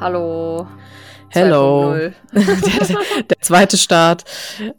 Hallo. 0.00 0.66
Hello. 1.30 1.92
2.0. 1.94 2.12
der, 2.32 3.22
der 3.30 3.38
zweite 3.40 3.78
Start. 3.78 4.24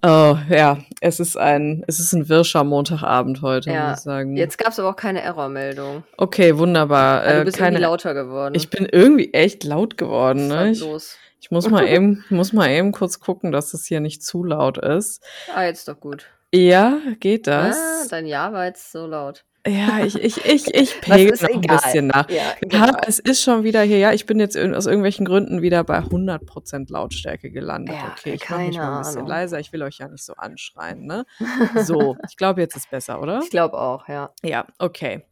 Oh, 0.06 0.38
ja, 0.50 0.78
es 1.02 1.20
ist 1.20 1.36
ein, 1.36 1.84
es 1.88 2.00
ist 2.00 2.14
ein 2.14 2.30
wirscher 2.30 2.64
Montagabend 2.64 3.42
heute, 3.42 3.72
Ja, 3.72 3.90
muss 3.90 4.00
ich 4.00 4.04
sagen. 4.04 4.36
Jetzt 4.38 4.58
gab 4.60 4.68
es 4.70 4.80
aber 4.80 4.90
auch 4.90 4.96
keine 4.96 5.22
Errormeldung. 5.22 6.04
Okay, 6.18 6.56
wunderbar. 6.58 7.22
Also 7.22 7.36
Äh, 7.36 7.40
du 7.40 7.46
bist 7.46 7.58
keine, 7.58 7.80
lauter 7.80 8.14
geworden. 8.14 8.54
ich 8.56 8.70
bin 8.70 8.86
irgendwie 8.92 9.34
echt 9.34 9.64
laut 9.64 9.98
geworden. 9.98 10.50
Was 10.50 10.56
Ne? 10.64 10.72
ist 10.72 10.82
los? 10.82 11.16
Ich 11.44 11.52
muss 11.52 11.70
mal 11.70 11.86
eben, 11.90 12.24
muss 12.30 12.54
mal 12.54 12.70
eben 12.70 12.92
kurz 12.94 13.20
gucken, 13.20 13.52
dass 13.52 13.74
es 13.74 13.86
hier 13.86 14.00
nicht 14.00 14.24
zu 14.24 14.44
laut 14.46 14.78
ist. 14.78 15.22
Ah, 15.54 15.64
jetzt 15.66 15.88
doch 15.90 16.00
gut. 16.00 16.26
Ja, 16.54 17.00
geht 17.20 17.48
das? 17.48 17.76
Ah, 17.78 18.06
dein 18.10 18.26
Ja 18.26 18.54
war 18.54 18.66
jetzt 18.66 18.92
so 18.92 19.06
laut. 19.08 19.44
ja, 19.68 20.06
ich, 20.06 20.16
ich, 20.22 20.46
ich, 20.46 20.74
ich 20.74 21.02
pegel 21.02 21.32
noch 21.42 21.50
ein 21.50 21.64
egal. 21.64 21.78
bisschen 21.84 22.08
nach. 22.08 22.30
Ja, 22.30 22.36
Ja, 22.36 22.86
genau. 22.86 22.98
es 23.08 23.20
ist 23.20 23.42
schon 23.42 23.64
wieder 23.64 23.82
hier. 23.82 23.98
Ja, 23.98 24.14
ich 24.14 24.26
bin 24.26 24.40
jetzt 24.40 24.56
aus 24.58 24.86
irgendwelchen 24.86 25.26
Gründen 25.26 25.62
wieder 25.62 25.84
bei 25.84 25.98
100% 26.00 26.92
Lautstärke 26.92 27.50
gelandet. 27.52 27.96
Ja, 27.96 28.12
okay, 28.18 28.34
ich 28.36 28.50
mache 28.50 28.62
mich 28.62 28.78
mal 28.78 28.92
ein 28.94 28.98
bisschen 29.00 29.18
Ahnung. 29.18 29.28
leiser. 29.30 29.60
Ich 29.60 29.74
will 29.74 29.82
euch 29.84 29.98
ja 29.98 30.08
nicht 30.08 30.24
so 30.24 30.34
anschreien, 30.36 31.06
ne? 31.06 31.26
So, 31.84 32.16
ich 32.30 32.38
glaube, 32.38 32.62
jetzt 32.62 32.76
ist 32.78 32.90
besser, 32.90 33.22
oder? 33.22 33.40
Ich 33.44 33.50
glaube 33.50 33.78
auch, 33.78 34.08
ja. 34.08 34.32
Ja, 34.44 34.66
okay. 34.80 35.24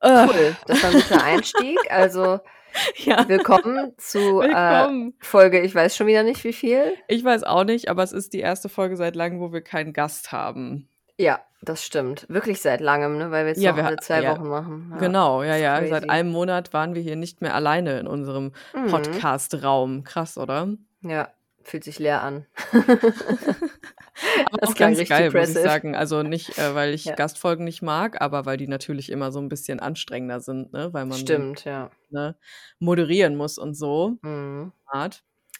Äh, 0.00 0.26
Cool, 0.26 0.56
das 0.66 0.82
war 0.82 0.90
ein 0.90 0.96
guter 0.96 1.22
Einstieg. 1.24 1.78
Also 1.90 2.40
ja, 3.04 3.28
willkommen 3.28 3.92
zu 3.98 4.40
äh, 4.40 4.48
willkommen. 4.48 5.14
Folge, 5.20 5.60
ich 5.60 5.74
weiß 5.74 5.96
schon 5.96 6.06
wieder 6.06 6.22
nicht 6.22 6.44
wie 6.44 6.52
viel. 6.52 6.94
Ich 7.08 7.24
weiß 7.24 7.44
auch 7.44 7.64
nicht, 7.64 7.88
aber 7.88 8.02
es 8.02 8.12
ist 8.12 8.32
die 8.32 8.40
erste 8.40 8.68
Folge 8.68 8.96
seit 8.96 9.16
langem, 9.16 9.40
wo 9.40 9.52
wir 9.52 9.62
keinen 9.62 9.92
Gast 9.92 10.32
haben. 10.32 10.88
Ja, 11.18 11.40
das 11.60 11.84
stimmt. 11.84 12.26
Wirklich 12.28 12.60
seit 12.60 12.80
langem, 12.80 13.18
ne? 13.18 13.30
weil 13.30 13.44
wir 13.44 13.50
jetzt 13.50 13.62
Ja, 13.62 13.70
noch 13.72 13.78
wir 13.78 13.86
alle 13.86 13.96
zwei 13.98 14.22
ja. 14.22 14.32
Wochen 14.32 14.48
machen. 14.48 14.88
Ja. 14.92 14.98
Genau, 14.98 15.42
ja, 15.42 15.56
ja. 15.56 15.78
crazy. 15.78 15.90
Seit 15.90 16.10
einem 16.10 16.30
Monat 16.30 16.72
waren 16.72 16.94
wir 16.94 17.02
hier 17.02 17.16
nicht 17.16 17.42
mehr 17.42 17.54
alleine 17.54 17.98
in 18.00 18.06
unserem 18.06 18.52
Mhm. 18.74 18.86
Podcast-Raum. 18.88 20.04
Krass, 20.04 20.38
oder? 20.38 20.68
Ja, 21.02 21.28
fühlt 21.64 21.84
sich 21.84 21.98
leer 21.98 22.22
an. 22.22 22.46
Aber 22.72 22.82
Das 24.60 24.74
klang 24.74 24.94
ganz 24.94 25.08
geil, 25.08 25.24
muss 25.30 25.34
ich 25.34 25.54
depressive. 25.54 25.62
sagen. 25.62 25.94
Also 25.96 26.22
nicht, 26.22 26.58
äh, 26.58 26.74
weil 26.74 26.94
ich 26.94 27.04
Ja. 27.04 27.14
Gastfolgen 27.14 27.64
nicht 27.64 27.82
mag, 27.82 28.20
aber 28.20 28.46
weil 28.46 28.56
die 28.56 28.68
natürlich 28.68 29.10
immer 29.10 29.32
so 29.32 29.40
ein 29.40 29.48
bisschen 29.48 29.80
anstrengender 29.80 30.40
sind, 30.40 30.72
ne? 30.72 30.92
Weil 30.92 31.06
man 31.06 31.18
Stimmt, 31.18 31.64
ja. 31.64 31.90
ne, 32.10 32.36
moderieren 32.78 33.36
muss 33.36 33.58
und 33.58 33.74
so. 33.74 34.18
Mhm. 34.22 34.72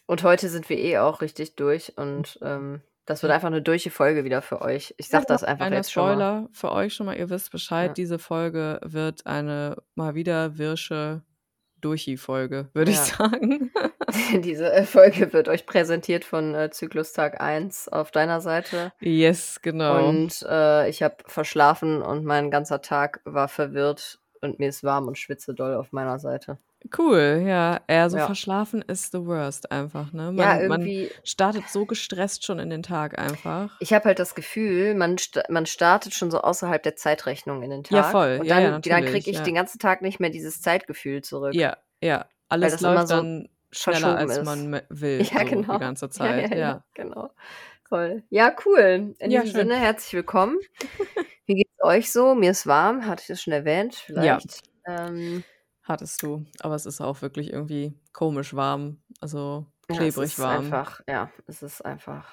Und 0.06 0.22
heute 0.22 0.48
sind 0.48 0.68
wir 0.68 0.78
eh 0.78 0.98
auch 0.98 1.20
richtig 1.22 1.56
durch 1.56 1.96
und 1.96 2.38
ähm, 2.42 2.82
das 3.06 3.22
wird 3.22 3.32
einfach 3.32 3.48
eine 3.48 3.62
durche 3.62 3.90
Folge 3.90 4.24
wieder 4.24 4.42
für 4.42 4.60
euch. 4.62 4.94
Ich 4.98 5.08
sag 5.08 5.26
das 5.26 5.42
einfach 5.42 5.70
jetzt 5.70 5.90
schon 5.90 6.04
mal. 6.04 6.12
Spoiler 6.12 6.48
für 6.52 6.72
euch 6.72 6.94
schon 6.94 7.06
mal, 7.06 7.16
ihr 7.16 7.30
wisst 7.30 7.50
Bescheid, 7.50 7.88
Ja. 7.88 7.94
diese 7.94 8.18
Folge 8.18 8.78
wird 8.84 9.26
eine 9.26 9.76
mal 9.94 10.14
wieder 10.14 10.58
wirsche 10.58 11.22
Durchi-Folge, 11.82 12.68
würde 12.72 12.90
ich 12.92 12.96
Ja. 12.96 13.04
sagen. 13.04 13.70
Diese 14.42 14.72
äh, 14.72 14.84
Folge 14.84 15.32
wird 15.32 15.48
euch 15.48 15.66
präsentiert 15.66 16.24
von 16.24 16.54
äh, 16.54 16.70
Zyklustag 16.70 17.40
1 17.40 17.88
auf 17.88 18.10
deiner 18.10 18.40
Seite. 18.40 18.92
yes, 19.00 19.60
genau. 19.62 20.08
Und 20.08 20.44
äh, 20.48 20.88
ich 20.88 21.02
habe 21.02 21.16
verschlafen 21.26 22.00
und 22.02 22.24
mein 22.24 22.50
ganzer 22.50 22.80
Tag 22.82 23.20
war 23.24 23.48
verwirrt 23.48 24.18
und 24.42 24.58
mir 24.58 24.68
ist 24.68 24.84
warm 24.84 25.08
und 25.08 25.16
schwitze 25.18 25.54
doll 25.54 25.74
auf 25.74 25.92
meiner 25.92 26.18
Seite. 26.18 26.58
Cool, 26.98 27.44
ja. 27.46 27.80
Eher 27.86 28.10
so 28.10 28.16
Ja. 28.16 28.26
verschlafen 28.26 28.82
ist 28.82 29.12
the 29.12 29.24
worst 29.24 29.70
einfach, 29.70 30.12
ne? 30.12 30.32
Man, 30.32 30.36
ja, 30.36 30.68
man 30.68 30.80
irgendwie. 30.80 31.10
startet 31.22 31.68
so 31.68 31.86
gestresst 31.86 32.44
schon 32.44 32.58
in 32.58 32.70
den 32.70 32.82
Tag 32.82 33.18
einfach. 33.20 33.76
Ich 33.78 33.92
habe 33.92 34.06
halt 34.06 34.18
das 34.18 34.34
Gefühl, 34.34 34.94
man, 34.96 35.16
sta 35.18 35.42
man 35.48 35.64
startet 35.66 36.12
schon 36.14 36.32
so 36.32 36.40
außerhalb 36.40 36.82
der 36.82 36.96
Zeitrechnung 36.96 37.62
in 37.62 37.70
den 37.70 37.84
Tag. 37.84 37.92
Ja, 37.96 38.02
voll. 38.02 38.38
Und 38.40 38.46
Ja, 38.46 38.56
dann, 38.56 38.64
ja, 38.64 38.70
dann 38.80 38.80
natürlich, 39.04 39.10
kriege 39.12 39.30
ich 39.30 39.36
ja. 39.38 39.42
den 39.44 39.54
ganzen 39.54 39.78
Tag 39.78 40.02
nicht 40.02 40.18
mehr 40.18 40.30
dieses 40.30 40.60
Zeitgefühl 40.60 41.22
zurück. 41.22 41.54
Ja, 41.54 41.76
ja. 42.02 42.26
Alles 42.48 42.80
läuft 42.80 43.08
so 43.08 43.14
dann 43.14 43.48
schneller, 43.70 44.16
als 44.18 44.38
ist. 44.38 44.44
man 44.44 44.82
will, 44.88 45.22
Ja, 45.22 45.38
so 45.40 45.46
genau. 45.46 45.74
die 45.74 45.78
ganze 45.80 46.06
Ja, 46.06 46.10
Zeit. 46.10 46.50
ja, 46.50 46.56
Ja, 46.56 46.58
ja, 46.58 46.84
genau. 46.94 47.30
Voll. 47.88 48.22
Ja, 48.30 48.52
cool. 48.66 49.14
In 49.20 49.30
Ja, 49.30 49.42
diesem 49.42 49.54
schön. 49.60 49.68
Sinne, 49.68 49.78
herzlich 49.80 50.14
willkommen. 50.14 50.58
Wie 51.52 51.64
geht's 51.64 51.82
euch 51.82 52.10
so? 52.10 52.34
Mir 52.34 52.52
ist 52.52 52.66
warm, 52.66 53.06
hatte 53.06 53.20
ich 53.20 53.28
das 53.28 53.42
schon 53.42 53.52
erwähnt? 53.52 53.94
Vielleicht. 53.94 54.62
Ähm, 54.86 55.44
hattest 55.82 56.22
du. 56.22 56.46
Aber 56.60 56.74
es 56.74 56.86
ist 56.86 57.02
auch 57.02 57.20
wirklich 57.20 57.52
irgendwie 57.52 57.92
komisch 58.14 58.54
warm. 58.54 59.02
Also 59.20 59.66
ja, 59.90 59.94
es 59.94 59.98
klebrig 59.98 60.32
ist 60.32 60.38
warm. 60.38 60.64
einfach, 60.64 61.02
ja, 61.06 61.30
es 61.46 61.62
ist 61.62 61.84
einfach 61.84 62.26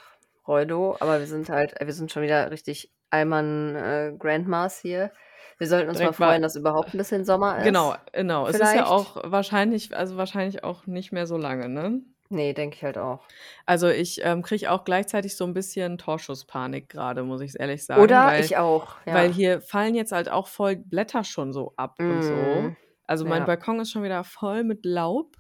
Reudo, 0.47 0.96
aber 1.00 1.19
wir 1.19 1.28
sind 1.28 1.50
halt, 1.50 1.75
wir 1.80 1.94
sind 1.94 2.12
schon 2.12 2.24
wieder 2.24 2.50
richtig 2.50 2.94
Allmann 3.09 3.75
äh, 3.75 4.13
Grandmas 4.18 4.80
hier. 4.80 5.12
Wir 5.57 5.68
sollten 5.68 5.90
uns 5.90 5.97
Direkt 5.97 6.19
mal 6.19 6.28
freuen, 6.28 6.41
dass 6.41 6.56
überhaupt 6.56 6.94
ein 6.94 6.97
bisschen 6.97 7.25
Sommer 7.25 7.57
ist. 7.57 7.66
Genau, 7.66 7.94
genau. 8.13 8.47
Es 8.47 8.56
ist 8.56 8.62
ja 8.62 8.68
Vielleicht. 8.68 8.88
auch 8.88 9.18
wahrscheinlich, 9.25 9.96
also 9.96 10.16
wahrscheinlich 10.16 10.63
auch 10.63 10.88
nicht 10.88 11.12
mehr 11.12 11.28
so 11.28 11.36
lange, 11.36 11.68
ne? 11.68 12.01
Nee, 12.32 12.54
denke 12.54 12.76
ich 12.76 12.84
halt 12.84 12.98
auch. 13.00 13.22
Also 13.66 13.88
ich 13.90 14.22
ähm, 14.24 14.44
kriege 14.44 14.72
auch 14.72 14.84
gleichzeitig 14.84 15.36
so 15.36 15.46
ein 15.46 15.54
bisschen 15.54 15.98
Torschusspanik 15.98 16.88
gerade, 16.88 17.24
muss 17.24 17.42
ich 17.42 17.60
ehrlich 17.60 17.86
sagen. 17.86 18.02
Oder 18.02 18.28
weil, 18.28 18.46
ich 18.46 18.56
auch. 18.58 18.96
Ja. 19.06 19.16
Weil 19.16 19.34
hier 19.34 19.62
fallen 19.62 19.96
jetzt 19.96 20.12
halt 20.12 20.30
auch 20.30 20.48
voll 20.48 20.76
Blätter 20.76 21.24
schon 21.24 21.54
so 21.54 21.74
ab 21.76 21.96
und 22.00 22.22
so. 22.22 22.34
Mm, 22.34 22.76
Also 23.08 23.26
mein 23.26 23.40
ja. 23.42 23.46
Balkon 23.46 23.80
ist 23.80 23.90
schon 23.92 24.04
wieder 24.04 24.24
voll 24.24 24.64
mit 24.64 24.86
Laub. 24.86 25.36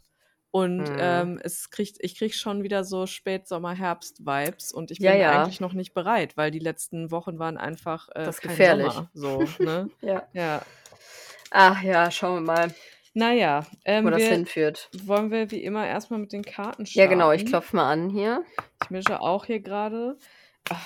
Und 0.51 0.79
Mhm. 0.79 0.97
ähm, 0.99 1.39
es 1.43 1.69
kriegt, 1.69 1.97
ich 1.99 2.17
kriege 2.17 2.33
schon 2.33 2.63
wieder 2.63 2.83
so 2.83 3.05
Spätsommer-Herbst-Vibes 3.05 4.71
und 4.73 4.89
ich 4.89 4.97
bin 4.97 5.15
ja. 5.15 5.41
eigentlich 5.43 5.59
noch 5.59 5.73
nicht 5.73 5.93
bereit, 5.93 6.37
weil 6.37 6.49
die 6.49 6.57
letzten 6.57 7.11
Wochen 7.11 7.37
waren 7.37 7.57
einfach 7.57 8.09
äh, 8.15 8.25
Das 8.25 8.41
gefährlich. 8.41 8.91
Sommer. 9.13 9.45
So, 9.47 9.63
ne? 9.63 9.89
Ja. 10.01 10.23
ja. 10.33 10.61
Ach 11.51 11.81
ja, 11.83 12.09
schauen 12.09 12.35
wir 12.45 12.53
mal, 12.53 12.73
Naja, 13.13 13.65
ähm, 13.85 14.05
wo 14.05 14.09
das 14.09 14.19
wir, 14.21 14.29
hinführt. 14.29 14.89
wollen 15.03 15.31
wir 15.31 15.51
wie 15.51 15.63
immer 15.63 15.85
erstmal 15.87 16.19
mit 16.19 16.31
den 16.31 16.43
Karten 16.43 16.85
starten. 16.85 16.99
Ja, 16.99 17.05
genau, 17.07 17.31
ich 17.31 17.45
klopfe 17.45 17.75
mal 17.75 17.91
an 17.91 18.09
hier. 18.09 18.43
Ich 18.83 18.89
mische 18.89 19.19
auch 19.21 19.45
hier 19.45 19.59
gerade. 19.61 20.17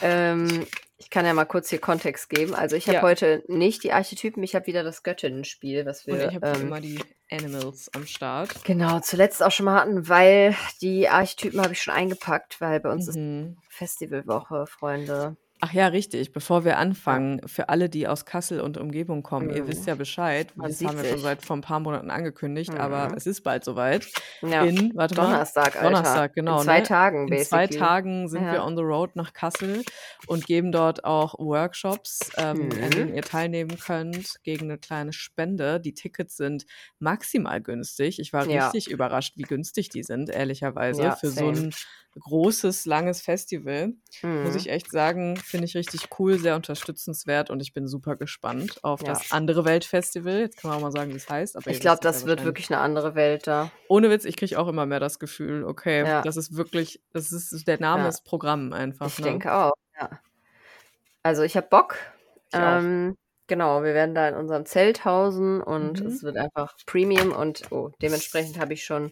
Ähm, 0.02 0.66
ich 0.98 1.10
kann 1.10 1.26
ja 1.26 1.34
mal 1.34 1.44
kurz 1.46 1.70
hier 1.70 1.80
Kontext 1.80 2.30
geben. 2.30 2.56
Also 2.56 2.78
ich 2.78 2.88
habe 2.88 2.96
Ja. 2.98 3.02
heute 3.02 3.44
nicht 3.48 3.84
die 3.84 3.92
Archetypen, 3.92 4.42
ich 4.44 4.56
habe 4.56 4.68
wieder 4.68 4.84
das 4.84 5.04
Göttinnenspiel, 5.04 5.86
was 5.86 6.06
Und 6.06 6.18
wir 6.18 6.30
ich 6.30 6.36
habe 6.36 6.48
ähm, 6.48 6.68
immer 6.68 6.80
die 6.80 7.00
Animals 7.30 7.92
am 7.94 8.06
Start. 8.06 8.64
genau 8.64 9.00
zuletzt 9.02 9.44
auch 9.44 9.52
schon 9.52 9.66
mal 9.66 9.80
hatten, 9.82 10.08
weil 10.08 10.56
die 10.82 11.10
Archetypen 11.10 11.62
habe 11.62 11.74
ich 11.74 11.82
schon 11.82 11.94
eingepackt, 11.94 12.62
weil 12.62 12.80
bei 12.80 12.90
uns 12.92 13.10
ist 13.10 13.18
Mhm. 13.18 13.58
Festivalwoche, 13.70 14.66
Freunde. 14.68 15.36
Ach 15.66 15.72
ja, 15.72 15.88
richtig. 15.88 16.34
Bevor 16.34 16.66
wir 16.66 16.78
anfangen, 16.78 17.40
für 17.48 17.70
alle, 17.70 17.88
die 17.88 18.06
aus 18.06 18.26
Kassel 18.26 18.60
und 18.60 18.78
Umgebung 18.78 19.24
kommen, 19.24 19.50
ihr 19.50 19.64
Mhm. 19.64 19.68
wisst 19.70 19.88
ja 19.88 19.96
Bescheid. 19.96 20.52
Man 20.58 20.68
das 20.68 20.84
haben 20.84 21.02
wir 21.02 21.10
schon 21.10 21.20
seit 21.20 21.42
vor 21.42 21.56
ein 21.56 21.62
paar 21.62 21.80
Monaten 21.80 22.12
angekündigt, 22.12 22.72
aber 22.78 23.08
Mhm. 23.08 23.14
es 23.16 23.26
ist 23.28 23.44
bald 23.44 23.64
soweit. 23.64 24.06
Ja, 24.42 24.66
In, 24.66 24.92
warte 24.94 25.16
mal, 25.16 25.24
Donnerstag, 25.28 25.78
Alter. 25.78 25.84
Donnerstag, 25.90 26.34
genau. 26.34 26.58
In 26.58 26.64
zwei 26.66 26.80
ne? 26.80 26.84
Tagen, 26.84 27.28
In 27.30 27.38
zwei 27.46 27.58
basically. 27.68 27.80
Tagen 27.80 28.28
sind 28.28 28.44
Ja. 28.44 28.52
wir 28.52 28.64
on 28.66 28.76
the 28.76 28.84
road 28.84 29.16
nach 29.16 29.32
Kassel 29.32 29.84
und 30.28 30.46
geben 30.46 30.74
dort 30.74 31.06
auch 31.06 31.36
Workshops, 31.40 32.20
ähm, 32.36 32.44
an 32.64 32.68
Mhm. 32.68 32.90
denen 32.92 33.16
ihr 33.16 33.22
teilnehmen 33.24 33.78
könnt, 33.80 34.44
gegen 34.44 34.66
eine 34.66 34.78
kleine 34.78 35.14
Spende. 35.14 35.80
Die 35.80 35.94
Tickets 35.94 36.36
sind 36.36 36.66
maximal 37.00 37.62
günstig. 37.62 38.20
Ich 38.20 38.34
war 38.34 38.46
Ja. 38.50 38.68
richtig 38.68 38.92
überrascht, 38.92 39.38
wie 39.38 39.44
günstig 39.44 39.88
die 39.88 40.04
sind, 40.04 40.30
ehrlicherweise, 40.30 41.16
für 41.18 41.28
so 41.30 41.36
same. 41.36 41.52
ein 41.58 41.74
großes, 42.20 42.86
langes 42.86 43.22
Festival. 43.22 43.94
Muss 44.22 44.52
Mhm. 44.52 44.58
ich 44.58 44.70
echt 44.70 44.92
sagen, 44.92 45.36
finde 45.38 45.66
ich 45.66 45.76
richtig 45.76 46.08
cool, 46.20 46.38
sehr 46.38 46.56
unterstützenswert 46.56 47.50
und 47.50 47.60
ich 47.62 47.74
bin 47.74 47.88
super 47.88 48.16
gespannt 48.16 48.84
auf 48.84 49.02
Ja. 49.02 49.08
das 49.08 49.32
andere 49.32 49.66
Weltfestival. 49.66 50.40
Jetzt 50.40 50.58
kann 50.58 50.70
man 50.70 50.78
auch 50.78 50.84
mal 50.84 50.92
sagen, 50.92 51.12
wie 51.12 51.18
es 51.18 51.30
heißt. 51.30 51.56
Aber 51.58 51.70
Ich 51.70 51.80
glaube, 51.80 52.00
das 52.02 52.22
ja 52.22 52.28
wird 52.28 52.44
wirklich 52.44 52.70
eine 52.72 52.80
andere 52.82 53.16
Welt 53.16 53.48
da. 53.48 53.72
Ohne 53.88 54.10
Witz, 54.10 54.26
ich 54.26 54.38
kriege 54.38 54.60
auch 54.60 54.68
immer 54.68 54.86
mehr 54.86 55.00
das 55.00 55.20
Gefühl, 55.20 55.64
okay, 55.66 56.06
Ja. 56.06 56.22
das 56.22 56.38
ist 56.38 56.56
wirklich, 56.56 57.02
das 57.14 57.32
ist, 57.32 57.68
der 57.68 57.80
Name 57.80 58.08
ist 58.08 58.24
Programm 58.26 58.74
einfach. 58.74 59.08
Ich 59.08 59.20
ne? 59.20 59.26
denke 59.26 59.54
auch, 59.54 59.74
ja. 60.00 60.20
Also 61.24 61.44
ich 61.44 61.56
habe 61.56 61.68
Bock. 61.70 61.96
Ich. 62.52 62.60
Ähm, 62.60 63.16
genau, 63.48 63.84
wir 63.84 63.94
werden 63.94 64.14
da 64.14 64.28
in 64.28 64.36
unserem 64.36 64.66
Zelt 64.66 65.06
hausen 65.06 65.62
und 65.62 66.02
Mhm. 66.02 66.08
es 66.08 66.24
wird 66.24 66.38
einfach 66.38 66.76
Premium 66.86 67.32
und 67.32 67.72
oh, 67.72 67.90
dementsprechend 68.02 68.60
habe 68.60 68.74
ich 68.74 68.84
schon 68.84 69.12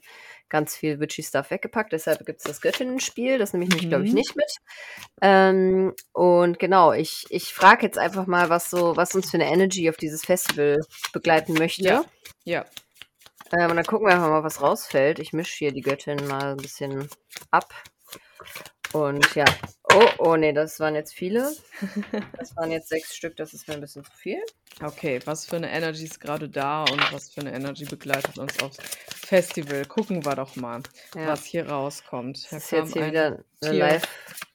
ganz 0.51 0.75
viel 0.75 0.99
Witchy 0.99 1.23
Stuff 1.23 1.49
weggepackt. 1.49 1.91
Deshalb 1.93 2.23
gibt 2.27 2.39
es 2.41 2.43
das 2.43 2.61
Göttinnenspiel. 2.61 3.39
Das 3.39 3.53
nehme 3.53 3.63
ich 3.63 3.69
nämlich, 3.71 3.89
glaube 3.89 4.03
ich, 4.03 4.11
Mhm. 4.11 4.15
nicht 4.17 4.35
mit. 4.35 4.51
Ähm, 5.21 5.95
und 6.13 6.59
genau, 6.59 6.93
ich, 6.93 7.25
ich 7.29 7.53
frage 7.53 7.85
jetzt 7.87 7.97
einfach 7.97 8.27
mal, 8.27 8.49
was 8.49 8.69
so, 8.69 8.95
was 8.95 9.15
uns 9.15 9.31
für 9.31 9.37
eine 9.37 9.49
Energy 9.51 9.89
auf 9.89 9.97
dieses 9.97 10.23
Festival 10.23 10.77
begleiten 11.13 11.53
möchte. 11.53 11.83
Ja. 11.83 12.05
Ja. 12.43 12.65
Ähm, 13.57 13.71
und 13.71 13.77
dann 13.77 13.85
gucken 13.85 14.05
wir 14.07 14.13
einfach 14.13 14.29
mal, 14.29 14.43
was 14.43 14.61
rausfällt. 14.61 15.17
Ich 15.19 15.33
mische 15.33 15.55
hier 15.57 15.71
die 15.71 15.81
Göttin 15.81 16.27
mal 16.27 16.51
ein 16.51 16.57
bisschen 16.57 17.09
ab. 17.49 17.73
Und 18.93 19.35
ja. 19.35 19.45
Oh, 19.93 20.07
oh, 20.19 20.35
nee, 20.35 20.53
das 20.53 20.79
waren 20.79 20.95
jetzt 20.95 21.13
viele. 21.13 21.51
Das 22.37 22.55
waren 22.55 22.71
jetzt 22.71 22.89
sechs 22.89 23.15
Stück, 23.15 23.35
das 23.37 23.53
ist 23.53 23.67
mir 23.67 23.75
ein 23.75 23.81
bisschen 23.81 24.03
zu 24.03 24.11
viel. 24.11 24.41
Okay, 24.81 25.19
was 25.25 25.45
für 25.45 25.57
eine 25.57 25.69
Energy 25.71 26.05
ist 26.05 26.19
gerade 26.19 26.49
da 26.49 26.83
und 26.83 27.13
was 27.13 27.29
für 27.29 27.41
eine 27.41 27.53
Energy 27.53 27.85
begleitet 27.85 28.37
uns 28.39 28.59
aufs 28.63 28.77
Festival? 29.15 29.85
Gucken 29.85 30.25
wir 30.25 30.35
doch 30.35 30.55
mal, 30.55 30.81
Ja. 31.15 31.27
was 31.27 31.45
hier 31.45 31.67
rauskommt. 31.69 32.45
Das 32.51 32.63
ist 32.63 32.71
Da 32.71 32.77
jetzt 32.77 32.93
hier 32.93 33.03
ein 33.03 33.11
wieder 33.11 33.39
eine 33.63 33.73
live 33.77 34.07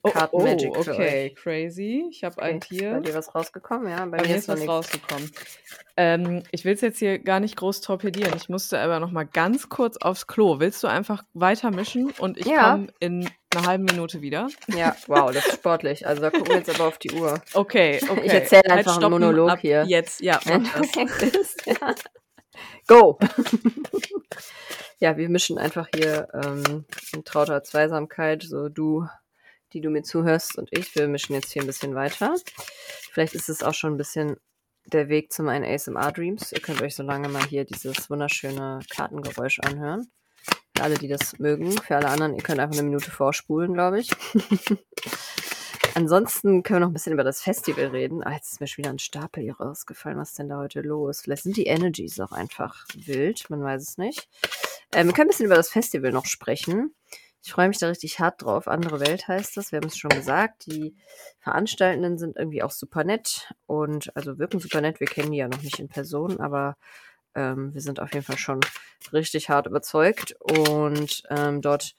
Oh, 0.02 0.12
oh, 0.30 0.42
magic 0.42 0.76
okay, 0.76 1.34
crazy. 1.34 2.06
Ich 2.10 2.22
habe 2.22 2.40
ein 2.40 2.56
Okay, 2.56 2.74
ist 2.74 2.78
Tier. 2.80 2.92
bei 2.92 3.00
dir 3.00 3.14
was 3.14 3.34
rausgekommen? 3.34 3.88
Ja, 3.90 4.04
bei, 4.06 4.18
Bei 4.18 4.26
mir 4.28 4.36
ist 4.36 4.46
was 4.48 4.60
nichts. 4.60 4.72
rausgekommen. 4.72 5.32
Ähm, 5.96 6.42
ich 6.52 6.64
will 6.64 6.74
es 6.74 6.80
jetzt 6.80 6.98
hier 6.98 7.18
gar 7.18 7.40
nicht 7.40 7.56
groß 7.56 7.80
torpedieren. 7.80 8.32
Ich 8.36 8.48
musste 8.48 8.78
aber 8.78 9.00
noch 9.00 9.10
mal 9.10 9.24
ganz 9.26 9.68
kurz 9.68 9.96
aufs 9.96 10.26
Klo. 10.28 10.60
Willst 10.60 10.82
du 10.84 10.86
einfach 10.88 11.24
weiter 11.34 11.70
mischen 11.72 12.12
und 12.18 12.38
ich 12.38 12.46
Ja. 12.46 12.70
komme 12.72 12.86
in 13.00 13.28
einer 13.54 13.66
halben 13.66 13.84
Minute 13.84 14.20
wieder? 14.22 14.48
Ja, 14.68 14.94
wow, 15.08 15.32
das 15.32 15.46
ist 15.46 15.54
sportlich. 15.54 16.06
Also 16.06 16.22
da 16.22 16.30
gucken 16.30 16.48
wir 16.50 16.58
jetzt 16.58 16.70
aber 16.70 16.86
auf 16.86 16.98
die 16.98 17.10
Uhr. 17.12 17.40
Okay, 17.54 17.98
okay. 18.08 18.20
Ich 18.26 18.32
erzähle 18.32 18.62
Halt 18.68 18.78
einfach 18.80 18.92
einen 18.92 19.00
stoppen, 19.00 19.20
Monolog 19.20 19.50
ab 19.50 19.58
hier. 19.60 19.84
Jetzt, 19.88 20.05
ja, 20.20 20.40
mach 20.46 20.62
das. 20.74 21.32
bist, 21.32 21.66
ja. 21.66 21.94
Go! 22.86 23.18
ja, 24.98 25.16
wir 25.16 25.28
mischen 25.28 25.58
einfach 25.58 25.88
hier 25.94 26.28
ähm, 26.32 26.84
in 27.12 27.24
trauter 27.24 27.62
Zweisamkeit, 27.62 28.42
so 28.42 28.68
du, 28.68 29.06
die 29.72 29.80
du 29.80 29.90
mir 29.90 30.02
zuhörst 30.02 30.56
und 30.56 30.68
ich, 30.72 30.94
wir 30.94 31.08
mischen 31.08 31.34
jetzt 31.34 31.52
hier 31.52 31.62
ein 31.62 31.66
bisschen 31.66 31.94
weiter. 31.94 32.34
Vielleicht 33.12 33.34
ist 33.34 33.48
es 33.48 33.62
auch 33.62 33.74
schon 33.74 33.94
ein 33.94 33.98
bisschen 33.98 34.36
der 34.86 35.08
Weg 35.08 35.32
zu 35.32 35.42
meinen 35.42 35.64
ASMR-Dreams. 35.64 36.52
Ihr 36.52 36.60
könnt 36.60 36.80
euch 36.80 36.94
so 36.94 37.02
lange 37.02 37.28
mal 37.28 37.44
hier 37.44 37.64
dieses 37.64 38.08
wunderschöne 38.08 38.80
Kartengeräusch 38.88 39.58
anhören. 39.60 40.10
Für 40.76 40.84
alle, 40.84 40.96
die 40.96 41.08
das 41.08 41.38
mögen. 41.38 41.72
Für 41.72 41.96
alle 41.96 42.08
anderen, 42.08 42.34
ihr 42.34 42.42
könnt 42.42 42.60
einfach 42.60 42.78
eine 42.78 42.88
Minute 42.88 43.10
vorspulen, 43.10 43.74
glaube 43.74 44.00
ich. 44.00 44.10
Ansonsten 45.96 46.62
können 46.62 46.76
wir 46.76 46.80
noch 46.80 46.90
ein 46.90 46.92
bisschen 46.92 47.14
über 47.14 47.24
das 47.24 47.40
Festival 47.40 47.86
reden. 47.86 48.22
Ah, 48.22 48.34
jetzt 48.34 48.52
ist 48.52 48.60
mir 48.60 48.66
schon 48.66 48.84
wieder 48.84 48.90
ein 48.90 48.98
Stapel 48.98 49.42
hier 49.42 49.56
rausgefallen. 49.56 50.18
Was 50.18 50.28
ist 50.28 50.38
denn 50.38 50.50
da 50.50 50.58
heute 50.58 50.82
los? 50.82 51.22
Vielleicht 51.22 51.44
sind 51.44 51.56
die 51.56 51.64
Energies 51.64 52.20
auch 52.20 52.32
einfach 52.32 52.84
wild. 52.94 53.48
Man 53.48 53.62
weiß 53.62 53.82
es 53.82 53.96
nicht. 53.96 54.28
Ähm, 54.92 55.06
wir 55.06 55.14
können 55.14 55.28
ein 55.28 55.30
bisschen 55.30 55.46
über 55.46 55.54
das 55.54 55.70
Festival 55.70 56.12
noch 56.12 56.26
sprechen. 56.26 56.94
Ich 57.42 57.50
freue 57.50 57.68
mich 57.68 57.78
da 57.78 57.88
richtig 57.88 58.20
hart 58.20 58.42
drauf. 58.42 58.68
Andere 58.68 59.00
Welt 59.00 59.26
heißt 59.26 59.56
das. 59.56 59.72
Wir 59.72 59.78
haben 59.78 59.88
es 59.88 59.96
schon 59.96 60.10
gesagt. 60.10 60.66
Die 60.66 60.94
Veranstaltenden 61.38 62.18
sind 62.18 62.36
irgendwie 62.36 62.62
auch 62.62 62.72
super 62.72 63.02
nett 63.02 63.50
und 63.64 64.14
also 64.14 64.38
wirken 64.38 64.60
super 64.60 64.82
nett. 64.82 65.00
Wir 65.00 65.06
kennen 65.06 65.32
die 65.32 65.38
ja 65.38 65.48
noch 65.48 65.62
nicht 65.62 65.78
in 65.78 65.88
Person, 65.88 66.40
aber 66.40 66.76
ähm, 67.34 67.72
wir 67.72 67.80
sind 67.80 68.00
auf 68.00 68.12
jeden 68.12 68.26
Fall 68.26 68.36
schon 68.36 68.60
richtig 69.14 69.48
hart 69.48 69.66
überzeugt. 69.66 70.36
Und 70.40 71.22
ähm, 71.30 71.62
dort 71.62 71.94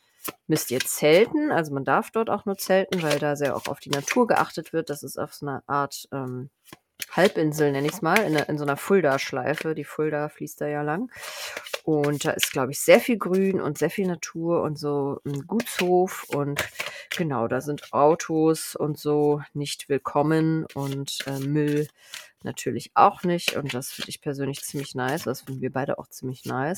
müsst 0.48 0.72
ihr 0.72 0.80
zelten. 0.80 1.52
Also 1.52 1.74
man 1.74 1.84
darf 1.84 2.12
dort 2.12 2.30
auch 2.30 2.46
nur 2.46 2.58
zelten, 2.58 3.02
weil 3.02 3.20
da 3.20 3.36
sehr 3.36 3.56
auch 3.56 3.68
auf 3.68 3.80
die 3.80 3.90
Natur 3.90 4.28
geachtet 4.28 4.74
wird. 4.74 4.90
Das 4.90 5.04
ist 5.04 5.18
auf 5.18 5.34
so 5.34 5.46
einer 5.46 5.64
Art 5.68 6.08
ähm, 6.12 6.50
Halbinsel, 7.12 7.72
nenne 7.72 7.88
ich 7.88 7.94
es 7.94 8.02
mal, 8.02 8.20
in, 8.20 8.36
in 8.36 8.58
so 8.58 8.64
einer 8.64 8.78
Fulda-Schleife. 8.78 9.76
Die 9.76 9.84
Fulda 9.84 10.30
fließt 10.30 10.62
da 10.62 10.68
ja 10.68 10.82
lang. 10.82 11.12
Und 11.84 12.26
da 12.26 12.32
ist, 12.32 12.52
glaube 12.52 12.72
ich, 12.72 12.82
sehr 12.82 13.00
viel 13.00 13.18
Grün 13.18 13.62
und 13.62 13.78
sehr 13.78 13.90
viel 13.90 14.08
Natur 14.08 14.62
und 14.62 14.78
so 14.78 15.22
ein 15.26 15.48
Gutshof. 15.48 16.26
Und 16.30 16.68
genau, 17.16 17.48
da 17.48 17.62
sind 17.62 17.94
Autos 17.94 18.76
und 18.76 19.00
so 19.00 19.42
nicht 19.54 19.90
willkommen 19.90 20.66
und 20.74 21.20
äh, 21.28 21.40
Müll 21.40 21.88
natürlich 22.44 22.92
auch 22.94 23.24
nicht. 23.24 23.56
Und 23.56 23.74
das 23.74 23.92
finde 23.92 24.10
ich 24.10 24.22
persönlich 24.22 24.62
ziemlich 24.64 24.96
nice. 24.96 25.24
Das 25.24 25.42
finden 25.42 25.62
wir 25.62 25.72
beide 25.72 25.98
auch 25.98 26.08
ziemlich 26.08 26.46
nice. 26.46 26.78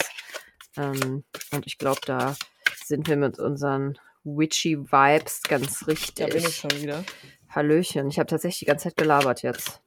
Ähm, 0.77 1.23
und 1.51 1.65
ich 1.65 1.77
glaube, 1.77 2.01
da 2.05 2.35
sind 2.75 3.07
wir 3.07 3.17
mit 3.17 3.39
unseren 3.39 3.97
witchy 4.23 4.77
Vibes 4.77 5.43
ganz 5.43 5.87
richtig. 5.87 6.15
Da 6.15 6.27
bin 6.27 6.45
ich 6.45 6.55
schon 6.55 6.71
wieder. 6.81 7.03
Hallöchen. 7.49 8.09
Ich 8.09 8.19
habe 8.19 8.27
tatsächlich 8.27 8.59
die 8.59 8.65
ganze 8.65 8.89
Zeit 8.89 8.97
gelabert 8.97 9.41
jetzt. 9.41 9.81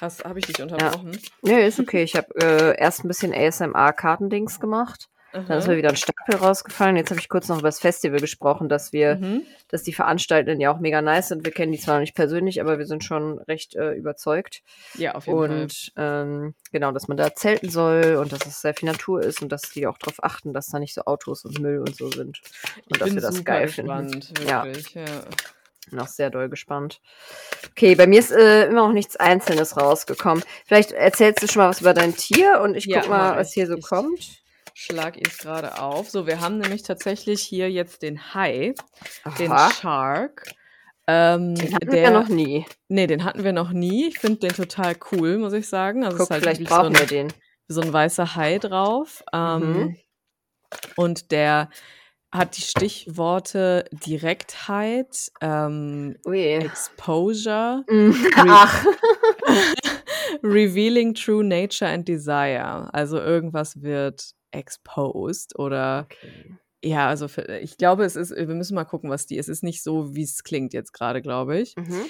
Hast, 0.00 0.24
habe 0.24 0.38
ich 0.38 0.46
dich 0.46 0.62
unterbrochen? 0.62 1.18
Nee, 1.42 1.66
ist 1.66 1.80
okay. 1.80 2.02
Ich 2.02 2.14
habe 2.14 2.28
äh, 2.40 2.78
erst 2.78 3.04
ein 3.04 3.08
bisschen 3.08 3.34
ASMR-Kartendings 3.34 4.60
gemacht. 4.60 5.08
Dann 5.32 5.42
ist 5.58 5.66
mir 5.66 5.72
Aha. 5.74 5.76
wieder 5.78 5.88
ein 5.90 5.96
Stapel 5.96 6.36
rausgefallen. 6.36 6.96
Jetzt 6.96 7.10
habe 7.10 7.20
ich 7.20 7.28
kurz 7.28 7.48
noch 7.48 7.58
über 7.58 7.68
das 7.68 7.80
Festival 7.80 8.18
gesprochen, 8.18 8.68
dass 8.70 8.92
wir, 8.94 9.16
Mhm. 9.16 9.42
dass 9.68 9.82
die 9.82 9.92
Veranstaltenden 9.92 10.58
ja 10.60 10.72
auch 10.72 10.80
mega 10.80 11.02
nice 11.02 11.28
sind. 11.28 11.44
Wir 11.44 11.52
kennen 11.52 11.70
die 11.72 11.78
zwar 11.78 11.94
noch 11.96 12.00
nicht 12.00 12.14
persönlich, 12.14 12.60
aber 12.62 12.78
wir 12.78 12.86
sind 12.86 13.04
schon 13.04 13.38
recht 13.40 13.76
äh, 13.76 13.92
überzeugt. 13.92 14.62
Ja, 14.94 15.14
auf 15.14 15.26
jeden 15.26 15.38
Fall. 15.38 15.60
Und 15.62 15.92
ähm, 15.96 16.54
genau, 16.72 16.92
dass 16.92 17.08
man 17.08 17.16
da 17.18 17.34
zelten 17.34 17.68
soll 17.68 18.16
und 18.20 18.32
dass 18.32 18.46
es 18.46 18.60
sehr 18.62 18.72
viel 18.74 18.88
Natur 18.88 19.22
ist 19.22 19.42
und 19.42 19.50
dass 19.52 19.62
die 19.62 19.86
auch 19.86 19.98
darauf 19.98 20.22
achten, 20.24 20.54
dass 20.54 20.68
da 20.68 20.78
nicht 20.78 20.94
so 20.94 21.02
Autos 21.02 21.44
und 21.44 21.58
Müll 21.60 21.80
und 21.80 21.94
so 21.94 22.10
sind. 22.10 22.40
Und 22.86 22.96
Ich 22.96 22.98
dass 22.98 23.14
wir 23.14 23.20
das 23.20 23.44
geil 23.44 23.66
gespannt, 23.66 24.24
finden. 24.26 24.48
Ja. 24.48 24.64
wirklich. 24.64 24.94
Ja. 24.94 25.04
Bin 25.90 26.00
auch 26.00 26.06
sehr 26.08 26.30
doll 26.30 26.48
gespannt. 26.48 27.00
Okay, 27.70 27.94
bei 27.94 28.06
mir 28.06 28.18
ist 28.18 28.30
äh, 28.30 28.66
immer 28.66 28.86
noch 28.86 28.92
nichts 28.92 29.16
Einzelnes 29.16 29.76
rausgekommen. 29.76 30.44
Vielleicht 30.66 30.92
erzählst 30.92 31.42
du 31.42 31.46
schon 31.48 31.62
mal 31.62 31.68
was 31.70 31.80
über 31.80 31.94
dein 31.94 32.14
Tier 32.14 32.60
und 32.62 32.74
ich 32.74 32.84
Ja, 32.86 33.00
guck 33.00 33.10
mal, 33.10 33.36
was 33.36 33.52
hier 33.52 33.66
so 33.66 33.76
Ich- 33.76 33.84
kommt. 33.86 34.42
Schlag 34.80 35.16
ihn 35.16 35.24
gerade 35.40 35.80
auf. 35.80 36.08
So, 36.08 36.26
wir 36.28 36.40
haben 36.40 36.58
nämlich 36.58 36.84
tatsächlich 36.84 37.42
hier 37.42 37.68
jetzt 37.68 38.02
den 38.02 38.32
Hai, 38.32 38.74
den 39.38 39.50
Aha, 39.50 39.70
Shark. 39.72 40.44
Ähm, 41.08 41.56
den 41.56 41.74
hatten 41.74 41.90
der, 41.90 42.02
wir 42.04 42.10
noch 42.12 42.28
nie. 42.28 42.64
Nee, 42.86 43.08
den 43.08 43.24
hatten 43.24 43.42
wir 43.42 43.52
noch 43.52 43.70
nie. 43.70 44.06
Ich 44.06 44.20
finde 44.20 44.38
den 44.38 44.52
total 44.52 44.94
cool, 45.10 45.38
muss 45.38 45.52
ich 45.52 45.68
sagen. 45.68 46.04
Also 46.04 46.16
es 46.16 46.18
Guck, 46.18 46.26
ist 46.26 46.30
halt 46.30 46.42
vielleicht 46.42 46.60
wirklich 46.60 46.68
so 46.68 46.76
brauchen 46.76 46.94
ein, 46.94 47.00
wir 47.00 47.06
den. 47.06 47.32
so 47.66 47.80
ein 47.80 47.92
weißer 47.92 48.36
Hai 48.36 48.58
drauf. 48.58 49.24
Ähm, 49.32 49.60
Mhm. 49.60 49.96
Und 50.96 51.32
der 51.32 51.70
hat 52.30 52.56
die 52.58 52.62
Stichworte 52.62 53.86
Direktheit, 53.90 55.32
ähm, 55.40 56.14
Ui. 56.26 56.38
Exposure, 56.40 57.84
Re- 57.88 58.14
Ach, 58.36 58.84
Revealing 60.42 61.14
True 61.14 61.42
Nature 61.42 61.90
and 61.90 62.06
Desire. 62.06 62.92
Also 62.92 63.18
irgendwas 63.18 63.80
wird 63.82 64.32
exposed 64.50 65.58
oder 65.58 66.06
okay. 66.10 66.54
ja, 66.82 67.08
also 67.08 67.28
für, 67.28 67.58
ich 67.58 67.76
glaube, 67.78 68.04
es 68.04 68.16
ist, 68.16 68.30
wir 68.34 68.46
müssen 68.54 68.74
mal 68.74 68.84
gucken, 68.84 69.10
was 69.10 69.26
die 69.26 69.36
ist. 69.36 69.48
Es 69.48 69.58
ist 69.58 69.62
nicht 69.62 69.82
so, 69.82 70.14
wie 70.14 70.22
es 70.22 70.42
klingt 70.44 70.72
jetzt 70.74 70.92
gerade, 70.92 71.22
glaube 71.22 71.58
ich. 71.58 71.76
Mhm. 71.76 72.04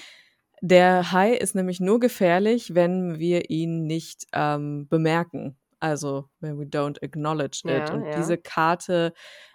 Der 0.61 1.13
Hai 1.13 1.35
ist 1.35 1.55
nämlich 1.55 1.79
nur 1.81 2.01
gefährlich, 2.01 2.75
wenn 2.75 3.19
wir 3.19 3.49
ihn 3.51 3.87
nicht 3.87 4.27
ähm, 4.33 4.89
bemerken. 4.89 5.57
Also, 5.81 6.29
when 6.41 6.59
we 6.59 6.65
don't 6.65 7.01
acknowledge 7.03 7.61
it. 7.65 7.89
Ja, 7.89 7.93
Und 7.95 8.05
ja. 8.07 8.17
diese 8.17 8.37
Karte 8.39 9.13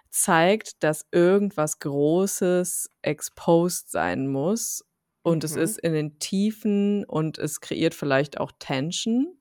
zeigt, 0.08 0.82
dass 0.82 1.06
irgendwas 1.12 1.78
Großes 1.80 2.88
exposed 3.02 3.90
sein 3.90 4.28
muss. 4.28 4.82
Und 5.22 5.42
es 5.44 5.56
Mhm. 5.56 5.62
ist 5.62 5.78
in 5.78 5.92
den 5.92 6.18
Tiefen 6.18 7.04
und 7.04 7.38
es 7.38 7.60
kreiert 7.60 7.94
vielleicht 7.94 8.38
auch 8.40 8.52
Tension, 8.58 9.38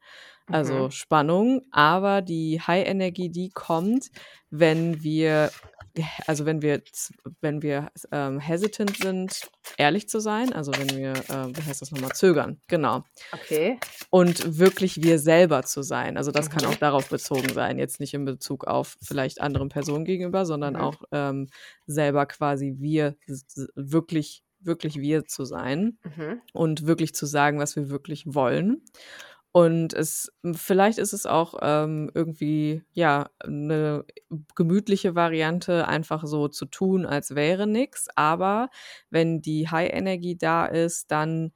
also 0.47 0.85
Mhm. 0.85 0.91
Spannung. 0.91 1.61
Aber 1.71 2.21
die 2.21 2.59
High-Energie, 2.61 3.29
die 3.29 3.49
kommt, 3.49 4.09
wenn 4.49 5.01
wir, 5.03 5.51
also 6.27 6.45
wenn 6.45 6.61
wir, 6.61 6.81
wenn 7.41 7.61
wir 7.61 7.89
ähm, 8.11 8.39
hesitant 8.39 8.97
sind, 8.97 9.41
ehrlich 9.77 10.09
zu 10.09 10.19
sein, 10.19 10.51
also 10.53 10.71
wenn 10.73 10.89
wir, 10.89 11.11
äh, 11.13 11.55
wie 11.55 11.61
heißt 11.61 11.81
das 11.81 11.91
nochmal, 11.91 12.11
zögern, 12.13 12.59
genau. 12.67 13.03
Okay. 13.31 13.79
Und 14.09 14.57
wirklich 14.59 15.01
wir 15.03 15.19
selber 15.19 15.63
zu 15.63 15.81
sein. 15.83 16.17
Also 16.17 16.31
das 16.31 16.49
kann 16.49 16.63
Mhm. 16.63 16.69
auch 16.69 16.75
darauf 16.75 17.09
bezogen 17.09 17.49
sein, 17.53 17.77
jetzt 17.79 17.99
nicht 17.99 18.13
in 18.13 18.25
Bezug 18.25 18.65
auf 18.65 18.97
vielleicht 19.03 19.39
anderen 19.41 19.69
Personen 19.69 20.05
gegenüber, 20.05 20.45
sondern 20.45 20.73
Mhm. 20.73 20.79
auch 20.81 21.01
ähm, 21.11 21.47
selber 21.85 22.25
quasi 22.25 22.75
wir, 22.79 23.15
wirklich, 23.75 24.43
wirklich 24.61 24.99
wir 24.99 25.25
zu 25.25 25.45
sein 25.45 25.97
Mhm. 26.03 26.41
und 26.53 26.87
wirklich 26.87 27.13
zu 27.13 27.25
sagen, 27.25 27.59
was 27.59 27.75
wir 27.75 27.89
wirklich 27.89 28.23
wollen. 28.27 28.81
Und 29.55 29.93
es, 29.93 30.31
vielleicht 30.55 30.97
ist 30.97 31.13
es 31.13 31.27
auch 31.27 31.53
ähm, 31.61 32.09
irgendwie, 32.15 32.81
ja, 32.91 33.29
eine 33.37 34.03
gemütliche 34.55 35.13
Variante, 35.13 35.87
einfach 35.87 36.25
so 36.25 36.47
zu 36.47 36.65
tun, 36.65 37.05
als 37.05 37.35
wäre 37.35 37.67
nix. 37.67 38.07
Aber 38.15 38.69
wenn 39.11 39.41
die 39.41 39.69
High-Energie 39.69 40.37
da 40.37 40.65
ist, 40.65 41.11
dann 41.11 41.51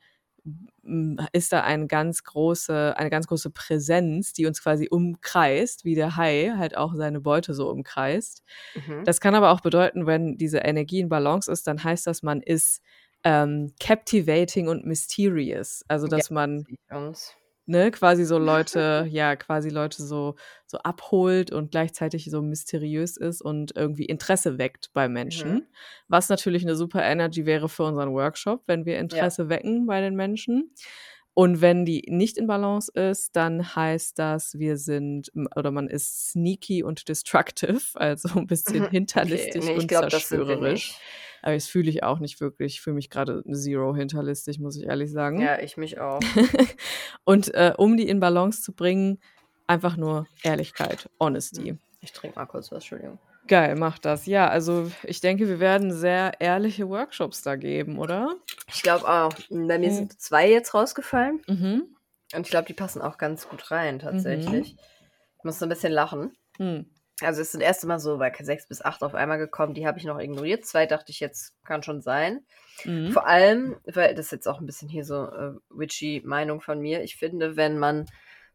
ist 1.34 1.52
da 1.52 1.62
eine 1.62 1.88
ganz 1.88 2.24
große, 2.24 2.94
eine 2.96 3.10
ganz 3.10 3.26
große 3.26 3.50
Präsenz, 3.50 4.32
die 4.32 4.46
uns 4.46 4.62
quasi 4.62 4.88
umkreist, 4.90 5.84
wie 5.84 5.96
der 5.96 6.16
Hai 6.16 6.54
halt 6.56 6.78
auch 6.78 6.94
seine 6.94 7.20
Beute 7.20 7.56
so 7.56 7.68
umkreist. 7.68 8.44
Mhm. 8.76 9.06
Das 9.06 9.20
kann 9.20 9.34
aber 9.34 9.52
auch 9.52 9.62
bedeuten, 9.62 10.06
wenn 10.06 10.38
diese 10.38 10.60
Energie 10.60 11.00
in 11.00 11.10
Balance 11.10 11.52
ist, 11.52 11.66
dann 11.66 11.84
heißt 11.84 12.06
das, 12.06 12.22
man 12.22 12.42
ist 12.42 12.82
ähm, 13.24 13.74
captivating 13.80 14.68
und 14.68 14.86
mysterious. 14.86 15.84
Also, 15.88 16.08
dass 16.08 16.30
man 16.30 16.64
Sieht 16.64 16.80
uns. 16.92 17.37
Ne, 17.68 17.92
quasi 17.92 18.26
so 18.26 18.38
Leute, 18.38 19.08
ja, 19.10 19.36
quasi 19.36 19.70
Leute 19.70 20.02
so, 20.02 20.36
so 20.66 20.78
abholt 20.80 21.52
und 21.52 21.72
gleichzeitig 21.72 22.30
so 22.32 22.42
mysteriös 22.42 23.18
ist 23.18 23.42
und 23.42 23.76
irgendwie 23.76 24.06
Interesse 24.06 24.58
weckt 24.58 24.92
bei 24.94 25.08
Menschen. 25.08 25.54
Mhm. 25.54 25.64
Was 26.08 26.30
natürlich 26.30 26.64
eine 26.64 26.76
super 26.76 27.04
Energy 27.04 27.46
wäre 27.46 27.70
für 27.70 27.84
unseren 27.84 28.14
Workshop, 28.14 28.64
wenn 28.66 28.86
wir 28.86 28.98
Interesse 28.98 29.50
wecken 29.50 29.86
bei 29.86 30.02
den 30.02 30.16
Menschen. 30.16 30.72
Und 31.34 31.62
wenn 31.62 31.86
die 31.86 32.04
nicht 32.08 32.38
in 32.40 32.48
Balance 32.48 32.92
ist, 32.92 33.36
dann 33.36 33.76
heißt 33.76 34.18
das, 34.18 34.58
wir 34.58 34.76
sind 34.78 35.32
oder 35.56 35.70
man 35.70 35.88
ist 35.88 36.32
sneaky 36.32 36.82
und 36.82 37.08
destructive, 37.08 37.82
also 37.94 38.40
ein 38.40 38.48
bisschen 38.48 38.90
hinterlistig 38.90 39.62
Okay, 39.62 39.74
nee, 39.74 39.80
und 39.80 39.92
wir 39.92 40.10
zerstörerisch. 40.10 40.96
Aber 41.48 41.54
das 41.56 41.68
fühle 41.68 41.90
ich 41.90 42.04
auch 42.04 42.20
nicht 42.20 42.42
wirklich. 42.42 42.74
Ich 42.74 42.82
fühle 42.82 42.96
mich 42.96 43.10
gerade 43.10 43.42
Zero 43.50 43.96
hinterlistig, 43.96 44.60
muss 44.60 44.76
ich 44.76 44.84
ehrlich 44.84 45.10
sagen. 45.14 45.40
Ja, 45.40 45.58
ich 45.62 45.78
mich 45.78 45.98
auch. 45.98 46.20
Und 47.24 47.54
äh, 47.54 47.74
um 47.78 47.96
die 47.96 48.10
in 48.10 48.20
Balance 48.20 48.62
zu 48.62 48.74
bringen, 48.74 49.20
einfach 49.66 49.96
nur 49.96 50.28
Ehrlichkeit, 50.44 51.10
Honesty. 51.22 51.78
Ich 52.02 52.12
trinke 52.12 52.38
mal 52.38 52.48
kurz 52.48 52.70
was, 52.70 52.80
Entschuldigung. 52.84 53.18
Geil, 53.48 53.76
mach 53.78 53.98
das. 53.98 54.26
Ja, 54.26 54.50
also 54.50 54.92
ich 55.04 55.22
denke, 55.22 55.48
wir 55.48 55.62
werden 55.62 55.94
sehr 55.94 56.34
ehrliche 56.42 56.90
Workshops 56.90 57.44
da 57.44 57.56
geben, 57.56 57.98
oder? 57.98 58.36
Ich 58.68 58.84
glaube 58.84 59.08
auch. 59.08 59.34
Bei 59.50 59.78
mir 59.80 59.88
Mhm. 59.90 59.94
sind 59.94 60.20
zwei 60.22 60.52
jetzt 60.52 60.74
rausgefallen. 60.74 61.42
Mhm. 61.48 61.84
Und 62.36 62.42
ich 62.46 62.50
glaube, 62.52 62.68
die 62.68 62.74
passen 62.74 63.02
auch 63.02 63.18
ganz 63.18 63.48
gut 63.48 63.72
rein, 63.72 64.00
tatsächlich. 64.00 64.76
Ich 65.38 65.44
muss 65.46 65.60
so 65.60 65.66
ein 65.66 65.70
bisschen 65.70 65.94
lachen. 65.94 66.34
Hm. 66.58 66.88
Also 67.22 67.42
es 67.42 67.52
sind 67.52 67.62
erst 67.62 67.84
mal 67.86 68.00
so 68.00 68.18
bei 68.18 68.32
sechs 68.40 68.68
bis 68.68 68.82
acht 68.84 69.02
auf 69.04 69.16
einmal 69.16 69.38
gekommen, 69.40 69.74
die 69.74 69.88
habe 69.88 69.98
ich 69.98 70.06
noch 70.06 70.20
ignoriert. 70.20 70.66
Zwei 70.66 70.86
dachte 70.86 71.12
ich 71.12 71.20
jetzt, 71.20 71.54
kann 71.66 71.82
schon 71.84 72.02
sein. 72.02 72.46
Mhm. 72.86 73.12
Vor 73.12 73.26
allem, 73.28 73.78
weil 73.86 74.14
das 74.14 74.28
ist 74.28 74.32
jetzt 74.32 74.48
auch 74.48 74.60
ein 74.60 74.66
bisschen 74.68 74.88
hier 74.88 75.04
so 75.04 75.26
äh, 75.26 75.54
witchy 75.70 76.22
Meinung 76.26 76.62
von 76.62 76.80
mir. 76.80 77.02
Ich 77.04 77.16
finde, 77.18 77.56
wenn 77.56 77.80
man 77.80 78.06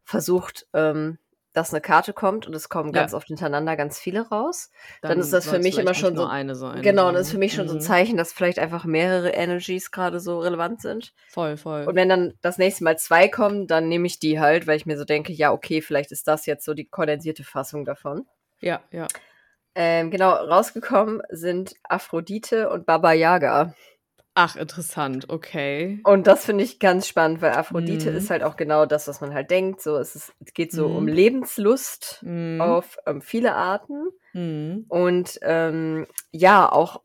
versucht, 0.04 0.66
ähm, 0.74 1.18
dass 1.52 1.72
eine 1.74 1.80
Karte 1.82 2.12
kommt 2.14 2.46
und 2.46 2.54
es 2.54 2.68
kommen 2.70 2.94
Ja. 2.94 3.00
ganz 3.02 3.12
oft 3.12 3.26
hintereinander 3.26 3.76
ganz 3.76 3.98
viele 3.98 4.26
raus, 4.28 4.70
dann 5.02 5.18
ist 5.18 5.32
das 5.34 5.46
für 5.48 5.58
mich 5.58 5.76
immer 5.78 5.92
schon 5.92 6.16
so- 6.16 6.24
eine 6.26 6.54
sein. 6.54 6.80
genau, 6.80 7.08
und 7.08 7.14
das 7.14 7.26
ist 7.26 7.32
für 7.32 7.38
mich 7.38 7.52
schon 7.52 7.68
so 7.68 7.74
ein 7.74 7.78
Mhm. 7.78 7.82
Zeichen, 7.82 8.16
dass 8.16 8.32
vielleicht 8.32 8.58
einfach 8.58 8.84
mehrere 8.86 9.30
Energies 9.30 9.90
gerade 9.90 10.18
so 10.18 10.38
relevant 10.38 10.80
sind. 10.80 11.12
Voll, 11.28 11.56
voll. 11.58 11.84
Und 11.86 11.94
wenn 11.94 12.08
dann 12.08 12.32
das 12.40 12.56
nächste 12.56 12.84
Mal 12.84 12.96
zwei 12.98 13.28
kommen, 13.28 13.66
dann 13.66 13.88
nehme 13.88 14.06
ich 14.06 14.18
die 14.18 14.40
halt, 14.40 14.66
weil 14.66 14.76
ich 14.78 14.86
mir 14.86 14.96
so 14.96 15.04
denke, 15.04 15.32
ja, 15.32 15.52
okay, 15.52 15.82
vielleicht 15.82 16.10
ist 16.10 16.26
das 16.26 16.46
jetzt 16.46 16.64
so 16.64 16.72
die 16.74 16.86
kondensierte 16.86 17.44
Fassung 17.44 17.84
davon. 17.84 18.26
Ja, 18.62 18.80
ja. 18.90 19.06
Ähm, 19.74 20.10
genau, 20.10 20.30
rausgekommen 20.32 21.22
sind 21.30 21.74
Aphrodite 21.84 22.68
und 22.70 22.84
Baba 22.86 23.12
Yaga. 23.12 23.74
Ach, 24.34 24.56
interessant, 24.56 25.28
okay. 25.30 26.00
Und 26.04 26.26
das 26.26 26.44
finde 26.46 26.64
ich 26.64 26.78
ganz 26.78 27.06
spannend, 27.06 27.42
weil 27.42 27.52
Aphrodite 27.52 28.10
Mhm. 28.10 28.16
ist 28.16 28.30
halt 28.30 28.42
auch 28.42 28.56
genau 28.56 28.86
das, 28.86 29.08
was 29.08 29.20
man 29.20 29.34
halt 29.34 29.50
denkt. 29.50 29.82
So, 29.82 29.96
es, 29.98 30.14
ist, 30.16 30.32
es 30.44 30.54
geht 30.54 30.72
so 30.72 30.88
Mhm. 30.88 30.96
um 30.96 31.06
Lebenslust 31.08 32.20
Mhm. 32.22 32.60
auf 32.60 32.96
ähm, 33.06 33.20
viele 33.20 33.54
Arten. 33.54 34.08
Mhm. 34.32 34.86
Und 34.88 35.38
ähm, 35.42 36.06
ja, 36.30 36.70
auch 36.70 37.02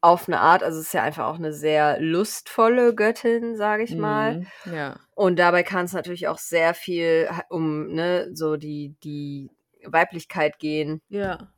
auf 0.00 0.28
eine 0.28 0.40
Art, 0.40 0.62
also 0.62 0.78
es 0.78 0.86
ist 0.86 0.92
ja 0.94 1.02
einfach 1.02 1.26
auch 1.26 1.38
eine 1.38 1.52
sehr 1.52 2.00
lustvolle 2.00 2.94
Göttin, 2.94 3.56
sage 3.56 3.82
ich 3.82 3.96
mal. 3.96 4.36
Mhm. 4.38 4.46
Ja. 4.72 4.96
Und 5.16 5.38
dabei 5.40 5.64
kann 5.64 5.84
es 5.86 5.92
natürlich 5.92 6.28
auch 6.28 6.38
sehr 6.38 6.74
viel 6.74 7.28
um 7.48 7.88
ne, 7.88 8.30
so 8.32 8.56
die, 8.56 8.94
die 9.02 9.50
Weiblichkeit 9.84 10.58
gehen 10.58 11.00
Ja. 11.08 11.48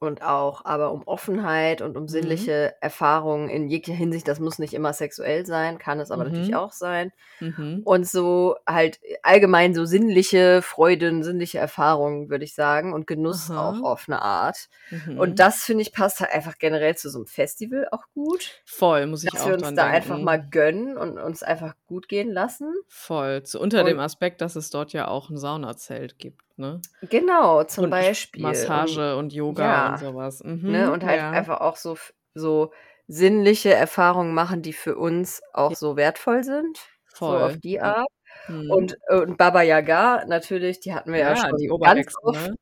und 0.00 0.22
auch 0.22 0.66
aber 0.66 0.92
um 0.92 1.02
Offenheit 1.06 1.80
und 1.80 1.96
um 1.96 2.08
sinnliche 2.08 2.74
Erfahrungen 2.82 3.48
in 3.48 3.68
jeglicher 3.68 3.96
Hinsicht. 3.96 4.28
Das 4.28 4.38
muss 4.38 4.58
nicht 4.58 4.74
immer 4.74 4.92
sexuell 4.92 5.46
sein, 5.46 5.78
kann 5.78 5.98
es 5.98 6.10
aber 6.10 6.24
Mhm. 6.24 6.30
natürlich 6.32 6.56
auch 6.56 6.72
sein. 6.72 7.10
Mhm. 7.40 7.80
Und 7.86 8.06
so 8.06 8.56
halt 8.68 9.00
allgemein 9.22 9.74
so 9.74 9.86
sinnliche 9.86 10.60
Freuden, 10.60 11.22
sinnliche 11.22 11.56
Erfahrungen, 11.58 12.28
würde 12.28 12.44
ich 12.44 12.54
sagen. 12.54 12.92
Und 12.92 13.06
Genuss 13.06 13.50
Aha. 13.50 13.70
auch 13.70 13.82
auf 13.82 14.04
eine 14.06 14.20
Art. 14.20 14.68
Mhm. 14.90 15.18
Und 15.18 15.38
das, 15.38 15.62
finde 15.64 15.80
ich, 15.82 15.92
passt 15.94 16.20
halt 16.20 16.32
einfach 16.32 16.58
generell 16.58 16.96
zu 16.98 17.08
so 17.08 17.20
einem 17.20 17.26
Festival 17.26 17.88
auch 17.90 18.04
gut. 18.12 18.60
voll, 18.66 19.06
muss 19.06 19.24
ich 19.24 19.30
Dass 19.30 19.42
auch 19.42 19.46
wir 19.46 19.54
uns 19.54 19.62
da 19.62 19.70
denken. 19.70 19.94
einfach 19.94 20.18
mal 20.18 20.36
gönnen 20.50 20.98
und 20.98 21.16
uns 21.18 21.42
einfach 21.42 21.74
gut 21.86 22.08
gehen 22.08 22.30
lassen. 22.30 22.74
Voll. 22.88 23.42
Zu, 23.44 23.58
unter 23.58 23.80
Und- 23.80 23.86
dem 23.86 24.00
Aspekt, 24.00 24.42
dass 24.42 24.54
es 24.56 24.68
dort 24.68 24.92
ja 24.92 25.08
auch 25.08 25.30
ein 25.30 25.38
Saunazelt 25.38 26.18
gibt, 26.18 26.42
ne? 26.56 26.80
Genau, 27.10 27.64
zum 27.64 27.84
und 27.84 27.90
Beispiel. 27.90 28.42
Massage 28.42 29.16
und 29.16 29.32
Yoga 29.32 29.62
ja. 29.64 29.92
und 29.92 29.98
sowas. 29.98 30.40
Und, 30.40 30.62
Mhm. 30.62 30.70
ne? 30.72 30.92
und 30.92 31.04
halt 31.04 31.18
ja. 31.20 31.30
einfach 31.30 31.60
auch 31.60 31.76
so, 31.76 31.96
so 32.34 32.72
sinnliche 33.06 33.72
Erfahrungen 33.74 34.34
machen, 34.34 34.62
die 34.62 34.72
für 34.72 34.96
uns 34.96 35.42
auch 35.52 35.74
so 35.74 35.96
wertvoll 35.96 36.44
sind. 36.44 36.78
voll. 37.14 37.38
So 37.38 37.44
auf 37.46 37.56
die 37.58 37.80
Art. 37.80 38.08
Mhm. 38.48 38.70
Und, 38.70 38.96
und 39.08 39.38
Baba 39.38 39.62
Yaga, 39.62 40.24
natürlich, 40.26 40.80
die 40.80 40.94
hatten 40.94 41.12
wir 41.12 41.20
ja, 41.20 41.30
ja, 41.30 41.36
schon 41.36 41.56
die 41.56 41.66
ganz 41.68 41.72
Oberhexe, 41.72 42.16
oft. 42.22 42.40
ne? 42.48 42.54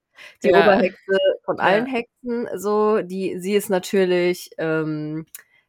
Die. 0.42 0.50
Oberhexe 0.50 1.18
von 1.44 1.58
allen 1.60 1.86
Hexen, 1.86 2.48
so, 2.56 3.00
die, 3.02 3.38
sie 3.40 3.54
ist 3.54 3.70
natürlich, 3.70 4.50
ähm, 4.58 5.26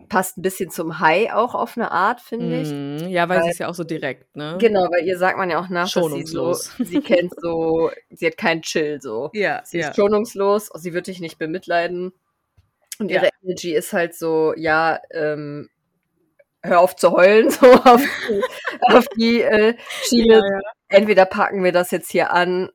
passt 0.10 0.38
ein 0.38 0.42
bisschen 0.42 0.70
zum 0.70 1.00
Hai 1.00 1.34
auch 1.34 1.56
auf 1.56 1.78
eine 1.78 1.92
Art, 1.92 2.22
finde 2.22 2.62
ich. 2.62 2.70
Mhm. 2.70 3.10
Ja, 3.10 3.28
weil 3.30 3.40
sie 3.40 3.44
Weil- 3.46 3.52
ist 3.52 3.60
ja 3.60 3.68
auch 3.70 3.74
so 3.76 3.84
direkt, 3.84 4.36
ne? 4.36 4.58
Genau, 4.60 4.84
weil 4.92 5.06
ihr 5.06 5.18
sagt 5.18 5.38
man 5.38 5.50
ja 5.50 5.60
auch 5.60 5.70
nach, 5.70 5.84
dass 5.84 5.94
sie 5.94 6.00
so, 6.00 6.10
Schonungslos. 6.10 6.72
sie 6.80 7.02
kennt 7.02 7.34
so, 7.42 7.92
sie 8.12 8.28
hat 8.28 8.38
keinen 8.38 8.62
Chill, 8.62 9.02
so. 9.02 9.30
Ja, 9.34 9.62
Sie 9.66 9.80
ja. 9.80 9.90
ist 9.90 9.96
schonungslos, 9.96 10.70
sie 10.76 10.94
wird 10.94 11.08
dich 11.08 11.20
nicht 11.20 11.38
bemitleiden. 11.40 12.14
Und 13.00 13.10
Ja. 13.10 13.22
ihre 13.24 13.30
Energy 13.44 13.74
ist 13.74 13.94
halt 13.94 14.16
so, 14.16 14.54
ja, 14.56 15.00
ähm, 15.12 15.70
hör 16.62 16.80
auf 16.80 16.96
zu 16.96 17.12
heulen, 17.12 17.50
so 17.50 17.66
auf 17.74 18.02
die, 18.30 18.42
auf 18.94 19.06
die 19.18 19.42
äh, 19.42 19.76
Schiene. 20.04 20.36
Ja, 20.36 20.46
ja. 20.46 20.60
Entweder 20.90 21.26
packen 21.26 21.64
wir 21.64 21.72
das 21.72 21.92
jetzt 21.92 22.12
hier 22.12 22.32
an 22.32 22.70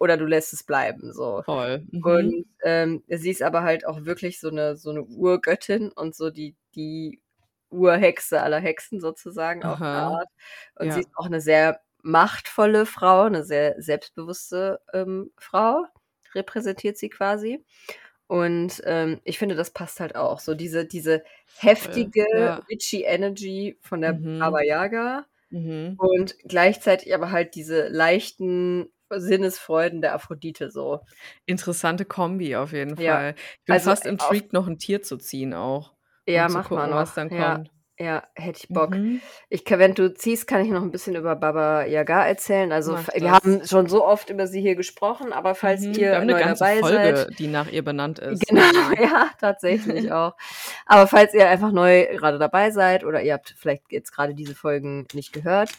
oder 0.00 0.16
du 0.16 0.26
lässt 0.26 0.52
es 0.54 0.64
bleiben, 0.64 1.12
so. 1.12 1.44
Voll. 1.44 1.86
Mhm. 1.92 2.02
Und 2.04 2.46
ähm, 2.64 3.04
sie 3.08 3.30
ist 3.30 3.42
aber 3.42 3.62
halt 3.62 3.86
auch 3.86 4.04
wirklich 4.06 4.40
so 4.40 4.48
eine, 4.50 4.76
so 4.76 4.90
eine 4.90 5.04
Urgöttin 5.04 5.92
und 5.92 6.16
so 6.16 6.30
die, 6.30 6.56
die 6.74 7.20
Urhexe 7.70 8.42
aller 8.42 8.58
Hexen 8.60 9.00
sozusagen 9.00 9.62
auf 9.64 9.80
eine. 9.80 10.18
Art. 10.18 10.28
Und 10.76 10.88
Ja. 10.88 10.94
sie 10.94 11.00
ist 11.02 11.10
auch 11.16 11.26
eine 11.26 11.40
sehr 11.40 11.80
machtvolle 12.02 12.86
Frau, 12.86 13.22
eine 13.24 13.44
sehr 13.44 13.80
selbstbewusste 13.80 14.80
ähm, 14.94 15.30
Frau, 15.38 15.84
repräsentiert 16.34 16.96
sie 16.98 17.10
quasi. 17.10 17.64
Und 18.26 18.80
ähm, 18.86 19.20
ich 19.24 19.38
finde, 19.38 19.56
das 19.56 19.72
passt 19.72 20.00
halt 20.00 20.16
auch. 20.16 20.40
So 20.40 20.54
diese, 20.54 20.86
diese 20.86 21.24
heftige, 21.58 22.24
ja. 22.38 22.60
witchy 22.68 23.02
Energy 23.02 23.78
von 23.82 24.00
der 24.00 24.14
Mhm. 24.14 24.38
Baba 24.38 24.62
Yaga 24.62 25.26
Mhm. 25.50 25.96
und 25.98 26.36
gleichzeitig 26.48 27.14
aber 27.14 27.32
halt 27.32 27.56
diese 27.56 27.88
leichten 27.88 28.90
Sinnesfreuden 29.10 30.00
der 30.00 30.14
Aphrodite 30.14 30.70
so. 30.70 31.00
Interessante 31.46 32.04
Kombi 32.04 32.56
auf 32.56 32.72
jeden 32.72 32.96
Ja. 33.00 33.14
Fall. 33.16 33.34
Ich 33.58 33.64
bin 33.66 33.72
Also, 33.74 33.90
fast 33.90 34.06
äh, 34.06 34.10
intrigued, 34.10 34.52
noch 34.52 34.66
ein 34.66 34.78
Tier 34.78 35.02
zu 35.02 35.16
ziehen 35.16 35.54
auch. 35.54 35.92
Ja, 36.26 36.44
um 36.44 36.50
zu 36.50 36.56
mach 36.58 36.68
gucken, 36.68 36.84
mal 36.84 36.90
noch. 36.90 36.96
was 36.96 37.14
dann 37.14 37.28
ja, 37.30 37.54
kommt. 37.56 37.70
ja, 37.98 38.22
hätte 38.34 38.60
ich 38.62 38.68
Bock. 38.68 38.90
Mhm. 38.90 39.20
Ich 39.48 39.64
kann, 39.64 39.78
wenn 39.80 39.94
du 39.94 40.14
ziehst, 40.14 40.46
kann 40.46 40.60
ich 40.64 40.70
noch 40.70 40.82
ein 40.82 40.90
bisschen 40.92 41.16
über 41.16 41.34
Baba 41.34 41.84
Yaga 41.86 42.24
erzählen. 42.26 42.70
Also 42.72 42.96
wir 43.14 43.30
haben 43.32 43.66
schon 43.66 43.88
so 43.88 44.04
oft 44.06 44.30
über 44.30 44.46
sie 44.46 44.60
hier 44.60 44.76
gesprochen, 44.76 45.32
aber 45.32 45.54
falls 45.54 45.80
Mhm. 45.82 45.94
ihr 45.94 46.20
neu 46.24 46.38
ganze 46.38 46.62
dabei 46.64 46.80
Folge, 46.80 47.16
seid, 47.16 47.38
die 47.38 47.48
nach 47.48 47.68
ihr 47.70 47.82
benannt 47.84 48.18
ist. 48.20 48.46
Genau, 48.46 48.62
ja, 49.00 49.30
tatsächlich 49.40 50.12
auch. 50.12 50.34
Aber 50.86 51.06
falls 51.08 51.34
ihr 51.34 51.48
einfach 51.48 51.72
neu 51.72 52.06
gerade 52.16 52.38
dabei 52.38 52.70
seid 52.70 53.02
oder 53.04 53.22
ihr 53.22 53.32
habt 53.32 53.54
vielleicht 53.58 53.90
jetzt 53.90 54.12
gerade 54.12 54.34
diese 54.34 54.54
Folgen 54.54 55.08
nicht 55.14 55.32
gehört, 55.32 55.70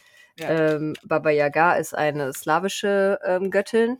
Ähm, 0.49 0.93
Baba 1.03 1.29
Yaga 1.29 1.73
ist 1.73 1.95
eine 1.95 2.33
slawische 2.33 3.19
ähm, 3.25 3.51
Göttin. 3.51 3.99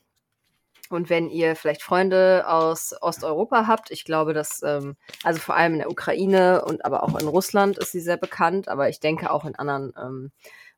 Und 0.89 1.09
wenn 1.09 1.29
ihr 1.29 1.55
vielleicht 1.55 1.83
Freunde 1.83 2.43
aus 2.47 2.93
Osteuropa 3.01 3.65
habt, 3.65 3.91
ich 3.91 4.03
glaube, 4.03 4.33
dass, 4.33 4.61
ähm, 4.61 4.97
also 5.23 5.39
vor 5.39 5.55
allem 5.55 5.73
in 5.73 5.79
der 5.79 5.89
Ukraine 5.89 6.65
und 6.65 6.83
aber 6.83 7.03
auch 7.03 7.17
in 7.17 7.27
Russland 7.27 7.77
ist 7.77 7.93
sie 7.93 8.01
sehr 8.01 8.17
bekannt, 8.17 8.67
aber 8.67 8.89
ich 8.89 8.99
denke 8.99 9.31
auch 9.31 9.45
in 9.45 9.55
anderen 9.55 9.93
ähm, 9.97 10.31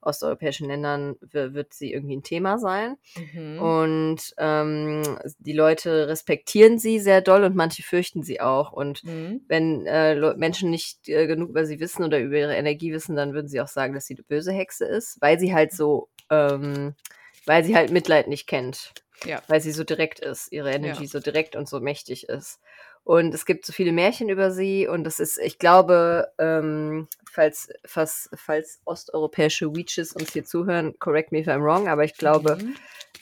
osteuropäischen 0.05 0.67
Ländern 0.67 1.15
wi- 1.21 1.53
wird 1.53 1.73
sie 1.73 1.91
irgendwie 1.93 2.15
ein 2.17 2.23
Thema 2.23 2.57
sein. 2.57 2.97
Mhm. 3.33 3.59
Und 3.59 4.33
ähm, 4.37 5.03
die 5.39 5.53
Leute 5.53 6.07
respektieren 6.07 6.79
sie 6.79 6.99
sehr 6.99 7.21
doll 7.21 7.43
und 7.43 7.55
manche 7.55 7.83
fürchten 7.83 8.23
sie 8.23 8.41
auch. 8.41 8.71
Und 8.71 9.03
Mhm. 9.03 9.41
wenn 9.47 9.85
äh, 9.85 10.35
Menschen 10.35 10.69
nicht 10.69 11.07
äh, 11.09 11.27
genug 11.27 11.49
über 11.49 11.65
sie 11.65 11.79
wissen 11.79 12.03
oder 12.03 12.19
über 12.19 12.37
ihre 12.37 12.55
Energie 12.55 12.91
wissen, 12.93 13.15
dann 13.15 13.33
würden 13.33 13.47
sie 13.47 13.61
auch 13.61 13.67
sagen, 13.67 13.93
dass 13.93 14.05
sie 14.07 14.15
eine 14.15 14.23
böse 14.23 14.51
Hexe 14.51 14.85
ist, 14.85 15.21
weil 15.21 15.39
sie 15.39 15.53
halt 15.53 15.71
so, 15.71 16.09
ähm, 16.29 16.95
weil 17.45 17.63
sie 17.63 17.75
halt 17.75 17.91
Mitleid 17.91 18.27
nicht 18.27 18.47
kennt. 18.47 18.93
Ja. 19.25 19.41
Weil 19.47 19.61
sie 19.61 19.71
so 19.71 19.83
direkt 19.85 20.19
ist, 20.19 20.51
ihre 20.51 20.71
Energie 20.71 21.03
Ja. 21.03 21.09
so 21.09 21.19
direkt 21.21 21.55
und 21.55 21.69
so 21.69 21.79
mächtig 21.79 22.27
ist. 22.27 22.59
Und 23.03 23.33
es 23.33 23.45
gibt 23.45 23.65
so 23.65 23.73
viele 23.73 23.91
Märchen 23.91 24.29
über 24.29 24.51
sie 24.51 24.87
und 24.87 25.03
das 25.03 25.19
ist, 25.19 25.37
ich 25.37 25.59
glaube, 25.59 26.29
ähm, 26.37 27.07
falls, 27.29 27.67
falls, 27.85 28.29
falls 28.33 28.79
osteuropäische 28.85 29.75
Witches 29.75 30.13
uns 30.13 30.31
hier 30.31 30.45
zuhören, 30.45 30.93
correct 30.99 31.31
me 31.33 31.39
if 31.39 31.47
I'm 31.47 31.61
wrong, 31.63 31.89
aber 31.89 32.05
ich 32.05 32.15
glaube, 32.15 32.57
Mhm. 32.61 32.75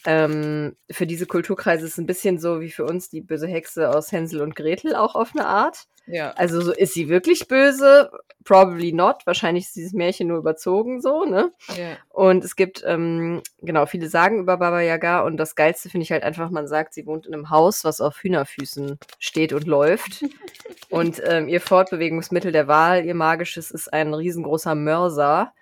ähm, 0.05 0.75
für 0.89 1.07
diese 1.07 1.25
Kulturkreise 1.25 1.85
ist 1.85 1.93
es 1.93 1.97
ein 1.97 2.05
bisschen 2.05 2.37
so 2.39 2.61
wie 2.61 2.69
für 2.69 2.85
uns 2.85 3.09
die 3.09 3.21
böse 3.21 3.47
Hexe 3.47 3.89
aus 3.89 4.11
Hänsel 4.11 4.41
und 4.41 4.55
Gretel 4.55 4.95
auch 4.95 5.15
auf 5.15 5.31
eine 5.33 5.47
Art. 5.47 5.87
Ja. 6.07 6.31
Also 6.31 6.61
so 6.61 6.71
ist 6.71 6.93
sie 6.93 7.09
wirklich 7.09 7.47
böse? 7.47 8.11
Probably 8.43 8.91
not. 8.91 9.17
Wahrscheinlich 9.25 9.65
ist 9.65 9.75
dieses 9.75 9.93
Märchen 9.93 10.27
nur 10.27 10.39
überzogen 10.39 11.01
so, 11.01 11.25
ne? 11.25 11.51
ja. 11.69 11.97
Und 12.09 12.43
es 12.43 12.55
gibt, 12.55 12.83
ähm, 12.85 13.41
genau, 13.61 13.85
viele 13.85 14.09
Sagen 14.09 14.39
über 14.39 14.57
Baba 14.57 14.81
Yaga 14.81 15.21
und 15.21 15.37
das 15.37 15.55
Geilste 15.55 15.89
finde 15.89 16.03
ich 16.03 16.11
halt 16.11 16.23
einfach, 16.23 16.49
man 16.49 16.67
sagt, 16.67 16.93
sie 16.93 17.05
wohnt 17.05 17.27
in 17.27 17.33
einem 17.33 17.49
Haus, 17.49 17.83
was 17.83 18.01
auf 18.01 18.17
Hühnerfüßen 18.17 18.97
steht 19.19 19.53
und 19.53 19.67
läuft. 19.67 20.23
und 20.89 21.21
ähm, 21.25 21.47
ihr 21.47 21.61
Fortbewegungsmittel 21.61 22.51
der 22.51 22.67
Wahl, 22.67 23.05
ihr 23.05 23.15
magisches, 23.15 23.71
ist 23.71 23.93
ein 23.93 24.13
riesengroßer 24.13 24.73
Mörser, 24.75 25.53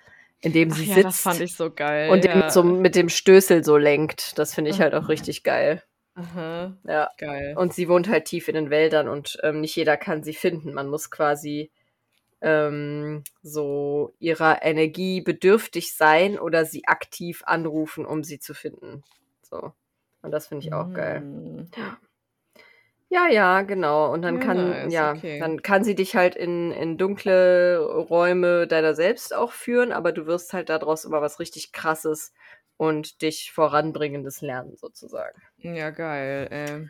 in 0.41 0.53
dem 0.53 0.71
Ach 0.71 0.77
sie 0.77 0.85
ja, 0.85 0.95
sitzt 0.95 1.07
das 1.07 1.21
fand 1.21 1.41
ich 1.41 1.55
so 1.55 1.69
geil. 1.69 2.09
und 2.09 2.23
den 2.23 2.31
ja. 2.31 2.37
mit, 2.37 2.51
so, 2.51 2.63
mit 2.63 2.95
dem 2.95 3.09
Stößel 3.09 3.63
so 3.63 3.75
lenkt. 3.75 4.37
Das 4.39 4.53
finde 4.53 4.71
ich 4.71 4.79
halt 4.79 4.93
auch 4.93 5.09
richtig 5.09 5.43
geil. 5.43 5.83
Aha. 6.15 6.75
Ja. 6.85 7.09
Geil. 7.17 7.55
Und 7.57 7.73
sie 7.73 7.87
wohnt 7.89 8.09
halt 8.09 8.25
tief 8.25 8.47
in 8.47 8.55
den 8.55 8.69
Wäldern 8.69 9.07
und 9.07 9.37
ähm, 9.43 9.61
nicht 9.61 9.75
jeder 9.75 9.97
kann 9.97 10.23
sie 10.23 10.33
finden. 10.33 10.73
Man 10.73 10.89
muss 10.89 11.09
quasi 11.11 11.71
ähm, 12.41 13.23
so 13.41 14.13
ihrer 14.19 14.63
Energie 14.63 15.21
bedürftig 15.21 15.95
sein 15.95 16.39
oder 16.39 16.65
sie 16.65 16.87
aktiv 16.87 17.43
anrufen, 17.45 18.05
um 18.05 18.23
sie 18.23 18.39
zu 18.39 18.53
finden. 18.53 19.03
So. 19.41 19.73
Und 20.21 20.31
das 20.31 20.47
finde 20.47 20.65
ich 20.65 20.73
auch 20.73 20.93
geil. 20.93 21.21
Mm. 21.21 21.69
Ja, 23.11 23.27
ja, 23.27 23.61
genau. 23.63 24.13
Und 24.13 24.21
dann 24.21 24.37
Ja, 24.37 24.39
kann, 24.39 24.69
nice, 24.69 24.93
ja, 24.93 25.11
okay. 25.13 25.39
dann 25.39 25.63
kann 25.63 25.83
sie 25.83 25.95
dich 25.95 26.15
halt 26.15 26.35
in, 26.35 26.71
in 26.71 26.97
dunkle 26.97 27.79
Räume 27.79 28.67
deiner 28.67 28.93
selbst 28.93 29.33
auch 29.33 29.51
führen, 29.51 29.91
aber 29.91 30.11
du 30.11 30.27
wirst 30.27 30.53
halt 30.53 30.69
daraus 30.69 31.05
immer 31.05 31.19
was 31.21 31.39
richtig 31.39 31.71
krasses 31.71 32.33
und 32.79 33.21
dich 33.21 33.51
voranbringendes 33.51 34.39
lernen, 34.39 34.77
sozusagen. 34.77 35.41
Ja, 35.57 35.89
geil. 35.89 36.47
Ähm, 36.49 36.89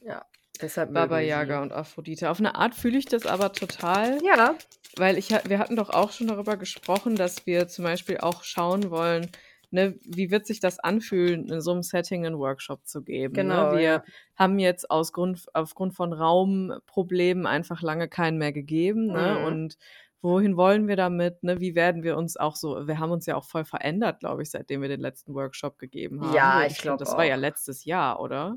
Ja. 0.00 0.26
Deshalb 0.60 0.92
Baba 0.92 1.20
Yaga 1.20 1.62
und 1.62 1.72
Aphrodite. 1.72 2.30
Auf 2.30 2.38
eine 2.38 2.54
Art 2.56 2.74
fühle 2.74 2.98
ich 2.98 3.06
das 3.06 3.26
aber 3.26 3.52
total. 3.52 4.18
Ja. 4.24 4.56
Weil 4.96 5.16
ich, 5.18 5.30
wir 5.30 5.58
hatten 5.58 5.76
doch 5.76 5.90
auch 5.90 6.12
schon 6.12 6.28
darüber 6.28 6.56
gesprochen, 6.56 7.16
dass 7.16 7.46
wir 7.46 7.68
zum 7.68 7.84
Beispiel 7.84 8.18
auch 8.18 8.44
schauen 8.44 8.90
wollen, 8.90 9.30
ne, 9.70 9.98
wie 10.04 10.30
wird 10.30 10.46
sich 10.46 10.60
das 10.60 10.78
anfühlen, 10.78 11.48
in 11.48 11.60
so 11.60 11.72
einem 11.72 11.82
Setting 11.82 12.26
einen 12.26 12.38
Workshop 12.38 12.86
zu 12.86 13.02
geben. 13.02 13.34
Genau, 13.34 13.72
ne? 13.72 13.78
Wir 13.78 13.82
ja. 13.82 14.04
haben 14.36 14.58
jetzt 14.58 14.90
aus 14.90 15.12
Grund, 15.12 15.46
aufgrund 15.52 15.94
von 15.94 16.12
Raumproblemen 16.12 17.46
einfach 17.46 17.82
lange 17.82 18.08
keinen 18.08 18.38
mehr 18.38 18.52
gegeben. 18.52 19.08
Ne? 19.08 19.38
Mhm. 19.38 19.44
Und 19.44 19.78
wohin 20.24 20.56
wollen 20.56 20.88
wir 20.88 20.96
damit? 20.96 21.42
Ne? 21.44 21.60
Wie 21.60 21.74
werden 21.74 22.02
wir 22.02 22.16
uns 22.16 22.36
auch 22.36 22.56
so, 22.56 22.86
wir 22.88 22.98
haben 22.98 23.12
uns 23.12 23.26
ja 23.26 23.36
auch 23.36 23.44
voll 23.44 23.64
verändert, 23.64 24.20
glaube 24.20 24.42
ich, 24.42 24.50
seitdem 24.50 24.80
wir 24.82 24.88
den 24.88 25.00
letzten 25.00 25.34
Workshop 25.34 25.78
gegeben 25.78 26.22
haben. 26.22 26.34
Ja, 26.34 26.62
ich 26.62 26.72
find, 26.74 26.82
glaub 26.82 26.98
Das 26.98 27.12
war 27.16 27.24
ja 27.24 27.36
auch. 27.36 27.40
letztes 27.40 27.84
Jahr, 27.84 28.20
oder? 28.20 28.56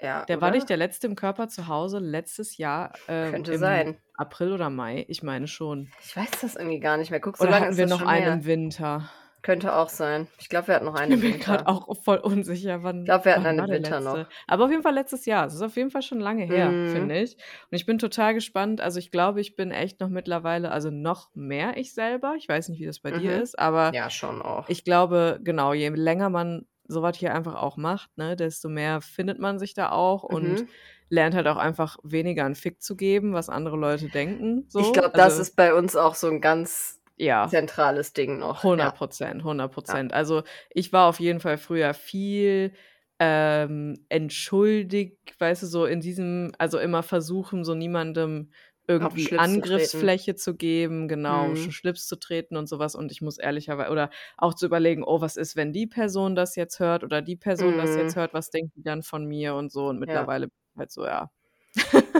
Ja, 0.00 0.24
Der 0.26 0.40
war 0.40 0.48
oder? 0.50 0.56
nicht 0.56 0.68
der 0.68 0.76
letzte 0.76 1.08
im 1.08 1.16
Körper 1.16 1.48
zu 1.48 1.66
Hause 1.66 1.98
letztes 1.98 2.56
Jahr 2.56 2.92
äh, 3.08 3.30
Könnte 3.30 3.58
sein. 3.58 3.98
April 4.14 4.52
oder 4.52 4.70
Mai? 4.70 5.04
Ich 5.08 5.22
meine 5.24 5.48
schon. 5.48 5.90
Ich 6.04 6.16
weiß 6.16 6.30
das 6.40 6.54
irgendwie 6.56 6.78
gar 6.78 6.96
nicht 6.98 7.10
mehr. 7.10 7.18
Guck, 7.20 7.36
so 7.36 7.42
Oder 7.44 7.52
lange 7.52 7.66
hatten 7.66 7.76
wir 7.78 7.86
noch 7.86 8.02
einen 8.02 8.22
her. 8.24 8.32
im 8.34 8.44
Winter? 8.44 9.10
Könnte 9.48 9.74
auch 9.74 9.88
sein. 9.88 10.28
Ich 10.38 10.48
glaube, 10.50 10.68
wir 10.68 10.74
hatten 10.76 10.84
noch 10.84 10.94
einen 10.94 11.10
Ich 11.10 11.20
bin 11.20 11.38
gerade 11.38 11.66
auch 11.66 11.94
voll 12.02 12.18
unsicher, 12.18 12.82
wann, 12.82 13.00
Ich 13.00 13.04
glaube, 13.06 13.24
wir 13.24 13.32
hatten 13.34 13.56
der 13.56 13.68
Winter 13.70 13.78
letzte. 13.80 14.26
noch. 14.26 14.28
Aber 14.46 14.64
auf 14.66 14.70
jeden 14.70 14.82
Fall 14.82 14.94
letztes 14.94 15.24
Jahr. 15.24 15.46
Es 15.46 15.54
ist 15.54 15.62
auf 15.62 15.76
jeden 15.76 15.90
Fall 15.90 16.02
schon 16.02 16.20
lange 16.20 16.44
her, 16.44 16.78
Mhm. 16.78 16.82
finde 16.84 17.20
ich. 17.22 17.36
Und 17.70 17.76
ich 17.76 17.86
bin 17.86 17.98
total 17.98 18.34
gespannt. 18.34 18.80
Also 18.82 18.98
ich 18.98 19.10
glaube, 19.10 19.40
ich 19.40 19.56
bin 19.56 19.70
echt 19.70 20.00
noch 20.00 20.10
mittlerweile, 20.10 20.70
also 20.70 20.90
noch 20.90 21.30
mehr 21.34 21.76
ich 21.78 21.94
selber. 21.94 22.34
Ich 22.36 22.46
weiß 22.48 22.68
nicht, 22.68 22.80
wie 22.80 22.86
das 22.86 23.00
bei 23.00 23.12
dir 23.12 23.34
Mhm. 23.34 23.40
ist, 23.40 23.58
aber 23.58 23.94
Ja, 23.94 24.08
schon 24.10 24.40
auch. 24.42 24.66
ich 24.66 24.84
glaube, 24.84 25.40
genau, 25.42 25.72
je 25.74 25.88
länger 25.90 26.30
man 26.30 26.66
sowas 26.88 27.16
hier 27.18 27.34
einfach 27.34 27.54
auch 27.56 27.76
macht, 27.78 28.16
ne, 28.18 28.36
desto 28.36 28.68
mehr 28.68 29.00
findet 29.02 29.38
man 29.40 29.58
sich 29.58 29.74
da 29.74 29.90
auch 29.92 30.24
und 30.24 30.62
Mhm. 30.62 30.68
lernt 31.10 31.34
halt 31.34 31.46
auch 31.48 31.56
einfach 31.58 31.98
weniger 32.04 32.44
einen 32.46 32.54
Fick 32.56 32.82
zu 32.82 32.96
geben, 32.96 33.34
was 33.34 33.48
andere 33.50 33.76
Leute 33.76 34.10
denken. 34.10 34.66
So. 34.68 34.80
Ich 34.80 34.92
glaube, 34.92 35.12
das 35.14 35.38
Also, 35.38 35.38
ist 35.38 35.56
bei 35.56 35.74
uns 35.74 35.96
auch 35.96 36.14
so 36.14 36.28
ein 36.28 36.40
ganz 36.40 36.97
ja. 37.18 37.50
zentrales 37.50 38.12
Ding 38.12 38.38
noch. 38.38 38.64
100 38.64 38.78
Ja. 38.78 38.96
Prozent, 38.96 39.44
100 39.44 39.72
Prozent. 39.72 40.12
Also 40.12 40.42
ich 40.70 40.92
war 40.92 41.08
auf 41.08 41.20
jeden 41.20 41.40
Fall 41.40 41.58
früher 41.58 41.94
viel 41.94 42.72
ähm, 43.20 44.06
entschuldigt, 44.08 45.18
weißt 45.38 45.62
du, 45.64 45.66
so 45.66 45.86
in 45.86 46.00
diesem, 46.00 46.52
also 46.58 46.78
immer 46.78 47.02
versuchen, 47.02 47.64
so 47.64 47.74
niemandem 47.74 48.50
irgendwie 48.88 49.32
Schlips 49.32 49.52
zu. 49.52 49.68
Angriffsfläche 49.72 50.34
zu 50.34 50.56
geben, 50.56 51.08
genau, 51.08 51.52
Mhm. 51.52 51.52
sch- 51.52 51.72
Schlips 51.72 52.06
zu 52.08 52.16
treten 52.18 52.56
und 52.56 52.68
sowas. 52.68 52.94
Und 52.94 53.12
ich 53.12 53.20
muss 53.22 53.38
ehrlicherweise, 53.38 53.90
oder 53.92 54.10
auch 54.38 54.54
zu 54.54 54.66
überlegen, 54.66 55.04
oh, 55.04 55.20
was 55.20 55.36
ist, 55.36 55.56
wenn 55.56 55.72
die 55.72 55.86
Person 55.86 56.34
das 56.36 56.56
jetzt 56.56 56.80
hört 56.80 57.04
oder 57.04 57.20
die 57.22 57.36
Person 57.36 57.76
das 57.76 57.94
Mhm. 57.94 57.96
jetzt 57.96 58.16
hört, 58.16 58.32
was 58.34 58.50
denkt 58.50 58.74
die 58.76 58.82
dann 58.82 59.02
von 59.02 59.26
mir 59.26 59.54
und 59.56 59.70
so. 59.72 59.88
Und 59.88 59.98
Ja. 60.04 60.28
mittlerweile 60.28 60.46
ich 60.46 60.52
halt 60.78 60.90
so, 60.92 61.04
ja. 61.06 61.30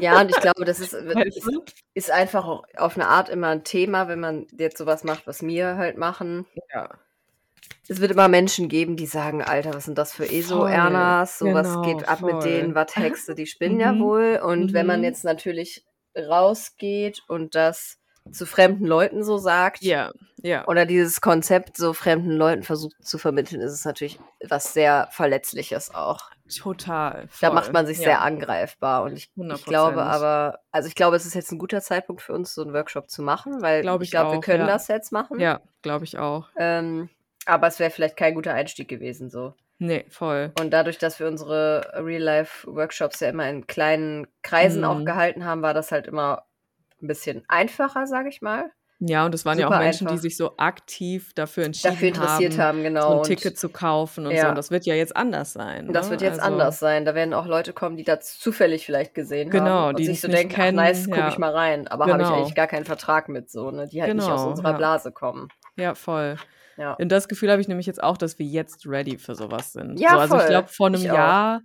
Ja, 0.00 0.20
und 0.20 0.30
ich 0.30 0.40
glaube, 0.40 0.64
das 0.64 0.80
ist, 0.80 0.92
Weißt 0.92 1.40
ist, 1.94 2.10
einfach 2.10 2.46
auch 2.46 2.64
auf 2.76 2.96
eine 2.96 3.08
Art 3.08 3.28
immer 3.28 3.48
ein 3.48 3.64
Thema, 3.64 4.08
wenn 4.08 4.20
man 4.20 4.46
jetzt 4.56 4.78
sowas 4.78 5.04
macht, 5.04 5.26
was 5.26 5.42
wir 5.42 5.76
halt 5.76 5.96
machen. 5.98 6.46
Ja. 6.72 6.90
Es 7.88 8.00
wird 8.00 8.10
immer 8.12 8.28
Menschen 8.28 8.68
geben, 8.68 8.96
die 8.96 9.06
sagen, 9.06 9.42
Alter, 9.42 9.74
was 9.74 9.84
sind 9.86 9.96
das 9.98 10.12
für 10.12 10.24
Voll. 10.26 10.34
ESO-Ernas? 10.36 11.38
Sowas 11.38 11.68
Genau, 11.68 11.82
geht 11.82 12.08
ab 12.08 12.20
mit 12.22 12.42
denen, 12.44 12.74
voll. 12.74 12.84
was 12.86 12.96
Hexe, 12.96 13.34
die 13.34 13.46
spinnen 13.46 13.80
ja 13.80 13.92
Mhm. 13.92 14.00
wohl. 14.00 14.40
Und 14.44 14.72
wenn 14.72 14.86
man 14.86 15.00
Mhm. 15.00 15.04
jetzt 15.04 15.24
natürlich 15.24 15.84
rausgeht 16.16 17.20
und 17.28 17.54
das 17.54 17.97
zu 18.32 18.46
fremden 18.46 18.86
Leuten 18.86 19.22
so 19.24 19.38
sagt, 19.38 19.82
Ja, 19.82 20.10
ja. 20.42 20.66
oder 20.66 20.86
dieses 20.86 21.20
Konzept 21.20 21.76
so 21.76 21.92
fremden 21.92 22.32
Leuten 22.32 22.62
versucht 22.62 22.96
zu 23.04 23.18
vermitteln, 23.18 23.60
ist 23.60 23.72
es 23.72 23.84
natürlich 23.84 24.18
was 24.48 24.72
sehr 24.72 25.08
Verletzliches 25.12 25.94
auch. 25.94 26.30
Total. 26.56 27.28
Da 27.40 27.48
voll. 27.48 27.54
macht 27.54 27.72
man 27.74 27.86
sich 27.86 27.98
ja. 27.98 28.04
sehr 28.04 28.22
angreifbar. 28.22 29.02
Und 29.02 29.12
ich, 29.18 29.30
100 29.36 29.58
ich 29.58 29.64
glaube 29.66 30.02
aber, 30.02 30.60
also 30.72 30.88
ich 30.88 30.94
glaube, 30.94 31.16
es 31.16 31.26
ist 31.26 31.34
jetzt 31.34 31.52
ein 31.52 31.58
guter 31.58 31.82
Zeitpunkt 31.82 32.22
für 32.22 32.32
uns, 32.32 32.54
so 32.54 32.62
einen 32.62 32.72
Workshop 32.72 33.10
zu 33.10 33.20
machen, 33.22 33.60
weil 33.60 33.82
Glaube 33.82 34.04
ich 34.04 34.08
ich 34.08 34.10
glaube, 34.12 34.32
wir 34.32 34.38
auch, 34.38 34.42
können 34.42 34.66
ja. 34.66 34.72
das 34.72 34.88
jetzt 34.88 35.12
machen. 35.12 35.38
Ja, 35.40 35.60
glaube 35.82 36.04
ich 36.06 36.18
auch. 36.18 36.48
Ähm, 36.56 37.10
aber 37.44 37.66
es 37.66 37.78
wäre 37.78 37.90
vielleicht 37.90 38.16
kein 38.16 38.34
guter 38.34 38.54
Einstieg 38.54 38.88
gewesen 38.88 39.28
so. 39.28 39.54
Nee, 39.80 40.06
voll. 40.08 40.52
Und 40.58 40.70
dadurch, 40.72 40.98
dass 40.98 41.20
wir 41.20 41.28
unsere 41.28 41.92
Real-Life-Workshops 41.94 43.20
ja 43.20 43.28
immer 43.28 43.48
in 43.48 43.66
kleinen 43.66 44.26
Kreisen 44.42 44.84
auch 44.84 44.98
Mhm. 44.98 45.04
gehalten 45.04 45.44
haben, 45.44 45.62
war 45.62 45.74
das 45.74 45.92
halt 45.92 46.06
immer 46.06 46.44
ein 47.02 47.06
bisschen 47.08 47.42
einfacher, 47.48 48.06
sage 48.06 48.28
ich 48.28 48.42
mal. 48.42 48.70
Ja, 49.00 49.24
und 49.24 49.32
es 49.32 49.44
waren 49.44 49.56
ja 49.60 49.66
Super 49.66 49.76
auch 49.78 49.82
Menschen, 49.82 50.08
die 50.08 50.12
einfach. 50.14 50.22
sich 50.22 50.36
so 50.36 50.56
aktiv 50.56 51.32
dafür 51.34 51.64
entschieden 51.66 51.94
Dafür 51.94 52.08
interessiert 52.08 52.58
haben, 52.58 52.60
haben, 52.60 52.78
so 52.78 52.82
genau. 52.82 53.10
ein 53.12 53.18
Und 53.18 53.26
Ticket 53.26 53.56
zu 53.56 53.68
kaufen 53.68 54.26
und 54.26 54.32
so. 54.32 54.36
ja. 54.36 54.48
Und 54.48 54.58
das 54.58 54.72
wird 54.72 54.86
ja 54.86 54.94
jetzt 54.96 55.16
anders 55.16 55.52
sein. 55.52 55.86
Und 55.86 55.94
das 55.94 56.06
ne? 56.06 56.10
wird 56.12 56.22
jetzt 56.22 56.40
Also, 56.40 56.50
anders 56.52 56.80
sein. 56.80 57.04
Da 57.04 57.14
werden 57.14 57.32
auch 57.32 57.46
Leute 57.46 57.72
kommen, 57.72 57.96
die 57.96 58.02
das 58.02 58.40
zufällig 58.40 58.84
vielleicht 58.84 59.14
gesehen 59.14 59.50
Genau, 59.50 59.66
haben 59.66 59.88
und 59.90 60.00
die 60.00 60.06
sich 60.06 60.20
so 60.20 60.26
denken, 60.26 60.52
ach 60.52 60.64
kennen, 60.64 60.76
nice, 60.76 61.06
guck 61.06 61.16
ja. 61.16 61.28
ich 61.28 61.38
mal 61.38 61.52
rein. 61.52 61.86
Aber 61.86 62.06
habe 62.06 62.20
ich 62.20 62.26
Genau. 62.28 62.38
eigentlich 62.40 62.56
gar 62.56 62.66
keinen 62.66 62.86
Vertrag 62.86 63.28
mit 63.28 63.48
so, 63.52 63.70
ne? 63.70 63.86
Die 63.86 64.02
halt 64.02 64.12
nicht 64.16 64.24
aus 64.24 64.40
Genau, 64.40 64.50
unserer 64.50 64.70
ja. 64.72 64.76
Blase 64.76 65.12
kommen. 65.12 65.46
Ja, 65.76 65.94
voll. 65.94 66.34
Ja. 66.76 66.94
Und 66.94 67.10
das 67.10 67.28
Gefühl 67.28 67.52
habe 67.52 67.60
ich 67.60 67.68
nämlich 67.68 67.86
jetzt 67.86 68.02
auch, 68.02 68.16
dass 68.16 68.40
wir 68.40 68.46
jetzt 68.46 68.84
ready 68.84 69.16
für 69.18 69.36
sowas 69.36 69.72
sind. 69.72 70.00
Ja, 70.00 70.10
so, 70.10 70.16
also 70.18 70.34
ich 70.36 70.40
voll. 70.42 70.50
glaube, 70.50 70.68
vor 70.68 70.86
einem 70.88 71.00
Ich 71.00 71.10
auch. 71.10 71.60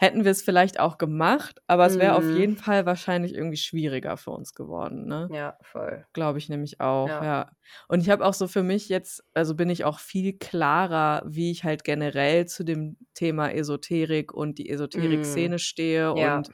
Hätten 0.00 0.24
wir 0.24 0.30
es 0.30 0.42
vielleicht 0.42 0.80
auch 0.80 0.96
gemacht, 0.98 1.60
aber 1.66 1.84
es 1.86 1.98
wäre 1.98 2.14
auf 2.14 2.30
Mhm. 2.30 2.34
jeden 2.34 2.56
Fall 2.56 2.86
wahrscheinlich 2.86 3.34
irgendwie 3.34 3.58
schwieriger 3.58 4.16
für 4.16 4.30
uns 4.30 4.54
geworden, 4.54 5.06
ne? 5.06 5.32
Ja, 5.32 5.56
voll. 5.62 6.04
Glaube 6.14 6.38
ich 6.38 6.48
nämlich 6.48 6.80
auch, 6.80 7.08
Ja. 7.08 7.20
ja. 7.20 7.52
Und 7.88 8.00
ich 8.02 8.10
habe 8.10 8.24
auch 8.26 8.34
so 8.34 8.48
für 8.48 8.62
mich 8.64 8.88
jetzt, 8.88 9.24
also 9.34 9.54
bin 9.56 9.70
ich 9.70 9.84
auch 9.84 10.00
viel 10.00 10.38
klarer, 10.38 11.22
wie 11.26 11.50
ich 11.52 11.64
halt 11.64 11.84
generell 11.84 12.46
zu 12.46 12.64
dem 12.64 12.98
Thema 13.14 13.52
Esoterik 13.52 14.32
und 14.34 14.58
die 14.58 14.70
Esoterik-Szene 14.70 15.58
stehe 15.58 16.14
Mm. 16.14 16.18
Ja. 16.18 16.46
und 16.46 16.50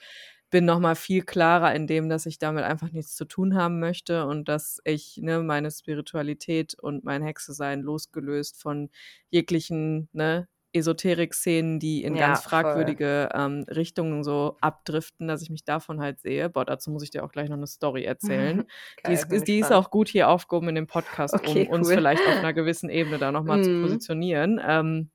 bin 0.50 0.64
noch 0.64 0.78
mal 0.80 0.94
viel 0.96 1.22
klarer 1.24 1.74
in 1.74 1.86
dem, 1.86 2.08
dass 2.08 2.26
ich 2.26 2.38
damit 2.38 2.64
einfach 2.64 2.92
nichts 2.92 3.16
zu 3.16 3.24
tun 3.26 3.54
haben 3.56 3.80
möchte 3.80 4.26
und 4.26 4.48
dass 4.48 4.80
ich 4.84 5.18
ne, 5.22 5.40
meine 5.42 5.70
Spiritualität 5.70 6.74
und 6.80 7.04
mein 7.04 7.22
Hexe-Sein 7.22 7.82
losgelöst 7.82 8.60
von 8.60 8.90
jeglichen 9.30 10.08
ne, 10.12 10.48
Esoterik-Szenen, 10.72 11.78
die 11.80 12.02
in 12.04 12.16
Ja, 12.16 12.28
ganz 12.28 12.42
fragwürdige 12.42 13.28
ähm, 13.34 13.64
Richtungen 13.68 14.22
so 14.24 14.56
abdriften, 14.60 15.26
dass 15.28 15.42
ich 15.42 15.50
mich 15.50 15.64
davon 15.64 16.00
halt 16.00 16.20
sehe. 16.20 16.48
Boah, 16.50 16.64
dazu 16.64 16.90
muss 16.90 17.02
ich 17.02 17.10
dir 17.10 17.24
auch 17.24 17.32
gleich 17.32 17.48
noch 17.48 17.56
eine 17.56 17.66
Story 17.66 18.04
erzählen. 18.04 18.64
Die 19.06 19.14
Geil, 19.14 19.26
ist, 19.30 19.48
die 19.48 19.58
ist 19.58 19.72
auch 19.72 19.90
gut 19.90 20.08
hier 20.08 20.28
aufgehoben 20.28 20.68
in 20.68 20.74
dem 20.74 20.86
Podcast, 20.86 21.34
Okay, 21.34 21.66
um 21.66 21.68
uns 21.80 21.88
cool. 21.88 21.94
vielleicht 21.94 22.26
auf 22.26 22.36
einer 22.38 22.52
gewissen 22.52 22.90
Ebene 22.90 23.18
da 23.18 23.32
nochmal 23.32 23.62
zu 23.62 23.70
Mhm. 23.70 23.82
positionieren. 23.82 24.60
Ähm, 24.66 25.10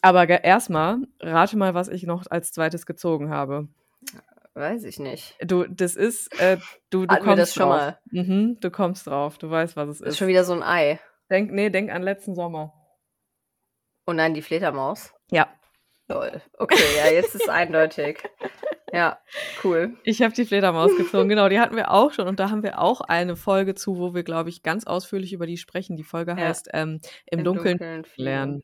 aber 0.00 0.28
erstmal, 0.44 0.98
rate 1.20 1.56
mal, 1.56 1.74
was 1.74 1.88
ich 1.88 2.04
noch 2.04 2.24
als 2.30 2.52
zweites 2.52 2.86
gezogen 2.86 3.30
habe. 3.30 3.68
Weiß 4.54 4.84
ich 4.84 4.98
nicht. 4.98 5.36
Du, 5.44 5.64
das 5.64 5.94
ist, 5.94 6.32
äh, 6.40 6.56
du, 6.90 7.06
du 7.06 7.14
Hatten 7.14 7.24
kommst 7.24 7.38
das 7.42 7.54
schon 7.54 7.68
drauf. 7.68 7.76
mal? 7.78 7.98
Mhm, 8.10 8.58
du 8.60 8.70
kommst 8.70 9.06
drauf. 9.06 9.38
Du 9.38 9.50
weißt, 9.50 9.76
was 9.76 9.88
es 9.88 9.98
Das 9.98 10.08
ist 10.08 10.14
ist. 10.14 10.18
schon 10.18 10.28
wieder 10.28 10.44
so 10.44 10.52
ein 10.52 10.62
Ei. 10.62 10.98
Denk, 11.30 11.52
nee, 11.52 11.70
denk 11.70 11.90
an 11.92 12.02
letzten 12.02 12.34
Sommer. 12.34 12.72
Oh 14.08 14.14
nein, 14.14 14.32
die 14.32 14.40
Fledermaus. 14.40 15.12
Ja, 15.30 15.48
Lol. 16.08 16.40
Okay, 16.54 16.78
ja, 16.96 17.12
jetzt 17.12 17.34
ist 17.34 17.42
es 17.42 17.48
eindeutig. 17.50 18.22
Ja, 18.90 19.18
cool. 19.62 19.98
ich 20.02 20.22
habe 20.22 20.32
die 20.32 20.46
Fledermaus 20.46 20.96
gezogen. 20.96 21.28
Genau, 21.28 21.50
die 21.50 21.60
hatten 21.60 21.76
wir 21.76 21.90
auch 21.90 22.14
schon. 22.14 22.26
Und 22.26 22.40
da 22.40 22.48
haben 22.50 22.62
wir 22.62 22.78
auch 22.80 23.02
eine 23.02 23.36
Folge 23.36 23.74
zu, 23.74 23.98
wo 23.98 24.14
wir, 24.14 24.22
glaube 24.22 24.48
ich, 24.48 24.62
ganz 24.62 24.86
ausführlich 24.86 25.34
über 25.34 25.46
die 25.46 25.58
sprechen. 25.58 25.96
Die 25.98 26.04
Folge 26.04 26.30
Ja. 26.30 26.38
heißt 26.38 26.70
ähm, 26.72 27.00
Im, 27.26 27.44
Dunkeln 27.44 28.06
lernen. 28.16 28.62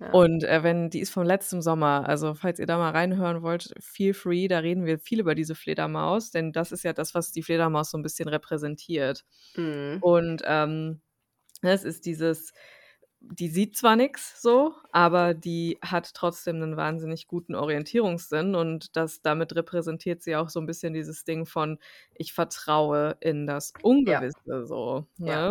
Ja. 0.00 0.10
Und 0.12 0.44
äh, 0.44 0.62
wenn 0.62 0.88
die 0.88 1.00
ist 1.00 1.10
vom 1.10 1.24
letzten 1.24 1.60
Sommer, 1.60 2.08
also 2.08 2.32
falls 2.32 2.58
ihr 2.58 2.66
da 2.66 2.78
mal 2.78 2.92
reinhören 2.92 3.42
wollt, 3.42 3.74
feel 3.78 4.14
free, 4.14 4.48
da 4.48 4.60
reden 4.60 4.86
wir 4.86 4.98
viel 4.98 5.20
über 5.20 5.34
diese 5.34 5.54
Fledermaus, 5.54 6.30
denn 6.30 6.52
das 6.52 6.72
ist 6.72 6.84
ja 6.84 6.94
das, 6.94 7.14
was 7.14 7.30
die 7.32 7.42
Fledermaus 7.42 7.90
so 7.90 7.98
ein 7.98 8.02
bisschen 8.02 8.30
repräsentiert. 8.30 9.26
Mhm. 9.54 9.98
Und 10.00 10.42
ähm, 10.46 11.02
es 11.60 11.84
ist 11.84 12.06
dieses, 12.06 12.54
die 13.20 13.48
sieht 13.48 13.76
zwar 13.76 13.96
nichts 13.96 14.40
so, 14.42 14.74
aber 14.92 15.34
die 15.34 15.78
hat 15.82 16.14
trotzdem 16.14 16.56
einen 16.56 16.76
wahnsinnig 16.76 17.26
guten 17.26 17.54
Orientierungssinn 17.54 18.54
und 18.54 18.96
das 18.96 19.22
damit 19.22 19.54
repräsentiert 19.56 20.22
sie 20.22 20.36
auch 20.36 20.48
so 20.50 20.60
ein 20.60 20.66
bisschen 20.66 20.94
dieses 20.94 21.24
Ding 21.24 21.44
von 21.46 21.78
ich 22.14 22.32
vertraue 22.32 23.16
in 23.20 23.46
das 23.46 23.74
Ungewisse 23.82 24.66
so. 24.66 25.06
Ne? 25.24 25.50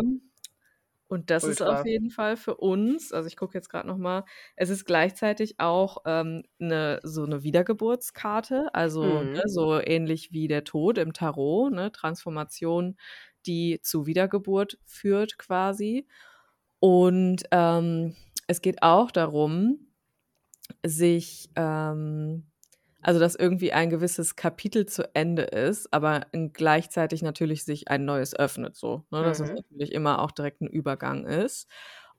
Und 1.10 1.30
das 1.30 1.46
ist 1.48 1.62
Ultra. 1.62 1.62
auf 1.62 1.86
jeden 1.86 2.10
Fall 2.10 2.36
für 2.36 2.56
uns, 2.56 3.12
also 3.14 3.26
ich 3.28 3.36
gucke 3.38 3.56
jetzt 3.56 3.70
gerade 3.70 3.88
noch 3.88 3.96
mal, 3.96 4.24
es 4.56 4.68
ist 4.68 4.84
gleichzeitig 4.84 5.58
auch 5.58 5.98
ähm, 6.04 6.42
eine, 6.60 7.00
so 7.02 7.24
eine 7.24 7.42
Wiedergeburtskarte, 7.42 8.68
also 8.74 9.22
Mhm. 9.22 9.32
ne, 9.32 9.42
so 9.46 9.80
ähnlich 9.80 10.32
wie 10.32 10.48
der 10.48 10.64
Tod 10.64 10.98
im 10.98 11.14
Tarot, 11.14 11.72
ne, 11.72 11.92
Transformation, 11.92 12.96
die 13.46 13.80
zu 13.82 14.04
Wiedergeburt 14.06 14.78
führt 14.84 15.38
quasi. 15.38 16.06
Und 16.80 17.44
ähm, 17.50 18.14
es 18.46 18.60
geht 18.62 18.82
auch 18.82 19.10
darum, 19.10 19.88
sich, 20.84 21.50
ähm, 21.56 22.46
also 23.02 23.20
dass 23.20 23.34
irgendwie 23.36 23.72
ein 23.72 23.90
gewisses 23.90 24.36
Kapitel 24.36 24.86
zu 24.86 25.14
Ende 25.14 25.42
ist, 25.44 25.92
aber 25.92 26.26
gleichzeitig 26.52 27.22
natürlich 27.22 27.64
sich 27.64 27.88
ein 27.88 28.04
neues 28.04 28.34
öffnet, 28.36 28.76
so, 28.76 29.04
ne? 29.10 29.24
dass 29.24 29.40
es 29.40 29.50
Mhm. 29.50 29.56
natürlich 29.56 29.92
immer 29.92 30.20
auch 30.22 30.30
direkt 30.32 30.60
ein 30.62 30.68
Übergang 30.68 31.26
ist. 31.26 31.68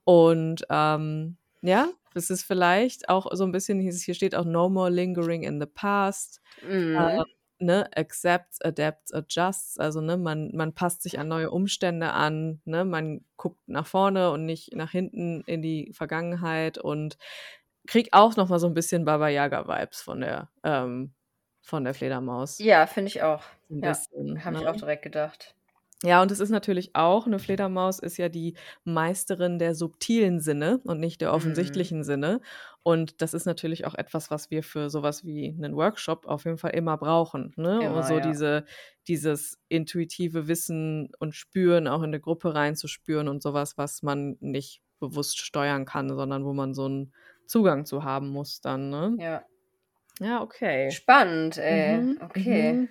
Und 0.04 0.64
ähm, 0.70 1.38
ja, 1.62 1.90
es 2.14 2.30
ist 2.30 2.44
vielleicht 2.44 3.08
auch 3.08 3.28
so 3.34 3.44
ein 3.44 3.52
bisschen, 3.52 3.80
hier 3.80 3.92
hier 3.92 4.14
steht 4.14 4.34
auch 4.34 4.44
No 4.46 4.68
more 4.70 4.90
lingering 4.90 5.42
in 5.44 5.60
the 5.60 5.66
past. 5.66 6.40
Mhm. 6.62 7.18
Äh, 7.18 7.24
ne, 7.60 7.88
accepts, 7.96 8.60
adapts, 8.62 9.12
adjusts. 9.12 9.78
Also, 9.78 10.00
ne, 10.00 10.16
man, 10.16 10.50
man 10.54 10.74
passt 10.74 11.02
sich 11.02 11.18
an 11.18 11.28
neue 11.28 11.50
Umstände 11.50 12.12
an, 12.12 12.60
ne, 12.64 12.84
man 12.84 13.24
guckt 13.36 13.60
nach 13.68 13.86
vorne 13.86 14.30
und 14.30 14.46
nicht 14.46 14.74
nach 14.74 14.90
hinten 14.90 15.42
in 15.46 15.62
die 15.62 15.92
Vergangenheit 15.94 16.78
und 16.78 17.16
kriegt 17.86 18.12
auch 18.12 18.36
noch 18.36 18.48
mal 18.48 18.58
so 18.58 18.66
ein 18.66 18.74
bisschen 18.74 19.04
Baba 19.04 19.28
Yaga-Vibes 19.28 20.02
von 20.02 20.20
der, 20.20 20.50
ähm, 20.64 21.14
von 21.62 21.84
der 21.84 21.94
Fledermaus. 21.94 22.58
Ja, 22.58 22.86
finde 22.86 23.08
ich 23.08 23.22
auch. 23.22 23.42
Ein 23.70 23.82
Ja, 23.82 23.92
habe 24.44 24.56
ich 24.56 24.62
ne? 24.62 24.70
auch 24.70 24.76
direkt 24.76 25.02
gedacht. 25.02 25.54
Ja, 26.02 26.22
und 26.22 26.30
es 26.30 26.40
ist 26.40 26.48
natürlich 26.48 26.96
auch, 26.96 27.26
eine 27.26 27.38
Fledermaus 27.38 27.98
ist 27.98 28.16
ja 28.16 28.30
die 28.30 28.54
Meisterin 28.84 29.58
der 29.58 29.74
subtilen 29.74 30.40
Sinne 30.40 30.80
und 30.84 30.98
nicht 30.98 31.20
der 31.20 31.28
Mhm. 31.28 31.34
offensichtlichen 31.34 32.04
Sinne. 32.04 32.40
Und 32.82 33.20
das 33.20 33.34
ist 33.34 33.44
natürlich 33.44 33.84
auch 33.86 33.94
etwas, 33.94 34.30
was 34.30 34.50
wir 34.50 34.62
für 34.62 34.88
sowas 34.88 35.26
wie 35.26 35.48
einen 35.48 35.76
Workshop 35.76 36.24
auf 36.26 36.46
jeden 36.46 36.56
Fall 36.56 36.70
immer 36.70 36.96
brauchen. 36.96 37.52
Ne? 37.56 37.80
Immer, 37.84 38.02
so 38.02 38.14
ja. 38.14 38.20
diese, 38.20 38.64
dieses 39.08 39.58
intuitive 39.68 40.48
Wissen 40.48 41.10
und 41.18 41.34
Spüren 41.34 41.86
auch 41.86 41.98
in 42.00 42.06
eine 42.06 42.20
Gruppe 42.20 42.54
reinzuspüren 42.54 43.28
und 43.28 43.42
sowas, 43.42 43.76
was 43.76 44.02
man 44.02 44.38
nicht 44.40 44.80
bewusst 45.00 45.38
steuern 45.38 45.84
kann, 45.84 46.08
sondern 46.08 46.44
wo 46.46 46.54
man 46.54 46.72
so 46.72 46.86
einen 46.86 47.12
Zugang 47.46 47.84
zu 47.84 48.04
haben 48.04 48.28
muss 48.30 48.62
dann. 48.62 48.88
Ne? 48.88 49.16
Ja. 49.18 49.44
Ja, 50.18 50.42
okay. 50.42 50.90
Spannend, 50.90 51.58
ey. 51.58 51.98
Mhm, 51.98 52.18
Okay. 52.22 52.72
mhm. 52.72 52.88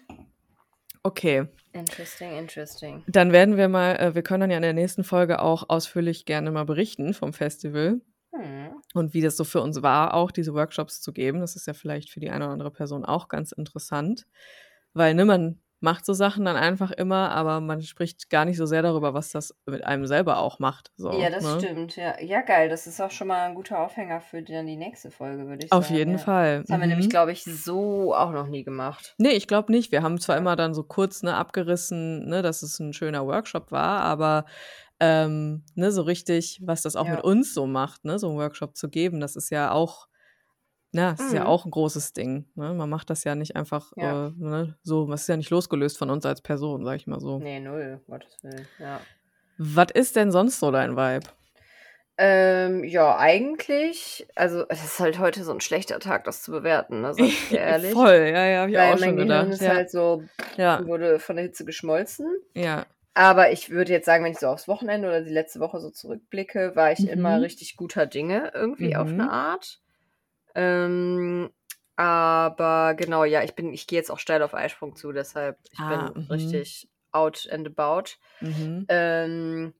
Okay. 1.03 1.47
Interesting, 1.73 2.37
interesting. 2.37 3.03
Dann 3.07 3.31
werden 3.31 3.57
wir 3.57 3.69
mal, 3.69 3.95
äh, 3.95 4.15
wir 4.15 4.21
können 4.21 4.41
dann 4.41 4.51
ja 4.51 4.57
in 4.57 4.63
der 4.63 4.73
nächsten 4.73 5.03
Folge 5.03 5.41
auch 5.41 5.69
ausführlich 5.69 6.25
gerne 6.25 6.51
mal 6.51 6.65
berichten 6.65 7.13
vom 7.13 7.33
Festival 7.33 8.01
Hm. 8.33 8.81
und 8.93 9.13
wie 9.13 9.21
das 9.21 9.37
so 9.37 9.43
für 9.43 9.61
uns 9.61 9.81
war, 9.81 10.13
auch 10.13 10.31
diese 10.31 10.53
Workshops 10.53 11.01
zu 11.01 11.13
geben. 11.13 11.39
Das 11.39 11.55
ist 11.55 11.67
ja 11.67 11.73
vielleicht 11.73 12.09
für 12.09 12.19
die 12.19 12.29
eine 12.29 12.45
oder 12.45 12.53
andere 12.53 12.71
Person 12.71 13.05
auch 13.05 13.27
ganz 13.27 13.51
interessant, 13.51 14.27
weil 14.93 15.13
ne, 15.13 15.25
man 15.25 15.59
macht 15.81 16.05
so 16.05 16.13
Sachen 16.13 16.43
dann 16.45 16.57
einfach 16.57 16.91
immer, 16.91 17.31
aber 17.31 17.61
man 17.61 17.81
spricht 17.81 18.29
gar 18.29 18.43
nicht 18.45 18.57
so 18.57 18.65
sehr 18.65 18.81
darüber, 18.81 19.13
was 19.13 19.31
das 19.31 19.55
mit 19.65 19.83
einem 19.83 20.05
selber 20.07 20.39
auch 20.39 20.59
macht. 20.59 20.91
So, 20.97 21.11
Ja, 21.13 21.29
das 21.29 21.43
ne? 21.43 21.55
stimmt. 21.57 21.95
Ja. 21.95 22.19
ja, 22.21 22.41
geil. 22.41 22.67
Das 22.69 22.85
ist 22.85 22.99
auch 22.99 23.11
schon 23.11 23.27
mal 23.27 23.47
ein 23.47 23.55
guter 23.55 23.79
Aufhänger 23.79 24.19
für 24.19 24.41
dann 24.43 24.67
die 24.67 24.75
nächste 24.75 25.09
Folge, 25.11 25.47
würde 25.47 25.65
ich 25.65 25.71
Auf 25.71 25.85
sagen. 25.85 25.95
jeden 25.97 26.11
ja. 26.13 26.17
Fall. 26.17 26.61
Das 26.63 26.69
haben 26.71 26.81
wir 26.81 26.87
nämlich, 26.87 27.07
Mhm. 27.07 27.11
glaube 27.11 27.31
ich, 27.31 27.43
so 27.45 28.13
auch 28.13 28.31
noch 28.31 28.47
nie 28.47 28.63
gemacht. 28.63 29.15
Nee, 29.17 29.29
ich 29.31 29.47
glaube 29.47 29.71
nicht. 29.71 29.91
Wir 29.93 30.03
haben 30.03 30.19
zwar 30.19 30.35
immer 30.35 30.55
dann 30.57 30.73
so 30.73 30.83
kurz 30.83 31.23
ne, 31.23 31.35
abgerissen, 31.35 32.27
ne, 32.27 32.41
dass 32.41 32.61
es 32.61 32.79
ein 32.79 32.91
schöner 32.91 33.25
Workshop 33.25 33.71
war, 33.71 34.01
aber 34.01 34.45
ähm, 34.99 35.63
ne, 35.75 35.93
so 35.93 36.01
richtig, 36.01 36.59
was 36.61 36.81
das 36.81 36.97
auch 36.97 37.05
Ja. 37.05 37.11
mit 37.15 37.23
uns 37.23 37.53
so 37.53 37.65
macht, 37.67 38.03
ne, 38.03 38.19
so 38.19 38.27
einen 38.27 38.37
Workshop 38.37 38.75
zu 38.75 38.89
geben, 38.89 39.21
das 39.21 39.37
ist 39.37 39.49
ja 39.49 39.71
auch, 39.71 40.08
na, 40.91 41.11
das 41.11 41.21
ist 41.21 41.33
ja 41.33 41.41
Mhm. 41.41 41.47
auch 41.47 41.65
ein 41.65 41.71
großes 41.71 42.13
Ding. 42.13 42.45
Ne? 42.55 42.73
Man 42.73 42.89
macht 42.89 43.09
das 43.09 43.23
ja 43.23 43.35
nicht 43.35 43.55
einfach 43.55 43.91
Ja. 43.95 44.27
äh, 44.27 44.31
ne, 44.37 44.75
so, 44.83 45.07
das 45.07 45.21
ist 45.21 45.27
ja 45.27 45.37
nicht 45.37 45.49
losgelöst 45.49 45.97
von 45.97 46.09
uns 46.09 46.25
als 46.25 46.41
Person, 46.41 46.83
sag 46.85 46.95
ich 46.95 47.07
mal 47.07 47.19
so. 47.19 47.39
Nee, 47.39 47.59
null, 47.59 48.01
Gottes 48.07 48.37
Willen. 48.43 48.67
Ja. 48.79 49.01
Was 49.57 49.87
ist 49.93 50.15
denn 50.15 50.31
sonst 50.31 50.59
so 50.59 50.71
dein 50.71 50.95
Vibe? 50.95 51.27
Ähm, 52.21 52.83
ja, 52.83 53.17
eigentlich, 53.17 54.27
also 54.35 54.65
es 54.67 54.83
ist 54.83 54.99
halt 54.99 55.19
heute 55.19 55.43
so 55.45 55.53
ein 55.53 55.61
schlechter 55.61 55.99
Tag, 55.99 56.25
das 56.25 56.41
zu 56.43 56.51
bewerten, 56.51 57.01
ne, 57.01 57.13
sag 57.13 57.25
ich 57.27 57.51
ehrlich. 57.55 57.93
Voll, 57.93 58.29
ja, 58.33 58.45
ja, 58.45 58.61
hab 58.63 58.69
ich 58.69 58.77
Weil 58.77 58.93
auch 58.93 58.99
mein 58.99 59.09
schon 59.09 59.17
Gehirn 59.17 59.47
gedacht. 59.49 59.51
ist 59.51 59.61
Ja, 59.61 59.75
halt 59.75 59.89
so, 59.89 60.23
ja, 60.57 60.85
wurde 60.85 61.19
von 61.19 61.37
der 61.37 61.45
Hitze 61.45 61.63
geschmolzen. 61.65 62.27
ja. 62.55 62.85
Aber 63.15 63.51
ich 63.51 63.69
würde 63.69 63.91
jetzt 63.91 64.05
sagen, 64.05 64.23
wenn 64.23 64.31
ich 64.31 64.37
so 64.39 64.47
aufs 64.47 64.67
Wochenende 64.69 65.07
oder 65.07 65.21
die 65.21 65.31
letzte 65.31 65.59
Woche 65.59 65.79
so 65.79 65.89
zurückblicke, 65.89 66.73
war 66.75 66.91
ich 66.91 67.05
immer 67.07 67.37
Mhm. 67.37 67.43
richtig 67.43 67.75
guter 67.75 68.05
Dinge 68.05 68.51
irgendwie 68.53 68.95
auf 68.95 69.07
Mhm. 69.09 69.19
eine 69.21 69.29
Art. 69.31 69.79
Ähm, 70.55 71.51
aber 71.95 72.95
genau, 72.95 73.23
ja, 73.25 73.43
ich 73.43 73.55
bin, 73.55 73.73
ich 73.73 73.87
gehe 73.87 73.99
jetzt 73.99 74.11
auch 74.11 74.19
steil 74.19 74.41
auf 74.43 74.53
Eisprung 74.53 74.95
zu, 74.95 75.11
deshalb 75.11 75.59
ich 75.71 75.85
Ah, 75.85 75.87
bin 75.87 76.15
mhm. 76.15 76.29
richtig 76.29 76.89
out 77.11 77.47
and 77.51 77.67
about. 77.67 78.11
Mhm. 78.41 78.89
Ähm, 78.89 79.73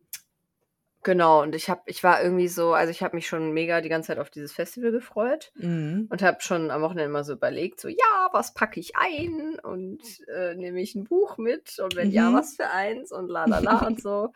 genau, 1.04 1.42
und 1.42 1.56
ich 1.56 1.70
habe, 1.70 1.82
ich 1.86 2.04
war 2.04 2.22
irgendwie 2.22 2.48
so, 2.48 2.74
also 2.74 2.92
ich 2.92 3.02
habe 3.04 3.16
mich 3.16 3.28
schon 3.28 3.52
mega 3.52 3.82
die 3.82 3.90
ganze 3.90 4.08
Zeit 4.08 4.20
auf 4.20 4.30
dieses 4.30 4.52
Festival 4.54 4.92
gefreut 4.92 5.52
Mhm. 5.56 6.08
und 6.10 6.22
habe 6.22 6.42
schon 6.42 6.72
am 6.72 6.82
Wochenende 6.82 7.06
immer 7.06 7.24
so 7.24 7.34
überlegt, 7.34 7.80
so 7.80 7.88
ja, 7.88 8.30
was 8.32 8.54
packe 8.54 8.80
ich 8.80 8.96
ein 8.96 9.60
und 9.64 10.00
äh, 10.28 10.56
nehme 10.56 10.82
ich 10.82 10.96
ein 10.96 11.04
Buch 11.06 11.38
mit 11.38 11.80
und 11.80 11.96
wenn 11.96 12.12
ja, 12.12 12.30
Mhm. 12.30 12.36
was 12.36 12.56
für 12.56 12.70
eins 12.70 13.12
und 13.12 13.30
la 13.30 13.46
la 13.46 13.60
la 13.60 13.86
und 13.88 14.00
so 14.02 14.34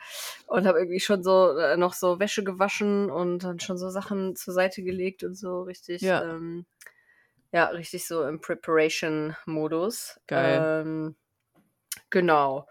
und 0.47 0.65
habe 0.67 0.80
irgendwie 0.80 0.99
schon 0.99 1.23
so 1.23 1.58
äh, 1.58 1.78
noch 1.78 1.93
so 1.93 2.19
Wäsche 2.19 2.43
gewaschen 2.43 3.10
und 3.12 3.43
dann 3.43 3.60
schon 3.60 3.78
so 3.78 3.89
Sachen 3.89 4.36
zur 4.36 4.54
Seite 4.54 4.84
gelegt 4.84 5.23
und 5.23 5.36
so 5.36 5.62
richtig, 5.63 6.02
Ja. 6.02 6.23
ähm, 6.23 6.65
ja, 7.52 7.65
richtig 7.65 8.08
so 8.08 8.23
im 8.23 8.41
Preparation-Modus. 8.41 10.19
Geil. 10.28 10.82
Ähm, 10.86 11.15
genau. 12.10 12.67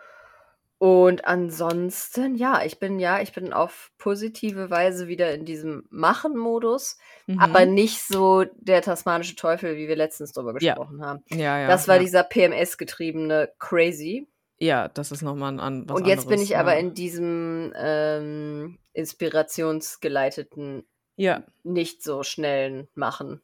Und 0.82 1.26
ansonsten, 1.26 2.34
ja, 2.34 2.64
ich 2.64 2.80
bin 2.80 2.98
ja, 2.98 3.20
ich 3.20 3.32
bin 3.32 3.52
auf 3.52 3.92
positive 3.98 4.68
Weise 4.68 5.06
wieder 5.06 5.32
in 5.32 5.44
diesem 5.44 5.84
Machen-Modus, 5.90 6.98
aber 7.38 7.64
Mhm. 7.66 7.74
nicht 7.74 8.00
so 8.02 8.44
der 8.56 8.82
tasmanische 8.82 9.36
Teufel, 9.36 9.76
wie 9.76 9.86
wir 9.86 9.94
letztens 9.94 10.32
drüber 10.32 10.56
Ja. 10.58 10.74
gesprochen 10.74 11.06
haben. 11.06 11.22
Ja, 11.28 11.60
ja, 11.60 11.68
Das 11.68 11.86
war 11.86 11.94
ja. 11.96 12.00
dieser 12.02 12.24
PMS-getriebene 12.24 13.52
Crazy. 13.60 14.26
Ja, 14.58 14.88
das 14.88 15.12
ist 15.12 15.22
nochmal 15.22 15.52
ein 15.52 15.60
an 15.60 15.88
was 15.88 15.98
Und 16.00 16.06
jetzt 16.08 16.24
bin 16.24 16.32
anderes, 16.32 16.50
ich 16.50 16.56
aber 16.56 16.72
ja. 16.74 16.80
in 16.80 16.94
diesem 16.94 17.72
ähm, 17.76 18.78
inspirationsgeleiteten, 18.92 20.84
Ja, 21.14 21.44
nicht 21.62 22.02
so 22.02 22.24
schnellen 22.24 22.88
Machen, 22.94 23.40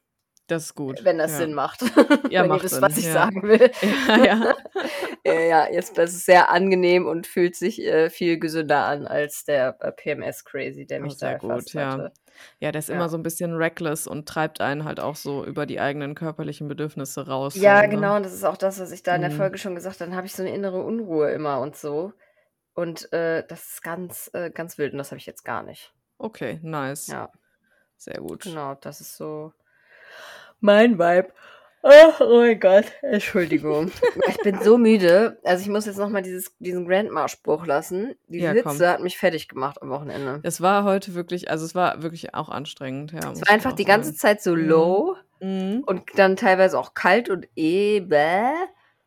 das 0.47 0.63
ist 0.65 0.75
gut. 0.75 1.05
wenn 1.05 1.17
das 1.19 1.31
ja. 1.31 1.37
Sinn 1.37 1.53
macht. 1.53 1.81
Ja, 1.83 1.87
wenn 2.23 2.31
ihr 2.31 2.43
macht 2.47 2.63
wisst, 2.63 2.73
Sinn, 2.75 2.81
was 2.83 2.97
ich 2.97 3.05
ja. 3.05 3.13
sagen 3.13 3.43
will. 3.43 3.71
Ja, 4.07 4.25
ja. 4.25 4.55
Ja, 5.25 5.39
ja, 5.39 5.69
jetzt 5.71 5.97
das 5.97 6.13
ist 6.13 6.25
sehr 6.25 6.49
angenehm 6.49 7.05
und 7.07 7.27
fühlt 7.27 7.55
sich 7.55 7.81
äh, 7.81 8.09
viel 8.09 8.39
gesünder 8.39 8.85
an 8.85 9.05
als 9.07 9.43
der 9.45 9.77
äh, 9.81 9.91
PMS 9.91 10.45
Crazy, 10.45 10.85
der 10.85 11.01
Oh, 11.01 11.01
mich 11.01 11.17
da 11.17 11.27
sehr 11.27 11.35
gut, 11.35 11.39
erfasst 11.59 11.73
ja. 11.73 11.91
hatte. 11.99 12.13
Ja, 12.59 12.71
der 12.71 12.79
ist 12.79 12.89
Ja. 12.89 12.95
immer 12.95 13.09
so 13.09 13.17
ein 13.17 13.23
bisschen 13.23 13.53
reckless 13.55 14.07
und 14.07 14.27
treibt 14.27 14.61
einen 14.61 14.83
halt 14.85 14.99
auch 14.99 15.15
so 15.15 15.45
über 15.45 15.65
die 15.65 15.79
eigenen 15.79 16.15
körperlichen 16.15 16.67
Bedürfnisse 16.67 17.27
raus. 17.27 17.53
Ja, 17.53 17.81
so, 17.81 17.87
ne? 17.87 17.87
genau, 17.89 18.15
und 18.15 18.23
das 18.23 18.33
ist 18.33 18.43
auch 18.43 18.57
das, 18.57 18.79
was 18.79 18.91
ich 18.91 19.03
da 19.03 19.15
in 19.15 19.21
der 19.21 19.29
Mhm. 19.29 19.37
Folge 19.37 19.57
schon 19.57 19.75
gesagt 19.75 19.99
habe. 19.99 20.09
Dann 20.09 20.15
habe 20.17 20.27
ich 20.27 20.33
so 20.33 20.43
eine 20.43 20.53
innere 20.53 20.83
Unruhe 20.83 21.31
immer 21.31 21.59
und 21.61 21.75
so. 21.75 22.13
Und 22.73 23.11
äh, 23.13 23.45
das 23.47 23.73
ist 23.73 23.83
ganz, 23.83 24.29
äh, 24.33 24.51
ganz 24.51 24.77
wild 24.77 24.93
und 24.93 24.99
das 24.99 25.11
habe 25.11 25.19
ich 25.19 25.25
jetzt 25.27 25.45
gar 25.45 25.63
nicht. 25.63 25.93
Okay, 26.19 26.59
nice. 26.63 27.07
Ja, 27.07 27.29
Sehr 27.97 28.19
gut. 28.21 28.45
genau, 28.45 28.75
das 28.75 29.01
ist 29.01 29.15
so 29.17 29.53
mein 30.59 30.97
Vibe. 30.99 31.33
Ach, 31.81 32.19
oh 32.21 32.39
mein 32.39 32.59
Gott, 32.59 32.85
Entschuldigung. 33.01 33.91
ich 34.27 34.37
bin 34.39 34.59
so 34.61 34.77
müde. 34.77 35.39
Also 35.43 35.61
ich 35.63 35.69
muss 35.69 35.85
jetzt 35.85 35.97
nochmal 35.97 36.21
diesen 36.23 36.85
Grandma-Spruch 36.87 37.65
lassen. 37.65 38.15
Diese 38.27 38.45
Ja, 38.47 38.61
komm. 38.61 38.73
Hitze 38.73 38.89
hat 38.89 39.01
mich 39.01 39.17
fertig 39.17 39.47
gemacht 39.47 39.81
am 39.81 39.89
Wochenende. 39.89 40.41
Es 40.43 40.59
war 40.61 40.83
heute 40.83 41.13
wirklich, 41.15 41.49
also 41.49 41.65
es 41.65 41.75
war 41.75 42.03
wirklich 42.03 42.33
auch 42.35 42.49
anstrengend, 42.49 43.13
ja. 43.13 43.31
Es 43.31 43.41
war 43.41 43.49
einfach 43.53 43.73
die 43.73 43.85
ganze 43.85 44.09
sagen. 44.09 44.17
Zeit 44.17 44.41
so 44.41 44.55
Mhm. 44.55 44.67
low 44.67 45.15
Mhm. 45.41 45.83
und 45.85 46.03
dann 46.17 46.35
teilweise 46.35 46.77
auch 46.77 46.93
kalt 46.93 47.29
und 47.29 47.47
eh, 47.55 48.01
bäh. 48.01 48.51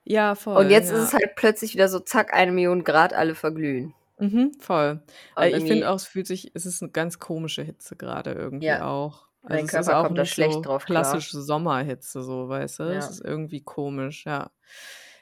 Ja, 0.04 0.34
voll. 0.34 0.56
Und 0.56 0.70
jetzt 0.70 0.90
ja. 0.90 0.96
ist 0.96 1.04
es 1.04 1.12
halt 1.12 1.36
plötzlich 1.36 1.74
wieder 1.74 1.88
so, 1.88 2.00
zack, 2.00 2.32
eine 2.34 2.52
Million 2.52 2.84
Grad, 2.84 3.12
alle 3.12 3.34
verglühen. 3.34 3.94
Mhm, 4.18 4.52
voll. 4.60 5.02
Und 5.36 5.44
ich 5.44 5.64
finde 5.64 5.90
auch, 5.90 5.96
es 5.96 6.06
fühlt 6.06 6.26
sich, 6.26 6.50
es 6.54 6.64
ist 6.64 6.82
eine 6.82 6.90
ganz 6.90 7.18
komische 7.18 7.62
Hitze 7.62 7.96
gerade 7.96 8.32
irgendwie 8.32 8.66
Ja. 8.66 8.86
auch. 8.88 9.26
Mein 9.42 9.66
Also 9.66 9.66
ist 9.66 9.86
Körper 9.86 9.98
auch 9.98 10.02
kommt 10.06 10.18
da 10.18 10.24
schlecht 10.24 10.54
so 10.54 10.60
drauf 10.62 10.84
klar. 10.84 11.02
klassisch 11.02 11.30
Sommerhitze, 11.32 12.22
so, 12.22 12.48
weißt 12.48 12.80
du? 12.80 12.84
Ja. 12.84 12.98
ist 13.06 13.20
irgendwie 13.20 13.62
komisch, 13.62 14.24
ja. 14.24 14.50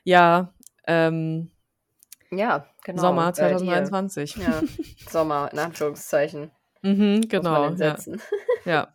Ja, 0.05 0.53
ähm, 0.87 1.51
Ja, 2.31 2.67
genau. 2.85 3.03
Sommer 3.03 3.29
und 3.29 3.37
bei 3.37 3.49
dir. 3.49 3.57
2023. 3.57 4.37
Ja, 4.37 4.63
Sommer, 5.11 5.49
in 5.53 5.59
Anführungszeichen. 5.59 6.51
Mhm, 6.83 7.29
genau, 7.29 7.71
ja. 7.71 7.97
ja. 8.65 8.89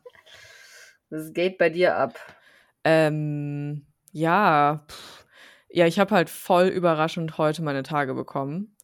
Das 1.09 1.33
geht 1.33 1.57
bei 1.57 1.69
dir 1.69 1.95
ab. 1.95 2.19
Ähm, 2.83 3.85
ja, 4.11 4.85
pff. 4.88 5.25
ja, 5.69 5.88
ich 5.88 5.99
habe 5.99 6.13
halt 6.13 6.29
voll 6.29 6.67
überraschend 6.67 7.38
heute 7.38 7.63
meine 7.63 7.83
Tage 7.83 8.13
bekommen. 8.13 8.74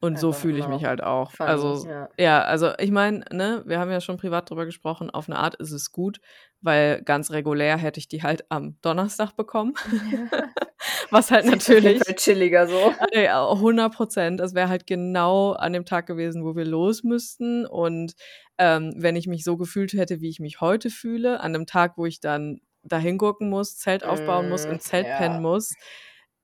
Und 0.00 0.18
so 0.18 0.32
fühle 0.32 0.58
ich 0.58 0.68
mich 0.68 0.82
noch 0.82 0.88
halt 0.88 1.02
auch. 1.02 1.32
funny, 1.32 1.50
Also, 1.50 1.88
ja. 1.88 2.08
ja, 2.18 2.42
also 2.42 2.72
ich 2.78 2.90
meine, 2.90 3.24
ne, 3.32 3.62
wir 3.66 3.78
haben 3.78 3.90
ja 3.90 4.00
schon 4.00 4.16
privat 4.16 4.50
drüber 4.50 4.66
gesprochen, 4.66 5.10
auf 5.10 5.28
eine 5.28 5.38
Art 5.38 5.54
ist 5.56 5.72
es 5.72 5.92
gut, 5.92 6.20
weil 6.60 7.02
ganz 7.02 7.30
regulär 7.30 7.76
hätte 7.78 7.98
ich 7.98 8.08
die 8.08 8.22
halt 8.22 8.44
am 8.50 8.78
Donnerstag 8.82 9.36
bekommen. 9.36 9.74
Was 11.10 11.30
halt 11.30 11.46
natürlich 11.46 12.02
Fall 12.04 12.14
chilliger 12.14 12.66
so. 12.66 12.92
äh, 13.12 13.24
ja, 13.24 13.42
100% 13.42 14.36
Das 14.36 14.54
wäre 14.54 14.68
halt 14.68 14.86
genau 14.86 15.52
an 15.52 15.72
dem 15.72 15.84
Tag 15.84 16.06
gewesen, 16.06 16.44
wo 16.44 16.56
wir 16.56 16.64
los 16.64 17.02
müssten. 17.02 17.66
Und 17.66 18.14
ähm, 18.58 18.94
wenn 18.96 19.16
ich 19.16 19.26
mich 19.26 19.44
so 19.44 19.56
gefühlt 19.56 19.92
hätte, 19.92 20.20
wie 20.20 20.28
ich 20.28 20.40
mich 20.40 20.60
heute 20.60 20.90
fühle, 20.90 21.40
an 21.40 21.52
dem 21.52 21.66
Tag, 21.66 21.96
wo 21.96 22.06
ich 22.06 22.20
dann 22.20 22.60
dahin 22.82 23.18
gucken 23.18 23.50
muss, 23.50 23.76
Zelt 23.76 24.04
aufbauen 24.04 24.48
muss, 24.48 24.66
Mm, 24.66 24.70
im 24.70 24.80
Zelt 24.80 25.06
ja. 25.06 25.18
pennen 25.18 25.42
muss, 25.42 25.74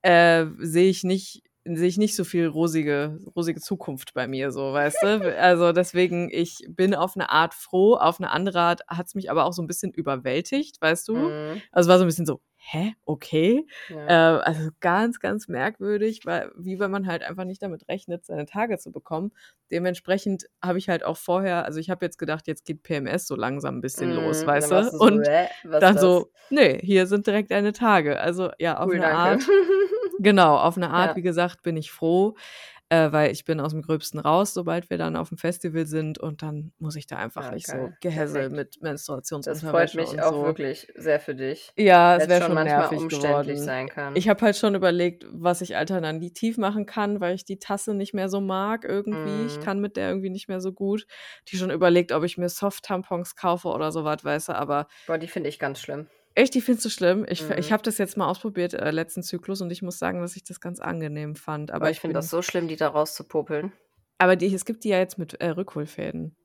äh, 0.01 0.45
sehe 0.59 0.89
ich 0.89 1.03
nicht 1.03 1.43
sehe 1.65 1.87
ich 1.87 1.97
nicht 1.97 2.15
so 2.15 2.23
viel 2.23 2.47
rosige 2.47 3.19
rosige 3.35 3.59
Zukunft 3.61 4.13
bei 4.13 4.27
mir 4.27 4.51
so, 4.51 4.73
weißt 4.73 5.03
du? 5.03 5.37
Also, 5.39 5.71
deswegen, 5.73 6.29
ich 6.31 6.65
bin 6.69 6.93
auf 6.95 7.15
eine 7.15 7.29
Art 7.29 7.53
froh, 7.53 7.95
auf 7.95 8.19
eine 8.19 8.31
andere 8.31 8.59
Art 8.61 8.81
hat's 8.87 9.15
mich 9.15 9.29
aber 9.31 9.45
auch 9.45 9.53
so 9.53 9.61
ein 9.61 9.67
bisschen 9.67 9.91
überwältigt, 9.91 10.81
weißt 10.81 11.07
du? 11.07 11.31
Mhm. 11.33 11.63
Also, 11.71 11.89
war 11.89 11.97
so 11.97 12.03
ein 12.05 12.07
bisschen 12.07 12.25
so: 12.25 12.41
„Hä? 12.57 12.93
Okay?“ 13.05 13.65
Ja. 13.89 14.07
äh, 14.07 14.13
also 14.13 14.69
ganz, 14.79 15.19
ganz 15.19 15.47
merkwürdig, 15.47 16.21
weil 16.25 16.51
wie 16.57 16.79
wenn 16.79 16.91
man 16.91 17.07
halt 17.07 17.23
einfach 17.23 17.45
nicht 17.45 17.61
damit 17.61 17.87
rechnet, 17.89 18.25
seine 18.25 18.45
Tage 18.45 18.77
zu 18.77 18.91
bekommen. 18.91 19.31
Dementsprechend 19.71 20.45
habe 20.61 20.77
ich 20.79 20.89
halt 20.89 21.03
auch 21.03 21.17
vorher 21.17 21.65
also, 21.65 21.79
ich 21.79 21.89
habe 21.89 22.05
jetzt 22.05 22.17
gedacht, 22.19 22.47
jetzt 22.47 22.65
geht 22.65 22.83
PMS 22.83 23.27
so 23.27 23.35
langsam 23.35 23.77
ein 23.77 23.81
bisschen 23.81 24.11
los, 24.11 24.45
Mhm. 24.45 24.45
weißt 24.45 24.71
Dann 24.71 24.71
du? 24.71 24.91
so: 24.91 24.97
Und 24.97 25.29
„Hä, 25.29 25.47
was 25.63 25.85
dann 25.85 25.97
das?“ 25.97 25.99
so: 25.99 26.31
„Ne, 26.49 26.79
hier 26.81 27.07
sind 27.07 27.27
direkt 27.27 27.51
deine 27.51 27.73
Tage.“ 27.73 28.19
Also, 28.19 28.51
ja, 28.59 28.77
auf 28.79 28.91
Cool, 28.91 28.95
eine 28.95 29.07
danke. 29.07 29.09
Art 29.11 29.43
genau, 30.23 30.57
auf 30.57 30.77
eine 30.77 30.89
Art, 30.91 31.15
Ja. 31.15 31.17
wie 31.17 31.21
gesagt, 31.21 31.61
bin 31.63 31.77
ich 31.77 31.91
froh, 31.91 32.35
äh, 32.89 33.11
weil 33.11 33.31
ich 33.31 33.45
bin 33.45 33.61
aus'm 33.61 33.81
Gröbsten 33.83 34.19
raus, 34.21 34.53
sobald 34.53 34.89
wir 34.91 34.97
dann 34.99 35.15
auf'm 35.17 35.39
Festival 35.39 35.85
sind 35.87 36.19
und 36.19 36.43
dann 36.43 36.73
muss 36.79 36.95
ich 36.97 37.07
da 37.07 37.17
einfach 37.17 37.49
Ja, 37.49 37.51
nicht 37.51 37.69
so 37.69 37.89
geil. 37.89 37.97
Gehässel 38.01 38.49
Perfekt. 38.49 38.51
mit 38.51 38.81
Das 39.43 39.63
freut 39.63 39.93
Menstruationsunterwäsche 39.93 39.95
mich 39.95 40.21
auch 40.21 40.41
so. 40.43 40.43
wirklich 40.43 40.91
sehr 40.95 41.19
für 41.19 41.35
dich, 41.35 41.75
Ja, 41.77 42.15
es 42.15 42.27
wäre 42.27 42.43
schon 42.43 42.43
schon 42.43 42.53
manchmal 42.53 42.89
nervig 42.89 42.91
umständlich 42.91 43.61
geworden. 43.61 43.63
sein 43.63 43.89
kann. 43.89 44.13
Ich 44.13 44.29
habe 44.29 44.41
halt 44.45 44.55
schon 44.55 44.75
überlegt, 44.75 45.25
was 45.31 45.61
ich 45.61 45.75
alternativ 45.75 46.59
machen 46.59 46.85
kann, 46.85 47.19
weil 47.19 47.33
ich 47.33 47.45
die 47.45 47.57
Tasse 47.57 47.95
nicht 47.95 48.13
mehr 48.13 48.29
so 48.29 48.41
mag 48.41 48.85
irgendwie. 48.85 49.43
Ich 49.45 49.59
Mhm. 49.59 49.59
kann 49.59 49.79
mit 49.81 49.97
der 49.97 50.07
irgendwie 50.09 50.29
nicht 50.29 50.47
mehr 50.47 50.61
so 50.61 50.71
gut. 50.71 51.07
Die 51.47 51.57
schon 51.57 51.71
überlegt, 51.71 52.11
ob 52.11 52.23
ich 52.23 52.37
mir 52.37 52.47
Soft-Tampons 52.49 53.35
kaufe 53.35 53.69
oder 53.69 53.91
so 53.91 54.03
was, 54.03 54.23
weißt 54.23 54.49
du, 54.49 54.53
aber 54.55 54.85
Boah, 55.07 55.17
die 55.17 55.27
finde 55.27 55.49
ich 55.49 55.59
ganz 55.59 55.81
schlimm. 55.81 56.07
Echt, 56.37 56.55
die 56.55 56.61
findest 56.61 56.85
du 56.85 56.89
schlimm? 56.89 57.25
Ich 57.29 57.41
f 57.41 57.51
ich 57.57 57.71
Mhm. 57.71 57.71
habe 57.71 57.83
das 57.83 57.99
jetzt 57.99 58.17
mal 58.17 58.27
ausprobiert, 58.27 58.73
äh, 58.73 58.89
letzten 58.89 59.21
Zyklus 59.21 59.61
und 59.61 59.71
ich 59.71 59.83
muss 59.83 59.99
sagen, 59.99 60.19
dass 60.21 60.35
ich 60.35 60.43
das 60.43 60.59
ganz 60.59 60.79
angenehm 60.79 61.35
fand. 61.35 61.69
Aber 61.71 61.85
Boah, 61.85 61.89
ich 61.89 61.99
ich 61.99 61.99
finde 61.99 62.17
das 62.19 62.29
so 62.29 62.41
schlimm, 62.41 62.67
die 62.67 62.75
da 62.75 62.87
rauszupopeln. 62.89 63.73
aber 64.19 64.35
die 64.35 64.53
es 64.53 64.65
gibt 64.65 64.83
die 64.83 64.89
ja 64.89 64.99
jetzt 64.99 65.17
mit, 65.17 65.35
äh, 65.41 65.49
Rückholfäden. 65.49 66.35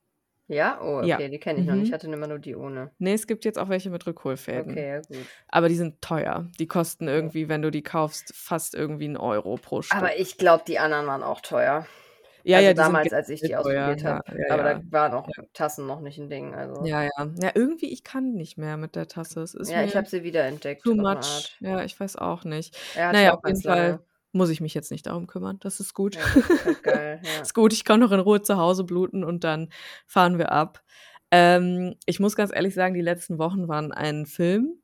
Ja? 0.51 0.81
Oh, 0.83 1.03
Ja. 1.03 1.17
okay, 1.17 1.29
die 1.29 1.39
kenne 1.39 1.61
ich 1.61 1.67
noch 1.67 1.75
nicht. 1.77 1.89
Ich 1.89 1.93
Mhm. 1.93 1.95
hatte 1.95 2.07
immer 2.07 2.27
nur 2.27 2.39
die 2.39 2.57
ohne. 2.57 2.91
Ne, 3.01 3.13
es 3.15 3.27
gibt 3.29 3.45
jetzt 3.45 3.59
auch 3.59 3.69
welche 3.69 3.91
mit 3.91 4.07
Rückholfäden. 4.07 4.75
Okay, 4.75 4.89
ja 4.89 5.01
gut. 5.03 5.31
Aber 5.49 5.69
die 5.69 5.77
sind 5.77 6.03
teuer. 6.03 6.51
Die 6.59 6.67
kosten 6.69 7.09
irgendwie, 7.09 7.49
wenn 7.49 7.63
du 7.63 7.71
die 7.71 7.83
kaufst, 7.85 8.35
fast 8.37 8.75
irgendwie 8.75 9.09
1 9.09 9.17
Euro 9.17 9.59
pro 9.59 9.83
Stück. 9.83 10.11
Aber 10.11 10.19
ich 10.19 10.37
glaube, 10.37 10.65
die 10.67 10.79
anderen 10.79 11.07
waren 11.07 11.23
auch 11.23 11.41
teuer. 11.41 11.87
Ja, 12.49 12.59
Also, 12.59 12.71
ja, 12.71 12.75
damals, 12.75 13.13
als 13.13 13.29
ich 13.29 13.43
die 13.43 13.57
ausprobiert 13.57 14.05
Ja, 14.05 14.05
habe. 14.05 14.23
ja, 14.27 14.49
Aber 14.49 14.63
ja. 14.63 14.75
da 14.75 14.81
waren 14.91 15.13
auch. 15.15 15.29
Tassen 15.53 15.87
noch 15.87 16.01
nicht 16.01 16.19
'n 16.19 16.31
Ding, 16.31 16.55
also 16.55 16.87
Ja, 16.87 17.03
ja. 17.03 17.11
Ja, 17.41 17.51
irgendwie 17.55 17.87
ich 17.93 18.05
kann 18.05 18.35
nicht 18.35 18.57
mehr 18.57 18.77
mit 18.77 18.95
der 18.95 19.09
Tasse. 19.09 19.41
Es 19.43 19.55
ist 19.55 19.71
Ja, 19.71 19.83
ich 19.83 19.97
habe 19.97 20.09
sie 20.09 20.23
wiederentdeckt 20.23 20.85
too 20.85 20.95
much. 20.95 21.57
Ja, 21.61 21.85
ich 21.85 21.99
weiß 21.99 22.17
auch 22.17 22.45
nicht. 22.45 22.77
Ja, 22.95 23.09
hatte 23.09 23.15
Na 23.15 23.23
ich 23.23 23.27
ja, 23.27 23.33
auch 23.33 23.39
auf 23.39 23.45
jeden 23.47 23.63
Fall 23.63 23.99
lange. 23.99 24.05
muss 24.33 24.51
ich 24.51 24.61
mich 24.61 24.75
jetzt 24.75 24.91
nicht 24.93 25.07
darum 25.07 25.27
kümmern. 25.27 25.59
Das 25.61 25.81
ist 25.81 25.95
gut. 25.95 26.19
Das 26.55 26.65
ist 26.67 26.83
geil. 26.83 27.21
Ist 27.43 27.55
gut, 27.55 27.73
ich 27.73 27.85
kann 27.85 28.01
noch 28.01 28.13
in 28.13 28.21
Ruhe 28.21 28.43
zu 28.43 28.57
Hause 28.59 28.85
bluten 28.85 29.25
und 29.25 29.45
dann 29.45 29.71
fahren 30.07 30.39
wir 30.39 30.53
ab. 30.53 30.83
Ähm, 31.31 31.97
ich 32.07 32.21
muss 32.21 32.37
ganz 32.37 32.53
ehrlich 32.55 32.75
sagen, 32.75 32.95
die 32.95 33.01
letzten 33.03 33.39
Wochen 33.39 33.69
waren 33.69 33.93
ein 33.93 34.27
Film. 34.27 34.83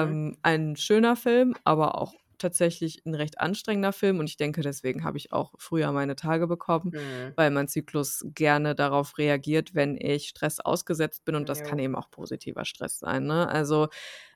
Mhm. 0.00 0.18
Ähm, 0.24 0.38
ein 0.42 0.76
schöner 0.76 1.14
Film, 1.16 1.54
aber 1.64 1.98
auch 2.00 2.14
tatsächlich 2.38 3.04
'n 3.06 3.14
recht 3.14 3.40
anstrengender 3.40 3.92
Film 3.92 4.18
und 4.20 4.28
ich 4.30 4.36
denke, 4.36 4.62
deswegen 4.62 5.04
habe 5.04 5.18
ich 5.18 5.32
auch 5.32 5.54
früher 5.58 5.92
meine 5.92 6.16
Tage 6.16 6.46
bekommen, 6.46 6.92
Mhm. 6.92 7.36
weil 7.36 7.50
mein 7.50 7.68
Zyklus 7.68 8.24
gerne 8.34 8.74
darauf 8.74 9.18
reagiert, 9.18 9.74
wenn 9.74 9.96
ich 9.96 10.28
Stress 10.28 10.60
ausgesetzt 10.60 11.24
bin 11.24 11.34
und 11.36 11.48
das 11.48 11.62
kann 11.62 11.78
Jo. 11.78 11.80
eben 11.80 11.96
auch 11.96 12.10
positiver 12.10 12.64
Stress 12.64 12.98
sein, 12.98 13.26
ne? 13.26 13.48
Also, 13.48 13.88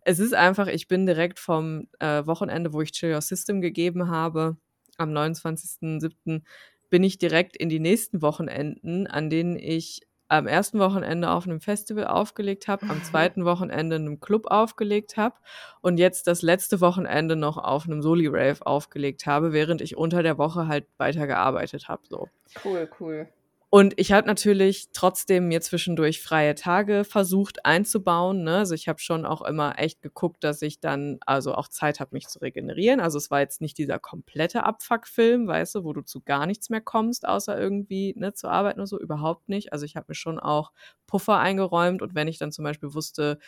es 0.02 0.18
ist 0.20 0.34
einfach 0.34 0.66
ich 0.68 0.88
bin 0.88 1.06
direkt 1.06 1.38
vom, 1.40 1.88
äh, 2.00 2.26
Wochenende, 2.26 2.72
wo 2.72 2.80
ich 2.82 2.92
Chill 2.92 3.14
Your 3.14 3.20
System 3.22 3.60
gegeben 3.60 4.08
habe, 4.10 4.56
am 4.98 5.12
29.07. 5.12 6.44
bin 6.90 7.04
ich 7.04 7.18
direkt 7.18 7.56
in 7.56 7.68
die 7.70 7.80
nächsten 7.80 8.22
Wochenenden, 8.22 9.06
an 9.06 9.30
denen 9.30 9.56
ich 9.58 10.00
am 10.32 10.46
1. 10.46 10.78
Wochenende 10.78 11.30
auf 11.30 11.46
'nem 11.46 11.60
Festival 11.60 12.06
aufgelegt 12.06 12.68
habe, 12.68 12.88
am 12.88 13.02
2. 13.02 13.44
Wochenende 13.44 13.96
in 13.96 14.04
'nem 14.04 14.20
Club 14.20 14.46
aufgelegt 14.48 15.16
habe 15.16 15.36
und 15.82 15.98
jetzt 15.98 16.26
das 16.26 16.42
letzte 16.42 16.80
Wochenende 16.80 17.36
noch 17.36 17.58
auf 17.58 17.86
'nem 17.86 18.02
Soli-Rave 18.02 18.64
aufgelegt 18.66 19.26
habe, 19.26 19.52
während 19.52 19.80
ich 19.82 19.96
unter 19.96 20.22
der 20.22 20.38
Woche 20.38 20.68
halt 20.68 20.86
weitergearbeitet 20.98 21.88
habe, 21.88 22.02
so. 22.08 22.30
Cool, 22.56 22.86
cool. 22.98 23.32
Und 23.74 23.94
ich 23.98 24.12
habe 24.12 24.26
natürlich 24.26 24.90
trotzdem 24.92 25.48
mir 25.48 25.62
zwischendurch 25.62 26.20
freie 26.20 26.54
Tage 26.54 27.04
versucht 27.04 27.64
einzubauen, 27.64 28.44
ne? 28.44 28.58
Also, 28.58 28.74
ich 28.74 28.86
habe 28.86 28.98
schon 28.98 29.24
auch 29.24 29.40
immer 29.40 29.78
echt 29.78 30.02
geguckt, 30.02 30.44
dass 30.44 30.60
ich 30.60 30.78
dann 30.80 31.18
also, 31.24 31.54
auch 31.54 31.68
Zeit 31.68 31.98
habe, 31.98 32.10
mich 32.12 32.28
zu 32.28 32.38
regenerieren. 32.40 33.00
Also, 33.00 33.16
es 33.16 33.30
war 33.30 33.40
jetzt 33.40 33.62
nicht 33.62 33.78
dieser 33.78 33.98
komplette 33.98 34.64
Abfuck-Film, 34.64 35.46
weißt 35.46 35.76
du, 35.76 35.84
wo 35.84 35.94
du 35.94 36.02
zu 36.02 36.20
gar 36.20 36.44
nichts 36.44 36.68
mehr 36.68 36.82
kommst, 36.82 37.26
außer 37.26 37.58
irgendwie, 37.58 38.12
ne, 38.18 38.34
zu 38.34 38.46
arbeiten 38.48 38.78
oder 38.80 38.86
so, 38.86 39.00
überhaupt 39.00 39.48
nicht. 39.48 39.72
Also, 39.72 39.86
ich 39.86 39.96
habe 39.96 40.04
mir 40.08 40.14
schon 40.16 40.38
auch 40.38 40.70
Puffer 41.06 41.38
eingeräumt 41.38 42.02
und 42.02 42.14
wenn 42.14 42.28
ich 42.28 42.36
dann 42.36 42.52
zum 42.52 42.64
Beispiel 42.64 42.92
wusste, 42.92 43.38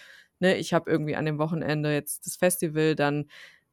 ne, 0.41 0.57
ich 0.57 0.73
habe 0.73 0.91
irgendwie 0.91 1.17
an 1.17 1.27
dem 1.27 1.39
Wochenende 1.39 1.93
jetzt 1.93 2.25
das 2.27 2.37
Festival, 2.37 2.95
dann 2.95 3.27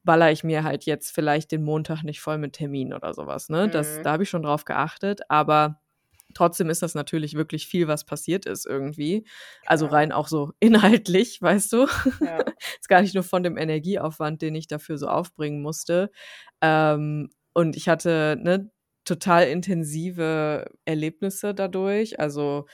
ballere 0.04 0.32
ich 0.32 0.44
mir 0.44 0.64
halt 0.64 0.84
jetzt 0.86 1.12
vielleicht 1.14 1.52
den 1.52 1.64
Montag 1.64 2.04
nicht 2.04 2.22
voll 2.22 2.38
mit 2.38 2.54
Terminen 2.54 2.94
oder 2.94 3.14
so 3.14 3.26
was, 3.28 3.50
ne? 3.50 3.70
Das 3.70 4.00
Mhm. 4.00 4.04
da 4.04 4.12
habe 4.14 4.24
ich 4.24 4.30
schon 4.30 4.44
drauf 4.44 4.66
geachtet, 4.66 5.22
aber 5.30 5.80
trotzdem 6.34 6.70
ist 6.70 6.82
das 6.82 6.96
natürlich 6.96 7.36
wirklich 7.36 7.68
viel, 7.68 7.88
was 7.88 8.06
passiert 8.06 8.46
ist 8.46 8.66
irgendwie. 8.66 9.26
Also, 9.66 9.88
Klar. 9.88 10.00
rein 10.00 10.12
auch 10.12 10.28
so 10.28 10.52
inhaltlich, 10.60 11.42
weißt 11.42 11.74
du? 11.74 11.88
Ja. 12.22 12.40
Ist 12.80 12.90
gar 12.90 13.02
nicht 13.02 13.16
nur 13.16 13.24
von 13.24 13.44
dem 13.44 13.58
Energieaufwand, 13.58 14.42
den 14.42 14.56
ich 14.56 14.68
dafür 14.68 14.98
so 14.98 15.08
aufbringen 15.08 15.62
musste. 15.62 16.12
Ähm, 16.62 17.30
und 17.54 17.76
ich 17.76 17.90
hatte, 17.90 18.38
ne, 18.40 18.72
total 19.04 19.48
intensive 19.48 20.70
Erlebnisse 20.86 21.54
dadurch. 21.54 22.20
Also, 22.20 22.68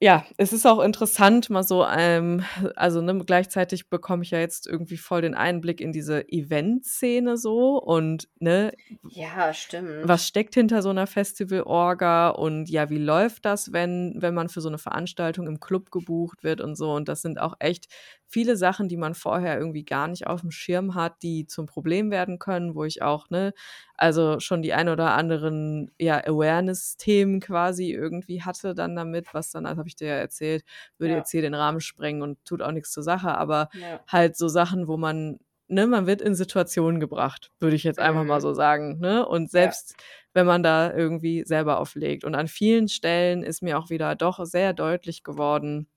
ja, 0.00 0.24
es 0.36 0.52
ist 0.52 0.66
auch 0.66 0.80
interessant, 0.80 1.50
mal 1.50 1.62
so, 1.62 1.84
ähm 1.86 2.42
also, 2.76 3.00
ne, 3.00 3.16
gleichzeitig 3.24 3.88
bekomme 3.90 4.22
ich 4.24 4.30
ja 4.32 4.38
jetzt 4.40 4.66
irgendwie 4.66 4.96
voll 4.98 5.22
den 5.22 5.34
Einblick 5.34 5.80
in 5.80 5.92
diese 5.92 6.28
Eventszene 6.28 7.36
so 7.36 7.78
und, 7.82 8.28
ne, 8.40 8.72
Ja, 9.02 9.52
stimmt. 9.54 10.18
was 10.18 10.26
steckt 10.28 10.54
hinter 10.54 10.82
so 10.82 10.92
'ner 10.92 11.06
Festival-Orga 11.06 12.28
und 12.30 12.68
ja, 12.70 12.90
wie 12.90 12.98
läuft 12.98 13.44
das, 13.46 13.72
wenn 13.72 14.14
wenn 14.18 14.34
man 14.34 14.48
für 14.50 14.60
so 14.60 14.68
'ne 14.70 14.78
Veranstaltung 14.78 15.46
im 15.48 15.60
Club 15.60 15.90
gebucht 15.90 16.44
wird 16.44 16.60
und 16.60 16.76
so. 16.76 16.92
Und 16.92 17.08
das 17.08 17.22
sind 17.22 17.40
auch 17.40 17.54
echt 17.60 17.86
viele 18.26 18.56
Sachen, 18.56 18.88
die 18.88 18.96
man 18.98 19.14
vorher 19.14 19.58
irgendwie 19.58 19.84
gar 19.84 20.08
nicht 20.08 20.26
auf'm 20.28 20.50
Schirm 20.52 20.94
hat, 20.94 21.22
die 21.22 21.46
zum 21.46 21.66
Problem 21.66 22.10
werden 22.10 22.38
können, 22.38 22.74
wo 22.74 22.84
ich 22.84 23.02
auch, 23.02 23.30
ne, 23.30 23.54
also, 23.96 24.40
schon 24.40 24.62
die 24.62 24.74
ein 24.74 24.88
oder 24.90 25.12
anderen, 25.14 25.90
ja, 26.00 26.18
Awareness-Themen 26.26 27.40
quasi 27.40 27.92
irgendwie 27.92 28.42
hatte 28.42 28.74
dann 28.74 28.96
damit, 28.96 29.32
was 29.34 29.50
dann 29.52 29.66
das 29.66 29.83
habe 29.84 29.88
ich 29.88 29.96
dir 29.96 30.08
ja 30.08 30.14
erzählt, 30.16 30.64
würde 30.98 31.12
Ja. 31.12 31.18
jetzt 31.20 31.30
hier 31.30 31.42
den 31.42 31.54
Rahmen 31.54 31.80
sprengen 31.80 32.22
und 32.22 32.44
tut 32.44 32.62
auch 32.62 32.72
nix 32.72 32.90
zur 32.92 33.02
Sache, 33.02 33.36
aber 33.36 33.68
Ja. 33.74 34.00
halt 34.08 34.36
so 34.36 34.48
Sachen, 34.48 34.88
wo 34.88 34.96
man 34.96 35.38
ne, 35.66 35.86
man 35.86 36.06
wird 36.06 36.20
in 36.20 36.34
Situationen 36.34 37.00
gebracht, 37.00 37.50
würde 37.58 37.74
ich 37.76 37.84
jetzt 37.84 37.98
einfach 37.98 38.24
mal 38.24 38.36
Mhm. 38.38 38.42
so 38.42 38.52
sagen, 38.54 38.98
ne? 39.00 39.26
Und 39.26 39.44
Ja. 39.44 39.48
selbst 39.50 39.94
wenn 40.34 40.44
man 40.46 40.62
da 40.62 40.92
irgendwie 40.92 41.44
selber 41.46 41.78
auflegt. 41.80 42.24
Und 42.24 42.34
an 42.34 42.48
vielen 42.48 42.88
Stellen 42.88 43.42
ist 43.42 43.62
mir 43.62 43.78
auch 43.78 43.88
wieder 43.88 44.14
doch 44.14 44.44
sehr 44.44 44.74
deutlich 44.74 45.22
geworden, 45.24 45.88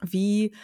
wie, 0.00 0.54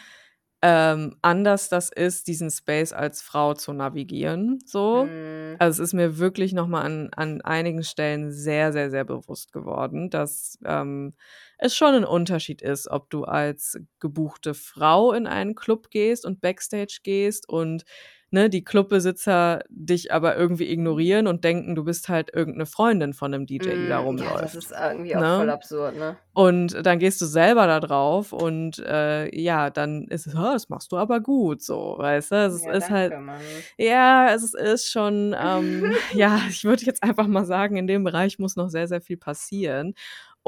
ähm, 0.62 1.16
anders 1.22 1.68
das 1.68 1.90
ist, 1.90 2.26
diesen 2.28 2.50
Space 2.50 2.92
als 2.92 3.22
Frau 3.22 3.54
zu 3.54 3.72
navigieren, 3.72 4.58
so. 4.66 5.06
Mhm. 5.06 5.56
Also, 5.60 5.82
es 5.82 5.88
ist 5.90 5.94
mir 5.94 6.18
wirklich 6.18 6.52
noch 6.52 6.66
mal 6.68 6.82
an 6.82 7.10
an 7.16 7.40
einigen 7.42 7.82
Stellen 7.84 8.30
sehr, 8.32 8.72
sehr, 8.72 8.90
sehr 8.90 9.04
bewusst 9.04 9.52
geworden, 9.52 10.10
dass, 10.10 10.58
ähm, 10.64 11.14
es 11.58 11.74
schon 11.76 11.94
'n 11.94 12.04
Unterschied 12.04 12.62
ist, 12.62 12.88
ob 12.88 13.10
du 13.10 13.24
als 13.24 13.78
gebuchte 14.00 14.54
Frau 14.54 15.12
in 15.12 15.26
einen 15.26 15.54
Club 15.56 15.90
gehst 15.90 16.24
und 16.26 16.40
Backstage 16.40 17.00
gehst 17.02 17.48
und 17.48 17.84
ne, 18.30 18.50
die 18.50 18.64
Clubbesitzer 18.64 19.62
dich 19.70 20.12
aber 20.12 20.36
irgendwie 20.36 20.70
ignorieren 20.70 21.26
und 21.26 21.44
denken, 21.44 21.74
du 21.74 21.84
bist 21.84 22.08
halt 22.08 22.30
irgendeine 22.34 22.66
Freundin 22.66 23.12
von 23.14 23.34
einem 23.34 23.46
DJ, 23.46 23.78
die 23.78 23.86
da 23.86 23.98
Mm, 23.98 24.00
rumläuft. 24.00 24.18
Ja, 24.18 24.40
das 24.40 24.54
ist 24.54 24.70
irgendwie 24.72 25.16
auch 25.16 25.26
ne? 25.26 25.28
voll 25.28 25.50
absurd, 25.50 25.94
ne? 25.96 26.18
Und 26.34 26.86
dann 26.86 27.00
gehst 27.00 27.20
du 27.20 27.26
selber 27.26 27.66
da 27.66 27.80
drauf 27.80 28.32
und 28.32 28.78
äh, 28.80 29.34
ja, 29.40 29.70
dann 29.70 30.06
ist 30.08 30.26
es, 30.28 30.36
"Ah, 30.36 30.52
das 30.52 30.68
machst 30.68 30.92
du 30.92 30.96
aber 30.96 31.20
gut, 31.20 31.62
so, 31.62 31.96
weißt 31.98 32.30
du? 32.32 32.36
Es 32.46 32.64
Ja, 32.64 32.74
ist 32.78 32.90
halt, 32.90 33.16
Mann. 33.20 33.64
ja, 33.78 34.32
es 34.34 34.42
ist, 34.44 34.54
ist 34.54 34.90
schon, 34.90 35.34
ähm, 35.38 35.92
ja, 36.12 36.40
ich 36.48 36.64
würde 36.64 36.84
jetzt 36.84 37.02
einfach 37.02 37.26
mal 37.26 37.44
sagen, 37.44 37.76
in 37.76 37.86
dem 37.88 38.04
Bereich 38.04 38.38
muss 38.38 38.56
noch 38.56 38.68
sehr, 38.68 38.88
sehr 38.88 39.00
viel 39.00 39.16
passieren. 39.16 39.94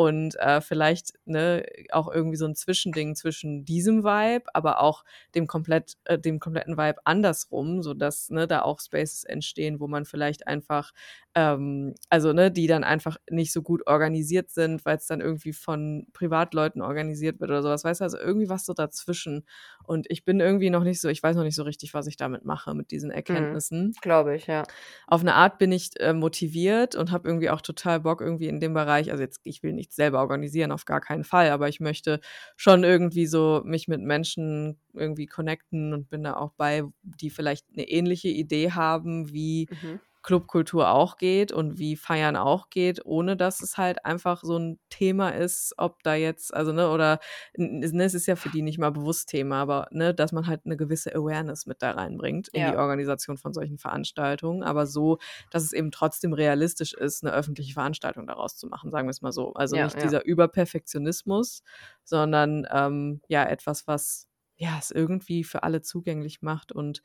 Und 0.01 0.35
äh, 0.37 0.63
vielleicht 0.63 1.13
ne, 1.27 1.63
auch 1.93 2.11
irgendwie 2.11 2.39
so 2.39 2.47
ein 2.47 2.55
Zwischending 2.55 3.15
zwischen 3.17 3.67
diesem 3.67 4.03
Vibe, 4.03 4.47
aber 4.55 4.81
auch 4.81 5.05
dem 5.35 5.47
komplett, 5.47 5.99
äh, 6.05 6.19
dem 6.19 6.41
kompletten 6.41 6.79
Vibe 6.79 7.01
andersrum, 7.05 7.83
sodass 7.83 8.31
ne, 8.31 8.47
da 8.47 8.63
auch 8.63 8.81
Spaces 8.81 9.25
entstehen, 9.25 9.79
wo 9.79 9.89
man 9.89 10.07
vielleicht 10.07 10.47
einfach, 10.47 10.93
ähm, 11.35 11.95
also 12.09 12.33
ne, 12.33 12.51
die 12.51 12.67
dann 12.67 12.83
einfach 12.83 13.19
nicht 13.29 13.53
so 13.53 13.61
gut 13.61 13.87
organisiert 13.87 14.49
sind, 14.51 14.87
weil 14.87 14.97
es 14.97 15.07
dann 15.07 15.21
irgendwie 15.21 15.53
von 15.53 16.07
Privatleuten 16.15 16.81
organisiert 16.81 17.39
wird 17.39 17.51
oder 17.51 17.63
sowas. 17.63 17.85
Weißt 17.85 18.01
du, 18.01 18.05
also 18.05 18.17
irgendwie 18.17 18.49
was 18.49 18.65
so 18.65 18.73
dazwischen. 18.73 19.45
Und 19.85 20.07
ich 20.09 20.25
bin 20.25 20.41
irgendwie 20.41 20.71
noch 20.71 20.83
nicht 20.83 21.03
so, 21.03 21.11
ich 21.11 21.23
weiß 21.23 21.37
noch 21.37 21.43
nicht 21.43 21.57
so 21.57 21.65
richtig, 21.65 21.93
was 21.93 22.07
ich 22.07 22.17
damit 22.17 22.47
mache, 22.47 22.73
mit 22.73 22.91
diesen 22.91 23.11
Erkenntnissen 23.11 23.93
Glaube 24.01 24.35
ich, 24.35 24.47
ja. 24.47 24.63
auf 25.07 25.21
eine 25.21 25.35
Art 25.35 25.59
bin 25.59 25.73
ich 25.73 25.91
äh, 26.01 26.15
motiviert 26.15 26.95
und 26.95 27.11
habe 27.11 27.29
irgendwie 27.29 27.51
auch 27.51 27.61
total 27.61 28.01
Bock 28.01 28.23
irgendwie 28.23 28.49
in 28.49 28.61
dem 28.61 28.73
Bereich, 28.73 29.11
also 29.11 29.23
jetzt, 29.23 29.41
ich 29.45 29.63
will 29.63 29.75
nichts 29.91 29.97
selber 29.97 30.21
organisieren, 30.21 30.73
auf 30.73 30.85
gar 30.85 31.01
keinen 31.01 31.25
Fall, 31.25 31.51
aber 31.51 31.69
ich 31.69 31.81
möchte 31.81 32.21
schon 32.57 32.85
irgendwie 32.85 33.27
so 33.27 33.63
mich 33.65 33.89
mit 33.89 34.01
Menschen 34.01 34.79
irgendwie 34.95 35.27
connecten 35.27 35.93
und 35.95 36.09
bin 36.11 36.23
da 36.23 36.37
auch 36.37 36.53
bei, 36.57 36.85
die 37.03 37.31
vielleicht 37.31 37.67
eine 37.73 37.89
ähnliche 37.89 38.29
Idee 38.29 38.73
haben, 38.73 39.33
wie 39.33 39.69
Mhm. 39.71 40.01
Clubkultur 40.23 40.91
auch 40.91 41.17
geht 41.17 41.53
und 41.53 41.79
wie 41.79 41.97
Feiern 41.97 42.37
auch 42.37 42.71
geht, 42.71 43.05
ohne 43.07 43.37
dass 43.37 43.63
es 43.63 43.79
halt 43.79 44.05
einfach 44.05 44.43
so 44.45 44.59
ein 44.59 44.79
Thema 44.91 45.31
ist, 45.31 45.75
ob 45.79 46.03
da 46.03 46.15
jetzt, 46.15 46.53
also 46.55 46.73
ne, 46.73 46.91
oder 46.91 47.21
ne, 47.57 48.05
es 48.05 48.15
ist 48.15 48.27
ja 48.27 48.37
für 48.37 48.51
die 48.51 48.63
nicht 48.63 48.79
mal 48.79 48.91
bewusst 48.93 49.29
Thema, 49.29 49.61
aber 49.63 49.89
ne, 49.91 50.15
dass 50.15 50.33
man 50.33 50.47
halt 50.47 50.63
eine 50.67 50.77
gewisse 50.77 51.15
Awareness 51.15 51.67
mit 51.67 51.83
da 51.83 51.93
reinbringt 51.93 52.49
in 52.49 52.65
die 52.65 52.77
Ja. 52.77 52.77
Organisation 52.77 53.37
von 53.39 53.53
solchen 53.55 53.79
Veranstaltungen, 53.79 54.63
aber 54.63 54.87
so, 54.87 55.19
dass 55.51 55.63
es 55.65 55.73
eben 55.73 55.91
trotzdem 55.91 56.33
realistisch 56.33 56.93
ist, 56.95 57.25
eine 57.25 57.33
öffentliche 57.33 57.73
Veranstaltung 57.75 58.27
daraus 58.27 58.57
zu 58.57 58.67
machen, 58.67 58.91
sagen 58.91 59.07
wir 59.09 59.11
es 59.13 59.23
mal 59.23 59.33
so. 59.33 59.53
Also 59.55 59.77
Ja, 59.77 59.79
nicht 59.79 60.01
ja. 60.01 60.13
dieser 60.13 60.25
Überperfektionismus, 60.25 61.63
sondern 62.05 62.67
ähm, 62.71 63.21
ja, 63.29 63.45
etwas, 63.45 63.87
was 63.87 64.27
ja 64.57 64.77
es 64.79 64.91
irgendwie 64.91 65.45
für 65.45 65.63
alle 65.63 65.81
zugänglich 65.83 66.43
macht 66.43 66.73
und 66.73 67.03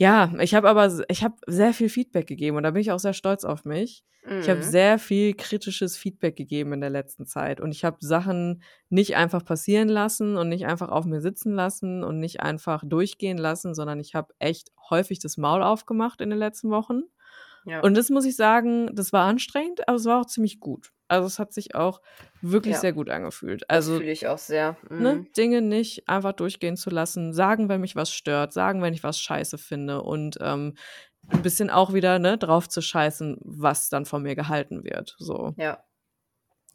ja, 0.00 0.32
ich 0.40 0.54
habe 0.54 0.68
aber 0.68 0.90
ich 1.08 1.22
habe 1.24 1.36
sehr 1.46 1.74
viel 1.74 1.88
Feedback 1.90 2.26
gegeben 2.26 2.56
und 2.56 2.62
da 2.64 2.70
bin 2.72 2.80
ich 2.82 2.90
auch 2.92 2.98
sehr 2.98 3.12
stolz 3.14 3.44
auf 3.44 3.64
mich. 3.64 4.04
Ich 4.42 4.48
habe 4.48 4.62
Mhm. 4.62 4.64
sehr 4.64 4.98
viel 4.98 5.34
kritisches 5.34 5.98
Feedback 5.98 6.34
gegeben 6.36 6.72
in 6.72 6.80
der 6.80 6.88
letzten 6.90 7.26
Zeit 7.26 7.60
und 7.60 7.72
ich 7.72 7.84
habe 7.84 7.98
Sachen 8.00 8.62
nicht 8.88 9.16
einfach 9.16 9.44
passieren 9.44 9.88
lassen 9.90 10.38
und 10.38 10.48
nicht 10.48 10.66
einfach 10.66 10.88
auf 10.88 11.04
mir 11.04 11.20
sitzen 11.20 11.52
lassen 11.52 12.02
und 12.04 12.18
nicht 12.20 12.40
einfach 12.40 12.82
durchgehen 12.86 13.36
lassen, 13.38 13.74
sondern 13.74 14.00
ich 14.00 14.14
habe 14.14 14.34
echt 14.38 14.70
häufig 14.90 15.18
das 15.20 15.36
Maul 15.36 15.62
aufgemacht 15.62 16.22
in 16.22 16.30
den 16.30 16.38
letzten 16.38 16.70
Wochen. 16.70 17.02
Ja. 17.64 17.80
Und 17.80 17.96
das 17.96 18.10
muss 18.10 18.24
ich 18.24 18.36
sagen, 18.36 18.94
das 18.94 19.12
war 19.12 19.26
anstrengend, 19.26 19.86
aber 19.88 19.96
es 19.96 20.04
war 20.06 20.20
auch 20.20 20.26
ziemlich 20.26 20.60
gut. 20.60 20.90
Also 21.08 21.26
es 21.26 21.38
hat 21.38 21.52
sich 21.52 21.74
auch 21.74 22.00
wirklich 22.40 22.74
Ja. 22.74 22.80
sehr 22.80 22.92
gut 22.92 23.10
angefühlt. 23.10 23.68
Also 23.68 23.96
fühle 23.98 24.12
ich 24.12 24.28
auch 24.28 24.38
sehr. 24.38 24.76
ne, 24.88 25.14
Mhm. 25.16 25.32
Dinge 25.36 25.60
nicht 25.60 26.08
einfach 26.08 26.32
durchgehen 26.32 26.76
zu 26.76 26.88
lassen, 26.90 27.32
sagen, 27.32 27.68
wenn 27.68 27.80
mich 27.80 27.96
was 27.96 28.12
stört, 28.12 28.52
sagen, 28.52 28.80
wenn 28.82 28.94
ich 28.94 29.02
was 29.02 29.20
scheiße 29.20 29.58
finde 29.58 30.02
und 30.02 30.38
ähm, 30.40 30.74
ein 31.28 31.42
bisschen 31.42 31.68
auch 31.68 31.92
wieder 31.92 32.18
ne, 32.18 32.38
drauf 32.38 32.68
zu 32.68 32.80
scheißen, 32.80 33.38
was 33.42 33.88
dann 33.88 34.04
von 34.06 34.22
mir 34.22 34.34
gehalten 34.36 34.84
wird. 34.84 35.16
So. 35.18 35.52
Ja. 35.58 35.82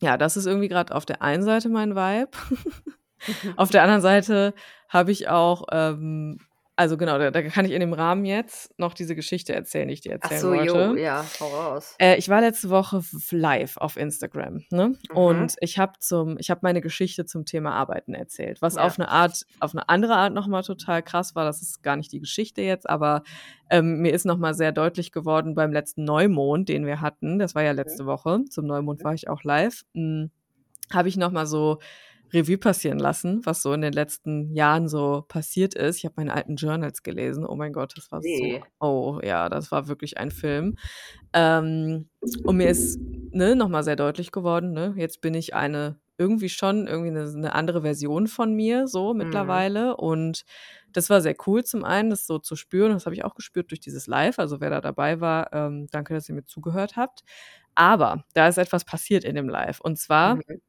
Ja, 0.01 0.17
das 0.17 0.35
ist 0.37 0.45
irgendwie 0.45 0.67
gerade 0.67 0.93
auf 0.93 1.05
der 1.05 1.21
einen 1.21 1.43
Seite 1.43 1.69
mein 1.69 1.95
Vibe. 1.95 2.31
auf 3.55 3.69
der 3.71 3.81
anderen 3.83 4.01
Seite 4.01 4.53
habe 4.89 5.11
ich 5.11 5.29
auch, 5.29 5.63
ähm, 5.71 6.39
also 6.77 6.97
genau, 6.97 7.17
da, 7.17 7.31
da 7.31 7.41
kann 7.43 7.65
ich 7.65 7.71
in 7.71 7.79
dem 7.79 7.93
Rahmen 7.93 8.25
jetzt 8.25 8.77
noch 8.77 8.93
diese 8.93 9.15
Geschichte 9.15 9.55
erzählen, 9.55 9.87
die 9.87 9.93
ich 9.93 10.01
dir 10.01 10.17
Ach 10.21 10.29
erzählen 10.29 10.41
so, 10.41 10.49
wollte. 10.49 10.71
jo, 10.73 10.95
ja, 10.95 11.25
hau 11.39 11.47
raus. 11.47 11.95
Äh, 11.99 12.17
ich 12.17 12.27
war 12.27 12.41
letzte 12.41 12.69
Woche 12.69 13.01
live 13.31 13.77
auf 13.77 13.95
Instagram, 13.97 14.63
ne? 14.71 14.89
Mhm. 15.09 15.15
Und 15.17 15.55
ich 15.61 15.77
habe 15.79 15.93
zum, 15.99 16.37
ich 16.39 16.49
habe 16.49 16.59
meine 16.63 16.81
Geschichte 16.81 17.25
zum 17.25 17.45
Thema 17.45 17.71
Arbeiten 17.73 18.13
erzählt, 18.13 18.61
was 18.61 18.75
Ja. 18.75 18.83
auf 18.83 18.99
eine 18.99 19.09
Art, 19.09 19.45
auf 19.59 19.73
eine 19.73 19.87
andere 19.87 20.15
Art 20.15 20.33
nochmal 20.33 20.63
total 20.63 21.01
krass 21.01 21.33
war. 21.35 21.45
Das 21.45 21.61
ist 21.61 21.81
gar 21.81 21.95
nicht 21.95 22.11
die 22.11 22.19
Geschichte 22.19 22.61
jetzt, 22.61 22.89
aber 22.89 23.23
ähm, 23.69 24.01
mir 24.01 24.13
ist 24.13 24.25
nochmal 24.25 24.53
sehr 24.53 24.71
deutlich 24.71 25.11
geworden 25.11 25.55
beim 25.55 25.71
letzten 25.71 26.03
Neumond, 26.03 26.67
den 26.69 26.85
wir 26.85 26.99
hatten. 27.01 27.39
Das 27.39 27.55
war 27.55 27.63
ja 27.63 27.71
letzte 27.71 28.05
Woche. 28.05 28.41
Zum 28.49 28.65
Neumond 28.65 29.03
war 29.03 29.13
ich 29.13 29.29
auch 29.29 29.43
live. 29.43 29.83
Hm, 29.93 30.29
habe 30.93 31.07
ich 31.09 31.17
nochmal 31.17 31.47
so 31.47 31.79
Revue 32.35 32.57
passieren 32.57 32.99
lassen, 32.99 33.41
was 33.45 33.61
so 33.61 33.73
in 33.73 33.81
den 33.81 33.93
letzten 33.93 34.53
Jahren 34.53 34.87
so 34.89 35.23
passiert 35.27 35.75
ist. 35.75 35.97
Ich 35.97 36.05
habe 36.05 36.15
meine 36.17 36.33
alten 36.33 36.55
Journals 36.57 37.03
gelesen. 37.03 37.45
Oh 37.45 37.55
mein 37.55 37.73
Gott, 37.73 37.93
das 37.97 38.11
war 38.11 38.21
Nee. 38.21 38.61
so. 38.61 38.65
Oh 38.79 39.19
ja, 39.23 39.49
das 39.49 39.71
war 39.71 39.87
wirklich 39.87 40.17
ein 40.17 40.31
Film. 40.31 40.75
Ähm, 41.33 42.09
und 42.45 42.57
mir 42.57 42.69
ist 42.69 42.99
ne, 43.31 43.55
nochmal 43.55 43.83
sehr 43.83 43.95
deutlich 43.95 44.31
geworden, 44.31 44.71
ne? 44.73 44.93
Jetzt 44.97 45.21
bin 45.21 45.33
ich 45.33 45.53
eine, 45.55 45.99
irgendwie 46.17 46.49
schon 46.49 46.87
irgendwie 46.87 47.09
eine, 47.11 47.23
eine 47.29 47.53
andere 47.55 47.81
Version 47.81 48.27
von 48.27 48.53
mir, 48.55 48.87
so 48.87 49.13
Mhm. 49.13 49.17
mittlerweile. 49.19 49.97
Und 49.97 50.45
das 50.93 51.09
war 51.09 51.21
sehr 51.21 51.35
cool, 51.47 51.63
zum 51.65 51.83
einen, 51.83 52.09
das 52.11 52.25
so 52.27 52.39
zu 52.39 52.55
spüren. 52.55 52.93
Das 52.93 53.05
habe 53.05 53.15
ich 53.15 53.25
auch 53.25 53.35
gespürt 53.35 53.71
durch 53.71 53.81
dieses 53.81 54.07
Live. 54.07 54.39
Also 54.39 54.61
wer 54.61 54.69
da 54.69 54.81
dabei 54.81 55.19
war, 55.21 55.51
ähm, 55.53 55.87
danke, 55.91 56.13
dass 56.13 56.29
ihr 56.29 56.35
mir 56.35 56.45
zugehört 56.45 56.95
habt. 56.95 57.23
Aber 57.75 58.23
da 58.33 58.47
ist 58.47 58.57
etwas 58.57 58.85
passiert 58.85 59.23
in 59.25 59.35
dem 59.35 59.49
Live. 59.49 59.81
Und 59.81 59.97
zwar, 59.99 60.35
Mhm. 60.35 60.61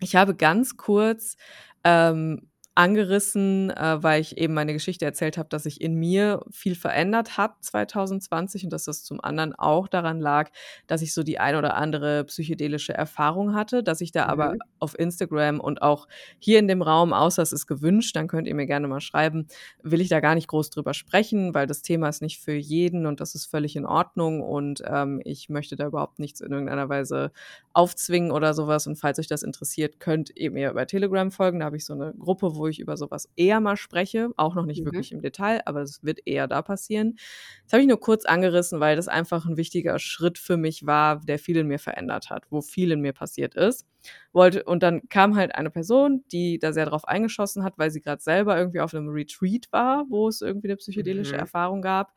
Ich 0.00 0.16
habe 0.16 0.34
ganz 0.34 0.76
kurz 0.76 1.36
ähm, 1.84 2.50
angerissen, 2.76 3.70
äh, 3.70 4.02
weil 4.02 4.20
ich 4.20 4.38
eben 4.38 4.54
meine 4.54 4.72
Geschichte 4.74 5.04
erzählt 5.04 5.38
habe, 5.38 5.48
dass 5.48 5.64
sich 5.64 5.80
in 5.80 5.94
mir 5.94 6.40
viel 6.50 6.74
verändert 6.76 7.36
hat 7.38 7.52
2020 7.64 8.64
und 8.64 8.70
dass 8.72 8.84
das 8.84 9.02
zum 9.04 9.20
anderen 9.22 9.54
auch 9.54 9.88
daran 9.88 10.20
lag, 10.20 10.50
dass 10.86 11.02
ich 11.02 11.14
so 11.14 11.22
die 11.22 11.38
ein 11.38 11.56
oder 11.56 11.76
andere 11.76 12.24
psychedelische 12.24 12.94
Erfahrung 12.94 13.54
hatte, 13.54 13.82
dass 13.82 14.00
ich 14.00 14.12
da 14.12 14.26
aber 14.26 14.54
Mhm. 14.54 14.58
auf 14.78 14.98
Instagram 14.98 15.60
und 15.60 15.82
auch 15.82 16.06
hier 16.38 16.58
in 16.58 16.68
dem 16.68 16.82
Raum, 16.82 17.12
außer 17.12 17.42
es 17.42 17.52
ist 17.52 17.66
gewünscht, 17.66 18.14
dann 18.16 18.28
könnt 18.28 18.46
ihr 18.46 18.54
mir 18.54 18.66
gerne 18.66 18.88
mal 18.88 19.00
schreiben, 19.00 19.46
will 19.82 20.00
ich 20.00 20.08
da 20.08 20.20
gar 20.20 20.34
nicht 20.34 20.48
groß 20.48 20.70
drüber 20.70 20.94
sprechen, 20.94 21.54
weil 21.54 21.66
das 21.66 21.82
Thema 21.82 22.08
ist 22.08 22.22
nicht 22.22 22.40
für 22.40 22.52
jeden 22.54 23.06
und 23.06 23.20
das 23.20 23.34
ist 23.34 23.46
völlig 23.46 23.76
in 23.76 23.86
Ordnung 23.86 24.42
und 24.42 24.82
ähm, 24.86 25.20
ich 25.24 25.48
möchte 25.48 25.76
da 25.76 25.86
überhaupt 25.86 26.18
nichts 26.18 26.40
in 26.40 26.52
irgendeiner 26.52 26.88
Weise 26.88 27.32
aufzwingen 27.72 28.30
oder 28.30 28.54
sowas. 28.54 28.86
Und 28.86 28.96
falls 28.96 29.18
euch 29.18 29.26
das 29.28 29.42
interessiert, 29.42 30.00
könnt 30.00 30.30
ihr 30.36 30.50
mir 30.50 30.70
über 30.70 30.86
Telegram 30.86 31.30
folgen. 31.30 31.60
Da 31.60 31.66
habe 31.66 31.76
ich 31.76 31.84
so 31.84 31.92
eine 31.94 32.12
Gruppe, 32.14 32.54
wo 32.56 32.65
ich 32.68 32.80
über 32.80 32.96
sowas 32.96 33.28
eher 33.36 33.60
mal 33.60 33.76
spreche. 33.76 34.30
Auch 34.36 34.54
noch 34.54 34.66
nicht 34.66 34.84
Mhm. 34.84 34.86
wirklich 34.86 35.12
im 35.12 35.20
Detail, 35.22 35.62
aber 35.66 35.80
das 35.80 36.02
wird 36.04 36.20
eher 36.26 36.46
da 36.48 36.62
passieren. 36.62 37.16
Das 37.64 37.72
habe 37.72 37.82
ich 37.82 37.88
nur 37.88 38.00
kurz 38.00 38.24
angerissen, 38.24 38.80
weil 38.80 38.96
das 38.96 39.08
einfach 39.08 39.46
ein 39.46 39.56
wichtiger 39.56 39.98
Schritt 39.98 40.38
für 40.38 40.56
mich 40.56 40.86
war, 40.86 41.20
der 41.20 41.38
viel 41.38 41.56
in 41.56 41.66
mir 41.68 41.78
verändert 41.78 42.30
hat, 42.30 42.44
wo 42.50 42.60
viel 42.62 42.92
in 42.92 43.00
mir 43.00 43.12
passiert 43.12 43.54
ist. 43.54 43.86
Wollte, 44.32 44.64
und 44.64 44.82
dann 44.82 45.08
kam 45.08 45.36
halt 45.36 45.54
eine 45.54 45.70
Person, 45.70 46.24
die 46.32 46.58
da 46.58 46.72
sehr 46.72 46.86
drauf 46.86 47.06
eingeschossen 47.06 47.64
hat, 47.64 47.74
weil 47.78 47.90
sie 47.90 48.00
gerade 48.00 48.22
selber 48.22 48.56
irgendwie 48.56 48.80
auf 48.80 48.94
einem 48.94 49.08
Retreat 49.08 49.66
war, 49.72 50.04
wo 50.08 50.28
es 50.28 50.40
irgendwie 50.40 50.68
eine 50.68 50.76
psychedelische 50.76 51.36
Mhm. 51.36 51.36
Erfahrung 51.36 51.82
gab. 51.82 52.12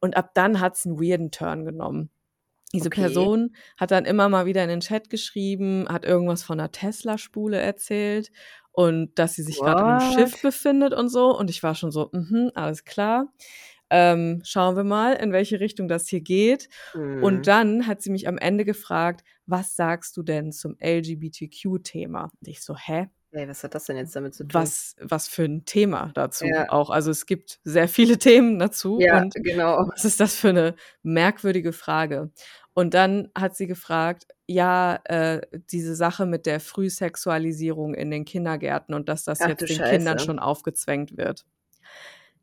Und 0.00 0.16
ab 0.16 0.30
dann 0.34 0.60
hat 0.60 0.76
es 0.76 0.86
einen 0.86 0.98
weirden 1.00 1.30
Turn 1.30 1.64
genommen. 1.64 2.10
Diese 2.72 2.90
Okay. 2.90 3.30
Person 3.30 3.56
hat 3.78 3.90
dann 3.92 4.04
immer 4.06 4.28
mal 4.28 4.46
wieder 4.46 4.62
in 4.62 4.68
den 4.70 4.80
Chat 4.80 5.10
geschrieben, 5.10 5.86
hat 5.88 6.04
irgendwas 6.04 6.42
von 6.44 6.60
einer 6.60 6.72
Tesla-Spule 6.72 7.58
erzählt 7.58 8.30
und 8.80 9.18
dass 9.18 9.34
sie 9.34 9.42
sich 9.42 9.58
gerade 9.58 9.84
einem 9.84 10.12
Schiff 10.14 10.40
befindet 10.40 10.94
und 10.94 11.10
so. 11.10 11.36
Und 11.36 11.50
ich 11.50 11.62
war 11.62 11.74
schon 11.74 11.90
so, 11.90 12.08
mhm, 12.12 12.50
alles 12.54 12.86
klar. 12.86 13.30
Ähm, 13.90 14.40
schauen 14.42 14.74
wir 14.74 14.84
mal, 14.84 15.12
in 15.12 15.32
welche 15.32 15.60
Richtung 15.60 15.86
das 15.86 16.08
hier 16.08 16.22
geht. 16.22 16.70
Mhm. 16.94 17.22
Und 17.22 17.46
dann 17.46 17.86
hat 17.86 18.00
sie 18.00 18.08
mich 18.08 18.26
am 18.26 18.38
Ende 18.38 18.64
gefragt, 18.64 19.22
was 19.44 19.76
sagst 19.76 20.16
du 20.16 20.22
denn 20.22 20.50
zum 20.50 20.76
LGBTQ-Thema? 20.80 22.30
Und 22.40 22.48
ich 22.48 22.62
so, 22.62 22.74
hä? 22.74 23.08
Ey, 23.32 23.46
was 23.46 23.62
hat 23.62 23.74
das 23.74 23.84
denn 23.84 23.98
jetzt 23.98 24.16
damit 24.16 24.34
zu 24.34 24.44
tun? 24.44 24.54
Was, 24.54 24.96
was 24.98 25.28
für 25.28 25.44
ein 25.44 25.66
Thema 25.66 26.10
dazu 26.14 26.46
Ja. 26.46 26.70
auch. 26.70 26.88
Also 26.88 27.10
es 27.10 27.26
gibt 27.26 27.60
sehr 27.64 27.86
viele 27.86 28.16
Themen 28.18 28.58
dazu. 28.58 28.98
Ja, 28.98 29.20
und 29.20 29.34
genau. 29.34 29.90
was 29.92 30.06
ist 30.06 30.20
das 30.20 30.36
für 30.36 30.48
eine 30.48 30.74
merkwürdige 31.02 31.74
Frage? 31.74 32.30
Und 32.72 32.94
dann 32.94 33.28
hat 33.36 33.56
sie 33.56 33.66
gefragt, 33.66 34.26
ja, 34.50 34.98
äh, 35.04 35.42
diese 35.70 35.94
Sache 35.94 36.26
mit 36.26 36.44
der 36.44 36.58
Frühsexualisierung 36.58 37.94
in 37.94 38.10
den 38.10 38.24
Kindergärten 38.24 38.96
und 38.96 39.08
dass 39.08 39.22
das 39.22 39.40
Ach 39.40 39.48
jetzt 39.48 39.60
den 39.60 39.80
Kindern 39.80 40.18
Scheiße. 40.18 40.24
schon 40.26 40.40
aufgezwängt 40.40 41.16
wird. 41.16 41.46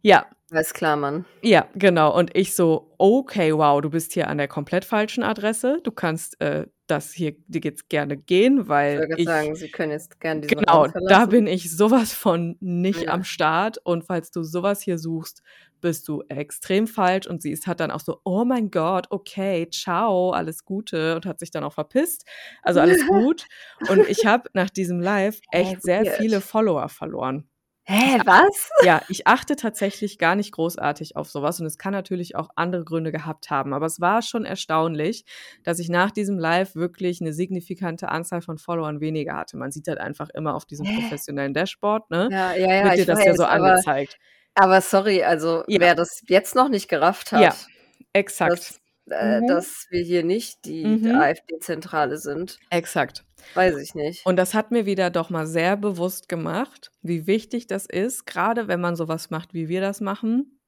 Ja, 0.02 0.26
Alles 0.52 0.74
klar, 0.74 0.96
Mann. 0.98 1.26
Ja, 1.44 1.70
genau. 1.76 2.16
Und 2.18 2.36
ich 2.36 2.56
so: 2.56 2.94
„Okay, 2.98 3.54
wow, 3.56 3.80
du 3.82 3.90
bist 3.92 4.14
hier 4.14 4.28
an 4.28 4.38
der 4.38 4.48
komplett 4.48 4.86
falschen 4.86 5.24
Adresse. 5.24 5.80
Du 5.84 5.92
kannst, 5.92 6.40
äh, 6.42 6.68
das 6.88 7.12
hier 7.14 7.34
dir 7.48 7.62
jetzt 7.64 7.90
gerne 7.90 8.18
gehen, 8.18 8.68
weil 8.68 9.06
ich“ 9.16 9.26
sagen, 9.26 9.56
Sie 9.56 9.70
können 9.70 9.92
jetzt 9.92 10.20
gern 10.20 10.42
diesen 10.42 10.60
Genau, 10.60 10.88
da 11.08 11.26
bin 11.28 11.48
ich 11.48 11.72
so 11.76 11.92
was 11.92 12.14
von 12.14 12.58
nicht 12.60 13.04
Ja. 13.08 13.14
am 13.16 13.24
Start 13.24 13.78
und 13.84 14.04
falls 14.06 14.32
du 14.32 14.44
so 14.44 14.64
was 14.64 14.82
hier 14.82 14.98
suchst, 15.00 15.42
bist 15.82 16.08
du 16.08 16.24
extrem 16.30 16.88
falsch. 16.88 17.28
Und 17.28 17.42
sie 17.42 17.52
ist 17.52 17.68
hat 17.68 17.80
dann 17.82 17.92
auch 17.92 18.00
so: 18.02 18.22
„Oh 18.26 18.46
mein 18.46 18.72
Gott, 18.72 19.08
okay, 19.12 19.68
tschau, 19.70 20.32
alles 20.32 20.66
Gute“ 20.66 21.16
und 21.16 21.26
hat 21.26 21.40
sich 21.40 21.52
dann 21.52 21.64
auch 21.64 21.74
verpisst. 21.74 22.26
Also, 22.64 22.80
alles 22.82 23.06
gut. 23.06 23.48
Und 23.86 24.06
ich 24.08 24.26
habe 24.26 24.50
nach 24.54 24.70
diesem 24.70 25.00
Live 25.02 25.42
echt 25.52 25.82
sehr 25.84 26.06
viele. 26.06 26.42
Follower 26.42 26.90
verloren. 26.90 27.50
Hä, 27.90 28.20
was? 28.26 28.70
ja, 28.80 29.02
ich 29.08 29.28
achte 29.28 29.56
tatsächlich 29.56 30.20
gar 30.20 30.36
nicht 30.36 30.52
großartig 30.52 31.16
auf 31.16 31.30
so 31.32 31.42
was 31.42 31.60
und 31.60 31.66
es 31.66 31.78
kann 31.80 31.94
natürlich 31.94 32.36
auch 32.36 32.50
andere 32.56 32.86
Gründe 32.86 33.12
gehabt 33.12 33.50
haben. 33.50 33.74
Aber 33.74 33.88
es 33.88 34.00
war 34.02 34.22
schon 34.22 34.46
erstaunlich, 34.46 35.26
dass 35.64 35.80
ich 35.80 35.90
nach 35.90 36.12
diesem 36.12 36.38
Live 36.40 36.76
wirklich 36.76 37.22
'ne 37.22 37.34
signifikante 37.34 38.10
Anzahl 38.10 38.42
von 38.42 38.60
Followern 38.60 39.02
weniger 39.02 39.36
hatte. 39.38 39.58
Man 39.58 39.72
sieht 39.72 39.88
halt 39.88 40.00
einfach 40.00 40.30
immer 40.30 40.56
auf 40.56 40.66
diesem 40.66 40.86
Hä? 40.86 40.88
professionellen 40.88 41.54
Dashboard, 41.56 42.12
ne, 42.12 42.32
Ja, 42.32 42.54
ja, 42.56 42.74
ja, 42.74 42.90
wird 42.90 42.98
dir 42.98 43.06
das 43.06 43.24
ja 43.26 43.36
so 43.36 43.46
weiß, 43.46 43.48
aber 43.48 43.82
angezeigt. 43.86 44.18
aber 44.56 44.82
sorry, 44.82 45.24
also, 45.24 45.66
Ja. 45.70 45.78
wer 45.78 45.96
das 45.96 46.22
jetzt 46.28 46.56
noch 46.56 46.70
nicht 46.70 46.90
gerafft 46.90 47.32
Ja, 47.34 47.58
hat, 47.58 47.70
exakt. 48.14 48.70
dass 48.70 48.80
äh, 49.10 49.42
Mhm. 49.42 49.48
dass 49.48 49.88
wir 49.90 50.02
hier 50.04 50.24
nicht 50.24 50.66
die 50.66 51.02
Mhm. 51.02 51.12
AfD-Zentrale 51.14 52.18
sind, 52.18 52.60
Exakt. 52.72 53.24
weiß 53.54 53.78
ich 53.78 53.96
nicht. 53.96 54.26
Und 54.26 54.38
das 54.38 54.54
hat 54.54 54.72
mir 54.72 54.86
wieder 54.86 55.10
doch 55.10 55.30
mal 55.30 55.48
sehr 55.48 55.78
bewusst 55.78 56.30
gemacht, 56.30 56.92
wie 57.02 57.28
wichtig 57.28 57.68
das 57.68 57.86
ist, 57.86 58.26
grade 58.28 58.68
wenn 58.68 58.82
man 58.82 58.96
so 58.96 59.08
was 59.08 59.30
macht, 59.30 59.54
wie 59.54 59.70
wir 59.70 59.82
das 59.82 60.02
machen, 60.02 60.60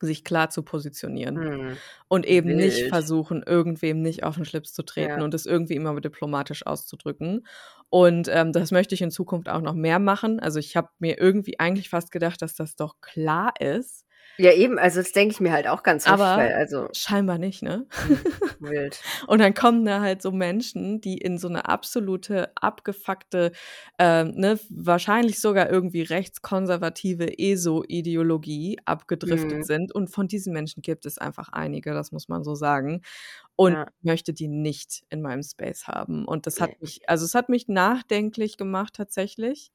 sich 0.00 0.24
klar 0.24 0.50
zu 0.50 0.62
positionieren 0.64 1.42
Mhm. 1.42 1.80
und 2.08 2.26
eben 2.26 2.56
nicht 2.56 2.86
Wild. 2.86 2.94
versuchen, 2.94 3.42
irgendwem 3.44 4.02
nicht 4.02 4.24
auf 4.24 4.38
'n 4.38 4.44
Schlips 4.46 4.74
zu 4.74 4.84
treten 4.84 5.20
Ja. 5.20 5.22
und 5.22 5.34
das 5.34 5.46
irgendwie 5.46 5.74
immer 5.76 6.00
diplomatisch 6.00 6.66
auszudrücken. 6.66 7.46
Und, 7.90 8.28
ähm, 8.32 8.52
das 8.52 8.72
möchte 8.72 8.94
ich 8.96 9.02
in 9.02 9.10
Zukunft 9.12 9.48
auch 9.50 9.62
noch 9.62 9.74
mehr 9.74 9.98
machen. 10.00 10.40
Also, 10.40 10.58
ich 10.60 10.76
habe 10.76 10.90
mir 11.00 11.18
irgendwie 11.20 11.60
eigentlich 11.60 11.90
fast 11.90 12.12
gedacht, 12.12 12.42
dass 12.42 12.54
das 12.56 12.76
doch 12.76 12.96
klar 13.02 13.54
ist. 13.60 14.03
Ja, 14.38 14.52
eben, 14.52 14.78
also, 14.78 15.00
das 15.00 15.12
denke 15.12 15.32
ich 15.32 15.40
mir 15.40 15.52
halt 15.52 15.68
auch 15.68 15.82
ganz 15.84 16.08
oft, 16.08 16.34
Aber 16.34 16.34
weil 16.34 16.52
also 16.54 16.88
scheinbar 16.92 17.38
nicht, 17.38 17.62
ne? 17.62 17.86
Mhm, 18.02 18.26
wild. 18.58 19.06
Und 19.28 19.40
dann 19.40 19.54
kommen 19.54 19.84
da 19.84 20.00
halt 20.00 20.22
so 20.22 20.32
Menschen, 20.32 21.00
die 21.00 21.18
in 21.18 21.38
so 21.38 21.48
'ne 21.48 21.66
absolute 21.68 22.52
abgefuckte, 22.56 23.52
ähm, 23.98 24.32
ne, 24.36 24.58
wahrscheinlich 24.70 25.40
sogar 25.40 25.70
irgendwie 25.70 26.02
rechtskonservative 26.02 27.38
ESO-Ideologie 27.38 28.78
abgedriftet 28.86 29.62
Mhm. 29.62 29.64
sind. 29.64 29.94
Und 29.94 30.08
von 30.10 30.28
diesen 30.28 30.52
Menschen 30.52 30.82
gibt 30.82 31.06
es 31.06 31.18
einfach 31.18 31.48
einige, 31.50 31.92
das 31.94 32.12
muss 32.12 32.28
man 32.28 32.44
so 32.44 32.54
sagen. 32.54 33.02
Und 33.56 33.74
Ja. 33.74 33.86
ich 34.00 34.04
möchte 34.04 34.32
die 34.34 34.48
nicht 34.48 35.04
in 35.10 35.22
meinem 35.22 35.42
Space 35.44 35.88
haben. 35.88 36.26
Und 36.26 36.46
das 36.46 36.60
hat 36.60 36.80
mich 36.80 37.00
also, 37.08 37.24
es 37.26 37.34
hat 37.34 37.48
mich 37.50 37.68
nachdenklich 37.68 38.56
gemacht 38.58 38.94
tatsächlich. 38.96 39.72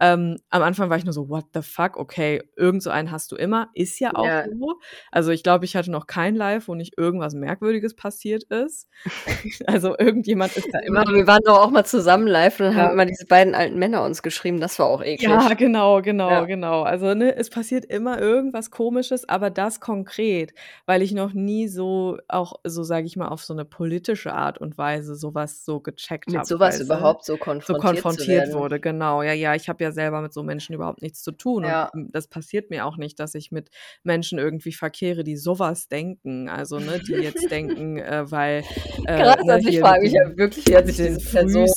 Ähm, 0.00 0.38
am 0.50 0.62
Anfang 0.62 0.90
war 0.90 0.96
ich 0.98 1.04
nur 1.04 1.12
so: 1.14 1.28
„What 1.28 1.46
the 1.54 1.62
fuck? 1.62 1.96
Okay, 1.98 2.42
irgend 2.56 2.82
so 2.82 2.90
einen 2.90 3.10
hast 3.10 3.32
du 3.32 3.36
immer.“ 3.36 3.68
Ist 3.74 3.98
ja 4.00 4.14
auch 4.14 4.32
Ja. 4.32 4.44
so. 4.44 4.80
Also, 5.12 5.30
ich 5.32 5.42
glaube, 5.42 5.64
ich 5.66 5.76
hatte 5.76 5.90
noch 5.90 6.06
kein 6.06 6.34
Live, 6.36 6.68
wo 6.68 6.74
nicht 6.74 6.98
irgendwas 6.98 7.34
Merkwürdiges 7.34 7.94
passiert 7.96 8.44
ist. 8.44 8.88
Also, 9.66 9.96
irgendjemand 9.98 10.54
ist 10.54 10.68
da 10.72 10.78
immer 10.80 11.04
Wir 11.06 11.26
waren 11.26 11.40
doch 11.44 11.58
auch 11.58 11.70
mal 11.70 11.84
zusammen 11.84 12.26
live 12.26 12.60
und 12.60 12.66
dann 12.66 12.76
Ja. 12.76 12.86
haben 12.86 12.92
immer 12.92 13.06
diese 13.06 13.26
beiden 13.26 13.54
alten 13.54 13.78
Männer 13.78 14.02
uns 14.04 14.22
geschrieben, 14.22 14.60
das 14.60 14.78
war 14.78 14.86
auch 14.86 15.02
eklig. 15.02 15.42
Ja, 15.42 15.54
genau, 15.54 16.00
genau, 16.02 16.46
Ja. 16.46 16.46
genau. 16.46 16.82
Also, 16.82 17.14
ne, 17.14 17.34
es 17.36 17.50
passiert 17.50 17.84
immer 17.84 18.18
irgendwas 18.20 18.70
Komisches, 18.70 19.28
aber 19.28 19.50
das 19.50 19.80
konkret, 19.80 20.54
weil 20.86 21.02
ich 21.02 21.12
noch 21.12 21.32
nie 21.34 21.68
so 21.68 22.18
auch 22.28 22.54
so, 22.64 22.82
sage 22.84 23.06
ich 23.06 23.16
mal, 23.16 23.28
auf 23.28 23.42
so 23.44 23.52
'ne 23.52 23.64
politische 23.64 24.32
Art 24.32 24.58
und 24.58 24.78
Weise 24.78 25.16
so 25.16 25.34
was 25.34 25.64
so 25.64 25.80
gecheckt 25.80 26.32
Mit 26.32 26.36
habe, 26.36 26.46
so 26.46 26.60
was 26.62 26.80
weißt 26.80 26.90
du? 26.90 26.94
überhaupt 26.94 27.24
so 27.24 27.38
So 27.62 27.74
konfrontiert 27.76 28.10
zu 28.10 28.24
konfrontiert 28.24 28.52
wurde, 28.52 28.80
genau. 28.80 29.22
Ja, 29.22 29.32
ja, 29.32 29.54
ich 29.54 29.68
habe 29.68 29.82
ja 29.84 29.89
selber 29.92 30.20
mit 30.22 30.32
so 30.32 30.42
Menschen 30.42 30.74
überhaupt 30.74 31.02
nichts 31.02 31.22
zu 31.22 31.32
tun 31.32 31.64
und, 31.64 31.70
Ja. 31.70 31.90
hm, 31.92 32.10
das 32.12 32.28
passiert 32.28 32.70
mir 32.70 32.84
auch 32.86 32.96
nicht, 32.96 33.18
dass 33.20 33.34
ich 33.34 33.50
mit 33.50 33.70
Menschen 34.02 34.38
irgendwie 34.38 34.72
verkehre, 34.72 35.24
die 35.24 35.36
so 35.36 35.58
was 35.58 35.88
denken. 35.88 36.48
Also, 36.48 36.80
ne, 36.80 37.00
die 37.00 37.14
jetzt 37.20 37.46
denken, 37.50 37.98
äh, 37.98 38.30
weil, 38.30 38.62
äh, 39.04 39.16
Krass, 39.22 39.42
ne, 39.44 39.52
also, 39.54 39.68
ich 39.68 39.80
frage 39.80 40.02
mich 40.02 40.12
ja 40.12 40.36
wirklich, 40.36 40.66
wie 40.66 40.76
hat 40.76 40.86
sich 40.86 40.96
diese 40.96 41.20
Person 41.20 41.66
so: 41.66 41.74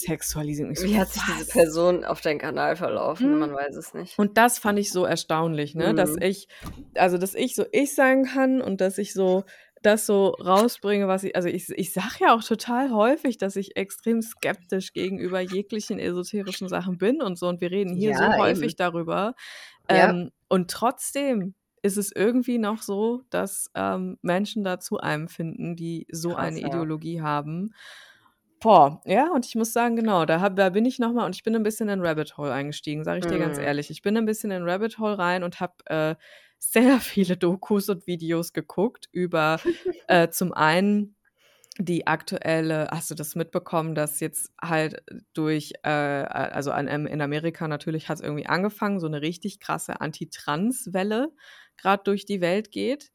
wie 0.86 0.98
hat 0.98 1.10
sich 1.12 1.24
diese 1.24 1.46
Person 1.46 2.04
auf 2.06 2.22
deinen 2.22 2.40
Kanal 2.40 2.76
verlaufen? 2.76 3.34
Mhm. 3.34 3.40
Man 3.40 3.54
weiß 3.54 3.76
es 3.76 3.94
nicht. 3.94 4.18
Und 4.18 4.38
das 4.38 4.60
fand 4.60 4.80
ich 4.80 4.92
so 4.92 5.06
erstaunlich, 5.06 5.76
ne, 5.76 5.94
dass 5.94 6.12
Mhm. 6.12 6.22
ich 6.22 6.48
also, 6.96 7.18
dass 7.18 7.34
ich 7.34 7.56
so 7.56 7.66
ich 7.72 7.96
sein 7.96 8.24
kann 8.26 8.62
und 8.62 8.80
dass 8.80 9.00
ich 9.00 9.14
so 9.14 9.46
das 9.86 10.06
so 10.06 10.30
rausbringe, 10.30 11.08
was 11.08 11.24
ich 11.24 11.36
also, 11.36 11.50
ich 11.50 11.70
ich 11.70 11.94
sage 11.94 12.16
ja 12.22 12.36
auch 12.36 12.44
total 12.44 12.92
häufig, 12.92 13.38
dass 13.38 13.56
ich 13.56 13.76
extrem 13.78 14.22
skeptisch 14.22 14.94
gegenüber 14.94 15.40
jeglichen 15.42 16.00
esoterischen 16.00 16.70
Sachen 16.70 16.98
bin 16.98 17.22
und 17.22 17.38
so 17.40 17.48
und 17.50 17.62
wir 17.62 17.72
reden 17.72 17.96
hier 17.96 18.16
so 18.16 18.34
Ja, 18.34 18.38
häufig 18.38 18.76
eben. 18.78 18.78
darüber. 18.78 19.36
Ja. 19.90 20.14
Ähm, 20.14 20.32
und 20.50 20.72
trotzdem 20.72 21.56
ist 21.84 21.98
es 21.98 22.12
irgendwie 22.14 22.60
noch 22.60 22.82
so, 22.84 23.24
dass, 23.32 23.70
ähm, 23.76 24.18
Menschen 24.24 24.64
da 24.66 24.80
zu 24.80 25.00
einem 25.00 25.28
finden, 25.30 25.76
die 25.78 26.08
so 26.12 26.36
Krass, 26.36 26.38
eine 26.38 26.62
ja. 26.62 26.84
Ideologie 26.84 27.22
haben. 27.22 27.74
Boah, 28.62 29.02
ja, 29.06 29.30
und 29.34 29.46
ich 29.46 29.56
muss 29.56 29.74
sagen, 29.74 29.96
genau, 29.98 30.26
da 30.26 30.40
habe 30.40 30.56
da 30.56 30.70
bin 30.70 30.86
ich 30.86 30.98
noch 31.00 31.12
mal 31.14 31.26
und 31.26 31.36
ich 31.36 31.44
bin 31.44 31.54
'n 31.56 31.64
bisschen 31.64 31.90
in 31.90 32.00
Rabbit 32.06 32.38
Hole 32.38 32.54
eingestiegen, 32.54 33.04
sage 33.04 33.20
ich 33.20 33.28
dir 33.28 33.40
ganz 33.40 33.58
Mhm. 33.58 33.60
ehrlich. 33.60 33.90
Ich 33.90 34.02
bin 34.02 34.16
'n 34.18 34.26
bisschen 34.26 34.52
in 34.52 34.64
Rabbit 34.64 35.00
Hole 35.00 35.18
rein 35.18 35.44
und 35.44 35.60
habe, 35.60 35.74
äh, 35.88 36.16
sehr 36.72 37.00
viele 37.02 37.38
Dokus 37.38 37.90
und 37.90 38.08
Videos 38.08 38.54
geguckt 38.54 39.10
über, 39.12 39.62
äh, 40.08 40.30
zum 40.30 40.54
einen 40.54 41.16
die 41.80 42.08
aktuelle 42.08 42.88
hast 42.92 43.12
du 43.12 43.16
das 43.16 43.36
mitbekommen, 43.36 43.96
dass 43.96 44.20
jetzt 44.22 44.52
halt 44.62 45.04
durch, 45.34 45.74
äh, 45.84 45.90
also, 45.90 46.72
an 46.72 46.88
in 46.88 47.22
Amerika 47.22 47.68
natürlich 47.68 48.10
hat's 48.10 48.22
irgendwie 48.22 48.48
angefangen, 48.48 49.00
so 49.00 49.08
'ne 49.10 49.22
richtig 49.22 49.60
krasse 49.60 50.02
Anti-Trans-Welle 50.02 51.30
grad 51.78 52.08
durch 52.08 52.26
die 52.26 52.42
Welt 52.42 52.72
geht? 52.72 53.10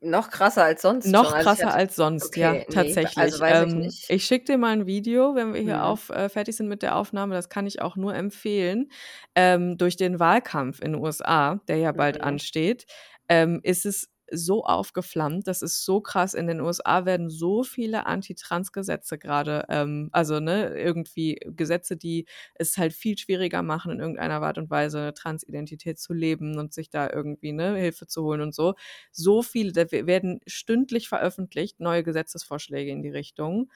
Noch 0.00 0.30
krasser 0.30 0.64
als 0.64 0.82
sonst 0.82 1.18
schon. 1.18 1.18
Noch 1.18 1.34
Also, 1.34 1.50
ich 1.52 1.58
krasser 1.58 1.72
hatte 1.72 1.74
als 1.74 1.96
sonst, 1.96 2.36
ja, 2.36 2.58
okay, 2.58 2.66
ne, 2.68 3.00
also, 3.14 3.38
tatsächlich. 3.38 3.40
weiß 3.40 3.60
ich 3.60 3.74
Ähm, 3.74 3.74
nicht. 3.74 4.04
ich 4.06 4.24
schicke 4.26 4.44
dir 4.44 4.58
mal 4.58 4.74
'n 4.76 4.86
Video, 4.86 5.34
wenn 5.34 5.54
wir 5.54 5.60
hier 5.62 5.82
Mhm. 5.82 5.86
auf 5.86 6.10
äh, 6.10 6.28
fertig 6.28 6.56
sind 6.56 6.68
mit 6.68 6.82
der 6.82 6.94
Aufnahme, 6.96 7.34
das 7.34 7.48
kann 7.48 7.66
ich 7.66 7.80
auch 7.80 7.96
nur 7.96 8.14
empfehlen. 8.14 8.90
Ähm, 9.34 9.78
durch 9.78 9.96
den 9.96 10.20
Wahlkampf 10.20 10.80
in 10.82 10.94
USA, 10.94 11.54
der 11.68 11.78
ja 11.78 11.92
bald 11.92 12.20
Mhm. 12.20 12.20
ansteht, 12.22 12.84
ähm, 13.30 13.60
ist 13.62 13.86
es 13.86 14.10
so 14.32 14.64
aufgeflammt. 14.64 15.46
Das 15.48 15.62
ist 15.62 15.84
so 15.84 16.00
krass. 16.00 16.34
In 16.34 16.46
den 16.46 16.60
USA 16.60 17.04
werden 17.06 17.30
so 17.30 17.62
viele 17.64 18.06
Anti-Trans-Gesetze 18.06 19.18
grade, 19.18 19.64
ähm 19.68 20.08
also, 20.12 20.40
ne, 20.40 20.74
irgendwie 20.78 21.38
Gesetze, 21.46 21.96
die 21.96 22.26
es 22.54 22.76
halt 22.78 22.92
viel 22.92 23.18
schwieriger 23.18 23.62
machen, 23.62 23.92
in 23.92 24.00
irgendeiner 24.00 24.42
Art 24.42 24.58
und 24.58 24.70
Weise 24.70 24.98
'ne 25.00 25.14
Transidentität 25.14 25.98
zu 25.98 26.12
leben 26.12 26.58
und 26.58 26.72
sich 26.74 26.90
da 26.90 27.10
irgendwie, 27.10 27.52
ne, 27.52 27.76
Hilfe 27.76 28.06
zu 28.06 28.22
holen 28.24 28.40
und 28.40 28.54
so. 28.54 28.74
So 29.12 29.42
viele 29.42 29.72
da 29.72 29.90
we 29.92 30.06
werden 30.06 30.40
stündlich 30.46 31.08
veröffentlicht, 31.08 31.80
neue 31.80 32.02
Gesetzesvorschläge 32.04 32.90
in 32.90 33.02
die 33.02 33.10
Richtung. 33.10 33.70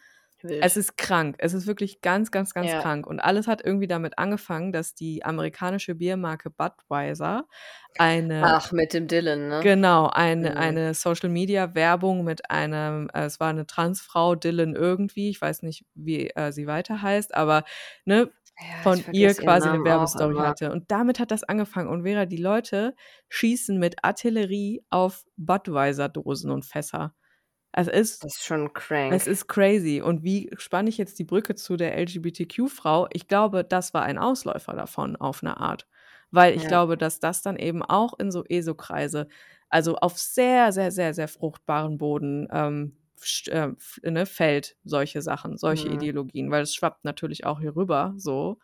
Es 0.60 0.76
Wild. 0.76 0.78
ist 0.78 0.96
krank. 0.96 1.36
Es 1.38 1.54
ist 1.54 1.66
wirklich 1.66 2.00
ganz, 2.02 2.30
ganz, 2.30 2.54
ganz 2.54 2.76
Ja. 2.76 2.76
krank. 2.76 3.06
Und 3.06 3.20
alles 3.20 3.46
hat 3.48 3.64
irgendwie 3.64 3.86
damit 3.88 4.18
angefangen, 4.18 4.72
dass 4.72 4.94
die 4.94 5.24
amerikanische 5.24 5.94
Biermarke 5.94 6.50
Budweiser 6.50 7.46
eine 7.98 8.56
Ach, 8.56 8.72
mit 8.72 8.92
dem 8.94 9.06
Dylan, 9.08 9.48
ne? 9.48 9.60
genau, 9.60 10.08
eine 10.08 10.56
Mhm. 10.56 10.56
eine 10.56 10.94
Social-Media-Werbung 10.94 12.24
mit 12.24 12.50
einem 12.50 13.08
äh, 13.14 13.24
es 13.26 13.40
war 13.40 13.52
'ne 13.52 13.66
Transfrau, 13.66 14.34
Dylan 14.36 14.74
irgendwie, 14.76 15.30
ich 15.30 15.40
weiß 15.40 15.62
nicht, 15.62 15.86
wie, 15.94 16.28
äh, 16.30 16.52
sie 16.52 16.66
weiter 16.66 17.02
heißt, 17.02 17.34
aber, 17.34 17.64
ne, 18.04 18.30
Ja, 18.60 18.82
von 18.82 19.04
ihr 19.10 19.34
quasi 19.34 19.70
'ne 19.70 19.84
auch 19.84 19.84
Werbestory 19.84 20.42
hatte. 20.42 20.72
Und 20.72 20.90
damit 20.90 21.18
hat 21.20 21.30
das 21.30 21.44
angefangen. 21.44 21.88
Und 21.88 22.04
Vera, 22.04 22.26
die 22.26 22.36
Leute 22.38 22.94
schießen 23.30 23.78
mit 23.78 23.96
Artillerie 24.04 24.84
auf 24.90 25.24
Budweiser-Dosen 25.36 26.50
und 26.50 26.64
Fässer. 26.66 27.14
Es 27.76 27.88
ist 27.88 28.22
Das 28.22 28.36
ist 28.36 28.44
schon 28.44 28.72
es 29.10 29.26
crank. 29.26 29.28
ist 29.28 29.48
crazy. 29.48 30.02
Und 30.02 30.24
wie 30.24 30.50
spanne 30.58 30.88
ich 30.90 30.98
jetzt 30.98 31.18
die 31.18 31.24
Brücke 31.24 31.54
zu 31.56 31.76
der 31.76 31.96
LGBTQ-Frau? 31.98 33.08
Ich 33.12 33.28
glaube, 33.28 33.64
das 33.64 33.94
war 33.94 34.02
ein 34.04 34.18
Ausläufer 34.18 34.74
davon 34.74 35.16
auf 35.16 35.42
'ne 35.42 35.58
Art. 35.58 35.86
Weil 36.32 36.54
ich 36.56 36.66
Ja. 36.66 36.68
glaube, 36.68 36.96
dass 36.98 37.20
das 37.20 37.42
dann 37.42 37.56
eben 37.56 37.82
auch 37.84 38.18
in 38.18 38.32
so 38.32 38.44
ESO-Kreise 38.48 39.28
also, 39.70 39.96
auf 39.96 40.18
sehr, 40.18 40.72
sehr, 40.72 40.92
sehr, 40.92 41.14
sehr 41.14 41.28
fruchtbaren 41.28 41.98
Boden, 41.98 42.48
ähm, 42.52 42.96
äh, 43.48 43.70
ne, 44.10 44.26
fällt, 44.26 44.76
solche 44.84 45.22
Sachen, 45.22 45.58
solche 45.58 45.88
Mhm. 45.88 45.90
Ideologien, 45.90 46.50
weil 46.52 46.62
es 46.64 46.74
schwappt 46.74 47.04
natürlich 47.04 47.44
auch 47.46 47.60
hier 47.60 47.76
rüber 47.76 48.14
so. 48.18 48.58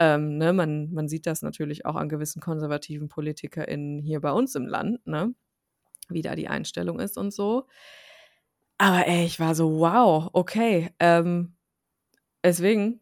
Ähm, 0.00 0.38
ne, 0.38 0.52
man 0.54 0.92
man 0.92 1.08
sieht 1.08 1.26
das 1.26 1.42
natürlich 1.42 1.86
auch 1.86 1.96
an 1.96 2.08
gewissen 2.10 2.40
konservativen 2.42 3.08
PolitikerInnen 3.08 4.00
hier 4.02 4.20
bei 4.22 4.32
uns 4.32 4.54
im 4.56 4.66
Land, 4.68 5.06
ne, 5.06 5.34
wie 6.10 6.22
da 6.22 6.36
die 6.36 6.48
Einstellung 6.48 7.00
ist 7.00 7.18
und 7.18 7.32
so. 7.34 7.66
Aber 8.78 9.06
ey, 9.08 9.24
ich 9.24 9.40
war 9.40 9.54
so: 9.54 9.78
„Wow, 9.80 10.30
okay.“ 10.32 10.90
Ähm, 11.00 11.56
deswegen 12.44 13.00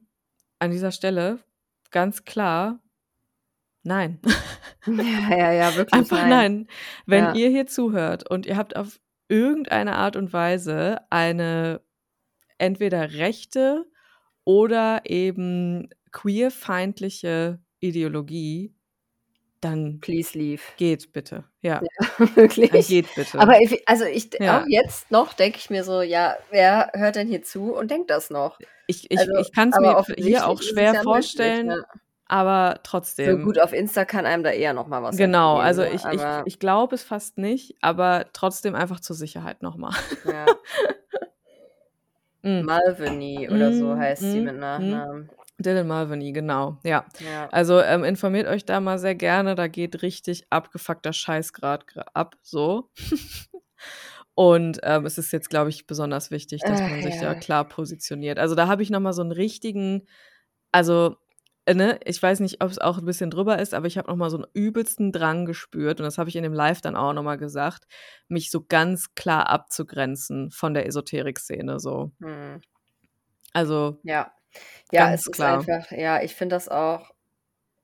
an 0.61 0.70
dieser 0.72 0.93
Stelle 0.93 1.41
ganz 1.93 2.24
klar 2.24 2.81
nein. 3.85 4.20
Ja, 4.87 5.37
ja, 5.37 5.53
ja, 5.53 5.74
wirklich 5.77 6.11
Einfach 6.11 6.12
nein. 6.12 6.22
nein. 6.24 6.68
Wenn 7.07 7.29
Ja. 7.29 7.33
ihr 7.33 7.49
hier 7.51 7.66
zuhört 7.66 8.29
und 8.31 8.47
ihr 8.47 8.57
habt 8.57 8.77
auf 8.77 9.01
irgendeine 9.29 9.97
Art 9.97 10.16
und 10.16 10.33
Weise 10.33 11.01
eine 11.11 11.81
entweder 12.59 13.14
rechte 13.14 13.87
oder 14.45 15.03
eben 15.07 15.91
queerfeindliche 16.12 17.61
Ideologie, 17.81 18.76
dann 19.61 20.02
Please 20.02 20.36
leave. 20.38 20.62
geht 20.76 21.12
bitte. 21.12 21.44
Ja, 21.62 21.82
Ja, 21.82 21.88
dann 22.70 22.84
wirklich. 22.84 22.86
geht 22.86 23.14
bitte. 23.14 23.38
Aber 23.38 23.61
ich 23.61 23.86
also 23.88 24.04
ich 24.04 24.30
Ja. 24.38 24.62
auch 24.62 24.64
jetzt 24.68 25.11
noch 25.11 25.34
denke 25.34 25.59
ich 25.59 25.70
mir 25.70 25.84
so: 25.84 26.02
„Ja, 26.02 26.36
wer 26.50 26.90
hört 26.94 27.16
denn 27.16 27.28
hier 27.28 27.42
zu 27.42 27.74
und 27.74 27.90
denkt 27.90 28.11
das 28.11 28.30
noch?“ 28.30 28.61
Ich 28.86 29.11
ich 29.11 29.20
Also, 29.20 29.32
ich 29.34 29.52
kann's 29.52 29.78
aber 29.78 29.80
mir 29.80 29.98
hier 30.16 30.46
auch 30.46 30.62
es 30.62 30.62
schwer 30.62 30.94
ja 30.94 31.02
vorstellen, 31.04 31.66
ja. 31.66 32.00
aber 32.26 32.80
So 33.24 33.38
trotzdem. 33.38 33.38
gut, 33.38 33.59
auf 33.61 33.72
Insta 33.72 34.04
kann 34.04 34.26
einem 34.26 34.42
da 34.44 34.50
eher 34.50 34.72
noch 34.74 34.86
mal 34.88 35.02
was 35.02 35.18
Genau, 35.18 35.59
also 35.59 35.82
ne? 35.82 35.84
ich 35.84 36.11
ich 36.11 36.40
ich 36.44 36.59
glaube 36.59 36.94
es 36.96 37.04
fast 37.04 37.38
nicht, 37.38 37.76
aber 37.80 38.26
trotzdem 38.32 38.74
einfach 38.74 38.98
zur 39.00 39.14
Sicherheit 39.14 39.62
noch 39.62 39.76
mal. 39.76 39.94
Ja. 40.24 40.57
Mhm. 42.44 42.66
Malviny 42.66 43.48
oder 43.50 43.72
so 43.72 43.94
Mhm, 43.94 43.96
heißt 43.96 44.30
sie 44.32 44.40
mhm, 44.40 44.42
mit 44.42 44.57
mhm. 44.76 45.07
Nachnamen. 45.07 45.30
Dylan 45.61 45.86
Mulvaney, 45.88 46.32
genau, 46.32 46.78
ja. 46.84 47.07
Ja. 47.20 47.50
Also, 47.50 47.80
ähm, 47.80 48.04
informiert 48.04 48.46
euch 48.46 48.66
da 48.66 48.78
mal 48.80 48.98
sehr 48.98 49.14
gerne, 49.14 49.54
da 49.54 49.68
geht 49.68 50.02
richtig 50.02 50.44
abgefuckter 50.50 51.12
Scheiß 51.14 51.52
grad 51.54 51.86
gra 51.86 52.04
ab, 52.12 52.36
so. 52.42 52.90
Und, 54.34 54.80
ähm, 54.84 55.07
es 55.07 55.18
ist 55.18 55.32
jetzt, 55.32 55.50
glaube 55.50 55.70
ich, 55.70 55.86
besonders 55.86 56.30
wichtig, 56.30 56.64
dass 56.66 56.86
man 56.86 57.02
sich 57.02 57.18
da 57.18 57.34
klar 57.36 57.68
positioniert. 57.68 58.38
Also, 58.38 58.54
da 58.57 58.68
habe 58.68 58.82
ich 58.82 58.90
noch 58.90 59.00
mal 59.00 59.12
so 59.14 59.22
'n 59.22 59.32
richtigen 59.32 60.07
also, 60.72 61.16
äh, 61.66 61.74
ne, 61.74 62.00
ich 62.07 62.22
weiß 62.22 62.40
nicht, 62.40 62.62
ob's 62.64 62.78
auch 62.78 62.98
'n 62.98 63.07
bisschen 63.07 63.30
drüber 63.30 63.59
ist, 63.61 63.74
aber 63.74 63.86
ich 63.88 63.98
habe 63.98 64.09
noch 64.11 64.16
mal 64.16 64.30
so 64.30 64.38
'n 64.38 64.46
übelsten 64.54 65.12
Drang 65.12 65.46
gespürt 65.46 66.00
und 66.00 66.04
das 66.07 66.18
habe 66.18 66.30
ich 66.30 66.36
in 66.36 66.44
dem 66.44 66.54
Live 66.54 66.80
dann 66.82 66.96
auch 66.96 67.12
noch 67.14 67.22
mal 67.24 67.36
gesagt, 67.38 67.86
mich 68.28 68.50
so 68.52 68.64
ganz 68.68 69.14
klar 69.16 69.48
abzugrenzen 69.50 70.50
von 70.52 70.74
der 70.74 70.86
Esoterik-Szene 70.88 71.80
so. 71.80 72.12
Mhm. 72.20 72.61
Also 73.54 74.02
Ja. 74.04 74.32
Ja, 74.92 75.07
Ganz 75.11 75.22
es 75.22 75.26
ist 75.28 75.32
klar. 75.32 75.59
einfach 75.59 75.90
ja, 75.92 76.22
ich 76.22 76.34
finde 76.34 76.57
das 76.57 76.68
auch 76.68 77.11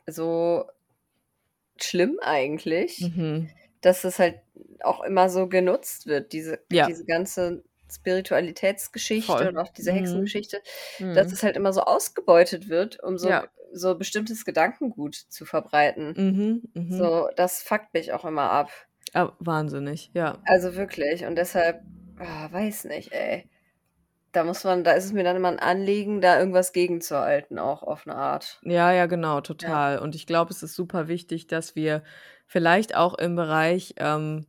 so 0.07 0.67
schlimm 1.81 2.19
eigentlich, 2.23 3.01
Mhm. 3.01 3.49
dass 3.81 4.05
es 4.05 4.19
halt 4.19 4.41
auch 4.85 5.03
immer 5.03 5.29
so 5.29 5.49
genutzt 5.49 6.07
wird, 6.07 6.33
diese 6.33 6.61
Ja. 6.71 6.87
diese 6.87 7.05
ganze 7.05 7.65
Spiritualitätsgeschichte 7.91 9.33
Voll. 9.33 9.49
und 9.49 9.59
auch 9.59 9.69
diese 9.73 9.93
Mhm. 9.93 9.97
Hexengeschichte, 9.99 10.63
dass 10.99 11.29
Mhm. 11.29 11.33
es 11.33 11.43
halt 11.43 11.57
immer 11.57 11.73
so 11.73 11.83
ausgebeutet 11.83 12.69
wird, 12.69 13.03
um 13.03 13.19
so 13.19 13.29
Ja. 13.29 13.45
so 13.75 13.95
bestimmtes 13.97 14.45
Gedankengut 14.45 15.15
zu 15.15 15.45
verbreiten. 15.47 16.15
Mhm, 16.17 16.63
mhm. 16.75 16.93
So, 16.93 17.29
das 17.37 17.63
fuckt 17.63 17.95
mich 17.95 18.13
auch 18.13 18.25
immer 18.27 18.51
ab. 18.51 18.71
Ah, 19.15 19.33
wahnsinnig, 19.41 20.11
ja. 20.15 20.39
Also 20.47 20.75
wirklich 20.77 21.25
und 21.25 21.37
deshalb, 21.37 21.81
ah, 22.19 22.53
weiß 22.53 22.85
nicht, 22.85 23.13
ey. 23.13 23.49
Da 24.35 24.45
muss 24.45 24.65
man 24.65 24.83
da 24.83 24.93
ist 24.93 25.05
es 25.05 25.13
mir 25.13 25.25
dann 25.25 25.37
immer 25.37 25.51
'n 25.51 25.59
Anliegen, 25.59 26.23
da 26.23 26.39
irgendwas 26.39 26.73
gegenzuhalten, 26.73 27.59
auch 27.59 27.83
auf 27.83 28.07
'ne 28.07 28.15
Art. 28.17 28.63
Ja, 28.65 28.93
ja, 28.93 29.07
genau, 29.07 29.41
Ja. 29.61 29.81
total. 29.81 29.99
Und 29.99 30.15
ich 30.15 30.25
glaube, 30.25 30.53
es 30.53 30.63
ist 30.63 30.77
super 30.77 31.09
wichtig, 31.09 31.49
dass 31.49 31.75
wir 31.75 32.05
vielleicht 32.47 32.95
auch 32.95 33.15
im 33.15 33.35
Bereich, 33.35 33.95
ähm, 33.97 34.47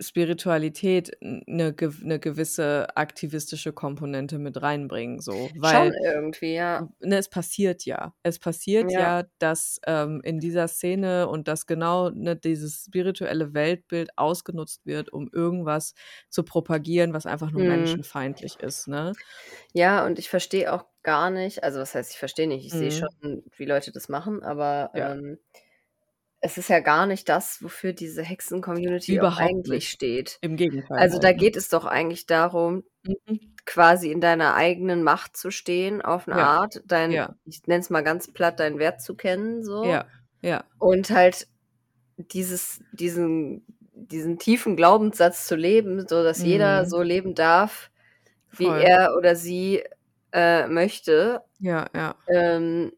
Spiritualität 0.00 1.10
'n 1.22 1.42
'ne 1.46 1.72
gew 1.74 1.92
'ne 2.02 2.18
gewisse 2.20 2.88
aktivistische 2.96 3.72
Komponente 3.72 4.38
mit 4.38 4.60
reinbringen 4.62 5.20
so, 5.20 5.52
Schon 5.62 5.90
weil 5.94 5.96
irgendwie, 6.04 6.54
ja. 6.54 6.90
ne, 7.02 7.16
es 7.18 7.28
passiert 7.30 7.84
ja. 7.86 8.14
Es 8.22 8.38
passiert 8.38 8.94
Ja. 8.94 8.96
ja, 8.96 9.24
dass, 9.38 9.80
ähm, 9.86 10.20
in 10.24 10.40
dieser 10.40 10.68
Szene 10.68 11.28
und 11.28 11.48
dass 11.48 11.66
genau, 11.66 12.10
ne, 12.10 12.36
dieses 12.36 12.84
spirituelle 12.86 13.54
Weltbild 13.54 14.10
ausgenutzt 14.16 14.86
wird, 14.86 15.12
um 15.12 15.28
irgendwas 15.32 15.94
zu 16.30 16.42
propagieren, 16.44 17.14
was 17.14 17.26
einfach 17.26 17.50
nur 17.52 17.62
Mhm. 17.62 18.00
menschenfeindlich 18.42 18.60
ist, 18.60 18.86
ne? 18.88 19.16
Ja, 19.74 20.04
und 20.04 20.18
ich 20.18 20.28
verstehe 20.28 20.72
auch 20.72 20.84
gar 21.04 21.30
nicht 21.30 21.62
also, 21.62 21.78
was 21.80 21.94
heißt, 21.94 22.10
ich 22.12 22.18
verstehe 22.18 22.48
nicht, 22.48 22.66
ich 22.66 22.76
sehe 22.76 22.90
Mhm. 22.90 22.90
schon, 22.90 23.44
wie 23.56 23.64
Leute 23.64 23.92
das 23.92 24.08
machen, 24.08 24.42
aber, 24.42 24.90
Ja. 24.94 25.16
ähm, 25.18 25.38
es 26.40 26.58
ist 26.58 26.68
ja 26.70 26.80
gar 26.80 27.06
nicht 27.06 27.28
das, 27.28 27.62
wofür 27.62 27.92
diese 27.92 28.22
Hexen-Community 28.22 29.20
eigentlich 29.20 29.68
nicht. 29.70 29.90
steht. 29.90 30.40
Im 30.42 30.56
Gegenteil 30.56 30.96
Also, 31.00 31.18
da 31.18 31.32
ne? 31.32 31.34
geht 31.34 31.56
es 31.56 31.68
doch 31.70 31.84
eigentlich 31.86 32.26
darum, 32.26 32.84
Mhm. 33.04 33.56
quasi 33.66 34.10
in 34.12 34.20
deiner 34.20 34.54
eigenen 34.56 35.02
Macht 35.04 35.36
zu 35.36 35.50
stehen 35.50 36.02
auf 36.02 36.26
'ne 36.28 36.36
Ja. 36.36 36.46
Art, 36.60 36.82
dein 36.86 37.12
Ja. 37.12 37.34
ich 37.46 37.62
nenne 37.66 37.80
es 37.80 37.90
mal 37.90 38.02
ganz 38.02 38.32
platt, 38.32 38.60
deinen 38.60 38.78
Wert 38.80 39.02
zu 39.02 39.16
kennen 39.16 39.64
so 39.64 39.84
Ja, 39.84 40.06
ja. 40.42 40.64
und 40.78 41.10
halt 41.10 41.48
dieses 42.18 42.80
diesen 42.92 43.66
diesen 43.94 44.38
tiefen 44.40 44.76
Glaubenssatz 44.76 45.46
zu 45.48 45.56
leben, 45.56 46.06
so 46.08 46.22
dass 46.24 46.42
jeder 46.44 46.84
Mhm. 46.84 46.88
so 46.88 47.02
leben 47.02 47.34
darf, 47.36 47.90
wie 48.50 48.64
Voll. 48.64 48.76
er 48.76 49.16
oder 49.18 49.36
sie, 49.36 49.84
äh, 50.32 50.68
möchte, 50.68 51.42
Ja, 51.60 51.86
ja. 51.94 52.14
ähm, 52.28 52.92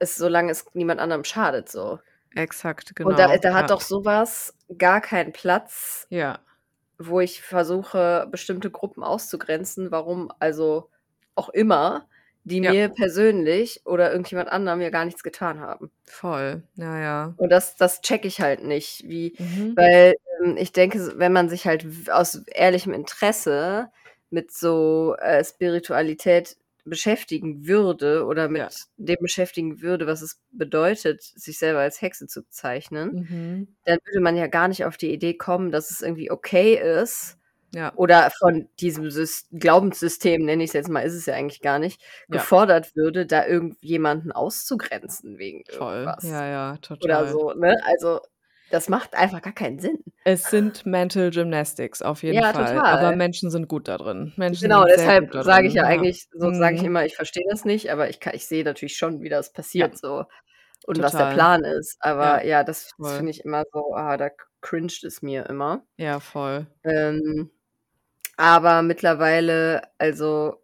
es 0.00 0.16
solange 0.16 0.52
es 0.52 0.66
niemand 0.74 1.00
anderem 1.00 1.24
schadet 1.24 1.70
so. 1.70 2.00
Exakt, 2.36 2.92
Und 3.02 3.18
da 3.18 3.26
genau, 3.26 3.38
da 3.38 3.54
hat 3.54 3.62
ja. 3.62 3.66
doch 3.70 3.80
so 3.80 4.04
was 4.04 4.54
gar 4.78 5.00
keinen 5.00 5.32
Platz 5.32 6.06
Ja. 6.10 6.40
wo 6.98 7.20
ich 7.20 7.42
versuche, 7.42 8.28
bestimmte 8.30 8.70
Gruppen 8.70 9.02
auszugrenzen, 9.02 9.90
warum 9.90 10.30
also 10.38 10.90
auch 11.34 11.48
immer, 11.50 12.08
die 12.44 12.60
Ja. 12.62 12.72
mir 12.72 12.88
persönlich 12.90 13.82
oder 13.86 14.10
irgendjemand 14.12 14.50
anderem 14.50 14.80
ja 14.82 14.90
gar 14.90 15.04
nichts 15.06 15.22
getan 15.22 15.60
haben. 15.60 15.90
Voll, 16.08 16.62
ja, 16.76 16.98
ja. 16.98 17.34
Und 17.36 17.50
das 17.50 17.76
das 17.76 18.00
checke 18.02 18.28
ich 18.28 18.40
halt 18.40 18.64
nicht, 18.64 19.04
wie 19.08 19.34
Mhm. 19.38 19.72
weil, 19.76 20.14
ähm, 20.44 20.56
ich 20.58 20.72
denke, 20.72 21.18
wenn 21.18 21.32
man 21.32 21.48
sich 21.48 21.66
halt 21.66 21.86
aus 22.10 22.42
ehrlichem 22.46 22.92
Interesse 22.92 23.90
mit 24.30 24.52
so, 24.52 25.16
äh, 25.18 25.42
Spiritualität 25.44 26.56
beschäftigen 26.90 27.66
würde 27.66 28.26
oder 28.26 28.48
mit 28.48 28.60
Ja. 28.62 28.68
dem 28.98 29.16
beschäftigen 29.20 29.80
würde, 29.82 30.06
was 30.06 30.22
es 30.22 30.40
bedeutet, 30.50 31.22
sich 31.22 31.58
selber 31.58 31.80
als 31.80 32.02
Hexe 32.02 32.26
zu 32.26 32.42
bezeichnen, 32.42 33.26
Mhm. 33.30 33.76
dann 33.86 33.98
würde 34.04 34.20
man 34.20 34.36
ja 34.36 34.46
gar 34.48 34.68
nicht 34.68 34.84
auf 34.84 34.96
die 34.98 35.12
Idee 35.12 35.34
kommen, 35.34 35.70
dass 35.72 35.90
es 35.90 36.02
irgendwie 36.02 36.30
okay 36.30 36.74
ist 37.02 37.38
Ja. 37.72 37.92
oder 37.96 38.30
von 38.38 38.68
diesem 38.80 39.10
Sys 39.10 39.46
Glaubenssystem, 39.52 40.44
nenne 40.44 40.64
ich's 40.64 40.72
jetzt 40.74 40.88
mal, 40.90 41.00
ist 41.02 41.14
es 41.14 41.26
ja 41.26 41.34
eigentlich 41.34 41.60
gar 41.62 41.78
nicht, 41.78 42.00
Ja. 42.28 42.38
gefordert 42.38 42.94
würde, 42.96 43.26
da 43.26 43.46
irgendjemanden 43.46 44.32
auszugrenzen 44.32 45.38
wegen 45.38 45.64
Voll, 45.70 45.94
irgendwas. 45.98 46.24
ja, 46.24 46.46
ja, 46.48 46.72
Oder 46.72 46.80
total. 46.80 47.28
so, 47.32 47.52
ne? 47.54 47.76
Also, 47.84 48.20
das 48.70 48.88
macht 48.88 49.14
einfach 49.14 49.42
gar 49.42 49.52
keinen 49.54 49.78
Sinn. 49.78 50.02
Es 50.24 50.50
sind 50.50 50.84
Mental 50.84 51.30
Gymnastics 51.30 52.02
auf 52.02 52.22
jeden 52.22 52.42
Ja, 52.42 52.52
Fall, 52.52 52.82
aber 52.84 53.10
total. 53.10 53.16
Menschen 53.16 53.50
sind 53.50 53.68
gut 53.68 53.88
da 53.88 53.96
drin. 53.98 54.32
Menschen 54.36 54.64
Genau, 54.64 54.84
deshalb 54.84 55.32
sage 55.42 55.66
ich 55.68 55.74
ja 55.74 55.84
ja. 55.84 55.88
eigentlich 55.88 56.28
so 56.32 56.52
sage 56.52 56.76
ich 56.76 56.82
Mhm. 56.82 56.86
immer, 56.86 57.04
ich 57.06 57.16
verstehe 57.16 57.44
das 57.50 57.64
nicht, 57.64 57.90
aber 57.90 58.10
ich 58.10 58.20
ich 58.32 58.46
sehe 58.46 58.64
natürlich 58.64 58.96
schon, 58.96 59.22
wie 59.22 59.28
das 59.28 59.52
Ja. 59.74 59.88
passiert 59.88 59.96
so 59.98 60.24
und 60.86 61.00
was 61.02 61.16
der 61.16 61.24
Total. 61.24 61.34
Plan 61.34 61.64
ist. 61.64 61.96
Aber 62.00 62.40
Ja, 62.40 62.44
ja, 62.44 62.64
das 62.64 62.90
das 62.98 63.12
finde 63.14 63.30
ich 63.32 63.44
immer 63.44 63.64
so 63.72 63.94
ah, 63.94 64.16
da 64.16 64.30
cringed 64.62 65.04
es 65.04 65.22
mir 65.22 65.46
immer. 65.48 65.84
Ja, 65.98 66.18
voll. 66.20 66.66
Ähm, 66.84 67.50
aber 68.38 68.82
mittlerweile, 68.82 69.82
also, 69.98 70.62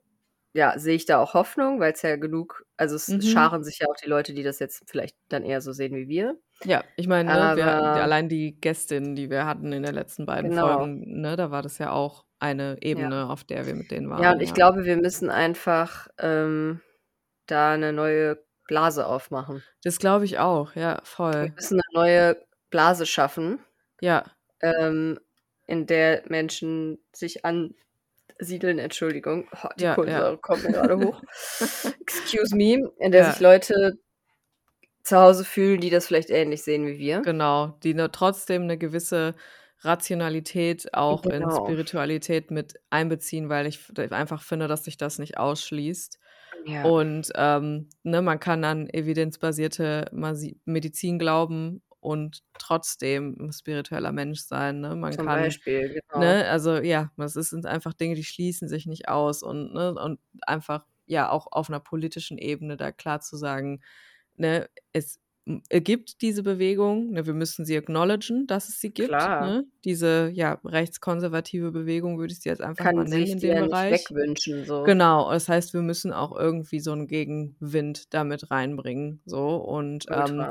ja, 0.55 0.79
sehe 0.79 0.97
ich 0.97 1.07
da 1.07 1.21
auch 1.21 1.35
Hoffnung, 1.35 1.81
weil's 1.81 2.03
ja 2.03 2.17
genug 2.17 2.66
also, 2.79 2.97
es 2.97 3.17
Mhm. 3.17 3.21
scharen 3.21 3.65
sich 3.65 3.79
ja 3.81 3.89
auch 3.89 3.97
die 3.97 4.09
Leute, 4.09 4.35
die 4.35 4.43
das 4.43 4.59
jetzt 4.61 4.85
vielleicht 4.91 5.17
dann 5.29 5.45
eher 5.45 5.61
so 5.61 5.73
sehen 5.73 5.95
wie 5.97 6.09
wir. 6.09 6.39
Ja, 6.65 6.85
ich 6.97 7.07
meine, 7.07 7.31
ne, 7.31 7.55
wir 7.55 8.03
allein 8.03 8.29
die 8.29 8.59
Gästin, 8.59 9.15
die 9.15 9.29
wir 9.31 9.45
hatten 9.47 9.73
in 9.73 9.83
den 9.83 9.95
letzten 9.95 10.25
beiden 10.25 10.51
Genau. 10.51 10.87
Folgen, 10.91 11.21
ne, 11.21 11.37
da 11.37 11.51
war 11.51 11.63
das 11.63 11.77
ja 11.79 11.93
auch 11.93 12.25
eine 12.39 12.79
Ja. 12.95 13.11
Ebene, 13.21 13.29
auf 13.29 13.45
der 13.45 13.67
wir 13.67 13.75
mit 13.75 13.91
denen 13.91 14.09
Ja, 14.19 14.33
waren, 14.33 14.33
und 14.33 14.41
ich 14.41 14.55
ja. 14.55 14.55
glaube, 14.55 14.85
wir 14.85 14.97
müssen 14.97 15.31
einfach, 15.31 16.09
ähm, 16.19 16.81
da 17.47 17.77
'ne 17.77 17.93
neue 17.93 18.45
Blase 18.69 19.07
aufmachen. 19.07 19.65
Das 19.85 19.99
glaube 19.99 20.25
ich 20.25 20.39
auch, 20.39 20.75
ja, 20.75 21.01
Wir 21.41 21.49
voll. 21.53 21.53
müssen 21.55 21.77
'ne 21.77 21.83
neue 21.93 22.47
Blase 22.71 23.05
schaffen, 23.07 23.59
Ja. 24.03 24.37
ähm, 24.63 25.21
in 25.67 25.87
der 25.87 26.25
Menschen 26.29 26.99
sich 27.15 27.45
ansiedeln 28.41 28.79
Entschuldigung, 28.79 29.49
oh, 29.63 29.69
die 29.79 29.83
Ja. 29.83 29.95
Kohlensäure 29.95 30.39
kommt 30.39 30.65
mir 30.65 30.73
grade 30.73 30.99
hoch. 30.99 31.23
Excuse 32.01 32.55
me, 32.57 32.91
in 32.99 33.13
der 33.13 33.25
sich. 33.25 33.41
Leute 33.41 33.99
zu 35.05 35.17
Hause 35.19 35.45
fühlen, 35.45 35.81
die 35.81 35.91
das 35.91 36.07
vielleicht 36.09 36.31
ähnlich 36.31 36.63
sehen 36.65 36.87
wie 36.87 36.99
wir. 36.99 37.23
Genau, 37.23 37.79
die 37.83 37.95
ne 37.95 38.11
trotzdem 38.11 38.67
'ne 38.67 38.79
gewisse 38.79 39.35
Rationalität 39.81 40.95
auch 40.95 41.29
in 41.29 41.43
Genau. 41.43 41.65
Spiritualität 41.65 42.51
mit 42.51 42.75
einbeziehen, 42.91 43.49
weil 43.49 43.67
ich 43.67 43.79
einfach 44.13 44.43
finde, 44.43 44.69
dass 44.69 44.85
sich 44.85 44.97
das 44.97 45.19
nicht 45.19 45.39
ausschließt. 45.39 46.19
Ja. 46.65 46.83
Und, 46.85 47.31
ähm, 47.37 47.89
ne, 48.03 48.23
man 48.23 48.41
kann 48.41 48.65
an 48.65 48.89
evidenzbasierte 48.89 50.07
Medizin 50.65 51.19
glauben 51.19 51.83
und 52.07 52.43
trotzdem 52.59 53.37
'n 53.41 53.53
spiritueller 53.53 54.13
Mensch 54.13 54.41
sein, 54.43 54.81
ne? 54.81 54.97
Man 54.97 55.19
Zum 55.19 55.29
kann 55.29 55.31
Beispiel, 55.31 55.89
genau. 55.93 56.37
ne, 56.37 56.47
also 56.51 56.77
ja, 56.79 57.13
das 57.19 57.37
ist 57.37 57.51
sind 57.51 57.67
einfach 57.67 57.95
Dinge, 57.95 58.17
die 58.17 58.25
schließen 58.25 58.69
sich 58.69 58.87
nicht 58.87 59.09
aus 59.09 59.43
und 59.45 59.75
ne, 59.75 59.95
und 59.95 60.21
einfach, 60.47 60.87
ja, 61.07 61.31
auch 61.31 61.49
auf 61.53 61.69
'ner 61.71 61.81
politischen 61.81 62.39
Ebene 62.39 62.77
da 62.79 62.93
klar 62.93 63.21
zu 63.23 63.37
sagen, 63.39 63.83
ne, 64.37 64.69
es 64.95 65.21
gibt, 65.71 66.23
diese 66.23 66.43
Bewegung. 66.45 67.13
Ne, 67.13 67.27
wir 67.27 67.35
müssen 67.35 67.65
sie 67.67 67.77
acknowledgen, 67.79 68.47
dass 68.49 68.69
es 68.71 68.81
sie 68.83 68.93
gibt. 68.95 69.33
Ne? 69.39 69.67
Diese 69.85 70.31
ja, 70.35 70.61
rechtskonservative 70.65 71.73
Bewegung 71.73 72.19
würde 72.21 72.33
ich 72.35 72.41
sie 72.43 72.51
jetzt 72.51 72.63
einfach 72.63 72.89
mal 72.93 73.07
Kann 73.07 73.09
nennen 73.09 73.31
sich 73.31 73.33
in 73.33 73.41
dem 73.41 73.57
ja 73.57 73.63
nicht 73.63 73.89
Bereich. 73.89 73.89
wegwünschen, 73.89 74.65
so. 74.67 74.93
Genau, 74.95 75.31
das 75.33 75.49
heißt, 75.51 75.75
wir 75.75 75.83
müssen 75.83 76.13
auch 76.15 76.37
irgendwie 76.39 76.81
so 76.81 76.93
einen 76.93 77.09
Gegenwind 77.09 78.15
damit 78.15 78.51
reinbringen. 78.53 79.23
So 79.27 79.57
und 79.59 80.07
ähm. 80.13 80.51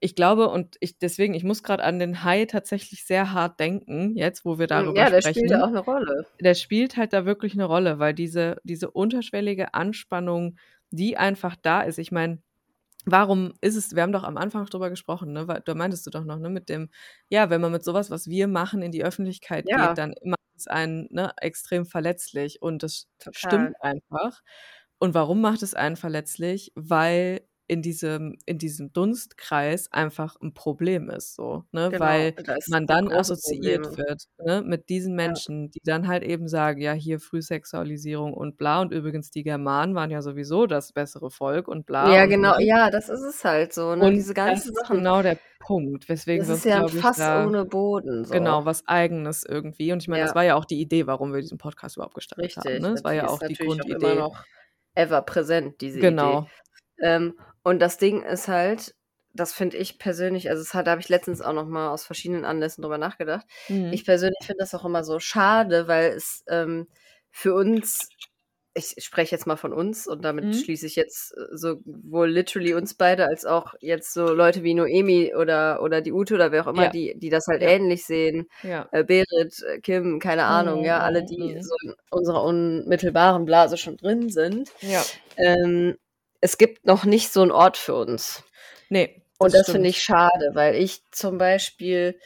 Ich 0.00 0.14
glaube, 0.16 0.48
und 0.48 0.76
ich 0.80 0.98
deswegen, 0.98 1.34
ich 1.34 1.44
muss 1.44 1.62
gerade 1.62 1.84
an 1.84 1.98
den 1.98 2.24
Hai 2.24 2.46
tatsächlich 2.46 3.04
sehr 3.06 3.32
hart 3.32 3.60
denken, 3.60 4.16
jetzt, 4.16 4.44
wo 4.44 4.58
wir 4.58 4.66
Hm, 4.74 4.94
darüber 4.94 4.96
Ja, 4.96 5.10
der 5.10 5.22
spielt 5.22 5.52
sprechen 5.52 5.62
auch 5.62 5.68
eine 5.68 5.78
Rolle. 5.80 6.24
der 6.40 6.54
spielt 6.54 6.96
halt 6.96 7.12
da 7.12 7.26
wirklich 7.26 7.54
eine 7.54 7.64
Rolle, 7.66 7.98
weil 7.98 8.14
diese 8.14 8.58
diese 8.64 8.90
unterschwellige 8.90 9.74
Anspannung, 9.74 10.56
die 10.90 11.16
einfach 11.18 11.56
da 11.56 11.82
ist. 11.82 11.98
Ich 11.98 12.12
meine, 12.12 12.42
warum 13.06 13.54
ist 13.62 13.76
es 13.76 13.94
wir 13.96 14.02
haben 14.02 14.12
doch 14.12 14.24
am 14.24 14.36
Anfang 14.38 14.66
drüber 14.66 14.90
gesprochen, 14.90 15.32
ne, 15.32 15.48
weil 15.48 15.62
da 15.64 15.74
meintest 15.74 16.06
du 16.06 16.10
doch 16.10 16.24
noch, 16.24 16.38
ne, 16.38 16.50
mit 16.50 16.68
dem 16.68 16.90
ja, 17.30 17.50
wenn 17.50 17.60
man 17.60 17.72
mit 17.72 17.84
sowas, 17.84 18.10
was 18.10 18.28
wir 18.28 18.48
machen, 18.48 18.82
in 18.82 18.92
die 18.92 19.04
Öffentlichkeit 19.04 19.72
Ja. 19.72 19.74
geht, 19.74 19.98
dann 19.98 20.14
macht 20.24 20.40
es 20.56 20.66
einen, 20.68 21.08
ne, 21.10 21.32
extrem 21.40 21.86
verletzlich 21.86 22.62
und 22.62 22.82
das 22.82 23.08
Total. 23.18 23.70
stimmt 23.70 23.74
einfach. 23.82 24.40
Und 24.98 25.14
warum 25.14 25.40
macht 25.40 25.62
es 25.62 25.74
einen 25.74 25.96
verletzlich? 25.96 26.72
Weil 26.76 27.42
in 27.70 27.82
diesem 27.82 28.36
in 28.46 28.58
diesem 28.58 28.92
Dunstkreis 28.92 29.92
einfach 29.92 30.36
ein 30.42 30.54
Problem 30.54 31.10
ist 31.10 31.34
so, 31.36 31.64
ne, 31.72 31.92
Genau, 31.92 31.96
weil 31.98 32.34
ist 32.36 32.46
man 32.66 32.86
dann 32.86 33.10
assoziiert 33.12 33.86
Probleme. 33.86 33.96
wird, 33.96 34.24
ne, 34.44 34.62
mit 34.62 34.88
diesen 34.90 35.14
Ja. 35.24 35.34
Menschen, 35.34 35.70
die 35.70 35.80
dann 35.84 36.08
halt 36.08 36.24
eben 36.24 36.48
sagen: 36.48 36.80
„Ja, 36.80 36.92
hier 36.92 37.20
Frühsexualisierung 37.20 38.34
und 38.34 38.56
bla 38.58 38.80
und 38.82 38.92
übrigens 38.92 39.30
die 39.30 39.44
Germanen 39.44 39.94
waren 39.94 40.10
ja 40.10 40.22
sowieso 40.22 40.66
das 40.66 40.92
bessere 40.92 41.30
Volk 41.30 41.68
und 41.68 41.86
bla 41.86 42.14
Ja, 42.14 42.24
und 42.24 42.26
genau. 42.26 42.54
ne?“ 42.56 42.58
Ja, 42.58 42.88
das 42.90 43.08
ist 43.10 43.20
es 43.22 43.44
halt 43.44 43.72
so, 43.74 43.94
ne? 43.94 44.10
Und 44.10 44.14
Diese 44.14 44.32
das 44.44 44.60
ganzen 44.60 44.72
ist 44.72 44.82
Sachen. 44.82 44.90
genau 44.90 45.22
der 45.22 45.38
Punkt, 45.58 46.08
weswegen 46.08 46.46
Das 46.46 46.48
ist 46.48 46.64
ja 46.64 46.88
Fass 46.88 47.28
da 47.28 47.32
ohne 47.32 47.64
Boden 47.64 48.24
genau, 48.30 48.64
so. 48.64 48.66
was 48.66 48.86
Eigenes 48.88 49.44
irgendwie. 49.44 49.92
Und 49.92 50.02
ich 50.02 50.08
meine, 50.08 50.22
das 50.22 50.34
Ja. 50.34 50.36
war 50.36 50.44
ja 50.44 50.56
auch 50.56 50.66
die 50.66 50.80
Idee, 50.80 51.06
warum 51.06 51.32
wir 51.34 51.40
diesen 51.42 51.58
Podcast 51.58 51.96
überhaupt 51.96 52.14
gestartet 52.16 52.56
haben, 52.56 52.78
Richtig. 52.78 52.80
ne? 52.80 52.92
Das 52.92 53.04
war 53.04 53.14
ja 53.14 53.28
ist 53.28 53.30
auch 53.30 53.42
die 53.42 53.56
natürlich 53.56 53.80
auch 53.82 53.90
immer 53.90 54.14
Grundidee. 54.14 54.14
noch 54.14 54.46
ever 54.94 55.22
präsent, 55.22 55.80
diese 55.80 56.00
Idee. 56.00 56.40
Genau. 56.40 56.50
Ähm, 57.02 57.38
und 57.62 57.80
das 57.80 57.98
Ding 57.98 58.22
ist 58.22 58.48
halt, 58.48 58.94
das 59.34 59.52
finde 59.52 59.76
ich 59.76 59.98
persönlich 59.98 60.50
also, 60.50 60.62
es 60.62 60.74
hat 60.74 60.86
da 60.86 60.92
habe 60.92 61.00
ich 61.00 61.08
letztens 61.08 61.40
auch 61.42 61.52
noch 61.52 61.66
mal 61.66 61.90
aus 61.90 62.04
verschiedenen 62.04 62.44
Anlässen 62.44 62.82
drüber 62.82 62.98
nachgedacht. 62.98 63.46
Mhm. 63.68 63.92
Ich 63.92 64.04
persönlich 64.04 64.38
finde 64.44 64.58
das 64.60 64.74
auch 64.74 64.84
immer 64.84 65.04
so 65.04 65.18
schade, 65.20 65.88
weil 65.88 66.10
es, 66.12 66.44
ähm, 66.48 66.88
für 67.30 67.54
uns 67.54 68.08
ich 68.72 68.94
spreche 69.04 69.34
jetzt 69.34 69.46
mal 69.48 69.56
von 69.56 69.72
uns 69.72 70.06
und 70.06 70.24
damit 70.24 70.44
Mhm. 70.46 70.52
schließe 70.54 70.86
ich 70.86 70.94
jetzt 70.96 71.32
äh, 71.36 71.56
sowohl 71.56 72.30
literally 72.30 72.72
uns 72.74 72.94
beide 72.94 73.26
als 73.26 73.44
auch 73.44 73.74
jetzt 73.80 74.14
so 74.14 74.32
Leute 74.32 74.62
wie 74.62 74.74
Noemi 74.74 75.34
oder 75.34 75.82
oder 75.82 76.00
die 76.00 76.12
Ute 76.12 76.34
oder 76.36 76.52
wer 76.52 76.62
auch 76.64 76.68
immer, 76.72 76.84
Ja. 76.84 76.90
die 76.90 77.14
die 77.18 77.30
das 77.30 77.48
halt 77.48 77.62
Ja. 77.62 77.68
ähnlich 77.68 78.04
sehen. 78.06 78.46
Ja. 78.62 78.88
Äh, 78.92 79.02
Berit, 79.04 79.62
äh, 79.64 79.80
Kim, 79.80 80.20
keine 80.20 80.44
Ahnung, 80.44 80.80
Mhm, 80.80 80.84
ja, 80.86 81.00
alle, 81.00 81.24
die 81.24 81.56
mhm. 81.56 81.62
so 81.62 81.74
in 81.84 81.94
unserer 82.10 82.44
unmittelbaren 82.44 83.44
Blase 83.44 83.76
schon 83.76 83.96
drin 83.96 84.28
sind. 84.30 84.70
Ja. 84.82 85.02
Ähm, 85.36 85.96
es 86.40 86.58
gibt 86.58 86.86
noch 86.86 87.04
nicht 87.04 87.32
so 87.32 87.42
'n 87.42 87.50
Ort 87.52 87.76
für 87.76 87.94
uns. 87.94 88.44
Ne, 88.90 89.22
Und 89.38 89.54
das 89.54 89.68
das 89.70 89.70
finde 89.70 89.88
ich 89.90 90.02
schade, 90.02 90.50
weil 90.54 90.74
ich 90.76 91.02
zum 91.12 91.38
Beispiel 91.38 92.18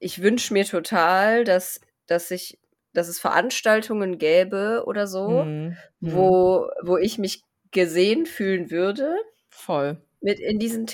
ich 0.00 0.22
wünsche 0.22 0.52
mir 0.54 0.64
total, 0.66 1.44
dass 1.44 1.80
dass 2.08 2.30
ich 2.32 2.60
dass 2.94 3.08
es 3.08 3.20
Veranstaltungen 3.20 4.18
gäbe 4.18 4.84
oder 4.86 5.06
so, 5.08 5.48
Mhm. 5.50 5.82
Mhm. 6.00 6.34
wo 6.34 6.70
wo 6.84 6.98
ich 6.98 7.18
mich 7.18 7.42
gesehen 7.72 8.26
fühlen 8.26 8.70
würde 8.72 9.16
Voll. 9.52 9.96
mit 10.22 10.40
in 10.40 10.58
diesen 10.60 10.86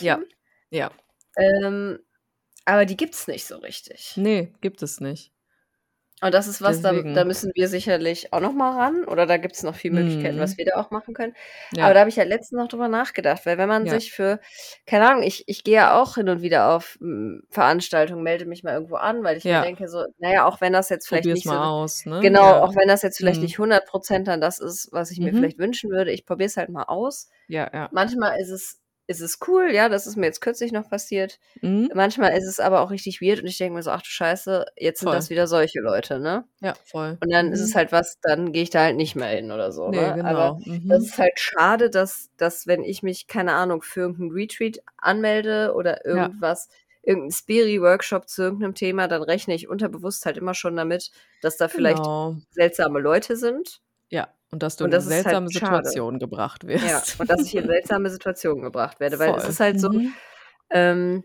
Ja. 0.00 0.22
Themenbereichen. 0.24 0.26
Ja. 0.70 0.92
Ähm, 1.36 1.98
aber 2.66 2.86
die 2.86 2.96
gibt's 2.96 3.28
nicht 3.28 3.46
so 3.46 3.58
richtig. 3.58 4.16
Ne, 4.16 4.52
gibt 4.60 4.82
es 4.82 5.00
nicht. 5.00 5.30
Und 6.22 6.32
das 6.34 6.46
ist 6.46 6.62
was, 6.62 6.80
da 6.80 7.02
da 7.12 7.24
müssen 7.24 7.50
wir 7.56 7.66
sicherlich 7.68 8.32
auch 8.32 8.38
noch 8.40 8.52
mal 8.52 8.76
ran 8.78 9.04
oder 9.04 9.26
da 9.26 9.38
gibt's 9.38 9.64
noch 9.64 9.74
viele 9.74 9.94
Möglichkeiten, 9.94 10.38
was 10.38 10.56
Mhm. 10.56 10.58
wir 10.58 10.64
da 10.66 10.76
auch 10.80 10.92
machen 10.92 11.14
können. 11.14 11.34
Aber 11.80 11.92
Ja. 11.92 11.94
da 11.94 12.00
habe 12.00 12.10
ich 12.10 12.16
ja 12.16 12.22
letztens 12.22 12.60
noch 12.60 12.68
drüber 12.68 12.86
nachgedacht, 12.86 13.44
weil 13.44 13.58
wenn 13.58 13.68
man 13.68 13.86
Ja. 13.86 13.88
sich 13.88 14.12
für 14.12 14.38
keine 14.86 15.08
Ahnung, 15.10 15.24
ich 15.24 15.42
ich 15.48 15.64
gehe 15.64 15.74
ja 15.74 16.00
auch 16.00 16.14
hin 16.14 16.28
und 16.28 16.40
wieder 16.40 16.70
auf, 16.76 16.96
hm, 17.00 17.42
Veranstaltungen, 17.50 18.22
melde 18.22 18.46
mich 18.46 18.62
mal 18.62 18.72
irgendwo 18.74 18.94
an, 18.96 19.24
weil 19.24 19.36
ich 19.36 19.48
mir 19.48 19.58
Ja. 19.58 19.60
denke 19.60 19.88
so, 19.88 20.04
na 20.18 20.32
ja, 20.32 20.44
auch 20.46 20.60
wenn 20.60 20.72
das 20.72 20.90
jetzt 20.90 21.08
vielleicht 21.08 21.32
Probier's 21.32 21.32
nicht 21.32 21.48
so 21.48 21.58
mal 21.58 21.68
aus, 21.68 22.04
ne? 22.06 22.20
genau, 22.20 22.54
auch 22.58 22.74
wenn 22.76 22.88
das 22.88 23.02
jetzt 23.02 23.18
vielleicht 23.18 23.42
Mhm. 23.42 23.42
nicht 23.42 23.58
100 23.58 23.84
dann 24.28 24.40
das 24.40 24.60
ist, 24.60 24.90
was 24.92 25.10
ich 25.12 25.20
mir 25.20 25.32
Mhm. 25.32 25.34
vielleicht 25.34 25.58
wünschen 25.58 25.90
würde, 25.90 26.12
ich 26.12 26.26
probiere 26.26 26.46
es 26.48 26.56
halt 26.58 26.70
mal 26.70 26.84
aus. 26.84 27.30
Ja, 27.48 27.70
ja. 27.72 27.92
Manchmal 27.92 28.40
ist 28.40 28.50
es 28.50 28.81
ist 29.06 29.20
es 29.20 29.38
cool, 29.48 29.70
ja, 29.72 29.88
das 29.88 30.06
ist 30.06 30.16
mir 30.16 30.26
jetzt 30.26 30.40
kürzlich 30.40 30.72
noch 30.72 30.88
passiert. 30.90 31.38
Mhm. 31.62 31.92
Manchmal 31.92 32.36
ist 32.36 32.46
es 32.48 32.60
aber 32.60 32.80
auch 32.82 32.90
richtig 32.90 33.20
weird 33.22 33.40
und 33.42 33.46
ich 33.48 33.58
denke 33.58 33.74
mir 33.76 33.82
so: 33.82 33.90
„Ach 33.92 34.02
du 34.02 34.08
Scheiße, 34.08 34.66
jetzt 34.78 35.00
sind 35.00 35.10
Voll. 35.10 35.14
das 35.14 35.30
wieder 35.30 35.46
solche 35.48 35.80
Leute“, 35.80 36.20
ne? 36.20 36.46
Ja, 36.62 36.78
voll. 36.84 37.18
Und 37.20 37.32
dann 37.32 37.52
ist 37.52 37.60
es 37.60 37.74
Mhm. 37.74 37.76
halt 37.76 37.92
was 37.92 38.18
dann 38.22 38.52
gehe 38.52 38.62
ich 38.64 38.70
da 38.70 38.82
halt 38.84 38.96
nicht 38.96 39.16
mehr 39.16 39.28
hin 39.30 39.52
oder 39.52 39.72
so, 39.72 39.90
Ne, 39.90 39.92
ne? 39.92 40.18
Aber 40.24 40.52
genau. 40.52 40.60
das 40.88 41.04
Mhm. 41.04 41.12
ist 41.12 41.18
halt 41.18 41.38
schade, 41.40 41.90
dass 41.90 42.30
dass 42.36 42.66
wenn 42.68 42.84
ich 42.84 43.02
mich, 43.02 43.26
keine 43.26 43.54
Ahnung, 43.54 43.82
für 43.82 44.00
irgend 44.02 44.20
'n 44.20 44.30
Retreat 44.32 44.78
anmelde 44.98 45.74
oder 45.74 46.04
Ja. 46.08 46.32
irgendwas 46.32 46.68
irgend 47.02 47.26
'n 47.26 47.32
Spiri-Workshop 47.32 48.28
zu 48.28 48.42
irgend 48.42 48.60
'nem 48.60 48.74
Thema, 48.76 49.08
dann 49.08 49.22
rechne 49.22 49.54
ich 49.54 49.68
unterbewusst 49.68 50.24
halt 50.26 50.36
immer 50.38 50.54
schon 50.54 50.76
damit, 50.76 51.10
dass 51.40 51.56
da 51.56 51.68
vielleicht 51.68 52.06
Genau. 52.06 52.42
seltsame 52.50 53.00
Leute 53.00 53.36
sind. 53.36 53.80
Ja, 54.12 54.28
und 54.52 54.62
dass 54.62 54.76
du 54.76 54.84
Und 54.84 54.90
in 54.90 54.94
das 54.94 55.06
ist 55.06 55.24
halt 55.24 55.40
seltsame 55.40 55.50
schade. 55.50 55.94
Situationen 55.94 56.20
gebracht 56.20 56.66
Ja, 56.80 57.00
wirst. 57.00 57.16
und 57.18 57.30
dass 57.30 57.44
ich 57.46 57.54
in 57.56 57.66
seltsame 57.68 58.10
Situationen 58.10 58.62
gebracht 58.62 59.00
werde, 59.00 59.18
weil 59.18 59.36
es 59.36 59.46
Voll. 59.46 59.48
ist 59.48 59.60
halt 59.60 59.80
so, 59.80 59.88
Mhm. 59.88 60.16
ähm, 60.70 61.24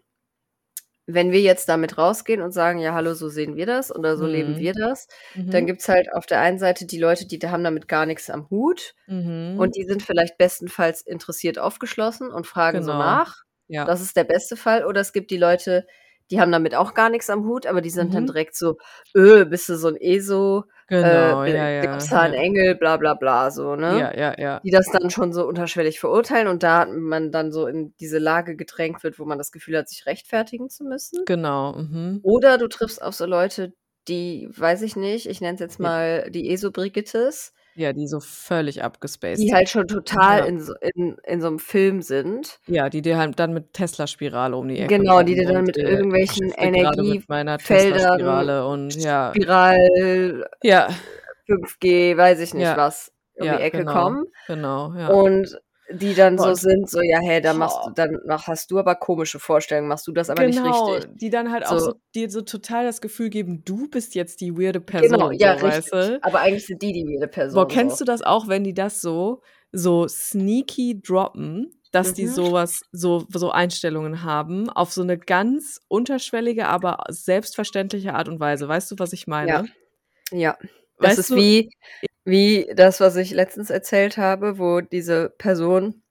wenn 1.07 1.32
wir 1.32 1.41
jetzt 1.41 1.69
damit 1.69 1.97
rausgehen 1.97 2.41
und 2.41 2.51
sagen: 2.53 2.80
„Ja, 2.80 2.93
hallo, 2.93 3.13
so 3.15 3.30
sehen 3.30 3.55
wir 3.57 3.65
das 3.65 3.95
oder 3.95 4.17
so 4.17 4.25
leben 4.28 4.57
Mhm. 4.57 4.59
wir 4.59 4.73
das“, 4.73 5.07
dann 5.51 5.65
Mhm. 5.65 5.67
gibt's 5.67 5.89
halt 5.89 6.13
auf 6.13 6.25
der 6.28 6.41
einen 6.41 6.59
Seite 6.59 6.86
die 6.88 6.99
Leute, 6.99 7.28
die 7.28 7.39
haben 7.47 7.63
damit 7.63 7.88
gar 7.88 8.05
nix 8.05 8.30
am 8.30 8.49
Hut 8.49 8.95
Mhm. 9.07 9.57
und 9.57 9.75
die 9.78 9.86
sind 9.86 10.03
vielleicht 10.03 10.38
bestenfalls 10.38 11.01
interessiert 11.03 11.59
aufgeschlossen 11.59 12.32
und 12.32 12.47
fragen 12.47 12.84
so 12.84 12.93
Genau. 12.93 12.95
nach. 12.95 13.36
Ja. 13.67 13.88
Das 13.88 14.01
ist 14.01 14.17
der 14.17 14.25
beste 14.25 14.57
Fall. 14.57 14.86
Oder 14.86 15.01
es 15.01 15.13
gibt 15.13 15.32
die 15.32 15.38
Leute, 15.38 15.88
die 16.32 16.41
haben 16.41 16.51
damit 16.53 16.75
auch 16.75 16.93
gar 16.95 17.09
nix 17.11 17.30
am 17.32 17.45
Hut, 17.47 17.67
aber 17.67 17.82
die 17.82 17.89
sind 17.91 18.13
dann 18.15 18.25
Mhm. 18.25 18.28
direkt 18.28 18.55
so: 18.57 18.78
„Öh, 19.17 19.45
bist 19.45 19.69
du 19.69 19.78
so 19.78 19.89
'n 19.89 19.97
ESO, 19.97 20.65
Genau, 20.88 21.44
b 21.44 21.52
ja, 21.52 21.70
ja, 21.70 21.82
du 21.98 22.16
an 22.16 22.34
ja. 22.34 22.40
Engel, 22.40 22.76
bla 22.76 22.96
bla 22.96 23.14
bla“, 23.14 23.52
so, 23.52 23.76
ne? 23.76 24.00
Ja, 24.00 24.18
ja, 24.18 24.40
ja. 24.40 24.60
Die 24.64 24.72
das 24.72 24.90
dann 24.90 25.10
schon 25.10 25.34
so 25.34 25.46
unterschwellig 25.46 26.00
verurteilen 26.00 26.48
und 26.48 26.64
da 26.64 26.86
man 26.86 27.32
dann 27.32 27.52
so 27.52 27.68
in 27.68 27.94
diese 28.00 28.20
Lage 28.20 28.56
gedrängt 28.56 29.04
wird, 29.04 29.20
wo 29.20 29.26
man 29.26 29.38
das 29.38 29.52
Gefühl 29.52 29.78
hat, 29.78 29.90
sich 29.90 30.06
rechtfertigen 30.06 30.70
zu 30.70 30.86
müssen. 30.86 31.26
Genau, 31.26 31.74
mhm. 31.74 32.22
Oder 32.24 32.58
du 32.58 32.70
triffst 32.70 33.02
auf 33.02 33.14
so 33.16 33.26
Leute, 33.26 33.74
die, 34.08 34.48
weiß 34.56 34.82
ich 34.84 34.96
nicht, 34.96 35.28
ich 35.28 35.42
nenne 35.42 35.56
es 35.56 35.60
jetzt 35.60 35.80
mal 35.80 36.32
die 36.32 36.50
ESO-Brigittes 36.52 37.54
Ja, 37.78 37.93
die 37.93 38.07
so 38.07 38.19
völlig 38.19 38.84
abgespaced 38.84 39.38
die 39.38 39.49
sind. 39.49 39.55
halt 39.55 39.69
schon 39.69 39.88
total 39.88 40.39
Ja. 40.39 40.45
in 40.45 40.59
so 40.59 40.73
in 40.95 41.15
in 41.28 41.41
so 41.41 41.47
'nem 41.47 41.59
Film 41.59 42.01
sind. 42.01 42.57
Ja, 42.65 42.89
die 42.89 43.03
dir 43.03 43.19
halt 43.19 43.38
dann 43.39 43.53
mit 43.53 43.73
Tesla-Spirale 43.73 44.57
um 44.57 44.67
die 44.67 44.80
Ecke 44.80 44.97
Genau, 44.97 45.21
die 45.21 45.36
dir 45.36 45.45
dann 45.45 45.65
mit 45.65 45.78
äh, 45.78 45.82
irgendwelchen 45.84 46.51
Energiefeldern, 46.57 48.65
und 48.65 48.95
ja. 48.95 49.32
Spiral 49.36 50.49
Ja. 50.63 50.88
5G, 51.47 52.17
weiß 52.17 52.39
ich 52.39 52.55
nicht 52.55 52.63
Ja. 52.63 52.78
was, 52.78 53.11
um 53.36 53.45
Ja, 53.45 53.57
die 53.57 53.61
Ecke 53.61 53.78
genau. 53.80 53.93
kommen. 53.93 54.25
Genau, 54.47 54.93
ja. 54.95 55.09
Und 55.09 55.59
die 55.92 56.14
dann 56.16 56.38
Boah, 56.38 56.54
so 56.54 56.56
sind, 56.56 56.90
so: 56.90 57.02
„Ja, 57.02 57.20
hey, 57.22 57.42
dann 57.42 57.58
machst 57.58 57.84
boah. 57.84 57.88
du 57.88 57.92
dann 57.92 58.20
mach 58.26 58.48
hast 58.48 58.72
du 58.72 58.80
aber 58.80 58.96
komische 58.96 59.40
Vorstellungen, 59.40 59.88
machst 59.90 60.08
du 60.08 60.12
das 60.14 60.30
aber 60.30 60.44
nicht 60.44 60.64
Genau, 60.64 60.64
richtig.“ 60.64 61.10
die 61.16 61.30
dann 61.30 61.52
halt 61.52 61.66
auch 61.66 61.80
So. 61.80 61.94
so 61.94 61.94
dir 62.14 62.30
so 62.30 62.42
total 62.42 62.84
das 62.86 63.02
Gefühl 63.02 63.30
geben, 63.30 63.64
du 63.66 63.88
bist 63.90 64.14
jetzt 64.14 64.42
die 64.42 64.56
weirde 64.56 64.82
Genau, 65.00 65.30
Person, 65.30 65.38
ja, 65.38 65.54
so, 65.54 65.60
weißt 65.60 65.94
richtig. 65.94 65.94
du? 65.94 66.22
Aber 66.22 66.40
eigentlich 66.42 66.66
sind 66.66 66.82
die 66.82 66.92
die 66.92 67.06
weirde 67.06 67.28
Boah, 67.52 67.68
Person 67.68 67.68
kennst 67.68 68.00
so. 68.00 68.02
du 68.02 68.04
das 68.06 68.22
auch, 68.22 68.48
wenn 68.48 68.64
die 68.64 68.74
das 68.74 69.00
so 69.02 69.42
so 69.72 70.08
sneaky 70.08 71.02
droppen, 71.02 71.72
dass 71.92 72.14
die 72.14 72.28
Mhm. 72.28 72.28
so 72.28 72.52
was 72.54 72.82
so 72.92 73.26
so 73.34 73.52
Einstellungen 73.52 74.24
haben 74.24 74.70
auf 74.70 74.92
so 74.92 75.04
'ne 75.04 75.18
ganz 75.18 75.80
unterschwellige, 75.88 76.68
aber 76.68 77.04
selbstverständliche 77.10 78.14
Art 78.16 78.28
und 78.28 78.40
Weise. 78.40 78.68
Weißt 78.68 78.92
du, 78.92 78.96
was 79.00 79.14
ich 79.14 79.28
Ja. 79.42 79.62
meine? 79.62 79.70
Ja. 80.32 80.58
Das 81.00 81.18
Weißt 81.18 81.20
ist 81.20 81.36
du 81.36 81.36
wie 81.36 81.70
wie 82.28 82.69
das, 82.75 82.99
was 83.01 83.17
ich 83.17 83.32
letztens 83.32 83.71
erzählt 83.71 84.17
habe, 84.17 84.59
wo 84.59 84.82
diese 84.82 85.32
Person 85.39 86.03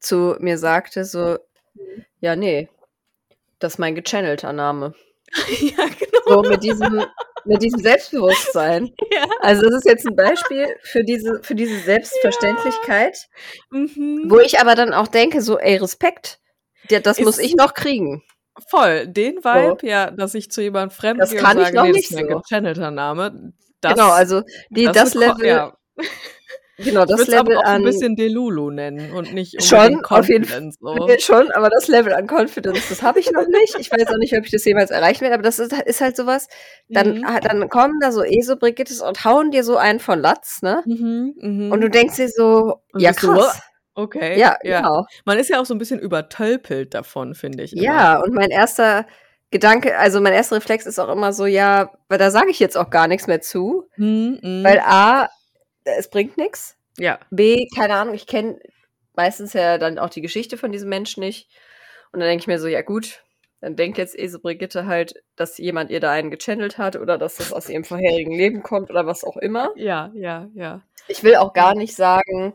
zu 0.00 0.36
mir 0.40 0.58
sagte 0.58 1.04
so. 1.04 1.38
„Ja, 2.20 2.36
ne, 2.36 2.68
das 3.60 3.74
ist 3.74 3.78
mein 3.80 3.94
gechannelter 3.96 4.52
Name.“ 4.54 4.94
Ja, 5.60 5.86
genau. 5.86 6.20
So 6.26 6.42
mit 6.44 6.62
diesem 6.64 7.04
mit 7.44 7.62
diesem 7.62 7.80
Selbstbewusstsein. 7.80 8.90
Ja. 9.12 9.26
Also, 9.42 9.62
das 9.64 9.74
ist 9.76 9.86
jetzt 9.86 10.06
'n 10.06 10.16
Beispiel 10.16 10.76
für 10.84 11.04
diese 11.04 11.40
für 11.42 11.54
diese 11.56 11.78
Selbstverständlichkeit, 11.80 13.16
Ja. 13.72 13.78
Mhm. 13.80 14.30
wo 14.30 14.40
ich 14.40 14.60
aber 14.60 14.74
dann 14.76 14.94
auch 14.94 15.08
denke 15.08 15.42
so: 15.42 15.58
„Ey, 15.58 15.76
Respekt, 15.78 16.40
das 16.88 17.20
muss 17.20 17.38
Ist 17.38 17.46
ich 17.46 17.54
noch 17.56 17.74
kriegen.“ 17.74 18.22
Voll, 18.68 19.06
den 19.08 19.36
So. 19.36 19.44
Vibe, 19.44 19.86
ja, 19.88 20.10
dass 20.10 20.34
ich 20.34 20.50
zu 20.50 20.62
jemandem 20.62 20.90
Fremden 20.96 21.20
Das 21.20 21.30
gehe 21.30 21.40
und 21.40 21.46
kann 21.46 21.58
ich 21.58 21.64
sage: 21.64 21.76
noch 21.76 21.82
„Ne, 21.84 21.92
das 21.92 21.96
nicht 21.96 22.10
ist 22.10 22.12
mein 22.12 22.26
so. 22.28 22.40
gechannelter 22.40 22.90
Name.“ 22.90 23.52
Genau, 23.82 24.08
Das 24.08 24.16
also 24.18 24.42
die 24.70 24.84
das 24.84 24.94
das 24.96 25.14
Level 25.14 25.46
ja. 25.46 25.72
Genau, 26.78 27.04
das 27.04 27.20
es 27.20 27.28
aber 27.28 27.50
Level 27.50 27.58
auch 27.58 27.64
ein 27.64 27.76
an 27.76 27.82
bisschen 27.84 28.16
Delulu 28.16 28.70
nennen 28.70 29.12
und 29.12 29.34
nicht 29.34 29.62
Schon, 29.62 30.02
auf 30.04 30.26
jeden 30.28 30.44
Confidence, 30.44 30.78
so. 30.80 30.96
Fall 31.06 31.20
schon, 31.20 31.50
aber 31.52 31.68
das 31.68 31.86
Level 31.86 32.12
an 32.14 32.26
Confidence, 32.26 32.88
das 32.88 33.02
habe 33.02 33.20
ich 33.20 33.30
noch 33.30 33.46
nicht. 33.46 33.76
Ich 33.78 33.90
weiß 33.92 34.08
auch 34.08 34.16
nicht, 34.16 34.34
ob 34.36 34.44
ich 34.44 34.50
das 34.50 34.64
jemals 34.64 34.90
erreichen 34.90 35.20
werde, 35.20 35.34
aber 35.34 35.42
das 35.42 35.58
ist, 35.58 35.72
ist 35.72 36.00
halt 36.00 36.16
sowas. 36.16 36.48
Dann, 36.88 37.18
Mhm. 37.20 37.26
dann 37.42 37.68
kommen 37.68 38.00
da 38.00 38.10
so 38.10 38.22
ESO-Brigittes 38.24 39.00
und 39.02 39.24
hauen 39.24 39.50
dir 39.50 39.64
so 39.64 39.76
einen 39.76 40.00
von 40.00 40.18
Latz, 40.18 40.62
ne? 40.62 40.82
Mhm, 40.86 41.34
mhm. 41.40 41.72
Und 41.72 41.82
du 41.82 41.90
denkst 41.90 42.16
dir 42.16 42.28
so, 42.28 42.80
Und 42.92 43.00
ja 43.00 43.12
krass. 43.12 43.60
Okay, 43.94 44.38
Ja, 44.40 44.56
ja. 44.62 44.80
genau. 44.80 45.04
Man 45.26 45.38
ist 45.38 45.50
ja 45.50 45.60
auch 45.60 45.66
so 45.66 45.74
ein 45.74 45.78
bisschen 45.78 46.00
übertölpelt 46.00 46.94
davon, 46.94 47.34
finde 47.34 47.62
ich 47.62 47.74
immer. 47.74 47.82
Ja, 47.84 48.20
und 48.20 48.32
mein 48.32 48.50
erster 48.50 49.06
Gedanke, 49.52 49.96
also 49.98 50.20
mein 50.20 50.32
erster 50.32 50.56
Reflex 50.56 50.86
ist 50.86 50.98
auch 50.98 51.08
immer 51.10 51.32
so, 51.32 51.46
ja, 51.46 51.92
weil 52.08 52.18
da 52.18 52.30
sage 52.30 52.50
ich 52.50 52.58
jetzt 52.58 52.76
auch 52.76 52.90
gar 52.90 53.06
nichts 53.06 53.26
mehr 53.28 53.40
zu, 53.40 53.86
Mhm, 53.96 54.40
mhm. 54.42 54.64
weil 54.64 54.80
A, 54.80 55.28
es 55.84 56.08
bringt 56.10 56.36
nichts. 56.36 56.76
ja. 56.98 57.18
B, 57.30 57.66
keine 57.76 57.94
Ahnung, 57.94 58.14
ich 58.14 58.26
kenne 58.26 58.58
meistens 59.14 59.52
ja 59.52 59.78
dann 59.78 59.98
auch 59.98 60.10
die 60.10 60.22
Geschichte 60.22 60.56
von 60.56 60.72
diesem 60.72 60.88
Menschen 60.88 61.20
nicht. 61.20 61.48
Und 62.12 62.20
dann 62.20 62.28
denke 62.28 62.42
ich 62.42 62.46
mir 62.46 62.58
so, 62.58 62.66
ja 62.66 62.82
gut, 62.82 63.22
dann 63.60 63.76
denkt 63.76 63.98
jetzt 63.98 64.18
Ese 64.18 64.38
Brigitte 64.40 64.86
halt, 64.86 65.22
dass 65.36 65.58
jemand 65.58 65.90
ihr 65.90 66.00
da 66.00 66.10
einen 66.10 66.30
gechannelt 66.30 66.78
hat 66.78 66.96
oder 66.96 67.16
dass 67.18 67.36
das 67.36 67.52
aus 67.52 67.68
ihrem 67.68 67.84
vorherigen 67.84 68.32
Leben 68.32 68.62
kommt 68.62 68.90
oder 68.90 69.06
was 69.06 69.22
auch 69.22 69.36
immer. 69.36 69.70
Ja, 69.76 70.10
ja, 70.14 70.48
ja. 70.54 70.82
Ich 71.08 71.22
will 71.22 71.36
auch 71.36 71.52
gar 71.52 71.74
nicht 71.74 71.94
sagen, 71.94 72.54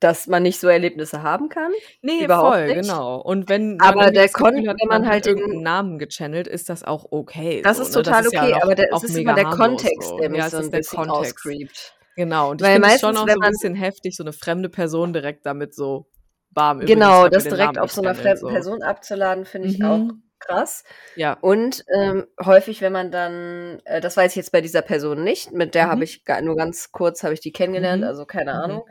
dass 0.00 0.26
man 0.26 0.42
nicht 0.42 0.58
so 0.58 0.66
Erlebnisse 0.68 1.22
haben 1.22 1.48
kann. 1.48 1.70
Nee, 2.02 2.24
Überhaupt 2.24 2.54
voll, 2.54 2.66
nicht. 2.68 2.80
genau. 2.82 3.20
Und 3.20 3.48
wenn 3.48 3.78
Aber 3.80 4.10
der 4.10 4.24
das 4.24 4.34
hat, 4.34 4.42
wenn 4.54 4.88
man 4.88 5.06
halt 5.08 5.26
den- 5.26 5.36
irgendeinen 5.36 5.62
Namen 5.62 5.98
gechannelt, 5.98 6.46
ist 6.48 6.68
das 6.68 6.82
auch 6.84 7.06
okay. 7.10 7.60
Das 7.62 7.76
so, 7.76 7.82
ist 7.84 7.94
ne? 7.94 8.02
total 8.02 8.24
ist 8.24 8.32
ja 8.32 8.42
okay, 8.42 8.52
noch 8.52 8.62
aber 8.62 8.74
der, 8.74 8.86
es 8.88 8.92
auch 8.94 9.04
ist 9.04 9.16
immer 9.16 9.34
der 9.34 9.44
Kontext, 9.44 10.08
so. 10.08 10.18
der 10.18 10.30
mich 10.30 10.38
ja, 10.38 10.50
so 10.50 10.56
ein 10.56 10.62
ist 10.64 10.70
bisschen 10.72 11.10
auscreept. 11.10 11.94
Genau. 12.16 12.50
Und 12.50 12.60
ich 12.60 12.66
finde 12.66 12.88
es 12.88 13.00
schon 13.00 13.16
auch 13.16 13.26
so 13.28 13.34
ein 13.40 13.50
bisschen 13.50 13.74
heftig, 13.74 14.16
so 14.16 14.24
eine 14.24 14.32
fremde 14.32 14.68
Person 14.68 15.12
direkt 15.12 15.46
damit 15.46 15.74
so 15.74 16.06
bam. 16.50 16.80
Genau, 16.80 17.28
das 17.28 17.44
direkt 17.44 17.74
Namen 17.74 17.78
auf 17.78 17.92
so 17.92 18.02
einer 18.02 18.14
fremden 18.14 18.48
Person 18.48 18.82
abzuladen, 18.82 19.44
finde 19.44 19.68
ich 19.68 19.78
Mhm. 19.78 19.84
auch 19.86 20.08
krass. 20.40 20.82
Ja. 21.16 21.36
Und 21.42 21.84
ähm, 21.94 22.26
häufig, 22.44 22.80
wenn 22.80 22.92
man 22.92 23.10
dann, 23.12 23.80
äh, 23.84 24.00
das 24.00 24.16
weiß 24.16 24.32
ich 24.32 24.36
jetzt 24.36 24.52
bei 24.52 24.60
dieser 24.62 24.82
Person 24.82 25.22
nicht, 25.22 25.52
mit 25.52 25.74
der 25.74 25.86
Mhm. 25.86 25.90
habe 25.90 26.04
ich 26.04 26.24
nur 26.42 26.56
ganz 26.56 26.90
kurz 26.92 27.22
habe 27.22 27.34
ich 27.34 27.40
die 27.40 27.52
kennengelernt, 27.52 28.02
Mhm. 28.02 28.08
also 28.08 28.24
keine 28.26 28.54
Mhm. 28.54 28.58
Ahnung. 28.60 28.84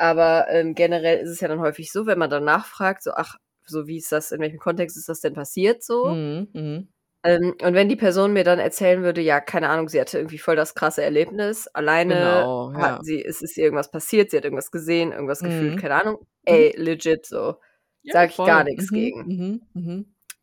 Aber 0.00 0.48
ähm, 0.50 0.74
generell 0.74 1.18
ist 1.18 1.28
es 1.30 1.40
ja 1.40 1.48
dann 1.48 1.60
häufig 1.60 1.92
so, 1.92 2.06
wenn 2.06 2.18
man 2.18 2.30
dann 2.30 2.44
nachfragt, 2.44 3.02
so 3.02 3.12
ach, 3.14 3.36
so 3.66 3.86
wie 3.86 3.98
ist 3.98 4.10
das, 4.12 4.32
in 4.32 4.40
welchem 4.40 4.58
Kontext 4.58 4.96
ist 4.96 5.08
das 5.10 5.20
denn 5.20 5.34
passiert 5.34 5.82
so? 5.84 6.06
Mhm. 6.06 6.48
Mhm. 6.54 6.88
Ähm, 7.22 7.54
und 7.62 7.74
wenn 7.74 7.90
die 7.90 7.96
Person 7.96 8.32
mir 8.32 8.44
dann 8.44 8.58
erzählen 8.58 9.02
würde, 9.02 9.20
ja, 9.20 9.40
keine 9.40 9.68
Ahnung, 9.68 9.90
sie 9.90 10.00
hatte 10.00 10.16
irgendwie 10.18 10.38
voll 10.38 10.56
das 10.56 10.74
krasse 10.74 11.02
Erlebnis, 11.02 11.68
alleine 11.68 12.14
Genau, 12.14 12.72
hat 12.72 12.80
ja. 12.82 12.98
sie, 13.02 13.22
es 13.22 13.42
ist 13.42 13.58
ihr 13.58 13.64
irgendwas 13.64 13.90
passiert, 13.90 14.30
sie 14.30 14.38
hat 14.38 14.44
irgendwas 14.44 14.70
gesehen, 14.70 15.12
irgendwas 15.12 15.40
gefühlt, 15.40 15.74
Mhm. 15.74 15.78
keine 15.80 15.94
Ahnung, 15.96 16.26
ey, 16.46 16.74
legit 16.78 17.26
so. 17.26 17.56
Ja, 18.02 18.14
Sag 18.14 18.30
ich 18.30 18.36
voll. 18.36 18.46
gar 18.46 18.64
nichts 18.64 18.90
Mhm. 18.90 18.94
gegen. 18.94 19.66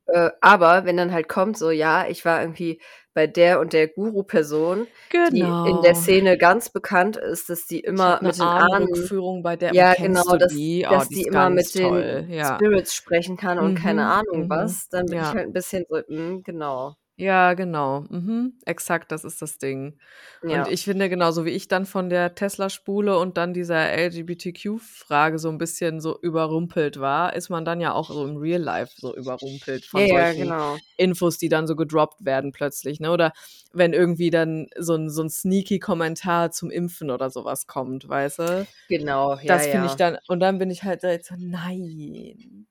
Äh, 0.07 0.31
aber 0.41 0.85
wenn 0.85 0.97
dann 0.97 1.11
halt 1.13 1.27
kommt, 1.29 1.57
so, 1.57 1.69
ja, 1.71 2.07
ich 2.07 2.25
war 2.25 2.41
irgendwie 2.41 2.81
bei 3.13 3.27
der 3.27 3.59
und 3.59 3.73
der 3.73 3.87
Guru-Person, 3.89 4.87
die 5.31 5.49
Genau. 5.51 5.57
in 5.63 5.81
der 5.81 5.95
Szene 5.95 6.37
ganz 6.37 6.69
bekannt 6.69 7.17
ist, 7.17 7.49
dass 7.49 7.65
die 7.67 7.81
Ich 7.95 8.05
immer 8.05 8.21
'ne 8.21 8.21
mit 8.21 8.37
den 8.39 8.51
Ahnen, 8.55 9.11
Ahnenrückführung 9.13 9.43
bei 9.43 9.55
der 9.57 9.75
ja, 9.75 9.95
genau, 9.95 10.23
dass, 10.39 10.61
die? 10.61 10.85
Oh, 10.89 11.03
dass 11.05 11.11
die 11.11 11.23
die 11.23 11.25
immer 11.25 11.49
mit 11.49 11.75
den 11.75 12.05
toll, 12.05 12.27
ja. 12.29 12.63
Spirits 12.63 12.93
sprechen 12.95 13.37
kann 13.37 13.59
und 13.59 13.75
keine 13.75 14.05
Mhm. 14.05 14.07
Ahnung 14.07 14.49
Mhm. 14.49 14.49
was, 14.49 14.89
dann 14.89 15.09
bin 15.09 15.21
ich 15.21 15.33
Ja. 15.33 15.35
halt 15.35 15.47
ein 15.47 15.53
bisschen 15.53 15.85
so, 15.89 15.97
mm, 16.07 16.43
genau. 16.43 16.95
Ja, 17.19 17.55
genau. 17.55 18.01
Mhm. 18.09 18.59
Exakt, 18.65 19.11
das 19.11 19.23
ist 19.23 19.41
das 19.41 19.57
Ding. 19.57 19.97
Und 20.45 20.67
Ja. 20.67 20.67
ich 20.67 20.83
finde, 20.85 21.09
genauso 21.09 21.45
wie 21.45 21.49
ich 21.49 21.67
dann 21.67 21.87
von 21.87 22.09
der 22.11 22.35
Tesla-Spule 22.35 23.17
und 23.17 23.37
dann 23.37 23.53
dieser 23.55 23.89
LGBTQ-Frage 23.91 25.39
so 25.39 25.49
ein 25.49 25.57
bisschen 25.57 25.99
so 25.99 26.19
überrumpelt 26.21 26.99
war, 26.99 27.35
ist 27.35 27.49
man 27.49 27.65
dann 27.65 27.81
ja 27.81 27.91
auch 27.93 28.11
so 28.11 28.23
im 28.23 28.37
Real 28.37 28.61
Life 28.61 28.93
so 28.97 29.15
überrumpelt 29.15 29.87
von 29.87 30.07
Ja, 30.07 30.07
solchen 30.07 30.53
genau. 30.53 30.79
Infos, 30.95 31.39
die 31.39 31.49
dann 31.49 31.65
so 31.65 31.75
gedroppt 31.75 32.23
werden 32.23 32.51
plötzlich, 32.51 32.99
ne? 32.99 33.11
Oder 33.11 33.33
wenn 33.73 33.93
irgendwie 33.93 34.29
dann 34.29 34.67
so 34.77 34.93
ein, 34.93 35.09
so 35.09 35.23
ein 35.23 35.29
sneaky 35.31 35.79
Kommentar 35.79 36.51
zum 36.51 36.69
Impfen 36.69 37.09
oder 37.09 37.31
sowas 37.31 37.65
kommt, 37.65 38.07
weißt 38.07 38.39
du? 38.39 38.67
Genau, 38.89 39.37
ja, 39.39 39.61
Das 39.61 39.67
finde 39.67 39.87
ich 39.87 39.95
ja. 39.95 39.97
dann, 39.97 40.17
und 40.27 40.39
dann 40.41 40.59
bin 40.59 40.71
ich 40.71 40.83
halt 40.83 41.01
so, 41.01 41.07
nein. 41.37 42.67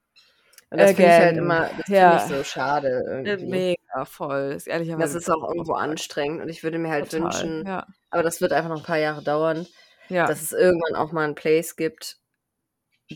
Und 0.70 0.78
das 0.78 0.92
finde 0.92 1.10
ich 1.12 1.18
halt 1.18 1.36
immer, 1.36 1.60
das 1.62 1.70
finde 1.86 2.00
Ja. 2.00 2.16
ich 2.16 2.22
so 2.22 2.42
schade 2.44 2.88
Äh, 3.08 3.22
irgendwie. 3.30 3.46
Mega 3.50 4.04
voll. 4.04 4.52
Ist 4.56 4.66
Das 4.66 4.72
ehrlicherweise 4.74 5.18
ist 5.18 5.30
auch 5.30 5.48
irgendwo 5.48 5.74
anstrengend 5.74 6.42
und 6.42 6.48
ich 6.48 6.62
würde 6.62 6.78
mir 6.78 6.90
halt 6.90 7.10
Total. 7.10 7.22
wünschen, 7.24 7.66
Ja. 7.66 7.86
aber 8.10 8.22
das 8.22 8.40
wird 8.40 8.52
einfach 8.52 8.70
noch 8.70 8.78
ein 8.78 8.84
paar 8.86 8.98
Jahre 8.98 9.22
dauern, 9.22 9.66
Ja. 10.08 10.26
dass 10.26 10.42
es 10.42 10.52
irgendwann 10.52 10.96
auch 10.96 11.12
mal 11.12 11.24
einen 11.24 11.34
Place 11.36 11.76
gibt, 11.76 12.18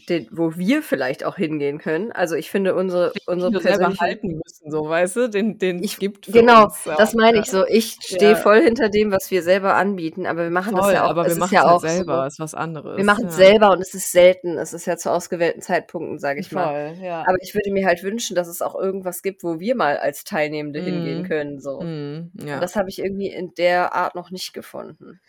den, 0.09 0.28
wo 0.30 0.57
wir 0.57 0.82
vielleicht 0.82 1.24
auch 1.24 1.36
hingehen 1.36 1.78
können. 1.78 2.12
Also 2.12 2.36
ich 2.36 2.49
finde 2.51 2.76
unsere, 2.76 3.11
Den 3.12 3.22
unsere 3.26 3.61
selber 3.61 3.93
halten 3.99 4.41
müssen, 4.45 4.70
so, 4.70 4.88
weißt 4.88 5.16
du? 5.16 5.28
Den, 5.28 5.59
den 5.59 5.82
Ich, 5.82 5.99
gibt 5.99 6.32
genau, 6.32 6.66
uns 6.66 6.84
das 6.84 7.12
meine 7.14 7.38
ja. 7.38 7.43
ich 7.43 7.51
so. 7.51 7.66
Ich 7.66 7.97
stehe 8.01 8.30
Ja. 8.32 8.36
voll 8.36 8.62
hinter 8.62 8.88
dem, 8.88 9.11
was 9.11 9.30
wir 9.32 9.43
selber 9.43 9.74
anbieten, 9.74 10.26
aber 10.26 10.45
wir 10.45 10.51
machen 10.51 10.76
das 10.76 10.84
Voll, 10.84 10.95
ja 10.95 11.05
auch. 11.07 11.11
aber 11.11 11.26
wir 11.26 11.34
machen 11.36 11.55
ja 11.55 11.61
es 11.62 11.66
halt 11.66 11.74
auch 11.76 11.80
selber, 11.80 12.20
so. 12.20 12.26
ist 12.28 12.38
was 12.38 12.55
anderes. 12.55 12.97
Wir 12.97 13.05
machen 13.05 13.26
es 13.26 13.36
ja. 13.38 13.47
selber 13.47 13.72
und 13.72 13.80
es 13.80 13.93
ist 13.95 14.12
selten. 14.12 14.59
Es 14.59 14.72
ist 14.72 14.86
ja 14.86 14.97
zu 14.97 15.11
ausgewählten 15.11 15.61
Zeitpunkten, 15.61 16.18
sage 16.20 16.38
ich 16.38 16.53
mal. 16.53 16.95
Voll, 16.95 17.05
ja. 17.05 17.22
Aber 17.26 17.38
ich 17.41 17.55
würde 17.55 17.72
mir 17.72 17.84
halt 17.86 18.05
wünschen, 18.05 18.36
dass 18.36 18.47
es 18.47 18.62
auch 18.62 18.76
irgendwas 18.76 19.22
gibt, 19.22 19.43
wo 19.43 19.59
wir 19.59 19.74
mal 19.74 19.97
als 19.97 20.22
Teilnehmende 20.22 20.80
hingehen 20.80 21.22
Mhm. 21.22 21.26
können. 21.26 21.61
So. 21.61 21.78
Und 21.78 22.30
ja. 22.45 22.61
das 22.61 22.76
habe 22.76 22.88
ich 22.91 23.01
irgendwie 23.01 23.28
in 23.28 23.55
der 23.55 23.93
Art 23.95 24.14
noch 24.14 24.30
nicht 24.30 24.53
gefunden. 24.55 25.20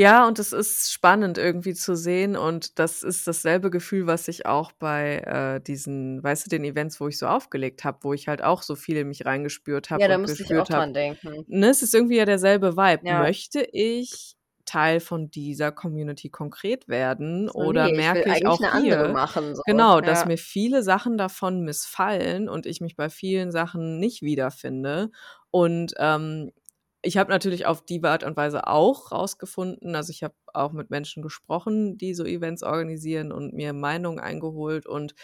Ja, 0.00 0.28
und 0.28 0.38
es 0.38 0.52
ist 0.52 0.92
spannend 0.92 1.38
irgendwie 1.38 1.74
zu 1.74 1.96
sehen 1.96 2.36
und 2.36 2.78
das 2.78 3.02
ist 3.02 3.26
dasselbe 3.26 3.68
Gefühl, 3.68 4.06
was 4.06 4.28
ich 4.28 4.46
auch 4.46 4.70
bei 4.70 5.16
äh, 5.56 5.60
diesen, 5.60 6.22
weißt 6.22 6.46
du, 6.46 6.50
den 6.50 6.62
Events, 6.62 7.00
wo 7.00 7.08
ich 7.08 7.18
so 7.18 7.26
aufgelegt 7.26 7.82
habe, 7.82 7.98
wo 8.02 8.12
ich 8.12 8.28
halt 8.28 8.40
auch 8.40 8.62
so 8.62 8.76
viel 8.76 8.96
in 8.98 9.08
mich 9.08 9.26
reingespürt 9.26 9.90
habe 9.90 10.00
Ja, 10.02 10.08
da 10.08 10.16
musste 10.18 10.44
ich 10.44 10.54
auch 10.54 10.68
habe. 10.68 10.70
dran 10.70 10.94
denken. 10.94 11.44
Ne, 11.48 11.68
es 11.70 11.82
ist 11.82 11.94
irgendwie 11.94 12.16
ja 12.16 12.24
derselbe 12.26 12.76
Vibe. 12.76 13.08
Ja. 13.08 13.18
Möchte 13.22 13.66
ich 13.72 14.36
Teil 14.66 15.00
von 15.00 15.30
dieser 15.32 15.72
Community 15.72 16.28
konkret 16.30 16.86
werden 16.86 17.48
So, 17.48 17.58
oder 17.58 17.84
nee, 17.84 17.98
ich 17.98 18.14
will 18.14 18.22
merke 18.22 18.30
ich 18.30 18.46
auch 18.46 18.60
eine 18.60 18.70
andere 18.72 19.08
hier, 19.08 19.12
machen. 19.12 19.54
So. 19.56 19.62
genau, 19.66 20.00
dass 20.00 20.20
Ja. 20.20 20.26
mir 20.26 20.38
viele 20.38 20.84
Sachen 20.84 21.18
davon 21.18 21.62
missfallen 21.62 22.48
und 22.48 22.66
ich 22.66 22.80
mich 22.80 22.94
bei 22.94 23.08
vielen 23.10 23.50
Sachen 23.50 23.98
nicht 23.98 24.22
wiederfinde. 24.22 25.10
Und 25.50 25.94
ähm, 25.98 26.52
ich 27.02 27.16
habe 27.16 27.30
natürlich 27.30 27.66
auf 27.66 27.84
die 27.84 28.02
Art 28.04 28.24
und 28.24 28.36
Weise 28.36 28.66
auch 28.66 29.12
rausgefunden, 29.12 29.94
also 29.96 30.10
ich 30.10 30.22
habe 30.22 30.34
auch 30.52 30.72
mit 30.72 30.90
Menschen 30.90 31.22
gesprochen, 31.22 31.96
die 31.98 32.14
so 32.14 32.24
Events 32.24 32.62
organisieren 32.62 33.32
und 33.32 33.54
mir 33.54 33.72
Meinungen 33.72 34.18
eingeholt. 34.20 34.86
Und 34.86 35.14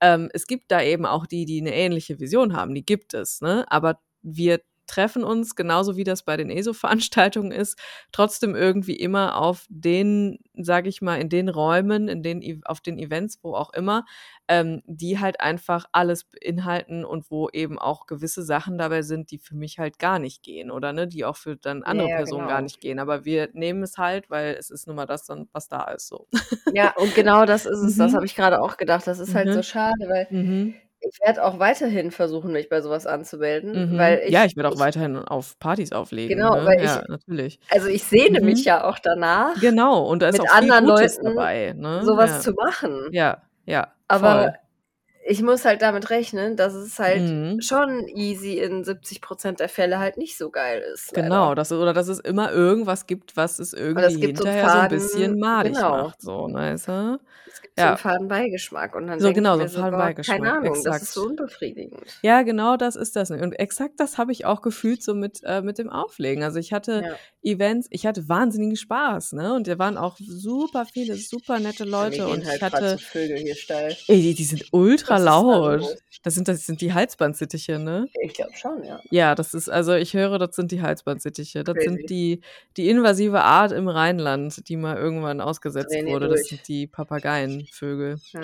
ähm, 0.00 0.30
es 0.32 0.46
gibt 0.46 0.70
da 0.70 0.82
eben 0.82 1.06
auch 1.06 1.26
die, 1.26 1.44
die 1.46 1.60
eine 1.60 1.74
ähnliche 1.74 2.20
Vision 2.20 2.54
haben, 2.56 2.74
die 2.74 2.84
gibt 2.86 3.14
es, 3.14 3.40
ne? 3.40 3.64
Aber 3.70 4.00
wir 4.22 4.60
treffen 4.86 5.24
uns, 5.24 5.54
genauso 5.54 5.96
wie 5.96 6.04
das 6.04 6.22
bei 6.22 6.36
den 6.36 6.50
ESO-Veranstaltungen 6.50 7.52
ist, 7.52 7.78
trotzdem 8.12 8.54
irgendwie 8.54 8.96
immer 8.96 9.36
auf 9.36 9.66
den, 9.68 10.38
sage 10.54 10.88
ich 10.88 11.02
mal, 11.02 11.20
in 11.20 11.28
den 11.28 11.48
Räumen, 11.48 12.08
in 12.08 12.22
den, 12.22 12.42
E- 12.42 12.60
auf 12.64 12.80
den 12.80 12.98
Events, 12.98 13.38
wo 13.42 13.54
auch 13.54 13.72
immer, 13.72 14.04
ähm, 14.48 14.82
die 14.86 15.18
halt 15.18 15.40
einfach 15.40 15.86
alles 15.92 16.24
beinhalten 16.24 17.04
und 17.04 17.30
wo 17.30 17.48
eben 17.50 17.78
auch 17.78 18.06
gewisse 18.06 18.42
Sachen 18.42 18.78
dabei 18.78 19.02
sind, 19.02 19.30
die 19.30 19.38
für 19.38 19.54
mich 19.56 19.78
halt 19.78 19.98
gar 19.98 20.18
nicht 20.18 20.42
gehen 20.42 20.70
oder 20.70 20.92
ne, 20.92 21.06
die 21.08 21.24
auch 21.24 21.36
für 21.36 21.56
dann 21.56 21.82
andere 21.82 22.08
ja, 22.08 22.16
Personen 22.16 22.46
gar 22.46 22.56
genau. 22.58 22.64
nicht 22.64 22.80
gehen. 22.80 22.98
Aber 22.98 23.24
wir 23.24 23.48
nehmen 23.54 23.82
es 23.82 23.96
halt, 23.98 24.30
weil 24.30 24.54
es 24.54 24.70
ist 24.70 24.86
nun 24.86 24.96
mal 24.96 25.06
das 25.06 25.24
dann, 25.24 25.48
was 25.52 25.68
da 25.68 25.84
ist. 25.92 26.08
So. 26.08 26.28
Ja, 26.68 26.94
und 26.96 27.14
genau 27.14 27.44
das 27.46 27.66
ist 27.66 27.78
es. 27.78 27.96
Das 27.96 28.12
Mhm. 28.12 28.16
habe 28.16 28.26
ich 28.26 28.34
gerade 28.34 28.60
auch 28.60 28.76
gedacht. 28.76 29.06
Das 29.06 29.18
ist 29.18 29.34
halt 29.34 29.52
so 29.52 29.60
Mhm. 29.60 29.62
schade, 29.62 30.08
weil 30.08 30.26
Mhm. 30.30 30.74
Ich 31.08 31.18
werde 31.24 31.44
auch 31.44 31.58
weiterhin 31.58 32.10
versuchen, 32.10 32.52
mich 32.52 32.68
bei 32.68 32.80
sowas 32.80 33.06
anzumelden, 33.06 33.92
Mhm. 33.94 33.98
weil 33.98 34.22
ich, 34.24 34.30
ja, 34.30 34.44
ich 34.44 34.56
werde 34.56 34.68
auch 34.70 34.74
ich 34.74 34.78
weiterhin 34.80 35.16
auf 35.18 35.58
Partys 35.58 35.92
auflegen. 35.92 36.36
genau, 36.38 36.54
Ne? 36.56 36.64
weil 36.66 36.76
ich, 36.78 36.84
Ja, 36.84 37.02
natürlich. 37.08 37.58
also 37.70 37.88
ich 37.88 38.04
sehne 38.04 38.40
Mhm. 38.40 38.46
mich 38.46 38.64
ja 38.64 38.84
auch 38.84 38.98
danach, 38.98 39.58
Genau, 39.60 40.06
und 40.06 40.22
da 40.22 40.28
ist 40.28 40.32
mit 40.40 40.42
auch 40.42 40.54
anderen 40.54 40.86
Leuten 40.86 41.24
dabei. 41.24 41.74
Ne? 41.76 42.02
sowas 42.04 42.30
Ja. 42.30 42.40
zu 42.40 42.52
machen. 42.52 43.08
ja, 43.12 43.42
ja, 43.66 43.92
Aber 44.08 44.42
voll. 44.42 44.54
Ich 45.26 45.42
muss 45.42 45.64
halt 45.64 45.82
damit 45.82 46.10
rechnen, 46.10 46.56
dass 46.56 46.74
es 46.74 46.98
halt 46.98 47.34
Mhm. 47.42 47.58
schon 47.58 48.08
easy 48.08 48.58
in 48.58 48.84
70% 48.84 49.60
der 49.60 49.68
Fälle 49.68 49.98
halt 49.98 50.16
nicht 50.18 50.36
so 50.36 50.50
geil 50.50 50.80
ist, 50.92 51.12
Genau, 51.14 51.54
dass, 51.54 51.70
oder 51.70 51.92
dass 51.92 52.08
es 52.08 52.18
immer 52.18 52.50
irgendwas 52.52 53.06
gibt, 53.06 53.36
was 53.36 53.58
es 53.60 53.72
irgendwie 53.72 54.18
gibt 54.18 54.36
so 54.38 54.44
einen 54.44 54.52
hinterher 54.52 54.68
so 54.70 54.78
ein 54.78 54.88
bisschen 54.88 55.38
faden, 55.38 55.38
madig 55.38 55.76
genau, 55.76 55.86
macht. 55.86 56.20
So, 56.20 56.48
weißt 56.52 56.88
du? 56.88 57.18
es 57.46 57.60
gibt 57.62 57.80
so 57.80 57.88
einen 57.88 57.96
Ja, 57.96 57.96
faden 57.96 58.28
Beigeschmack 58.28 58.94
und 58.94 59.06
dann 59.06 59.20
so 59.20 59.32
genau, 59.32 59.56
so 59.56 59.62
mir 59.62 59.66
ein 59.66 59.70
so, 59.70 59.86
boah, 59.86 60.12
keine 60.26 60.52
Fadenbeigeschmack, 60.52 60.52
Ahnung, 60.52 60.84
das 60.84 61.00
ist 61.00 61.12
exakt. 61.12 61.14
so 61.14 61.22
unbefriedigend. 61.24 62.22
Ja, 62.22 62.42
genau 62.42 62.76
das 62.76 62.96
ist 62.96 63.16
das. 63.16 63.30
Und 63.30 63.52
exakt 63.54 64.00
das 64.00 64.18
habe 64.18 64.32
ich 64.32 64.46
auch 64.46 64.62
gefühlt 64.62 65.02
so 65.02 65.14
mit, 65.14 65.40
äh, 65.44 65.62
mit 65.62 65.78
dem 65.78 65.90
Auflegen. 65.90 66.42
Also 66.42 66.58
ich 66.58 66.72
hatte 66.72 67.04
Ja, 67.04 67.18
Events, 67.42 67.86
ich 67.90 68.06
hatte 68.06 68.28
wahnsinnigen 68.28 68.76
Spaß, 68.76 69.32
ne? 69.32 69.54
Und 69.54 69.68
da 69.68 69.78
waren 69.78 69.98
auch 69.98 70.16
super 70.18 70.86
viele, 70.86 71.18
super 71.18 71.60
nette 71.60 71.84
Leute 71.84 72.22
gehen 72.22 72.28
und 72.28 72.44
halt 72.44 72.56
ich 72.56 72.62
hatte, 72.62 72.98
Vögel 72.98 73.38
hier 73.38 73.54
steil. 73.56 73.96
ey, 74.06 74.20
die, 74.22 74.34
die 74.34 74.44
sind 74.44 74.64
ultra 74.72 75.13
ultra 75.14 75.24
da 75.24 75.76
laut. 75.76 75.96
Das 76.22 76.34
sind 76.34 76.48
das 76.48 76.64
sind 76.66 76.80
die 76.80 76.94
Halsbandsittiche, 76.94 77.78
ne? 77.78 78.08
Ich 78.22 78.34
glaube 78.34 78.52
schon, 78.54 78.82
ja. 78.84 79.00
Ja, 79.10 79.34
das 79.34 79.54
ist 79.54 79.68
also 79.68 79.94
ich 79.94 80.14
höre, 80.14 80.38
das 80.38 80.56
sind 80.56 80.72
die 80.72 80.80
Halsbandsittiche. 80.82 81.64
Das 81.64 81.74
Crazy. 81.74 81.88
sind 81.88 82.10
die 82.10 82.40
die 82.76 82.88
invasive 82.88 83.42
Art 83.42 83.72
im 83.72 83.88
Rheinland, 83.88 84.68
die 84.68 84.76
mal 84.76 84.96
irgendwann 84.96 85.40
ausgesetzt 85.40 85.94
hier 85.94 86.06
wurde. 86.06 86.28
Das 86.28 86.44
sind 86.44 86.66
die 86.68 86.86
Papageienvögel. 86.86 88.18
Ja. 88.32 88.40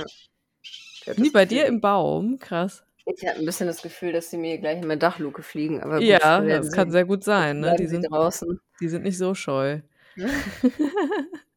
Das 1.07 1.33
bei 1.33 1.47
dir 1.47 1.67
im 1.67 1.81
Baum? 1.81 2.39
Krass. 2.39 2.85
Ich 3.07 3.27
habe 3.27 3.39
ein 3.39 3.47
bisschen 3.47 3.67
das 3.67 3.83
Gefühl, 3.83 4.13
dass 4.13 4.31
sie 4.31 4.37
mir 4.37 4.59
gleich 4.59 4.77
in 4.77 4.87
meine 4.87 4.99
Dachluke 4.99 5.43
fliegen, 5.43 5.81
aber 5.83 5.99
gut, 5.99 6.07
Ja, 6.07 6.41
das 6.43 6.71
kann 6.71 6.91
sehr 6.91 7.05
gut 7.05 7.25
sein, 7.25 7.61
ne? 7.61 7.75
Die 7.79 7.87
sind 7.87 8.03
draußen. 8.11 8.61
die 8.81 8.89
sind 8.89 9.03
nicht 9.05 9.19
so 9.19 9.35
scheu. 9.35 9.81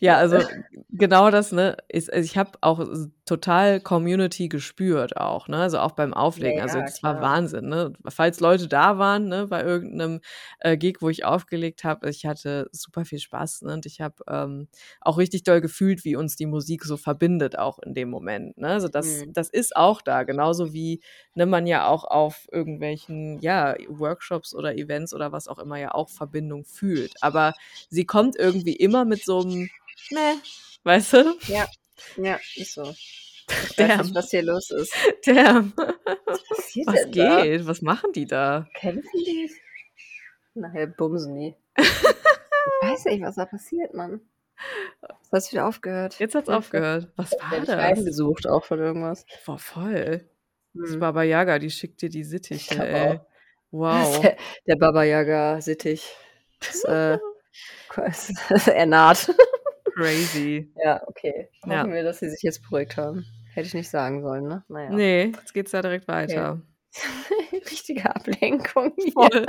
Ja, 0.00 0.16
also 0.18 0.44
genau 0.90 1.30
das, 1.30 1.52
ne, 1.52 1.76
ist 1.88 2.12
also 2.12 2.24
ich 2.24 2.36
habe 2.36 2.52
auch 2.60 2.84
total 3.26 3.80
Community 3.80 4.48
gespürt 4.48 5.16
auch, 5.16 5.48
ne? 5.48 5.58
Also 5.58 5.78
auch 5.78 5.92
beim 5.92 6.12
Ja, 6.36 6.50
Auflegen. 6.52 6.60
Also 6.60 6.82
ja, 6.82 6.82
das 6.82 7.02
war 7.02 7.20
klar. 7.20 7.20
Wahnsinn, 7.20 7.68
ne? 7.68 7.92
Falls 8.08 8.40
Leute 8.40 8.68
da 8.68 8.98
waren, 8.98 9.28
ne, 9.28 9.46
bei 9.46 9.62
irgend 9.62 9.94
'nem, 9.94 10.20
äh, 10.60 10.76
Gig, 10.76 10.98
wo 11.00 11.08
ich 11.08 11.24
aufgelegt 11.24 11.84
habe, 11.84 12.10
ich 12.10 12.26
hatte 12.26 12.68
super 12.72 13.04
viel 13.04 13.18
Spaß, 13.20 13.62
ne? 13.62 13.72
Und 13.74 13.86
ich 13.86 14.00
habe, 14.00 14.16
ähm, 14.28 14.68
auch 15.00 15.18
richtig 15.18 15.42
doll 15.44 15.60
gefühlt, 15.60 16.04
wie 16.04 16.16
uns 16.16 16.36
die 16.36 16.46
Musik 16.46 16.84
so 16.84 16.96
verbindet 16.96 17.58
auch 17.58 17.78
in 17.78 17.94
dem 17.94 18.10
Moment, 18.10 18.58
ne? 18.58 18.68
Also 18.68 18.88
das 18.88 19.22
Mhm. 19.22 19.34
das 19.34 19.48
ist 19.48 19.76
auch 19.76 20.02
da, 20.02 20.22
genauso 20.24 20.72
wie, 20.74 21.00
ne, 21.34 21.46
man 21.46 21.66
ja 21.66 21.86
auch 21.86 22.04
auf 22.04 22.46
irgendwelchen, 22.52 23.38
ja, 23.40 23.74
Workshops 23.88 24.54
oder 24.54 24.76
Events 24.76 25.14
oder 25.14 25.32
was 25.32 25.48
auch 25.48 25.58
immer 25.58 25.78
ja 25.78 25.92
auch 25.94 26.10
Verbindung 26.10 26.64
fühlt. 26.64 27.14
Aber 27.22 27.54
sie 27.88 28.04
kommt 28.06 28.36
irgendwie 28.38 28.74
immer 28.76 29.04
mit 29.04 29.24
so 29.24 29.42
„Meh“, 30.10 30.34
weißt 30.84 31.12
du? 31.14 31.38
Ja, 31.48 31.66
ja, 32.16 32.38
ist 32.56 32.74
so. 32.74 32.82
Ich 32.82 33.78
weiß 33.78 33.78
nicht, 33.78 33.78
Damn. 34.00 34.14
was 34.14 34.30
hier 34.30 34.42
los 34.42 34.70
ist. 34.70 34.94
Damn. 35.26 35.72
Was 36.26 36.42
passiert 36.48 36.86
Was 36.86 36.94
denn 37.02 37.12
da? 37.12 37.42
geht? 37.42 37.66
Was 37.66 37.82
machen 37.82 38.12
die 38.12 38.26
da? 38.26 38.66
Kämpfen 38.74 39.10
die? 39.26 39.50
Nachher 40.54 40.86
bumsen 40.86 41.34
die. 41.38 41.54
Ich 41.78 42.88
weiß 42.88 43.04
nicht, 43.06 43.22
was 43.22 43.34
da 43.36 43.44
passiert, 43.46 43.92
Mann. 43.94 44.20
Es 45.30 45.44
hat 45.46 45.52
wieder 45.52 45.66
aufgehört. 45.66 46.18
Jetzt 46.18 46.34
hat's 46.34 46.48
aufgehört. 46.48 47.08
Was 47.16 47.30
vielleicht 47.30 47.42
war 47.42 47.50
werde 47.50 47.62
ich 47.64 47.68
das? 47.70 47.76
heimgesucht 47.98 48.46
auch 48.48 48.64
von 48.64 48.78
irgendwas. 48.78 49.26
Boah, 49.44 49.58
voll. 49.58 50.28
Das 50.74 50.90
Mhm. 50.90 51.00
Baba 51.00 51.22
Yaga, 51.22 51.58
die 51.58 51.70
schickt 51.70 52.00
dir 52.02 52.08
die 52.08 52.20
Ich 52.22 52.28
Sittiche, 52.28 52.86
ey. 52.86 53.10
auch. 53.10 53.14
Das 53.14 53.22
Wow. 53.70 54.20
der 54.22 54.36
der 54.66 54.76
Baba 54.76 55.02
Yaga 55.04 55.60
Sittich 55.60 56.08
ist, 56.60 56.84
äh, 56.86 57.18
ist 58.06 58.32
ernarrt. 58.68 59.30
Crazy. 59.94 60.72
Ja, 60.84 61.02
okay. 61.06 61.48
Ja. 61.66 61.80
Hoffen 61.80 61.92
wir, 61.92 62.02
dass 62.02 62.18
sie 62.18 62.28
sich 62.28 62.42
jetzt 62.42 62.62
beruhigt 62.62 62.96
haben. 62.96 63.24
Hätte 63.54 63.68
ich 63.68 63.74
nicht 63.74 63.88
sagen 63.88 64.22
sollen, 64.22 64.48
ne? 64.48 64.64
Na 64.68 64.84
ja. 64.84 64.90
Ne, 64.90 65.24
jetzt 65.26 65.54
geht's 65.54 65.70
da 65.70 65.80
direkt 65.80 66.08
weiter. 66.08 66.60
Richtige 67.52 68.04
Ablenkung 68.14 68.92
hier. 68.96 69.46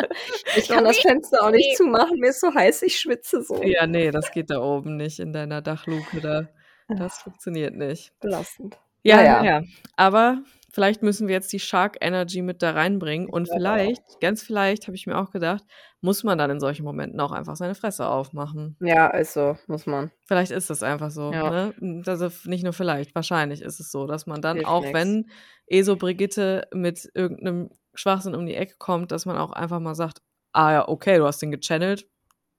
Ich 0.55 0.67
kann 0.67 0.83
das 0.83 0.97
Fenster 0.99 1.43
auch 1.43 1.51
nicht 1.51 1.77
zumachen, 1.77 2.19
mir 2.19 2.29
ist 2.29 2.39
so 2.39 2.53
heiß, 2.53 2.83
ich 2.83 2.99
schwitze 2.99 3.41
so. 3.43 3.61
Ja, 3.63 3.85
ne, 3.87 4.11
das 4.11 4.31
geht 4.31 4.49
da 4.49 4.61
oben 4.61 4.97
nicht 4.97 5.19
in 5.19 5.33
deiner 5.33 5.61
Dachluke 5.61 6.21
da. 6.21 6.47
Das 6.87 7.19
funktioniert 7.19 7.75
nicht. 7.75 8.13
Belastend. 8.19 8.77
Ja, 9.03 9.17
Na 9.17 9.23
ja, 9.23 9.43
ja. 9.43 9.59
ja. 9.59 9.61
Aber 9.95 10.43
vielleicht 10.75 11.03
müssen 11.03 11.27
wir 11.29 11.35
jetzt 11.35 11.53
die 11.53 11.59
Shark 11.61 11.97
Energy 12.01 12.43
mit 12.43 12.61
da 12.63 12.71
reinbringen 12.73 13.29
und 13.29 13.49
vielleicht, 13.49 14.19
ganz 14.21 14.43
vielleicht, 14.43 14.87
habe 14.87 14.95
ich 14.97 15.07
mir 15.07 15.17
auch 15.19 15.31
gedacht, 15.31 15.63
muss 16.01 16.23
man 16.25 16.37
dann 16.39 16.51
in 16.51 16.61
solchen 16.61 16.85
Momenten 16.85 17.19
auch 17.21 17.33
einfach 17.33 17.57
seine 17.57 17.75
Fresse 17.75 18.07
aufmachen. 18.09 18.77
Ja, 18.81 19.07
ist 19.07 19.33
so, 19.33 19.57
muss 19.67 19.85
man. 19.85 20.11
Vielleicht 20.27 20.51
ist 20.51 20.71
das 20.71 20.81
einfach 20.81 21.11
so, 21.11 21.33
Ja. 21.33 21.43
ne? 21.43 21.75
Also, 22.07 22.29
nicht 22.49 22.63
nur 22.63 22.73
vielleicht, 22.73 23.13
wahrscheinlich 23.13 23.61
ist 23.61 23.79
es 23.79 23.91
so, 23.91 24.07
dass 24.07 24.25
man 24.25 24.41
dann 24.41 24.59
Hilft 24.59 24.65
auch, 24.65 24.91
nix. 24.91 24.91
wenn 24.91 25.29
ESO 25.67 25.95
Brigitte 25.97 26.67
mit 26.73 27.09
irgend 27.13 27.43
'nem 27.43 27.69
Schwachsinn 27.93 28.33
um 28.33 28.45
die 28.47 28.55
Ecke 28.55 28.75
kommt, 28.79 29.11
dass 29.11 29.27
man 29.27 29.37
auch 29.37 29.51
einfach 29.51 29.79
mal 29.79 29.93
sagt: 29.93 30.21
„Ah 30.51 30.71
ja, 30.71 30.87
okay, 30.87 31.17
du 31.19 31.25
hast 31.27 31.41
den 31.43 31.51
gechannelt. 31.51 32.07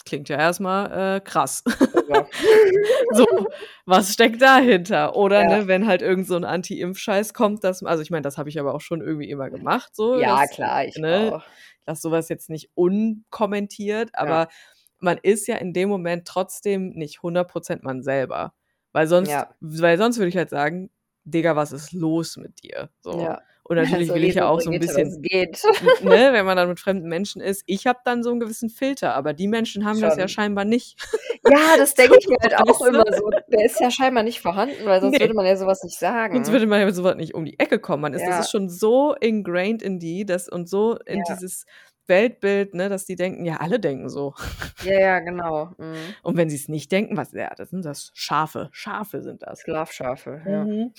Klingt 0.07 0.29
ja 0.29 0.37
erst 0.39 0.61
mal, 0.61 1.17
äh, 1.17 1.21
krass.“ 1.21 1.65
Super. 1.93 2.31
So, 3.11 3.27
was 3.87 4.13
steckt 4.13 4.41
dahinter? 4.41 5.17
Oder, 5.17 5.45
Ja. 5.45 5.45
ne, 5.45 5.67
wenn 5.67 5.87
halt 5.87 6.01
irgend 6.03 6.27
so 6.29 6.37
'n 6.37 6.45
Anti-Impf-Scheiß 6.45 7.35
kommt, 7.35 7.65
dass 7.65 7.83
also, 7.83 8.03
ich 8.03 8.11
meine, 8.11 8.23
das 8.23 8.39
habe 8.39 8.49
ich 8.49 8.61
aber 8.61 8.75
auch 8.75 8.81
schon 8.81 9.01
irgendwie 9.03 9.29
immer 9.31 9.51
gemacht 9.51 9.95
so, 9.97 10.23
Ja, 10.23 10.47
dass 10.47 10.49
klar, 10.49 10.85
ich 10.85 11.03
ne, 11.03 11.35
auch. 11.35 11.43
lasse 11.87 12.03
so 12.03 12.11
was 12.13 12.29
jetzt 12.29 12.51
nicht 12.51 12.71
unkommentiert, 12.75 14.11
Ja. 14.23 14.37
aber 14.37 14.49
man 15.01 15.19
ist 15.23 15.47
ja 15.49 15.57
in 15.57 15.73
dem 15.73 15.89
Moment 15.89 16.27
trotzdem 16.29 16.91
nicht 16.91 17.23
100% 17.23 17.83
man 17.85 18.03
selber. 18.03 18.55
Weil 18.93 19.09
sonst 19.09 19.45
Ja. 19.45 19.57
weil 19.61 19.99
sonst 19.99 20.19
würde 20.19 20.29
ich 20.29 20.37
halt 20.37 20.51
sagen: 20.51 20.91
„Digga, 21.25 21.57
was 21.57 21.73
ist 21.73 21.93
los 21.93 22.37
mit 22.37 22.63
dir?“ 22.63 22.91
So. 23.03 23.29
Ja. 23.29 23.47
Und 23.69 23.77
natürlich 23.77 24.12
Also, 24.12 24.14
will 24.14 24.25
ich 24.25 24.35
ja 24.35 24.47
auch 24.49 24.61
so 24.61 24.71
'n 24.71 24.79
Brigitte, 24.79 24.79
bisschen 24.79 25.23
geht? 25.23 25.62
ne, 26.01 26.31
wenn 26.33 26.47
man 26.47 26.57
dann 26.57 26.69
mit 26.69 26.81
fremden 26.81 27.09
Menschen 27.09 27.41
ist 27.43 27.62
ich 27.67 27.87
habe 27.87 28.01
dann 28.05 28.23
so 28.23 28.31
'n 28.33 28.41
gewissen 28.41 28.71
Filter, 28.71 29.14
aber 29.14 29.35
die 29.35 29.49
Menschen 29.49 29.85
haben 29.87 30.01
das 30.03 30.17
ja 30.17 30.29
Schon. 30.29 30.29
scheinbar 30.29 30.64
nicht. 30.64 30.97
Ja, 31.45 31.77
das 31.77 31.95
denke 31.97 32.17
ich 32.19 32.29
mir 32.29 32.37
halt 32.43 32.55
auch 32.57 32.81
immer 32.83 33.05
so. 33.12 33.31
Der 33.49 33.64
ist 33.67 33.81
ja 33.81 33.91
scheinbar 33.91 34.23
nicht 34.25 34.41
vorhanden, 34.41 34.87
weil 34.87 35.01
sonst 35.01 35.21
Ne. 35.21 35.21
würde 35.21 35.35
man 35.35 35.47
ja 35.47 35.57
so 35.57 35.67
was 35.67 35.83
nicht 35.83 35.99
Sonst 36.33 36.51
sagen. 36.51 36.51
würde 36.51 36.67
man 36.67 36.81
ja 36.81 36.87
mit 36.87 36.95
so 36.95 37.05
was 37.05 37.17
nicht 37.17 37.35
um 37.35 37.45
die 37.45 37.59
Ecke 37.59 37.79
kommen. 37.79 38.03
Man 38.03 38.14
ist 38.14 38.27
das 38.27 38.37
Ja. 38.37 38.39
ist 38.39 38.51
schon 38.51 38.69
so 38.69 39.14
ingrained 39.14 39.83
in 39.83 39.99
die, 40.01 40.25
das 40.27 40.49
und 40.49 40.69
so 40.69 40.97
in 41.07 41.23
Ja. 41.25 41.25
dieses 41.25 41.67
Weltbild, 42.09 42.75
ne, 42.75 42.89
dass 42.89 43.05
die 43.07 43.17
denken 43.17 43.45
ja, 43.45 43.57
alle 43.59 43.79
denken 43.81 44.09
so. 44.09 44.35
Ja, 44.81 44.99
ja, 45.01 45.19
genau. 45.21 45.75
Mhm. 45.79 46.17
Und 46.23 46.37
wenn 46.37 46.51
sie's 46.51 46.69
nicht 46.69 46.93
denken, 46.93 47.17
was 47.17 47.33
ja, 47.33 47.55
das 47.57 47.71
sind 47.71 47.85
das 47.85 48.11
Schafe. 48.14 48.69
Schafe 48.73 49.23
sind 49.23 49.43
das. 49.43 49.64
Schlafschafe, 49.64 50.43
ja. 50.47 50.69
Mhm. 50.69 50.93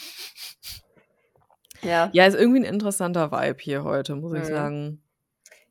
Ja. 1.83 2.13
Ja, 2.13 2.25
ist 2.25 2.35
irgendwie 2.35 2.59
'n 2.59 2.63
interessanter 2.63 3.31
Vibe 3.31 3.57
hier 3.61 3.83
heute, 3.83 4.15
muss 4.15 4.33
ich 4.33 4.47
Mhm. 4.47 4.47
sagen. 4.47 5.01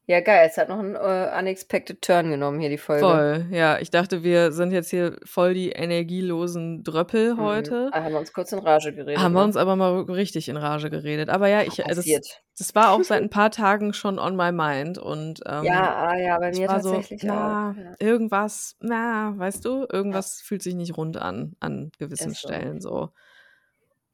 Ja, 0.09 0.21
geil. 0.21 0.47
Es 0.49 0.57
hat 0.57 0.69
noch 0.69 0.79
'n, 0.79 0.95
äh, 0.95 1.37
unexpected 1.39 2.01
Turn 2.01 2.31
genommen 2.31 2.61
hier, 2.61 2.69
die 2.71 2.79
Folge. 2.79 3.27
Voll, 3.29 3.47
ja. 3.51 3.79
Ich 3.79 3.91
dachte, 3.91 4.23
wir 4.23 4.53
sind 4.53 4.71
jetzt 4.73 4.91
hier 4.91 5.19
voll 5.25 5.55
die 5.55 5.71
energielosen 5.73 6.83
Dröppel 6.83 7.37
Mhm. 7.37 7.77
heute. 7.77 7.93
Da 7.93 8.03
haben 8.03 8.13
wir 8.15 8.19
uns 8.19 8.33
kurz 8.33 8.53
in 8.53 8.59
Rage 8.61 8.93
geredet, 8.95 9.31
Haben 9.31 9.35
wir 9.35 9.43
ne? 9.43 9.45
uns 9.45 9.57
aber 9.57 9.77
mal 9.77 10.01
richtig 10.03 10.49
in 10.49 10.57
Rage 10.57 10.91
geredet. 10.91 11.29
Aber 11.31 11.49
ja, 11.49 11.63
ich 11.63 11.79
äh, 11.81 11.95
das 11.95 12.21
das 12.59 12.75
war 12.75 12.91
auch 12.93 13.03
seit 13.05 13.23
'n 13.23 13.31
paar 13.31 13.51
Tagen 13.51 13.93
schon 13.93 14.19
on 14.19 14.37
my 14.37 14.51
mind 14.53 14.99
und, 14.99 15.41
ähm, 15.47 15.61
Ja, 15.61 16.11
ah, 16.11 16.17
ja, 16.19 16.39
bei 16.39 16.53
ich 16.53 16.59
mir 16.59 16.69
war 16.69 16.81
so: 16.81 17.07
tatsächlich 17.07 17.31
auch, 17.31 17.59
„Na, 17.61 17.77
ja. 17.77 17.97
irgendwas 18.01 18.77
na, 18.81 19.35
weißt 19.39 19.65
du, 19.65 19.87
irgendwas 19.93 20.41
fühlt 20.41 20.63
sich 20.63 20.75
nicht 20.75 20.97
rund 20.97 21.17
an, 21.19 21.57
an 21.61 21.91
gewissen 21.99 22.35
Ist 22.35 22.41
so. 22.41 22.67
Stellen 22.67 22.81
so.“ 22.81 23.13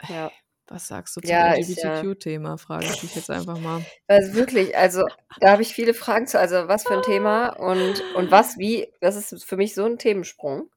Ja. 0.09 0.32
Was 0.73 0.87
sagst 0.89 1.14
du 1.16 1.20
zum 1.20 1.39
Ja, 1.39 1.55
ist 1.55 1.77
ja 1.77 2.07
LGBTQ-Thema, 2.07 2.57
frage 2.57 2.89
ich 2.89 2.99
dich 2.99 3.14
jetzt 3.14 3.29
einfach 3.31 3.59
mal. 3.59 3.87
Also, 4.09 4.35
wirklich, 4.35 4.77
also, 4.77 5.05
da 5.41 5.53
habe 5.53 5.62
ich 5.62 5.75
viele 5.75 5.95
Fragen 5.95 6.27
zu. 6.27 6.39
Also, 6.39 6.68
was 6.68 6.85
für 6.87 6.95
'n 6.95 7.03
Thema 7.03 7.49
und 7.51 8.07
und 8.12 8.31
was 8.31 8.59
wie 8.59 8.93
das 9.01 9.16
ist 9.33 9.45
für 9.45 9.57
mich 9.57 9.75
so 9.75 9.85
'n 9.85 9.99
Themensprung. 9.99 10.70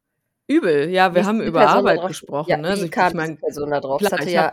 Übel, 0.50 0.90
ja, 0.92 1.16
wir 1.16 1.26
haben 1.26 1.42
über 1.42 1.66
Person 1.66 1.66
Arbeit 1.66 2.06
drauf 2.06 2.06
gesprochen, 2.06 2.46
ja, 2.46 2.58
ne? 2.60 2.68
Also, 2.70 2.86
ich 2.86 2.92
kam 2.92 3.14
ich 3.16 3.16
meine 3.16 3.40
Person 3.40 3.72
da 3.72 3.80
drauf? 3.80 4.02
Klar, 4.02 4.12
hatte 4.12 4.30
ich 4.30 4.36
ja 4.36 4.52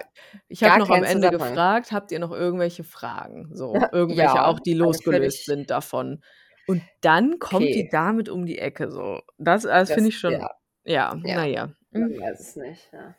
habe 0.63 0.65
habe 0.65 0.77
gar 0.77 0.79
noch 0.79 0.91
am 0.91 1.03
Ende 1.03 1.31
gefragt: 1.31 1.93
„Habt 1.93 2.13
ihr 2.13 2.19
noch 2.21 2.33
irgendwelche 2.33 2.85
Fragen?“ 2.85 3.51
So, 3.55 3.89
irgendwelche 3.93 4.45
Ja, 4.45 4.45
auch, 4.45 4.61
die 4.61 4.75
eine 4.81 4.99
losgelöst 5.09 5.45
sind 5.47 5.71
davon. 5.71 6.23
Und 6.67 6.91
dann 7.03 7.39
kommt 7.41 7.75
die 7.75 7.89
Okay. 7.89 7.91
damit 7.91 8.29
um 8.31 8.47
die 8.47 8.59
Ecke 8.59 8.91
so. 8.91 9.21
Das 9.39 9.63
das 9.65 9.91
Das 9.91 9.95
finde 9.95 10.11
ich 10.11 10.19
schon 10.19 10.41
ja. 10.41 10.51
ja, 10.85 11.15
Ja. 11.23 11.35
na 11.35 11.45
ja. 11.47 11.71
Weiß 11.93 12.41
es 12.41 12.57
nicht, 12.57 12.93
ja. 12.93 13.17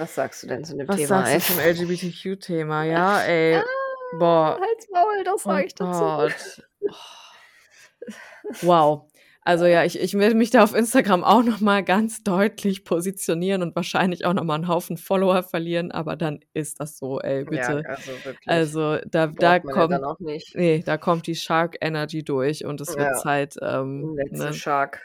Was 0.00 0.14
sagst 0.14 0.42
du 0.42 0.46
denn 0.46 0.64
zu 0.64 0.74
dem 0.78 0.88
Was 0.88 0.96
Thema, 0.96 1.26
sagst 1.26 1.50
du 1.50 1.52
zum 1.54 1.62
LGBTQ-Thema? 1.62 2.84
Ja, 2.84 3.20
ey, 3.20 3.62
boah. 4.18 4.58
Halt's 4.58 4.88
Maul, 4.90 5.22
das 5.24 5.34
Oh 5.44 5.50
sage 5.50 5.66
ich 5.66 5.74
dazu. 5.74 6.00
Gott. 6.00 6.62
Wow. 8.62 9.09
Also, 9.46 9.64
ja, 9.64 9.84
ich 9.84 9.98
ich 9.98 10.12
werde 10.14 10.34
mich 10.34 10.50
da 10.50 10.62
auf 10.62 10.74
Instagram 10.74 11.24
auch 11.24 11.42
noch 11.42 11.60
mal 11.60 11.82
ganz 11.82 12.22
deutlich 12.22 12.84
positionieren 12.84 13.62
und 13.62 13.74
wahrscheinlich 13.74 14.26
auch 14.26 14.34
noch 14.34 14.44
mal 14.44 14.56
'n 14.58 14.68
Haufen 14.68 14.98
Follower 14.98 15.42
verlieren, 15.42 15.90
aber 15.92 16.14
dann 16.16 16.40
ist 16.52 16.78
das 16.78 16.98
so, 16.98 17.20
ey, 17.20 17.38
Ja, 17.40 17.44
bitte. 17.46 17.82
also, 17.88 18.12
wirklich. 18.22 18.46
Also, 18.46 18.98
da 19.10 19.28
da 19.28 19.58
Braucht 19.58 19.64
ja 19.64 19.72
kommt 19.72 20.04
auch 20.04 20.18
nicht. 20.20 20.54
ne, 20.56 20.82
da 20.84 20.98
kommt 20.98 21.26
die 21.26 21.34
Shark 21.34 21.76
Energy 21.80 22.22
durch 22.22 22.66
und 22.66 22.82
es 22.82 22.88
wird 22.90 22.98
Ja. 23.00 23.12
Zeit, 23.14 23.54
ähm, 23.62 24.14
ne, 24.30 24.52
shark 24.52 25.00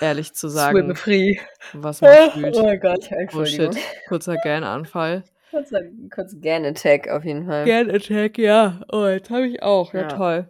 ehrlich 0.00 0.32
zu 0.32 0.48
swim 0.48 0.56
sagen, 0.56 0.94
free. 0.94 1.36
was 1.74 2.00
man 2.00 2.14
fühlt. 2.32 2.56
Oh 2.56 2.76
Gott, 2.80 3.10
Oh 3.34 3.44
shit, 3.44 3.76
kurzer 4.08 4.36
Gan-Anfall. 4.36 5.24
Kurzer 5.50 5.80
kurz 6.14 6.34
Gan-Attack 6.40 7.08
auf 7.08 7.24
jeden 7.24 7.44
Fall. 7.46 7.66
Gan-Attack, 7.66 8.38
ja. 8.38 8.80
Oh, 8.90 9.06
jetzt 9.06 9.28
habe 9.28 9.46
ich 9.46 9.62
auch. 9.62 9.92
Ja, 9.92 10.02
Ja. 10.02 10.08
toll. 10.08 10.48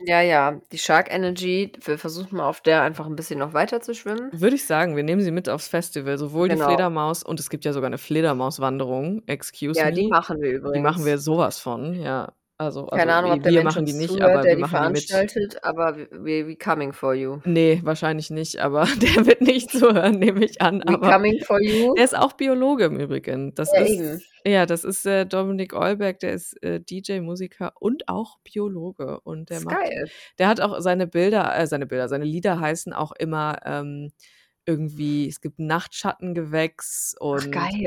Ja, 0.00 0.20
ja, 0.22 0.60
die 0.70 0.78
Shark 0.78 1.12
Energy, 1.12 1.72
wir 1.84 1.98
versuchen 1.98 2.36
mal 2.36 2.48
auf 2.48 2.60
der 2.60 2.82
einfach 2.82 3.06
'n 3.06 3.16
bisschen 3.16 3.40
noch 3.40 3.52
weiter 3.52 3.80
zu 3.80 3.94
schwimmen. 3.94 4.32
Würde 4.32 4.56
ich 4.56 4.66
sagen, 4.66 4.94
wir 4.94 5.04
nehmen 5.04 5.22
sie 5.22 5.30
mit 5.30 5.48
aufs 5.48 5.68
Festival, 5.68 6.18
sowohl 6.18 6.50
die 6.50 6.58
Genau. 6.58 6.58
Fledermaus 6.58 7.22
und 7.22 7.40
es 7.40 7.48
gibt 7.48 7.64
ja 7.64 7.72
sogar 7.72 7.88
'ne 7.88 7.96
Fledermauswanderung, 7.96 9.22
excuse 9.26 9.74
Ja, 9.74 9.90
me. 9.90 9.92
die 9.92 10.08
machen 10.08 10.40
wir 10.40 10.50
Die 10.74 10.80
machen 10.80 11.04
wir 11.06 11.16
übrigens. 11.16 11.18
so 11.18 11.38
was 11.38 11.60
von, 11.60 11.94
ja. 11.94 12.34
Also 12.60 12.86
Keine 12.92 13.14
also, 13.14 13.14
Ahnung, 13.14 13.30
ob 13.32 13.38
wi 13.38 13.42
der 13.44 13.52
wir 13.54 13.62
Mensch 13.62 13.62
machen 13.62 13.86
die 13.86 13.92
nicht, 13.92 14.18
zuhört, 14.18 14.22
aber 14.22 14.42
der 14.42 14.50
wir 14.50 14.56
die 14.56 14.62
machen 14.62 14.82
die 14.82 14.88
mit. 14.88 15.10
veranstaltet, 15.10 15.62
aber 15.62 15.96
w 15.96 16.08
we 16.10 16.46
we 16.48 16.56
coming 16.56 16.92
for 16.92 17.14
you. 17.14 17.40
Ne, 17.44 17.80
wahrscheinlich 17.84 18.30
nicht, 18.30 18.58
aber 18.58 18.84
der 19.00 19.26
wird 19.26 19.40
nicht 19.42 19.70
zuhören, 19.70 20.18
nehme 20.18 20.44
ich 20.44 20.60
an, 20.60 20.82
We 20.84 20.86
aber 20.94 21.12
coming 21.12 21.40
for 21.44 21.60
you. 21.62 21.94
der 21.94 22.04
ist 22.04 22.16
auch 22.16 22.32
Biologe 22.34 22.86
im 22.86 22.98
Übrigen. 22.98 23.54
Das 23.54 23.72
Ja, 23.72 23.80
ist 23.80 23.90
eben. 23.90 24.22
ja, 24.44 24.66
das 24.66 24.84
ist, 24.84 25.06
äh, 25.06 25.24
Dominik 25.26 25.74
Eulberg, 25.74 26.20
der 26.20 26.32
ist, 26.32 26.60
äh, 26.62 26.80
DJ, 26.80 27.20
Musiker 27.20 27.72
und 27.80 28.08
auch 28.08 28.38
Biologe 28.44 29.20
und 29.20 29.50
der 29.50 29.58
Ist 29.58 29.64
macht 29.64 29.78
geil. 29.80 30.10
der 30.38 30.48
hat 30.48 30.60
auch 30.60 30.80
seine 30.80 31.06
Bilder 31.06 31.56
äh, 31.58 31.66
seine 31.66 31.86
Bilder, 31.86 32.08
seine 32.08 32.24
Lieder 32.24 32.60
heißen 32.60 32.92
auch 32.92 33.12
immer, 33.12 33.58
ähm, 33.64 34.10
irgendwie 34.68 35.28
es 35.28 35.40
gibt 35.40 35.58
Nachtschattengewächs 35.58 37.16
Ach 37.20 37.24
und, 37.26 37.50
geil. 37.52 37.86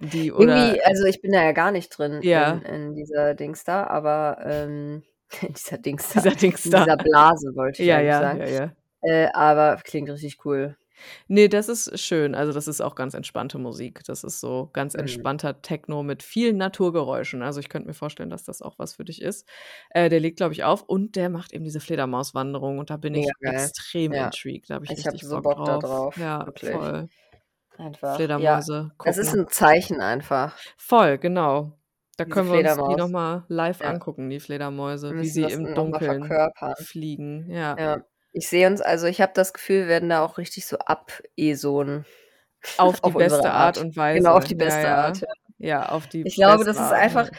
äh, 0.00 0.06
die 0.06 0.32
oder 0.32 0.56
Irgendwie 0.56 0.82
also, 0.84 1.04
ich 1.06 1.20
bin 1.20 1.32
da 1.32 1.42
ja 1.44 1.52
gar 1.52 1.72
nicht 1.72 1.90
drin 1.90 2.20
Ja. 2.22 2.52
in 2.52 2.62
in 2.62 2.94
dieser 2.94 3.34
Dings 3.34 3.64
da, 3.64 3.86
aber, 3.86 4.38
ähm 4.44 5.02
in 5.42 5.52
dieser 5.54 5.78
Dings 5.78 6.08
da, 6.14 6.20
Dieser 6.20 6.36
Dings 6.36 6.64
in 6.66 6.70
da. 6.72 6.84
dieser 6.84 6.96
Blase, 6.98 7.52
wollte 7.56 7.82
ich 7.82 7.88
Ja, 7.88 8.00
ja, 8.00 8.20
sagen. 8.20 8.38
ja, 8.40 8.46
ja. 8.48 8.72
Äh, 9.02 9.28
aber 9.34 9.78
klingt 9.84 10.08
richtig 10.10 10.44
cool. 10.44 10.76
Ne, 11.28 11.48
das 11.48 11.68
ist 11.68 11.98
schön. 12.00 12.34
Also, 12.36 12.52
das 12.52 12.68
ist 12.68 12.80
auch 12.80 12.94
ganz 12.94 13.14
entspannte 13.14 13.58
Musik. 13.58 14.04
Das 14.06 14.22
ist 14.24 14.40
so 14.40 14.70
ganz 14.72 14.94
Mhm. 14.94 15.26
entspannter 15.26 15.60
Techno 15.60 16.02
mit 16.04 16.22
vielen 16.22 16.56
Naturgeräuschen. 16.56 17.42
Also, 17.42 17.58
ich 17.60 17.68
könnte 17.68 17.88
mir 17.88 17.94
vorstellen, 17.94 18.30
dass 18.30 18.44
das 18.44 18.62
auch 18.62 18.78
was 18.78 18.94
für 18.94 19.04
dich 19.04 19.20
ist. 19.22 19.48
Äh, 19.90 20.08
der 20.08 20.20
legt, 20.20 20.36
glaube 20.36 20.54
ich, 20.54 20.62
auf 20.64 20.82
und 20.82 21.16
der 21.16 21.28
macht 21.30 21.52
eben 21.52 21.64
diese 21.64 21.80
Fledermauswanderung 21.80 22.78
und 22.78 22.90
da 22.90 22.96
bin 22.96 23.14
ich 23.14 23.34
geil. 23.40 23.44
extrem 23.44 24.14
Ja. 24.14 24.16
intrigued. 24.16 24.70
Da 24.70 24.74
habe 24.76 24.84
ich 24.84 24.96
Ich 24.96 25.06
habe 25.06 25.16
richtig 25.16 25.26
so 25.26 25.38
Bock 25.38 25.42
Bock 25.42 25.64
da 25.64 25.78
drauf. 25.78 25.78
drauf, 25.78 26.14
Ja, 26.14 26.46
wirklich. 26.46 26.70
voll. 26.70 27.08
Einfach, 27.78 28.28
ja. 28.36 28.62
Fledermäuse 28.62 28.92
Das 29.04 29.18
ist 29.18 29.32
gucken. 29.32 29.36
'n 29.36 29.48
Zeichen 29.48 30.00
einfach. 30.00 30.64
Voll, 30.78 31.18
genau. 31.18 31.78
Da 32.18 32.24
Diese 32.24 32.26
können 32.26 32.48
wir 32.48 32.56
uns 32.56 32.78
die 32.86 32.94
Fledermaus. 32.94 32.96
noch 32.96 33.08
mal 33.08 33.44
live 33.48 33.80
Ja. 33.80 33.84
angucken, 33.84 34.28
die 34.30 34.40
Fledermäuse, 34.40 35.18
wie 35.18 35.28
sie 35.28 35.48
im 35.48 35.72
Dunkeln 35.72 36.38
fliegen. 36.74 37.50
Ja. 37.50 37.80
Ja. 38.36 38.42
Ich 38.42 38.48
sehe 38.50 38.66
uns 38.68 38.82
also, 38.82 39.06
ich 39.06 39.22
habe 39.22 39.32
das 39.34 39.54
Gefühl, 39.54 39.80
wir 39.82 39.88
werden 39.88 40.10
da 40.10 40.22
auch 40.22 40.36
richtig 40.36 40.66
so 40.66 40.76
abesonen 40.78 42.04
Auf 42.78 43.00
die 43.00 43.12
auf 43.12 43.14
beste 43.14 43.52
Art 43.52 43.78
Art. 43.78 43.78
und 43.78 43.96
Weise. 43.96 44.28
Genau, 44.28 44.36
auf 44.36 44.44
die 44.44 44.54
Ja, 44.58 44.78
beste 44.78 44.90
ja. 44.90 44.94
Art, 44.94 45.22
ja. 45.22 45.28
Ja, 45.58 45.86
auf 45.88 46.06
die 46.06 46.26
Ich 46.26 46.36
glaube, 46.36 46.64
das 46.64 46.80
ist 46.80 46.92
einfach 46.92 47.28
ja. 47.28 47.38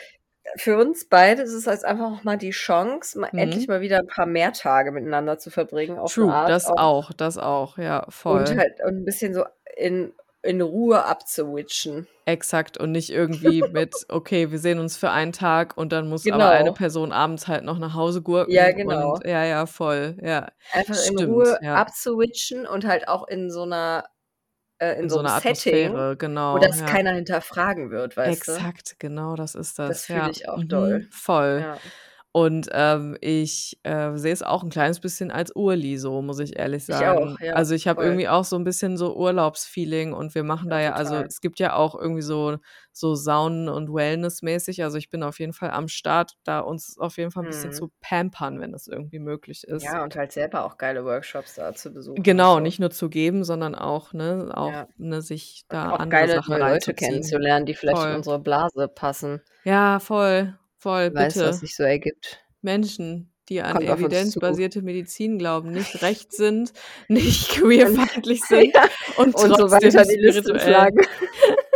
für 0.57 0.77
uns 0.79 1.07
beide 1.09 1.43
ist 1.43 1.53
es 1.53 1.65
jetzt 1.65 1.85
einfach 1.85 2.11
noch 2.11 2.23
mal 2.25 2.37
die 2.37 2.51
Chance, 2.51 3.19
mal 3.19 3.31
endlich 3.35 3.67
Mhm. 3.67 3.69
mal 3.69 3.81
wieder 3.81 3.99
'n 3.99 4.07
paar 4.07 4.25
mehr 4.27 4.53
Tage 4.53 4.91
miteinander 4.91 5.39
zu 5.39 5.51
verbringen 5.51 5.99
auf 5.99 6.15
True, 6.15 6.41
Art 6.43 6.55
das 6.55 6.71
auch. 6.71 6.93
das 7.17 7.37
auch, 7.37 7.77
ja, 7.77 8.05
Und 8.27 8.49
voll. 8.49 8.57
halt 8.57 8.81
und 8.85 8.97
'n 9.01 9.05
bisschen 9.05 9.33
so 9.33 9.45
in 9.77 10.13
in 10.43 10.61
Ruhe 10.61 11.05
abzuwitchen. 11.05 12.07
Exakt 12.27 12.77
und 12.77 12.91
nicht 12.91 13.09
irgendwie 13.09 13.63
mit: 13.63 14.05
„Okay, 14.09 14.51
wir 14.51 14.59
sehen 14.59 14.79
uns 14.79 14.97
für 14.97 15.11
einen 15.11 15.31
Tag 15.31 15.77
und 15.77 15.93
dann 15.93 16.09
muss 16.09 16.27
aber 16.27 16.49
eine 16.49 16.71
Genau. 16.71 16.73
Person 16.73 17.13
abends 17.13 17.47
halt 17.47 17.63
noch 17.63 17.79
nach 17.79 17.93
Hause 17.93 18.21
Ja, 18.45 18.71
gurken“ 18.71 18.73
genau. 18.73 19.19
und 19.19 19.25
ja, 19.25 19.45
ja, 19.45 19.65
voll, 19.65 20.17
ja. 20.21 20.51
Einfach 20.71 20.97
in 21.01 21.17
Stimmt, 21.17 21.17
Ruhe 21.17 21.59
ja. 21.61 21.79
abzuwitchen 21.81 22.67
und 22.67 22.85
halt 22.85 23.07
auch 23.07 23.27
in 23.27 23.49
so 23.49 23.65
'ner 23.65 24.05
äh, 24.79 24.99
in 24.99 25.07
In 25.07 25.09
so 25.09 25.17
so 25.17 25.21
'nem 25.21 25.25
'ner 25.25 25.29
Setting, 25.29 25.31
Atmosphäre, 25.35 26.17
wo 26.51 26.57
genau, 26.57 26.59
das 26.59 26.75
ja. 26.75 26.85
keiner 26.85 27.13
hinterfragen 27.13 27.91
wird, 27.91 28.17
weißt 28.17 28.47
du? 28.47 28.65
Exakt, 28.65 28.95
genau 28.99 29.35
das 29.35 29.53
ist 29.55 29.77
Das 29.87 30.03
das, 30.03 30.07
fühle 30.07 30.09
ja. 30.09 30.31
ich 30.31 30.49
auch 30.49 30.63
Mhm, 30.63 30.65
doll. 30.65 31.09
voll. 31.09 31.65
Ja. 31.65 31.81
Und, 32.39 32.69
ähm, 32.71 33.17
ich, 33.21 33.79
äh, 33.83 34.15
sehe 34.15 34.31
es 34.33 34.43
auch 34.43 34.63
'n 34.63 34.69
kleines 34.69 34.99
bisschen 34.99 35.31
als 35.31 35.55
Urli 35.55 35.97
so, 35.97 36.21
muss 36.21 36.37
ich 36.39 36.55
ehrlich 36.59 36.85
Ich 36.89 37.05
sagen. 37.05 37.05
auch, 37.05 37.39
ja, 37.39 37.53
Also, 37.53 37.73
ich 37.73 37.87
habe 37.87 38.03
irgendwie 38.03 38.27
auch 38.27 38.43
so 38.45 38.55
'n 38.57 38.63
bisschen 38.63 38.95
so 38.97 39.15
Urlaubsfeeling 39.17 40.13
und 40.13 40.35
wir 40.35 40.43
machen 40.43 40.69
Ja, 40.69 40.71
da 40.71 40.79
ja 40.79 40.93
also, 40.93 41.15
total. 41.15 41.27
es 41.27 41.41
gibt 41.41 41.57
ja 41.59 41.73
auch 41.75 41.95
irgendwie 41.95 42.21
so 42.21 42.57
so 42.91 43.15
Saunen 43.15 43.69
und 43.69 43.93
Wellness-mäßig. 43.93 44.83
Also, 44.83 44.97
ich 44.99 45.09
bin 45.09 45.23
auf 45.23 45.39
jeden 45.39 45.53
Fall 45.53 45.71
am 45.71 45.87
Start, 45.87 46.33
da 46.43 46.59
uns 46.59 46.97
auf 46.99 47.17
jeden 47.17 47.31
Fall 47.31 47.43
'n 47.43 47.47
bisschen 47.47 47.71
Mhm. 47.71 47.71
zu 47.71 47.91
pampern, 48.01 48.59
wenn 48.59 48.71
das 48.71 48.87
irgendwie 48.87 49.19
möglich 49.19 49.63
ist. 49.63 49.81
Ja, 49.81 50.01
und 50.03 50.15
halt 50.15 50.31
selber 50.31 50.63
auch 50.65 50.77
geile 50.77 51.05
Workshops 51.05 51.53
da 51.55 51.73
zu 51.75 51.91
besuchen 51.93 52.43
Genau, 52.43 52.59
so. 52.59 52.59
nicht 52.59 52.79
nur 52.79 52.89
zu 52.89 53.09
geben, 53.09 53.43
sondern 53.43 53.75
auch, 53.75 54.11
ne 54.13 54.49
auch, 54.55 54.81
Ja. 54.81 54.87
ne, 54.97 55.21
sich 55.21 55.65
da 55.69 55.91
auch 55.91 55.99
andere 55.99 56.07
geile 56.09 56.41
Sachen 56.41 56.55
Leute 56.57 56.93
kennenzulernen, 56.93 57.65
die 57.65 57.75
vielleicht 57.75 58.05
in 58.05 58.11
Voll. 58.11 58.17
unsere 58.17 58.39
Blase 58.39 58.87
passen. 58.87 59.41
Ja, 59.65 59.99
voll, 59.99 60.57
voll, 60.77 61.13
weiß, 61.13 61.35
was 61.35 61.43
bitte. 61.43 61.53
sich 61.53 61.75
so 61.75 61.83
ergibt. 61.83 62.39
Menschen, 62.61 63.31
die 63.49 63.61
an 63.61 63.77
Kommt 63.77 63.89
evidenzbasierte 63.89 64.81
Medizin 64.81 65.37
glauben, 65.37 65.71
nicht 65.71 66.01
rechts 66.01 66.37
sind, 66.37 66.73
nicht 67.07 67.49
queerfeindlich 67.49 68.41
sind 68.47 68.73
Ja, 68.73 68.89
und 69.17 69.35
und 69.35 69.37
so 69.37 69.47
trotzdem 69.55 69.93
weiter 69.93 70.03
die 70.03 70.15
Liste 70.15 70.59
schlagen. 70.59 70.99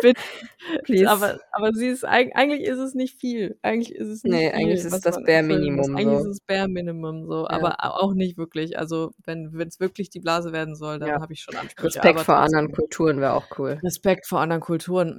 Bitte. 0.01 0.21
Please. 0.83 1.09
Aber 1.09 1.39
aber 1.51 1.73
sie 1.73 1.87
ist 1.87 2.05
eig 2.05 2.35
eigentlich 2.35 2.61
ist 2.63 2.79
es 2.79 2.93
nicht 2.95 3.19
viel. 3.19 3.57
Eigentlich 3.63 3.93
ist 3.95 4.07
es 4.09 4.25
nicht 4.25 4.33
Ne, 4.33 4.51
viel, 4.53 4.53
eigentlich 4.53 4.79
ist 4.79 4.93
es 4.93 5.01
das 5.01 5.17
Bare. 5.23 5.41
Minimum 5.43 5.97
Eigentlich 5.97 6.19
ist 6.19 6.25
so. 6.25 6.31
es 6.31 6.39
Bare 6.41 6.67
Minimum 6.69 7.25
so, 7.27 7.47
Ja. 7.49 7.57
aber 7.57 7.77
auch 7.83 8.13
nicht 8.13 8.37
wirklich. 8.37 8.77
Also, 8.79 9.13
wenn 9.25 9.53
wenn's 9.53 9.79
wirklich 9.79 10.09
die 10.09 10.19
Blase 10.19 10.51
werden 10.53 10.75
soll, 10.75 10.99
dann 10.99 11.09
Ja. 11.09 11.19
habe 11.19 11.33
ich 11.33 11.41
schon 11.41 11.55
Ansprüche, 11.57 11.99
Respekt 11.99 12.19
vor 12.21 12.35
anderen. 12.37 12.71
Kulturen 12.71 13.19
wäre 13.21 13.33
auch 13.33 13.47
cool. 13.57 13.83
Respekt 13.83 14.27
vor 14.27 14.39
anderen 14.41 14.61
Kulturen, 14.61 15.15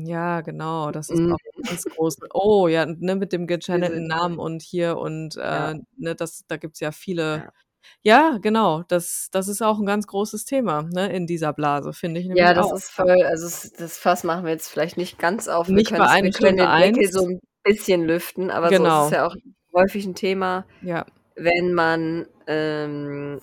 hm, 0.00 0.04
ja, 0.06 0.40
genau, 0.40 0.90
das 0.90 1.10
ist 1.10 1.20
Mhm. 1.20 1.32
auch 1.32 1.38
ganz 1.68 1.86
großen 1.88 2.26
oh 2.34 2.66
ja, 2.68 2.86
ne, 2.86 3.14
mit 3.16 3.32
dem 3.32 3.46
gechannelten 3.46 4.06
Namen 4.06 4.38
und 4.38 4.62
hier 4.62 4.98
und, 4.98 5.36
äh, 5.36 5.74
ne, 5.96 6.14
das 6.16 6.44
da 6.48 6.56
gibt's 6.56 6.80
ja 6.80 6.90
viele 6.92 7.44
Ja. 8.04 8.38
genau, 8.40 8.82
das 8.88 9.28
das 9.30 9.46
ist 9.48 9.60
auch 9.62 9.78
'n 9.78 9.84
ganz 9.84 10.06
großes 10.06 10.46
Thema, 10.46 10.82
ne, 10.84 11.12
in 11.12 11.26
dieser 11.26 11.52
Blase, 11.52 11.92
finde 11.92 12.18
ich 12.20 12.26
Ja, 12.32 12.54
nämlich 12.54 12.54
das 12.54 12.70
auch, 12.70 12.72
ist 12.72 12.90
voll 12.92 13.22
also, 13.24 13.48
das 13.76 13.98
Fass 13.98 14.22
machen 14.22 14.44
wir 14.44 14.52
jetzt 14.52 14.68
vielleicht 14.68 14.96
nicht 14.96 15.18
ganz 15.18 15.48
auf. 15.48 15.74
Wir 15.74 15.82
Nicht 15.82 15.96
bei 15.96 16.06
können's 16.06 16.20
wir 16.20 16.30
eine 16.30 16.32
können 16.32 16.56
Stunde 16.56 16.68
den 16.68 16.76
Deckel 16.76 17.10
so 17.10 17.20
1. 17.20 17.26
'n 17.26 17.40
bisschen 17.64 18.04
lüften, 18.04 18.50
aber 18.52 18.72
so 18.72 18.86
ist 18.86 18.98
es 18.98 19.10
Genau. 19.10 19.10
ja 19.10 19.26
auch 19.26 19.34
häufig 19.74 20.04
'n 20.06 20.14
Thema, 20.14 20.64
Ja. 20.82 21.04
wenn 21.36 21.74
man, 21.74 22.26
ähm, 22.48 23.40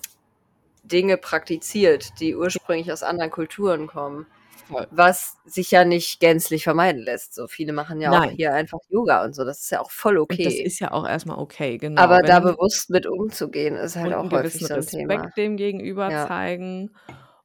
Dinge 0.84 1.18
praktiziert, 1.18 2.20
die 2.20 2.36
ursprünglich 2.36 2.92
aus 2.92 3.02
anderen 3.04 3.30
Kulturen 3.32 3.86
kommen, 3.88 4.26
Voll. 4.68 4.88
was 4.90 5.38
sich 5.44 5.70
ja 5.70 5.84
nicht 5.84 6.20
gänzlich 6.20 6.64
vermeiden 6.64 7.02
lässt. 7.02 7.34
So 7.34 7.48
viele 7.48 7.72
machen 7.74 8.00
ja 8.00 8.14
auch 8.14 8.30
Nein. 8.30 8.36
hier 8.36 8.54
einfach 8.54 8.78
Yoga 8.88 9.24
und 9.24 9.34
so, 9.34 9.44
das 9.44 9.60
ist 9.62 9.70
ja 9.70 9.80
auch 9.80 9.90
voll 9.90 10.18
Und 10.30 10.44
das 10.44 10.60
okay. 10.60 10.60
ist 10.60 10.78
ja 10.78 10.90
auch 10.92 11.06
erst 11.08 11.24
mal 11.26 11.38
okay, 11.38 11.78
genau. 11.78 12.18
Aber 12.20 12.22
da 12.22 12.40
bewusst 12.40 12.90
mit 12.90 13.06
umzugehen, 13.06 13.76
ist 13.76 13.96
halt 13.96 14.12
auch 14.12 14.30
häufig 14.30 14.66
so 14.66 14.74
'n 14.74 14.84
Thema. 14.86 15.32
Respekt 15.32 15.36
dem 15.36 15.56
gegenüber 15.56 16.14
Ja. 16.14 16.28
zeigen 16.28 16.94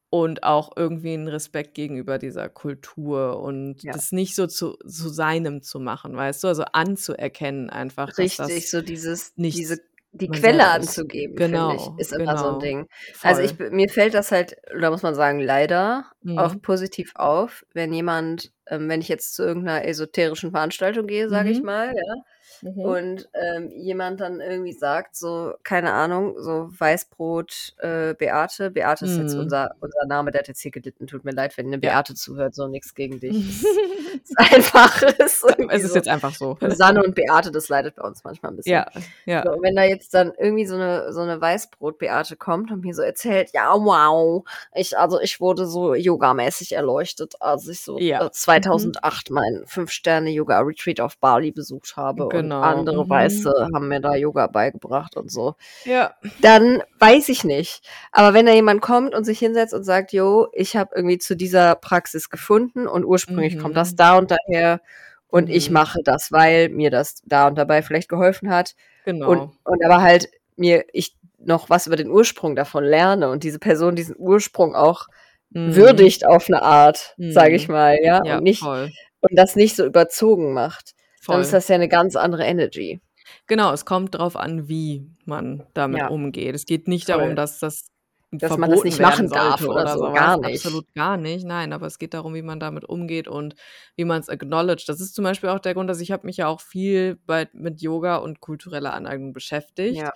und 0.09 0.43
auch 0.43 0.71
irgendwie 0.78 1.13
'n 1.15 1.28
Respekt 1.28 1.76
gegenüber 1.76 2.17
dieser 2.19 2.49
Kultur 2.49 3.39
und 3.41 3.84
Ja. 3.84 3.95
das 3.95 4.11
nicht 4.11 4.36
so 4.36 4.47
zu 4.47 4.74
zu 4.88 5.09
seinem 5.09 5.61
zu 5.63 5.80
machen, 5.80 6.15
weißt 6.15 6.43
du? 6.43 6.47
Also, 6.49 6.63
anzuerkennen 6.74 7.69
einfach, 7.69 8.13
Richtig, 8.17 8.69
so 8.69 8.82
dieses 8.82 9.34
nichts 9.36 9.39
diese 9.49 9.78
die 10.14 10.30
man 10.30 10.39
Quelle 10.39 10.68
anzugeben, 10.70 11.41
finde 11.41 11.76
ich, 11.76 11.89
Genau, 11.89 11.97
ist 11.97 12.14
immer 12.14 12.38
so 12.38 12.47
'n 12.47 12.57
genau. 12.57 12.59
Ding. 12.59 12.88
Also, 13.22 13.41
ich 13.41 13.55
Voll. 13.55 13.57
b 13.57 13.70
mir 13.72 13.89
fällt 13.89 14.14
das 14.14 14.32
halt 14.32 14.55
oder 14.76 14.91
muss 14.91 15.01
man 15.03 15.16
sagen, 15.16 15.39
leider 15.39 16.05
auch 16.36 16.55
Mhm. 16.55 16.64
positiv 16.64 17.11
auf, 17.16 17.66
wenn 17.74 17.93
jemand 17.93 18.51
ähm, 18.68 18.89
wenn 18.89 19.01
ich 19.01 19.07
jetzt 19.09 19.36
zu 19.36 19.43
irgend 19.43 19.66
'ner 19.66 19.86
esoterischen 19.86 20.51
Veranstaltung 20.51 21.07
gehe, 21.07 21.30
sage 21.30 21.49
ich 21.51 21.61
Mhm. 21.61 21.64
mal, 21.64 21.88
ja, 21.95 22.16
Mhm. 22.61 22.81
und, 22.85 23.29
ähm, 23.33 23.69
jemand 23.71 24.19
dann 24.21 24.39
irgendwie 24.41 24.73
sagt, 24.73 25.15
so, 25.15 25.53
keine 25.63 25.93
Ahnung, 25.93 26.35
so 26.39 26.69
Weißbrot, 26.77 27.73
äh, 27.79 28.13
Beate. 28.15 28.71
Beate 28.71 29.05
ist 29.05 29.17
jetzt 29.17 29.33
Mhm. 29.33 29.39
unser 29.39 29.71
unser 29.81 30.05
Name, 30.07 30.31
der 30.31 30.39
hat 30.39 30.47
jetzt 30.47 30.61
hier 30.61 30.71
gelitten. 30.71 31.07
Tut 31.07 31.25
mir 31.25 31.31
leid, 31.31 31.57
wenn 31.57 31.69
'ne 31.69 31.77
Ja. 31.81 32.01
Beate 32.01 32.15
zuhört, 32.15 32.55
so 32.55 32.67
nix 32.67 32.93
gegen 32.95 33.19
dich. 33.21 33.37
Es 34.25 34.29
ist 34.31 34.39
einfach 34.39 35.01
ist 35.03 35.41
Es 35.69 35.83
ist 35.83 35.91
so. 35.91 35.95
jetzt 35.95 36.07
einfach 36.07 36.33
so. 36.35 36.57
Susanne 36.61 37.03
und 37.03 37.15
Beate, 37.15 37.51
das 37.51 37.69
leidet 37.69 37.95
bei 37.95 38.03
uns 38.03 38.23
manchmal 38.23 38.51
'n 38.53 38.55
bisschen. 38.57 38.73
Ja, 38.73 38.91
ja. 39.25 39.43
So, 39.43 39.51
und 39.53 39.63
wenn 39.63 39.75
da 39.75 39.83
jetzt 39.83 40.13
dann 40.13 40.33
irgendwie 40.39 40.65
so 40.65 40.77
'ne 40.77 41.11
so 41.13 41.21
'ne 41.25 41.39
Weißbrot-Beate 41.41 42.37
kommt 42.37 42.71
und 42.71 42.81
mir 42.83 42.93
so 42.95 43.01
erzählt: 43.03 43.51
„Ja, 43.53 43.73
wow, 43.75 44.43
ich 44.75 44.97
also, 44.97 45.19
ich 45.21 45.39
wurde 45.41 45.67
so 45.67 45.95
yogamäßig 45.95 46.73
erleuchtet, 46.73 47.35
als 47.41 47.67
ich 47.67 47.81
so, 47.83 47.99
Ja. 47.99 48.21
äh, 48.21 48.25
Mhm. 48.25 48.31
2008 48.33 49.31
meinen 49.31 49.65
5-Sterne-Yoga-Retreat 49.67 51.01
auf 51.01 51.17
Bali 51.19 51.51
besucht 51.51 51.97
habe 51.97 52.29
und 52.29 52.42
Genau, 52.43 52.61
andere 52.61 53.05
mhm. 53.05 53.09
Weiße 53.09 53.51
haben 53.73 53.87
mir 53.89 53.99
da 54.01 54.15
Yoga 54.15 54.47
beigebracht 54.47 55.17
und 55.17 55.31
so.“ 55.31 55.55
Ja. 55.85 56.15
Dann 56.41 56.83
weiß 56.99 57.29
ich 57.29 57.43
nicht. 57.45 57.81
Aber 58.11 58.33
wenn 58.33 58.45
da 58.47 58.53
jemand 58.53 58.81
kommt 58.81 59.15
und 59.15 59.25
sich 59.25 59.39
hinsetzt 59.39 59.73
und 59.73 59.83
sagt: 59.85 60.13
„Jo, 60.13 60.47
ich 60.53 60.75
habe 60.77 60.91
irgendwie 60.95 61.17
zu 61.19 61.35
dieser 61.35 61.75
Praxis 61.75 62.29
gefunden 62.29 62.87
und 62.87 63.05
ursprünglich 63.05 63.57
kommt 63.57 63.77
das 63.77 63.91
Mhm. 63.91 63.97
da 63.97 64.17
und 64.17 64.31
daher 64.31 64.81
und 65.27 65.49
ich 65.49 65.69
Mhm. 65.69 65.73
mache 65.73 65.99
das, 66.03 66.31
weil 66.31 66.69
mir 66.69 66.91
das 66.91 67.21
da 67.25 67.47
und 67.47 67.55
dabei 67.57 67.81
vielleicht 67.83 68.09
geholfen 68.09 68.49
hat.“ 68.51 68.75
Und 69.23 69.45
Genau. 69.45 69.53
und 69.65 69.83
aber 69.85 70.01
halt 70.01 70.29
mir 70.57 70.85
ich 70.93 71.15
noch 71.39 71.69
was 71.69 71.87
über 71.87 71.95
den 71.97 72.09
Ursprung 72.09 72.55
davon 72.55 72.83
lerne 72.85 73.29
und 73.29 73.43
diese 73.43 73.59
Person 73.59 73.95
diesen 73.95 74.15
Ursprung 74.17 74.75
auch 74.75 75.07
Mhm. 75.51 75.73
würdigt 75.73 76.25
auf 76.27 76.49
'ne 76.49 76.61
Art, 76.63 77.15
sage 77.27 77.55
ich 77.55 77.67
Mhm. 77.67 77.69
mal, 77.69 77.97
ja, 78.03 78.19
Ja, 78.21 78.37
und 78.37 78.43
nicht 78.43 78.59
voll. 78.59 78.89
und 79.21 79.37
das 79.37 79.55
nicht 79.57 79.75
so 79.77 79.85
überzogen 79.85 80.53
macht, 80.53 80.93
dann 81.30 81.41
ist 81.41 81.49
Voll. 81.49 81.57
das 81.59 81.67
ja 81.69 81.78
'ne 81.78 81.88
ganz 81.89 82.15
andere 82.15 82.43
Energy. 82.45 83.01
Genau, 83.49 83.74
es 83.74 83.86
kommt 83.86 84.15
drauf 84.15 84.36
an, 84.38 84.67
wie 84.69 85.05
man 85.26 85.63
damit 85.74 85.99
Ja. 85.99 86.07
umgeht. 86.07 86.55
Es 86.55 86.65
geht 86.65 86.88
nicht 86.88 87.09
darum, 87.09 87.30
Voll. 87.30 87.36
dass 87.36 87.59
das 87.59 87.88
dass 88.36 88.57
man 88.57 88.71
das 88.71 88.84
nicht 88.84 88.99
machen 88.99 89.30
darf 89.30 89.61
oder, 89.61 89.82
oder 89.82 89.97
so, 89.97 90.11
gar 90.11 90.38
nicht. 90.39 90.55
Absolut 90.55 90.91
gar 90.95 91.17
nicht. 91.17 91.45
Nein, 91.45 91.71
aber 91.71 91.86
es 91.86 91.99
geht 91.99 92.15
darum, 92.15 92.34
wie 92.34 92.41
man 92.41 92.59
damit 92.59 92.84
umgeht 92.84 93.28
und 93.28 93.53
wie 93.95 94.05
man 94.05 94.19
es 94.21 94.28
acknowledged. 94.30 94.89
Das 94.89 94.99
ist 95.01 95.13
zum 95.13 95.24
Beispiel 95.24 95.49
auch 95.49 95.59
der 95.59 95.76
Grund, 95.76 95.88
dass 95.88 95.99
ich 96.01 96.11
habe 96.11 96.26
mich 96.26 96.38
ja 96.38 96.47
auch 96.47 96.59
viel 96.59 97.19
bei, 97.28 97.47
mit 97.53 97.82
Yoga 97.82 98.15
und 98.15 98.39
kultureller 98.39 98.93
Aneignung 98.95 99.34
beschäftigt. 99.34 99.97
Ja. 99.97 100.13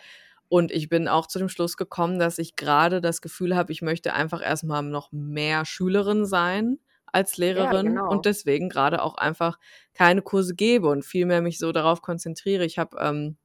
Und 0.49 0.71
ich 0.71 0.89
bin 0.89 1.07
auch 1.07 1.27
zu 1.27 1.37
dem 1.39 1.49
Schluss 1.49 1.77
gekommen, 1.77 2.17
dass 2.19 2.39
ich 2.39 2.55
gerade 2.55 3.01
das 3.01 3.21
Gefühl 3.21 3.55
habe, 3.55 3.71
ich 3.71 3.81
möchte 3.83 4.13
einfach 4.13 4.41
erstmal 4.43 4.81
noch 4.83 5.11
mehr 5.11 5.63
Schülerin 5.65 6.25
sein 6.25 6.79
als 7.11 7.37
Lehrerin 7.37 7.85
ja, 7.85 7.91
genau. 7.91 8.09
und 8.09 8.25
deswegen 8.25 8.69
gerade 8.69 9.01
auch 9.01 9.15
einfach 9.15 9.59
keine 9.93 10.21
Kurse 10.21 10.55
gebe 10.55 10.87
und 10.87 11.03
vielmehr 11.03 11.41
mich 11.41 11.57
so 11.57 11.71
darauf 11.71 12.01
konzentriere. 12.01 12.65
Ich 12.65 12.77
habe 12.77 12.97
ähm, 12.99 13.37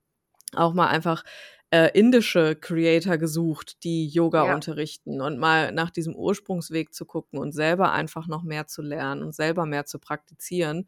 auch 0.55 0.75
mal 0.75 0.89
einfach 0.89 1.25
äh, 1.73 1.91
indische 1.99 2.55
Creator 2.55 3.17
gesucht, 3.17 3.83
die 3.83 4.07
Yoga 4.07 4.47
ja. 4.47 4.55
unterrichten 4.55 5.23
und 5.23 5.39
mal 5.39 5.73
nach 5.73 5.91
diesem 5.91 6.15
Ursprungsweg 6.15 6.93
zu 6.93 7.07
gucken 7.07 7.39
und 7.39 7.53
selber 7.53 7.93
einfach 7.93 8.27
noch 8.27 8.43
mehr 8.43 8.67
zu 8.67 8.83
lernen 8.83 9.23
und 9.23 9.35
selber 9.35 9.65
mehr 9.65 9.87
zu 9.87 9.99
praktizieren 9.99 10.87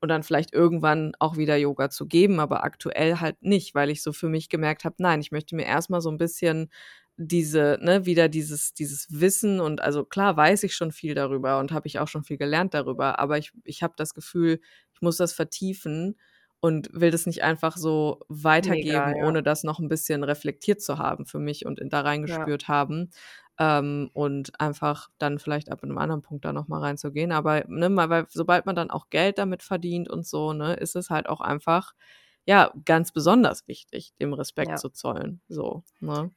und 0.00 0.08
dann 0.08 0.24
vielleicht 0.24 0.52
irgendwann 0.52 1.12
auch 1.20 1.36
wieder 1.36 1.56
Yoga 1.56 1.88
zu 1.88 2.06
geben, 2.06 2.40
aber 2.40 2.64
aktuell 2.64 3.20
halt 3.20 3.42
nicht, 3.42 3.76
weil 3.76 3.90
ich 3.90 4.02
so 4.02 4.12
für 4.12 4.28
mich 4.28 4.48
gemerkt 4.48 4.84
habe, 4.84 4.96
nein, 4.98 5.20
ich 5.20 5.30
möchte 5.30 5.54
mir 5.54 5.66
erstmal 5.66 6.00
so 6.00 6.10
ein 6.10 6.18
bisschen 6.18 6.68
diese, 7.16 7.78
ne, 7.80 8.06
wieder 8.06 8.28
dieses, 8.28 8.74
dieses 8.74 9.06
Wissen 9.20 9.60
und 9.60 9.80
also 9.80 10.04
klar 10.04 10.36
weiß 10.36 10.64
ich 10.64 10.74
schon 10.74 10.90
viel 10.90 11.14
darüber 11.14 11.58
und 11.58 11.72
habe 11.72 11.86
ich 11.86 11.98
auch 11.98 12.08
schon 12.08 12.24
viel 12.24 12.38
gelernt 12.38 12.74
darüber, 12.74 13.18
aber 13.18 13.38
ich, 13.38 13.52
ich 13.64 13.82
habe 13.82 13.94
das 13.96 14.14
Gefühl, 14.14 14.60
ich 14.92 15.00
muss 15.00 15.16
das 15.16 15.32
vertiefen 15.32 16.16
und 16.64 16.88
will 16.92 17.10
das 17.10 17.26
nicht 17.26 17.44
einfach 17.44 17.76
so 17.76 18.20
weitergeben, 18.28 18.88
Mega, 18.88 19.16
ja. 19.18 19.26
ohne 19.26 19.42
das 19.42 19.64
noch 19.64 19.80
ein 19.80 19.88
bisschen 19.88 20.24
reflektiert 20.24 20.80
zu 20.80 20.98
haben 20.98 21.26
für 21.26 21.38
mich 21.38 21.66
und 21.66 21.78
in, 21.78 21.90
da 21.90 22.00
reingespürt 22.00 22.62
ja. 22.62 22.68
haben. 22.68 23.10
Ähm, 23.58 24.10
und 24.14 24.58
einfach 24.58 25.10
dann 25.18 25.38
vielleicht 25.38 25.70
ab 25.70 25.84
einem 25.84 25.98
anderen 25.98 26.22
Punkt 26.22 26.44
da 26.44 26.54
nochmal 26.54 26.80
reinzugehen. 26.80 27.32
Aber 27.32 27.64
ne, 27.68 27.94
weil 27.94 28.26
sobald 28.30 28.64
man 28.64 28.74
dann 28.74 28.90
auch 28.90 29.10
Geld 29.10 29.36
damit 29.36 29.62
verdient 29.62 30.08
und 30.08 30.26
so, 30.26 30.54
ne, 30.54 30.72
ist 30.72 30.96
es 30.96 31.10
halt 31.10 31.28
auch 31.28 31.42
einfach, 31.42 31.92
ja, 32.46 32.72
ganz 32.86 33.12
besonders 33.12 33.68
wichtig, 33.68 34.14
dem 34.18 34.32
Respekt 34.32 34.70
ja. 34.70 34.76
zu 34.76 34.88
zollen. 34.88 35.42
So, 35.48 35.84
ne? 36.00 36.30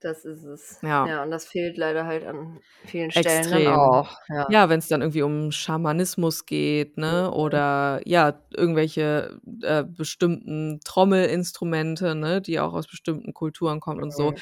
Das 0.00 0.24
ist 0.24 0.44
es. 0.44 0.78
Ja. 0.82 1.06
Ja, 1.08 1.22
und 1.24 1.30
das 1.32 1.46
fehlt 1.46 1.76
leider 1.76 2.06
halt 2.06 2.24
an 2.24 2.60
vielen 2.84 3.10
Stellen 3.10 3.26
Extrem. 3.26 3.66
auch. 3.68 4.16
Ja, 4.28 4.46
ja 4.48 4.68
wenn 4.68 4.78
es 4.78 4.86
dann 4.86 5.02
irgendwie 5.02 5.22
um 5.22 5.50
Schamanismus 5.50 6.46
geht, 6.46 6.98
ne? 6.98 7.32
Oder 7.32 8.00
ja, 8.04 8.40
irgendwelche 8.54 9.40
äh, 9.62 9.82
bestimmten 9.82 10.80
Trommelinstrumente, 10.84 12.14
ne, 12.14 12.40
die 12.40 12.60
auch 12.60 12.74
aus 12.74 12.86
bestimmten 12.86 13.34
Kulturen 13.34 13.80
kommen 13.80 13.98
mhm. 13.98 14.04
und 14.04 14.14
so. 14.14 14.30
Mhm. 14.30 14.36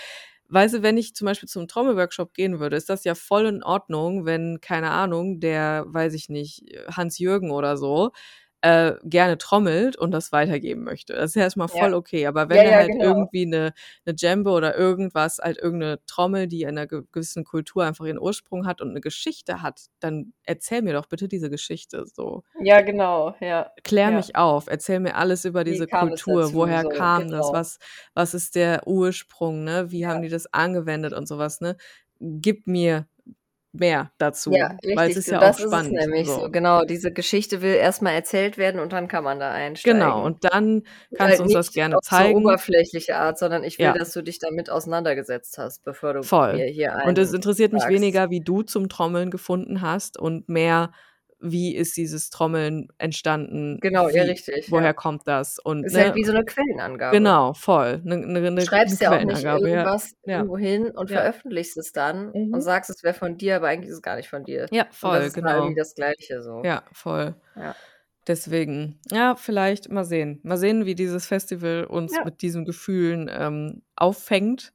Weißt 0.49 0.75
du, 0.75 0.83
wenn 0.83 0.97
ich 0.97 1.15
zum 1.15 1.25
Beispiel 1.25 1.49
zum 1.49 1.67
Trommelworkshop 1.67 2.35
gehen 2.35 2.61
würde, 2.61 2.77
ist 2.77 2.89
das 2.89 3.05
ja 3.05 3.15
voll 3.15 3.47
in 3.47 3.63
Ordnung, 3.65 4.27
wenn, 4.27 4.61
keine 4.61 4.91
Ahnung, 4.91 5.41
der, 5.41 5.87
weiß 5.89 6.15
ich 6.15 6.29
nicht, 6.29 6.65
Hans-Jürgen 6.89 7.51
oder 7.51 7.77
so, 7.77 8.13
äh, 8.67 8.97
gerne 9.05 9.39
trommelt 9.39 9.97
und 9.97 10.11
das 10.11 10.33
weitergeben 10.33 10.83
möchte. 10.83 11.13
Das 11.13 11.27
ist 11.31 11.35
ja 11.37 11.43
erstmal 11.43 11.69
voll 11.69 11.93
ja. 11.93 11.97
okay. 11.97 12.27
Aber 12.27 12.49
wenn 12.49 12.57
ja, 12.57 12.63
er 12.65 12.77
halt 12.79 12.89
genau. 12.89 13.05
irgendwie 13.05 13.47
eine, 13.47 13.73
eine 14.05 14.15
Djembe 14.17 14.51
oder 14.51 14.77
irgendwas, 14.77 15.39
halt 15.39 15.59
irgendeine 15.59 16.05
Trommel, 16.07 16.49
die 16.49 16.63
in 16.63 16.71
einer 16.71 16.89
gewissen 16.89 17.45
Kultur 17.45 17.85
einfach 17.85 18.07
ihren 18.07 18.19
Ursprung 18.19 18.67
hat 18.67 18.81
und 18.81 18.91
eine 18.91 19.01
Geschichte 19.01 19.63
hat, 19.63 19.83
dann 20.01 20.33
erzähl 20.43 20.83
mir 20.83 20.95
doch 20.95 21.07
bitte 21.07 21.29
diese 21.29 21.49
Geschichte 21.49 22.07
so. 22.07 22.43
Ja, 22.61 22.81
genau, 22.81 23.37
ja. 23.39 23.71
Klär 23.85 24.11
mich 24.11 24.35
auf, 24.35 24.67
erzähl 24.67 24.99
mir 24.99 25.15
alles 25.15 25.45
über 25.45 25.63
diese 25.63 25.87
Kultur, 25.87 26.43
dazu, 26.43 26.55
woher 26.55 26.83
so, 26.83 26.89
kam 26.89 27.23
genau. 27.23 27.37
das, 27.37 27.53
was, 27.53 27.79
was 28.15 28.35
ist 28.35 28.57
der 28.57 28.85
Ursprung, 28.89 29.63
ne? 29.63 29.93
Wie 29.93 30.09
haben 30.09 30.23
die 30.23 30.29
das 30.29 30.53
angewendet 30.53 31.13
und 31.13 31.29
sowas, 31.29 31.61
ne? 31.61 31.77
Gib 32.19 32.67
mir 32.67 33.07
mehr 33.81 34.11
dazu. 34.19 34.53
Ja, 34.53 34.77
weil 34.95 35.11
es 35.11 35.17
ist 35.17 35.29
ja 35.29 35.41
das 35.41 35.57
auch 35.57 35.67
spannend. 35.67 35.99
Ist 35.99 36.07
nämlich 36.07 36.27
so. 36.27 36.41
so. 36.41 36.51
Genau, 36.51 36.85
diese 36.85 37.13
Geschichte 37.13 37.63
will 37.63 37.75
erstmal 37.75 38.15
erzählt 38.15 38.59
werden 38.59 38.81
und 38.81 38.93
dann 38.93 39.09
kann 39.09 39.25
man 39.25 39.41
da 39.41 39.51
einsteigen. 39.51 40.01
Genau, 40.01 40.25
und 40.25 40.45
dann 40.45 40.83
kannst 41.15 41.39
du 41.39 41.45
uns 41.45 41.53
das 41.53 41.73
gerne 41.73 41.97
zeigen. 42.03 42.39
Nicht 42.39 42.47
oberflächliche 42.47 43.17
Art, 43.17 43.39
sondern 43.39 43.65
ich 43.65 43.79
will, 43.79 43.87
ja. 43.87 43.93
dass 43.93 44.13
du 44.13 44.23
dich 44.23 44.39
damit 44.39 44.71
auseinandergesetzt 44.71 45.59
hast, 45.59 45.85
bevor 45.85 46.15
du 46.15 46.23
Voll. 46.23 46.55
mir 46.55 46.67
hier 46.67 46.97
ein 46.97 47.09
Und 47.09 47.19
es 47.19 47.33
interessiert 47.33 47.73
sagst. 47.73 47.87
mich 47.87 47.95
weniger, 47.95 48.31
wie 48.31 48.41
du 48.41 48.63
zum 48.63 48.89
Trommeln 48.89 49.31
gefunden 49.31 49.81
hast 49.81 50.19
und 50.19 50.49
mehr, 50.49 50.91
wie 51.39 51.75
ist 51.75 51.97
dieses 51.97 52.31
Trommeln 52.31 52.89
entstanden? 52.99 53.79
Genau, 53.81 54.09
wie, 54.09 54.17
ja, 54.17 54.23
richtig. 54.23 54.71
Woher 54.71 54.87
ja. 54.87 54.93
kommt 54.93 55.27
das? 55.27 55.59
Und, 55.59 55.85
ist 55.85 55.95
ne, 55.95 56.05
halt 56.05 56.15
wie 56.15 56.25
so 56.25 56.33
eine 56.33 56.45
Quellenangabe. 56.45 57.17
Genau, 57.17 57.53
voll. 57.53 58.01
Ne, 58.05 58.17
ne, 58.17 58.41
ne, 58.41 58.55
du 58.55 58.67
schreibst 58.67 59.01
ja 59.01 59.17
auch 59.17 59.23
nicht 59.23 59.45
irgendwas 59.45 60.15
ja. 60.25 60.39
irgendwo 60.39 60.57
hin 60.57 60.91
und 60.91 61.11
ja. 61.11 61.19
veröffentlichst 61.19 61.77
es 61.77 61.93
dann 61.93 62.29
mhm. 62.33 62.55
und 62.55 62.61
sagst, 62.61 62.91
es 62.91 63.03
wäre 63.03 63.15
von 63.15 63.37
dir, 63.37 63.57
aber 63.57 63.69
eigentlich 63.69 63.91
ist 63.91 63.97
es 63.97 64.03
gar 64.03 64.17
nicht 64.17 64.29
von 64.29 64.45
dir. 64.45 64.67
Ja, 64.71 64.87
voll, 64.91 65.19
das 65.19 65.29
ist 65.29 65.35
genau. 65.35 65.57
irgendwie 65.57 65.75
das 65.75 65.95
Gleiche 65.95 66.43
so. 66.43 66.63
Ja, 66.65 66.83
voll. 66.93 67.35
Ja. 67.55 67.75
Deswegen, 68.27 68.99
ja, 69.11 69.37
vielleicht 69.37 69.91
mal 69.91 70.05
sehen. 70.05 70.41
Mal 70.43 70.57
sehen, 70.57 70.85
wie 70.85 70.97
dieses 70.97 71.27
Festival 71.27 71.85
uns 71.85 72.13
mit 72.25 72.43
diesen 72.43 72.65
Gefühlen 72.65 73.31
ähm, 73.33 73.83
auffängt. 73.95 74.73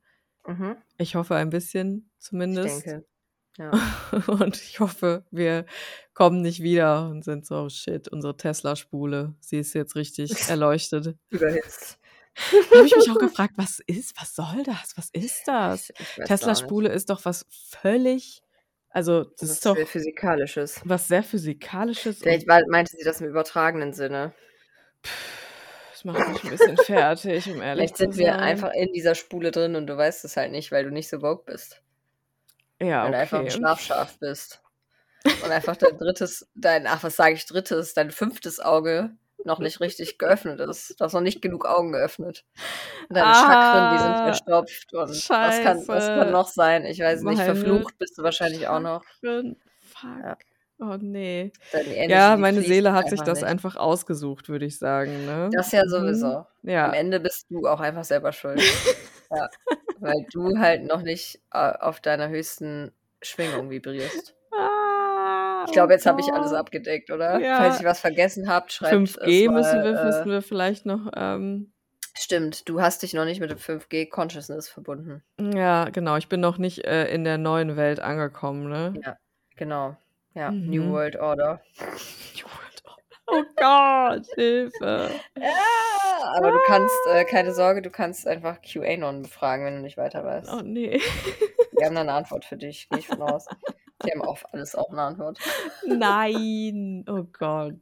Mhm. 0.48 0.78
Ich 0.98 1.16
hoffe 1.16 1.36
ein 1.36 1.50
bisschen 1.50 2.10
zumindest. 2.18 2.78
Ich 2.78 2.84
denke. 2.86 3.06
Ja. 3.62 3.72
Und 4.28 4.58
ich 4.58 4.80
hoffe, 4.80 5.24
wir 5.30 5.66
kommen 6.14 6.42
nicht 6.42 6.62
wieder 6.62 7.10
und 7.10 7.24
sind 7.24 7.46
so, 7.46 7.64
oh 7.64 7.70
shit, 7.70 8.08
unsere 8.08 8.36
Tesla-Spule, 8.36 9.36
sie 9.40 9.60
ist 9.60 9.74
jetzt 9.74 9.96
richtig 9.96 10.32
erleuchtet. 10.50 11.16
Überhitzt. 11.30 12.00
Da 12.72 12.78
habe 12.78 12.88
ich 12.88 12.96
mich 12.96 13.12
auch 13.12 13.20
gefragt, 13.20 13.54
was 13.58 13.80
ist, 13.86 14.20
was 14.20 14.36
soll 14.36 14.64
das? 14.64 14.94
Was 14.96 15.10
ist 15.12 15.48
das? 15.48 15.92
Tesla-Spule 16.26 16.90
ist 16.90 17.10
doch 17.10 17.24
was 17.26 17.46
völlig, 17.50 18.42
also 18.90 19.24
das, 19.24 19.36
das 19.36 19.50
ist 19.52 19.66
doch 19.66 19.76
sehr 19.76 19.88
physikalisches. 19.88 20.82
Was 20.86 21.08
sehr 21.08 21.24
physikalisches. 21.24 22.20
Vielleicht 22.20 22.48
meinte 22.48 22.96
sie 22.98 23.04
das 23.04 23.22
im 23.22 23.28
übertragenen 23.28 23.94
Sinne. 23.94 24.34
Das 25.92 26.04
macht 26.06 26.30
mich 26.30 26.44
ein 26.44 26.50
bisschen 26.50 26.78
fertig, 26.78 27.52
um 27.52 27.62
ehrlich 27.62 27.92
Vielleicht 27.92 27.98
zu 27.98 28.04
sein. 28.06 28.14
Vielleicht 28.14 28.14
sind 28.14 28.18
wir 28.18 28.40
einfach 28.40 28.72
in 28.74 28.92
dieser 28.94 29.14
Spule 29.14 29.52
drin 29.52 29.76
und 29.76 29.88
du 29.88 29.98
weißt 29.98 30.26
es 30.26 30.36
halt 30.36 30.52
nicht, 30.52 30.72
weil 30.72 30.84
du 30.84 30.90
nicht 30.90 31.10
so 31.10 31.22
woke 31.22 31.44
bist. 31.52 31.82
Ja, 32.82 33.06
Wenn 33.06 33.12
du 33.12 33.18
einfach 33.18 33.40
ein 33.40 33.52
Schlafschaf 33.52 34.18
bist. 34.20 34.62
Und 35.24 35.52
einfach 35.52 35.76
dein 35.76 35.98
drittes, 35.98 36.50
dein, 36.56 36.88
ach, 36.88 37.04
was 37.04 37.16
sage 37.16 37.36
ich 37.36 37.46
drittes, 37.46 37.94
dein 37.94 38.10
fünftes 38.10 38.60
Auge 38.60 39.12
noch 39.46 39.60
nicht 39.60 39.80
richtig 39.80 40.18
geöffnet 40.18 40.60
ist. 40.60 41.00
Du 41.00 41.06
hast 41.06 41.14
noch 41.14 41.22
nicht 41.22 41.42
genug 41.42 41.66
Augen 41.66 41.92
geöffnet. 41.92 42.44
Und 43.10 43.16
deine 43.16 43.28
ah, 43.28 43.34
Chakren, 43.34 43.98
die 43.98 44.04
sind 44.04 44.26
verstopft. 44.26 44.94
Und 44.94 45.30
was 45.30 45.64
kann, 45.64 45.88
was 45.88 46.08
kann 46.08 46.32
noch 46.32 46.48
sein? 46.48 46.86
Ich 46.86 47.00
weiß 47.00 47.22
nicht. 47.24 47.42
Verflucht 47.42 47.98
bist 47.98 48.18
du 48.18 48.24
wahrscheinlich 48.24 48.68
auch 48.68 48.80
noch. 48.80 49.04
Fuck. 49.22 49.44
Ja. 50.24 50.38
Oh 50.80 50.98
nee. 51.00 51.52
Ja, 52.08 52.36
meine 52.38 52.62
Seele 52.62 52.94
hat 52.94 53.10
sich 53.10 53.22
das 53.22 53.42
nicht. 53.42 53.48
einfach 53.48 53.76
ausgesucht, 53.76 54.50
würde 54.50 54.66
ich 54.66 54.80
sagen. 54.80 55.28
Ne? 55.28 55.50
Das 55.54 55.72
ja 55.72 55.88
sowieso. 55.88 56.46
Mhm. 56.64 56.70
Ja. 56.70 56.88
Am 56.88 56.94
Ende 56.94 57.20
bist 57.20 57.46
du 57.52 57.68
auch 57.68 57.80
einfach 57.80 58.04
selber 58.04 58.32
schuld. 58.32 58.60
ja. 59.32 59.50
Weil 60.00 60.26
du 60.32 60.58
halt 60.58 60.84
noch 60.84 61.02
nicht 61.02 61.42
äh, 61.54 61.74
auf 61.80 62.00
deiner 62.00 62.30
höchsten 62.30 62.92
Schwingung 63.22 63.70
vibrierst. 63.70 64.36
Ah, 64.52 65.64
ich 65.66 65.72
glaube, 65.72 65.94
jetzt 65.94 66.06
oh 66.06 66.10
habe 66.10 66.22
ich 66.22 66.34
alles 66.34 66.54
abgedeckt, 66.54 67.12
oder? 67.12 67.40
Ja. 67.40 67.58
Falls 67.58 67.80
ich 67.80 67.86
was 67.86 68.00
vergessen 68.00 68.50
habt, 68.50 68.74
schreibt 68.74 68.94
5G 68.94 69.46
mal, 69.48 69.60
müssen, 69.60 69.84
wir, 69.84 70.00
äh, 70.00 70.06
müssen 70.06 70.30
wir 70.30 70.42
vielleicht 70.42 70.86
noch. 70.86 71.12
Ähm, 71.16 71.72
Stimmt, 72.14 72.68
du 72.68 72.82
hast 72.82 73.04
dich 73.04 73.14
noch 73.14 73.26
nicht 73.26 73.40
mit 73.40 73.52
dem 73.52 73.58
5G 73.58 74.10
Consciousness 74.10 74.68
verbunden. 74.68 75.24
Ja, 75.40 75.86
genau. 75.86 76.18
Ich 76.18 76.28
bin 76.28 76.42
noch 76.42 76.58
nicht 76.58 76.86
äh, 76.86 77.08
in 77.14 77.24
der 77.24 77.38
neuen 77.38 77.78
Welt 77.78 78.00
angekommen, 78.00 78.70
ne? 78.70 78.94
Ja, 79.04 79.18
genau. 79.56 79.96
Ja, 80.34 80.52
mhm. 80.52 80.70
New 80.70 80.92
World 80.92 81.16
Order. 81.18 81.62
New 81.80 82.44
World 82.44 82.46
Order. 82.46 82.71
Oh 83.34 83.44
Gott, 83.56 84.26
Hilfe. 84.36 85.10
Ja, 85.40 86.34
aber 86.34 86.48
ah. 86.48 86.52
du 86.52 86.60
kannst, 86.66 86.96
äh, 87.10 87.24
keine 87.24 87.54
Sorge, 87.54 87.82
du 87.82 87.90
kannst 87.90 88.28
einfach 88.28 88.62
QAnon 88.62 89.22
befragen, 89.22 89.66
wenn 89.66 89.76
du 89.76 89.82
nicht 89.82 89.98
weiter 89.98 90.24
weißt. 90.24 90.52
Oh 90.52 90.62
nee. 90.64 91.00
Die 91.80 91.86
haben 91.86 91.96
da 91.96 92.02
eine 92.02 92.14
Antwort 92.14 92.44
für 92.46 92.58
dich, 92.58 92.90
gehe 92.90 93.00
ich 93.00 93.08
von 93.08 93.22
aus. 93.22 93.48
Die 94.04 94.12
haben 94.12 94.22
auf 94.22 94.46
alles 94.52 94.76
auch 94.76 94.90
eine 94.92 95.02
Antwort. 95.04 95.40
Nein, 95.86 97.06
oh 97.08 97.24
Gott. 97.32 97.80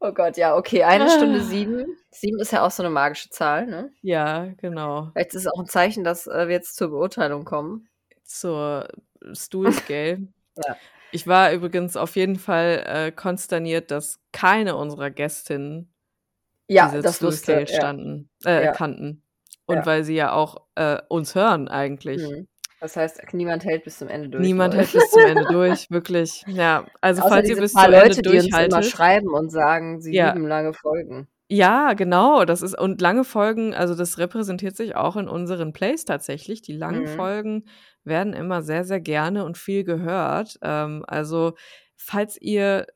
Oh 0.00 0.12
Gott, 0.12 0.36
ja, 0.36 0.56
okay, 0.56 0.84
eine 0.84 1.10
Stunde 1.10 1.42
sieben. 1.42 1.96
Sieben 2.10 2.40
ist 2.40 2.52
ja 2.52 2.64
auch 2.64 2.70
so 2.70 2.82
eine 2.82 2.90
magische 2.90 3.28
Zahl, 3.30 3.66
ne? 3.66 3.92
Ja, 4.00 4.46
genau. 4.56 5.10
Vielleicht 5.12 5.34
ist 5.34 5.46
es 5.46 5.52
auch 5.52 5.60
ein 5.60 5.66
Zeichen, 5.66 6.04
dass 6.04 6.26
äh, 6.26 6.48
wir 6.48 6.54
jetzt 6.54 6.76
zur 6.76 6.88
Beurteilung 6.88 7.44
kommen. 7.44 7.88
Zur 8.24 8.88
Stuhl 9.32 9.72
Scale. 9.72 10.28
ja. 10.56 10.76
Ich 11.12 11.26
war 11.26 11.52
übrigens 11.52 11.96
auf 11.96 12.16
jeden 12.16 12.36
Fall 12.36 12.84
äh, 12.86 13.12
konsterniert, 13.12 13.90
dass 13.90 14.20
keine 14.32 14.76
unserer 14.76 15.10
Gästinnen 15.10 15.92
ja, 16.68 16.88
diese 16.88 17.02
das 17.02 17.22
wusste, 17.22 17.66
standen, 17.66 18.28
äh, 18.44 18.64
ja. 18.64 18.72
kannten. 18.72 19.22
Und 19.66 19.78
ja. 19.78 19.86
weil 19.86 20.04
sie 20.04 20.14
ja 20.14 20.32
auch 20.32 20.62
äh, 20.74 20.98
uns 21.08 21.34
hören 21.34 21.68
eigentlich. 21.68 22.22
Mhm. 22.22 22.48
Das 22.80 22.96
heißt, 22.96 23.22
niemand 23.32 23.64
hält 23.64 23.84
bis 23.84 23.98
zum 23.98 24.08
Ende 24.08 24.28
durch. 24.28 24.42
Niemand 24.42 24.74
oder? 24.74 24.82
hält 24.82 24.92
bis 24.92 25.10
zum 25.10 25.22
Ende 25.22 25.46
durch, 25.50 25.90
wirklich. 25.90 26.44
Ja, 26.46 26.86
also 27.00 27.22
Außer 27.22 27.30
falls 27.30 27.48
ihr 27.48 27.56
bis 27.56 27.72
zum 27.72 27.90
Leute, 27.90 28.18
Ende 28.18 28.22
durchhaltet. 28.22 28.72
Die 28.72 28.76
uns 28.76 28.86
immer 28.86 28.96
schreiben 28.96 29.34
und 29.34 29.50
sagen, 29.50 30.00
sie 30.00 30.14
ja. 30.14 30.32
lieben 30.32 30.46
lange 30.46 30.74
Folgen. 30.74 31.26
Ja, 31.50 31.92
genau, 31.92 32.44
das 32.44 32.60
ist 32.62 32.76
und 32.76 33.00
lange 33.00 33.22
Folgen 33.22 33.72
also, 33.72 33.94
das 33.94 34.18
repräsentiert 34.18 34.76
sich 34.76 34.96
auch 34.96 35.14
in 35.16 35.28
unseren 35.28 35.72
Plays 35.72 36.04
tatsächlich. 36.04 36.60
Die 36.60 36.72
langen 36.72 37.06
Mhm. 37.06 37.06
Folgen 37.06 37.64
werden 38.02 38.32
immer 38.32 38.62
sehr, 38.62 38.82
sehr 38.84 39.00
gerne 39.00 39.44
und 39.44 39.56
viel 39.56 39.84
gehört. 39.84 40.58
Ähm, 40.62 41.04
also, 41.06 41.54
falls 41.96 42.36
ihr 42.40 42.86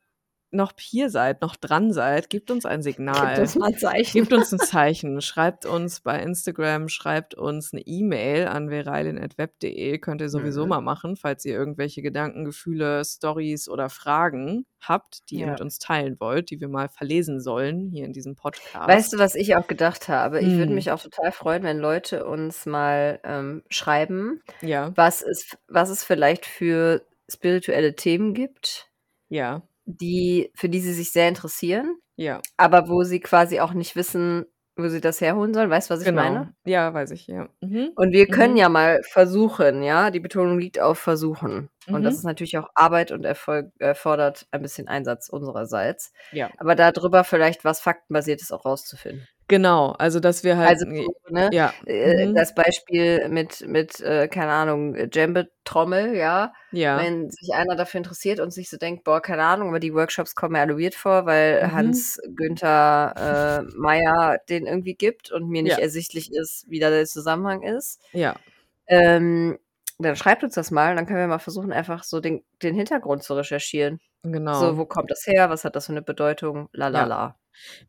noch 0.53 0.73
hier 0.79 1.09
seid, 1.09 1.41
noch 1.41 1.55
dran 1.55 1.93
seid, 1.93 2.29
gebt 2.29 2.51
uns 2.51 2.65
ein 2.65 2.81
Signal. 2.81 3.35
Gebt 3.35 3.39
uns 3.39 3.55
mal 3.55 3.69
'n 3.71 3.77
Zeichen. 3.77 4.11
Gebt 4.13 4.33
uns 4.33 4.51
'n 4.51 4.59
Zeichen. 4.59 5.21
Schreibt 5.21 5.65
uns 5.65 6.01
bei 6.01 6.19
Instagram, 6.21 6.89
schreibt 6.89 7.33
uns 7.35 7.73
'ne 7.73 7.81
E-Mail 7.85 8.47
an 8.47 8.69
vereilin@web.de. 8.69 9.97
Könnt 9.99 10.21
ihr 10.21 10.29
sowieso 10.29 10.63
Mhm. 10.63 10.69
mal 10.69 10.81
machen, 10.81 11.15
falls 11.15 11.45
ihr 11.45 11.53
irgendwelche 11.55 12.01
Gedanken, 12.01 12.45
Gefühle, 12.45 13.03
Storys 13.05 13.69
oder 13.69 13.89
Fragen 13.89 14.65
habt, 14.79 15.29
die 15.29 15.39
ihr 15.39 15.45
Ja. 15.45 15.51
mit 15.51 15.61
uns 15.61 15.79
teilen 15.79 16.19
wollt, 16.19 16.49
die 16.49 16.59
wir 16.59 16.67
mal 16.67 16.89
verlesen 16.89 17.39
sollen 17.39 17.89
hier 17.89 18.05
in 18.05 18.13
diesem 18.13 18.35
Podcast. 18.35 18.87
Weißt 18.87 19.13
du, 19.13 19.19
was 19.19 19.35
ich 19.35 19.55
auch 19.55 19.67
gedacht 19.67 20.07
habe? 20.09 20.39
Ich 20.41 20.57
würde 20.57 20.69
Mhm. 20.69 20.75
mich 20.75 20.91
auch 20.91 21.01
total 21.01 21.31
freuen, 21.31 21.63
wenn 21.63 21.77
Leute 21.79 22.25
uns 22.25 22.65
mal, 22.65 23.19
ähm, 23.23 23.63
schreiben, 23.69 24.41
Ja. 24.61 24.91
was 24.95 25.21
es 25.21 25.57
was 25.67 25.89
es 25.89 26.03
vielleicht 26.03 26.45
für 26.45 27.05
spirituelle 27.29 27.95
Themen 27.95 28.33
gibt 28.33 28.87
Ja. 29.31 29.61
Die 29.97 30.51
für 30.55 30.69
die 30.69 30.79
sie 30.81 30.93
sich 30.93 31.11
sehr 31.11 31.27
interessieren, 31.29 31.97
Ja. 32.17 32.41
aber 32.57 32.87
wo 32.89 33.03
sie 33.03 33.19
quasi 33.19 33.59
auch 33.59 33.73
nicht 33.73 33.95
wissen, 33.95 34.45
wo 34.77 34.87
sie 34.87 35.01
das 35.01 35.19
herholen 35.21 35.53
sollen. 35.53 35.69
Weißt 35.69 35.89
du, 35.89 35.93
was 35.93 35.99
ich 36.01 36.07
Genau. 36.07 36.21
meine? 36.23 36.53
Ja, 36.65 36.93
weiß 36.93 37.11
ich, 37.11 37.27
ja. 37.27 37.49
Mhm. 37.61 37.91
Und 37.95 38.13
wir 38.13 38.27
können 38.27 38.53
Mhm. 38.53 38.57
ja 38.57 38.69
mal 38.69 39.01
versuchen, 39.11 39.83
ja? 39.83 40.09
Die 40.11 40.19
Betonung 40.21 40.57
liegt 40.59 40.79
auf 40.79 40.97
versuchen. 40.97 41.69
Und 41.87 42.03
das 42.03 42.13
Mhm. 42.15 42.17
ist 42.19 42.23
natürlich 42.25 42.57
auch 42.57 42.69
Arbeit 42.73 43.11
und 43.11 43.25
Erfolg 43.25 43.71
erfordert 43.79 44.47
ein 44.51 44.61
bisschen 44.61 44.87
Einsatz 44.87 45.27
unsererseits. 45.29 46.13
Ja. 46.31 46.49
Aber 46.57 46.75
da 46.75 46.91
drüber 46.91 47.23
vielleicht 47.25 47.65
was 47.65 47.81
Faktenbasiertes 47.81 48.51
auch 48.53 48.65
rauszufinden. 48.65 49.27
Genau, 49.51 49.91
also, 49.99 50.21
dass 50.21 50.45
wir 50.45 50.55
halt 50.57 50.79
Also, 50.79 50.85
ne 50.85 50.93
so, 50.95 51.13
ja. 51.49 51.81
äh, 51.85 52.13
Mhm. 52.23 52.35
das 52.35 52.53
Beispiel 52.53 53.27
mit 53.29 53.61
mit, 53.67 53.99
äh, 54.01 54.27
keine 54.27 54.51
Ahnung, 54.51 54.93
Djembe-Trommel, 55.09 56.15
ja? 56.15 56.53
Ja. 56.73 57.11
Wenn 57.11 57.29
sich 57.31 57.53
einer 57.53 57.75
dafür 57.75 57.97
interessiert 57.99 58.39
und 58.39 58.51
sich 58.51 58.69
so 58.69 58.77
denkt: 58.77 59.03
„Boah, 59.03 59.21
keine 59.21 59.43
Ahnung, 59.43 59.69
aber 59.69 59.79
die 59.79 59.93
Workshops 59.93 60.35
kommen 60.35 60.53
mir 60.53 60.59
alle 60.61 60.77
weird 60.77 60.93
vor, 60.93 61.25
weil 61.25 61.71
Mhm. 61.73 62.11
Hans-Günther, 62.11 63.61
äh, 63.65 63.77
Meyer 63.77 64.37
den 64.49 64.67
irgendwie 64.67 64.93
gibt 64.95 65.31
und 65.31 65.49
mir 65.49 65.63
nicht 65.63 65.77
Ja. 65.77 65.79
ersichtlich 65.79 66.31
ist, 66.31 66.65
wie 66.69 66.79
da 66.79 66.89
der 66.91 67.05
Zusammenhang 67.07 67.63
ist.“ 67.63 67.99
Ja. 68.13 68.41
Ähm, 68.87 69.59
dann 69.99 70.15
schreibt 70.15 70.43
uns 70.43 70.55
das 70.55 70.71
mal, 70.71 70.95
dann 70.95 71.05
können 71.07 71.19
wir 71.19 71.27
mal 71.27 71.39
versuchen, 71.39 71.71
einfach 71.73 72.03
so 72.03 72.19
den 72.21 72.43
den 72.63 72.75
Hintergrund 72.75 73.23
zu 73.23 73.35
recherchieren. 73.35 73.99
So, 74.51 74.77
Genau. 74.77 74.77
wo 74.77 74.85
kommt 74.85 75.11
das 75.11 75.25
her? 75.27 75.49
Was 75.49 75.65
hat 75.65 75.75
das 75.77 75.87
für 75.87 75.93
'ne 75.93 76.01
Bedeutung? 76.03 76.69
La 76.73 76.87
la 76.89 77.03
Ja. 77.03 77.05
la. 77.05 77.37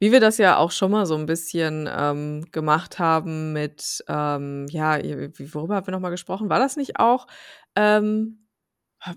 Wie 0.01 0.13
wir 0.13 0.21
das 0.21 0.39
ja 0.39 0.57
auch 0.59 0.71
schon 0.73 0.91
mal 0.91 1.07
so 1.07 1.15
'n 1.17 1.27
bisschen, 1.27 1.89
ähm, 1.93 2.45
gemacht 2.53 2.99
haben 2.99 3.53
mit, 3.53 4.05
ähm, 4.09 4.67
ja, 4.71 4.99
worüber 5.55 5.77
haben 5.77 5.87
wir 5.87 5.93
noch 5.93 6.01
mal 6.01 6.11
gesprochen? 6.11 6.49
War 6.51 6.59
das 6.59 6.77
nicht 6.77 6.99
auch, 7.01 7.27
ähm 7.77 8.42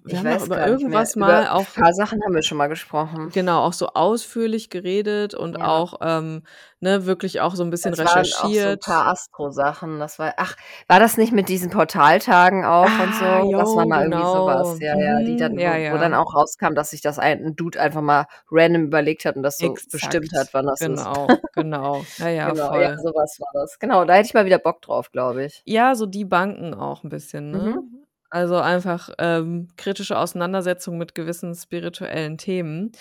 wir 0.03 0.17
Ich 0.17 0.21
haben 0.21 0.29
doch 0.29 0.41
weiß 0.41 0.45
über 0.45 0.63
irgendwas 0.65 1.15
Über 1.17 1.41
mal 1.41 1.47
auch 1.49 1.73
paar 1.73 1.93
Sachen 1.93 2.21
haben 2.23 2.33
wir 2.35 2.43
schon 2.43 2.57
mal 2.57 2.67
gesprochen. 2.67 3.33
genau, 3.33 3.63
auch 3.65 3.73
so 3.73 3.87
ausführlich 3.89 4.69
geredet 4.69 5.33
und 5.33 5.59
Ja. 5.59 5.61
auch, 5.61 5.95
ähm, 6.01 6.43
ne, 6.79 7.05
wirklich 7.07 7.41
auch 7.41 7.55
so 7.55 7.63
'n 7.63 7.71
bisschen 7.71 7.93
Das 7.93 8.03
waren 8.03 8.31
auch 8.33 8.53
so 8.53 8.69
'n 8.69 8.77
recherchiert. 8.77 8.85
paar 8.85 9.07
Astro-Sachen. 9.07 9.99
Das 9.99 10.17
war 10.17 10.33
ach, 10.37 10.55
war 10.87 10.99
das 10.99 11.17
nicht 11.17 11.33
mit 11.33 11.49
diesen 11.49 11.69
Portaltagen 11.69 12.63
auch 12.65 12.99
und 12.99 13.13
so? 13.13 13.25
Ah, 13.27 13.41
Das 13.55 13.75
war 13.75 13.85
jo, 13.85 13.87
mal 13.87 14.03
irgendwie 14.03 14.25
genau. 14.25 14.39
was. 14.45 14.79
Ja, 14.79 14.95
ja, 14.99 15.21
die 15.23 15.35
dann 15.35 15.53
Ja, 15.55 15.75
wo 15.87 15.89
wo 15.89 15.97
dann 15.97 16.13
ja. 16.13 16.15
auch 16.15 16.33
rauskam, 16.33 16.73
dass 16.73 16.89
sich 16.91 17.01
das 17.01 17.19
ein 17.19 17.39
'n 17.45 17.55
Dude 17.55 17.79
einfach 17.79 18.01
mal 18.01 18.25
random 18.49 18.83
überlegt 18.85 19.25
hat 19.25 19.35
und 19.35 19.43
das 19.43 19.59
so 19.59 19.81
bestimmt 19.91 20.31
hat, 20.35 20.47
Exakt. 20.47 20.53
wann 20.53 20.65
das 20.65 20.85
ist. 20.85 21.07
Genau, 21.07 21.29
genau. 21.53 22.07
Ja, 22.17 22.27
ja, 22.29 22.55
Genau, 22.55 22.75
ja, 22.77 22.89
voll. 22.89 22.97
so 22.97 23.09
was 23.15 23.39
war 23.39 23.49
das. 23.61 23.79
Genau, 23.79 24.05
da 24.05 24.15
hätte 24.15 24.27
ich 24.27 24.33
mal 24.35 24.45
wieder 24.45 24.59
Bock 24.59 24.81
drauf, 24.81 25.11
glaube 25.11 25.45
ich. 25.45 25.63
Ja, 25.67 25.95
so 25.95 26.05
die 26.05 26.25
Banken 26.25 26.75
auch 26.75 27.03
'n 27.03 27.09
bisschen, 27.09 27.49
ne? 27.51 27.63
Mhm. 27.63 28.04
Also, 28.35 28.57
einfach, 28.57 29.09
ähm, 29.17 29.69
kritische 29.77 30.17
Auseinandersetzung 30.19 30.97
mit 30.97 31.15
gewissen 31.15 31.55
spirituellen 31.55 32.37
Themen. 32.37 32.91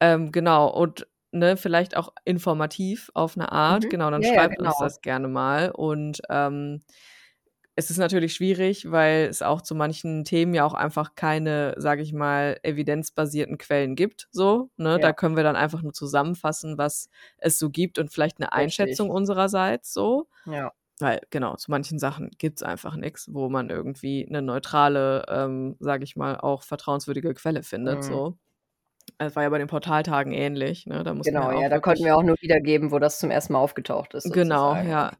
Ähm, 0.00 0.32
genau 0.32 0.68
und, 0.68 1.06
ne, 1.30 1.56
vielleicht 1.56 1.96
auch 1.96 2.12
informativ 2.26 3.10
auf 3.14 3.34
'ne 3.34 3.50
Art. 3.50 3.88
Mhm. 3.88 3.88
Genau, 3.88 4.10
dann 4.10 4.22
ja, 4.22 4.34
schreibt 4.34 4.60
uns 4.60 4.76
genau. 4.76 4.76
das 4.76 5.00
gerne 5.00 5.28
mal 5.28 5.70
und, 5.70 6.20
ähm, 6.28 6.82
es 7.76 7.90
ist 7.90 7.98
natürlich 7.98 8.34
schwierig, 8.34 8.90
weil 8.90 9.28
es 9.28 9.42
auch 9.42 9.62
zu 9.62 9.74
manchen 9.74 10.24
Themen 10.24 10.54
ja 10.54 10.64
auch 10.66 10.74
einfach 10.74 11.14
keine, 11.16 11.74
sage 11.78 12.02
ich 12.02 12.12
mal, 12.12 12.58
evidenzbasierten 12.64 13.58
Quellen 13.58 13.96
gibt 13.96 14.28
so, 14.32 14.70
ne? 14.76 15.00
Da 15.00 15.12
Ja. 15.12 15.14
können 15.14 15.36
wir 15.36 15.44
dann 15.44 15.56
einfach 15.56 15.82
nur 15.82 15.92
zusammenfassen, 15.94 16.78
was 16.78 17.08
es 17.38 17.58
so 17.58 17.70
gibt 17.70 17.98
und 17.98 18.12
vielleicht 18.12 18.40
'ne 18.40 18.52
Einschätzung 18.52 19.10
Richtig. 19.10 19.12
unsererseits 19.12 19.92
so. 19.94 20.28
Ja. 20.46 20.72
Weil 21.02 21.20
genau, 21.30 21.56
zu 21.56 21.70
manchen 21.72 21.98
Sachen 21.98 22.30
gibt's 22.38 22.62
einfach 22.62 22.96
nix, 22.96 23.28
wo 23.34 23.48
man 23.50 23.70
irgendwie 23.70 24.24
'ne 24.30 24.40
neutrale, 24.40 25.24
ähm, 25.28 25.76
sage 25.80 26.04
ich 26.04 26.16
mal, 26.16 26.36
auch 26.38 26.62
vertrauenswürdige 26.62 27.34
Quelle 27.34 27.64
findet 27.64 28.04
Mhm. 28.04 28.22
so. 28.22 28.38
Es 29.18 29.36
war 29.36 29.44
ja 29.44 29.50
bei 29.50 29.58
den 29.58 29.68
Portaltagen 29.68 30.32
ähnlich, 30.32 30.86
ne? 30.86 31.04
Da 31.04 31.14
Genau, 31.24 31.52
ja, 31.52 31.68
auch 31.68 31.68
da 31.68 31.78
konnten 31.78 32.04
wir 32.04 32.16
auch 32.16 32.22
nur 32.24 32.36
wiedergeben, 32.40 32.90
wo 32.90 32.98
das 32.98 33.18
zum 33.20 33.30
1. 33.30 33.52
Mal 33.52 33.60
aufgetaucht 33.60 34.14
ist 34.14 34.26
Genau, 34.26 34.78
sozusagen. 34.80 34.86
ja. 34.86 35.16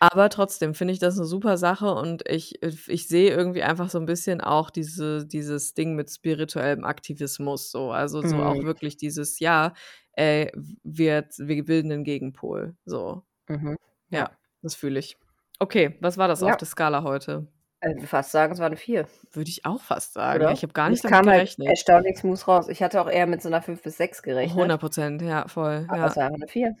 Aber 0.00 0.30
trotzdem 0.30 0.74
finde 0.74 0.94
ich 0.94 0.98
das 1.00 1.16
'ne 1.18 1.24
super 1.26 1.58
Sache 1.58 1.92
und 1.94 2.28
ich 2.28 2.62
ich 2.62 3.08
sehe 3.08 3.30
irgendwie 3.30 3.62
einfach 3.62 3.90
so 3.90 3.98
'n 3.98 4.06
bisschen 4.06 4.40
auch 4.40 4.70
diese 4.70 5.26
dieses 5.26 5.74
Ding 5.74 5.94
mit 5.96 6.10
spirituellem 6.10 6.84
Aktivismus 6.84 7.70
so. 7.70 7.90
Also, 7.92 8.22
so 8.22 8.42
auch 8.42 8.62
Mhm. 8.62 8.62
wirklich 8.62 8.96
dieses, 8.96 9.40
ja, 9.40 9.74
ey, 10.12 10.52
wir 10.84 11.28
wir 11.38 11.64
bilden 11.64 11.88
'nen 11.88 12.04
Gegenpol, 12.04 12.76
so. 12.86 13.24
Mhm. 13.48 13.76
Ja, 14.10 14.26
Ja. 14.26 14.39
Das 14.62 14.74
fühle 14.74 14.98
ich. 15.00 15.16
Okay, 15.58 15.96
was 16.00 16.16
war 16.18 16.28
das 16.28 16.42
auf 16.42 16.56
Ja. 16.56 16.58
der 16.58 16.66
Skala 16.68 17.02
heute? 17.02 17.48
Würde 17.82 18.06
fast 18.06 18.30
sagen, 18.32 18.52
es 18.52 18.58
war 18.58 18.68
'ne 18.68 18.76
4. 18.76 19.06
Würde 19.32 19.50
ich 19.50 19.64
auch 19.64 19.80
fast 19.82 20.12
sagen. 20.14 20.48
Oder? 20.48 20.50
Ich 20.50 20.62
habe 20.62 20.72
gar 20.72 20.90
nicht 20.90 21.02
es 21.02 21.04
damit 21.04 21.22
kam 21.22 21.28
halt 21.28 21.44
gerechnet. 21.46 21.64
erstaunlich 21.64 22.18
smooth 22.18 22.46
raus. 22.48 22.68
Ich 22.68 22.82
hatte 22.82 23.00
auch 23.00 23.08
eher 23.10 23.26
mit 23.26 23.42
so 23.42 23.48
'ner 23.48 23.62
5 23.62 23.82
bis 23.82 23.96
6 23.96 24.22
gerechnet. 24.22 24.74
100% 24.82 25.22
ja, 25.22 25.46
voll, 25.48 25.88
Aber 25.88 26.06
ja. 26.06 26.06
es 26.06 26.16
war 26.16 26.24
einfach 26.26 26.38
'ne 26.38 26.48
4. 26.48 26.76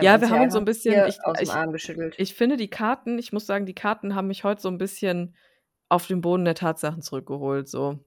Ja, 0.00 0.20
wir 0.20 0.30
haben 0.30 0.40
uns 0.40 0.52
so 0.52 0.58
'n 0.58 0.64
bisschen 0.64 1.04
ich 1.04 1.22
aus'm 1.24 1.38
ich 1.38 1.60
Arm 1.60 1.72
geschüttelt. 1.72 2.20
ich 2.20 2.34
finde 2.34 2.56
die 2.56 2.70
Karten 2.70 3.18
ich 3.18 3.32
muss 3.32 3.46
sagen, 3.46 3.66
die 3.66 3.74
Karten 3.74 4.14
haben 4.14 4.28
mich 4.28 4.44
heute 4.44 4.60
so 4.62 4.68
'n 4.68 4.78
bisschen 4.78 5.36
auf 5.88 6.06
den 6.06 6.20
Boden 6.20 6.44
der 6.44 6.54
Tatsachen 6.54 7.02
zurückgeholt 7.02 7.68
so. 7.68 8.04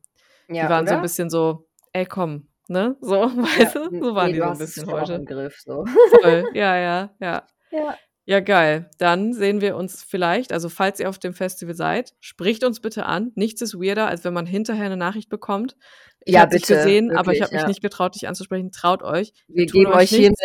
Die 0.61 0.69
Ja, 0.69 0.69
waren 0.69 0.87
so 0.87 0.95
'n 0.95 1.01
oder? 1.01 1.03
bisschen 1.03 1.29
so: 1.29 1.69
„Ey, 1.93 2.05
komm“, 2.05 2.49
ne? 2.69 2.97
So, 3.01 3.15
Ja, 3.53 3.71
weißt 3.71 3.75
du? 3.75 3.91
n 3.91 4.03
So 4.03 4.15
waren 4.15 4.31
ne, 4.31 4.33
die 4.33 4.41
du 4.41 4.43
so 4.43 4.49
'n 4.51 4.57
hast 4.57 4.67
es 4.67 4.83
bisschen 4.83 4.89
heute. 4.91 5.21
im 5.21 5.25
Griff 5.25 5.59
so. 5.59 5.83
Voll, 6.03 6.49
ja, 6.53 6.77
ja, 6.77 7.15
ja. 7.21 7.47
Ja. 7.71 8.01
Ja, 8.27 8.39
geil. 8.39 8.89
Dann 8.99 9.33
sehen 9.33 9.61
wir 9.61 9.75
uns 9.75 10.03
vielleicht 10.03 10.53
also, 10.53 10.69
falls 10.69 10.99
ihr 10.99 11.09
auf 11.09 11.17
dem 11.17 11.33
Festival 11.33 11.73
seid, 11.75 12.13
spricht 12.19 12.63
uns 12.63 12.79
bitte 12.79 13.05
an. 13.05 13.31
Nichts 13.35 13.61
ist 13.61 13.73
weirder, 13.75 14.07
als 14.07 14.23
wenn 14.23 14.33
man 14.33 14.45
hinterher 14.45 14.89
'ne 14.89 14.97
Nachricht 14.97 15.29
bekommt: 15.29 15.75
„Ich 16.25 16.33
Ja, 16.35 16.45
dich 16.45 16.61
bitte, 16.61 16.75
gesehen, 16.75 17.11
aber 17.11 17.31
ich 17.33 17.39
wirklich, 17.39 17.41
habe 17.43 17.53
mich 17.55 17.61
ja. 17.63 17.67
nicht 17.67 17.81
getraut, 17.81 18.15
dich 18.15 18.27
anzusprechen.“ 18.27 18.71
Traut 18.71 19.01
euch. 19.01 19.33
Wir 19.47 19.65
tun 19.65 19.81
geben 19.85 19.93
euch 19.93 20.09
hiermit 20.09 20.37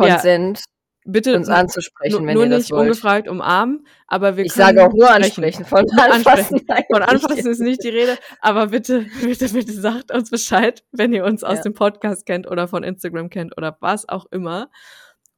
Ja. 0.00 0.14
Consent, 0.14 0.62
Bitte 1.10 1.34
uns 1.34 1.48
anzusprechen, 1.48 2.26
wenn 2.26 2.34
nur 2.34 2.44
ihr 2.44 2.50
das 2.50 2.64
nicht 2.64 2.70
wollt. 2.70 2.82
ungefragt 2.82 3.28
umarmen, 3.28 3.86
aber 4.08 4.36
wir 4.36 4.44
Ich 4.44 4.52
können 4.52 4.66
sage 4.76 4.86
auch 4.86 4.92
nur 4.92 5.06
sprechen. 5.06 5.24
ansprechen, 5.24 5.64
von 5.64 5.86
anfassen. 5.98 6.60
Von 6.92 7.02
anfassen 7.02 7.50
ist 7.50 7.60
nicht 7.60 7.82
die 7.82 7.88
Rede, 7.88 8.18
aber 8.42 8.66
bitte, 8.68 9.06
bitte, 9.22 9.48
bitte 9.48 9.72
sagt 9.72 10.12
uns 10.12 10.30
Bescheid, 10.30 10.84
wenn 10.92 11.12
ihr 11.14 11.24
uns 11.24 11.42
aus 11.44 11.56
Ja. 11.58 11.62
dem 11.62 11.72
Podcast 11.74 12.26
kennt 12.26 12.46
oder 12.46 12.68
von 12.68 12.84
Instagram 12.84 13.30
kennt 13.30 13.56
oder 13.56 13.76
was 13.80 14.06
auch 14.08 14.26
immer. 14.30 14.70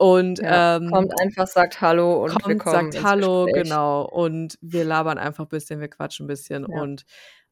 Und, 0.00 0.40
Ja, 0.40 0.62
ähm 0.76 0.88
kommt 0.90 1.12
einfach, 1.20 1.46
sagt 1.46 1.82
„Hallo“ 1.82 2.24
und 2.24 2.46
wir 2.46 2.56
kommt, 2.56 2.58
kommen 2.58 2.90
sagt 2.92 3.02
„Hallo“, 3.02 3.44
Gespräch. 3.44 3.62
genau. 3.64 4.02
Und 4.08 4.56
wir 4.62 4.82
labern 4.84 5.18
einfach 5.18 5.44
bisschen, 5.46 5.78
wir 5.80 5.88
quatschen 5.88 6.24
'n 6.24 6.28
bisschen 6.28 6.64
Ja. 6.66 6.76
und 6.80 7.04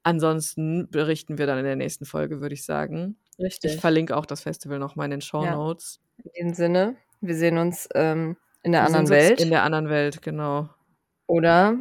ansonsten 0.03 0.89
berichten 0.91 1.37
wir 1.37 1.47
dann 1.47 1.59
in 1.59 1.65
der 1.67 1.77
nächsten 1.77 2.07
Folge, 2.07 2.41
würde 2.41 2.55
ich 2.55 2.65
sagen. 2.65 3.19
Ich 3.37 3.45
Richtig. 3.45 3.81
verlinke 3.81 4.17
auch 4.17 4.25
das 4.27 4.41
Festival 4.43 4.79
noch 4.79 4.97
mal 4.97 5.05
in 5.05 5.11
den 5.13 5.21
Ja. 5.39 5.61
Shownotes. 5.61 5.99
In 6.25 6.31
dem 6.49 6.55
Sinne, 6.55 6.97
wir 7.21 7.37
sehen 7.37 7.59
uns, 7.59 7.89
ähm, 7.95 8.37
in 8.63 8.73
der 8.73 8.85
Wir 8.87 8.87
anderen 8.87 9.09
Welt. 9.11 9.41
in 9.41 9.51
der 9.51 9.63
anderen 9.63 9.89
Welt, 9.89 10.23
genau. 10.23 10.69
Oder 11.29 11.79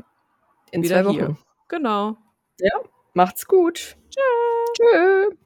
in 0.72 0.84
Wieder 0.84 0.98
2 0.98 1.06
hier. 1.06 1.34
Wochen. 1.34 1.38
Genau. 1.70 2.18
Ja, 2.60 2.72
macht's 3.14 3.46
gut. 3.48 3.98
Tschö. 4.10 4.22
Tschö. 4.74 5.38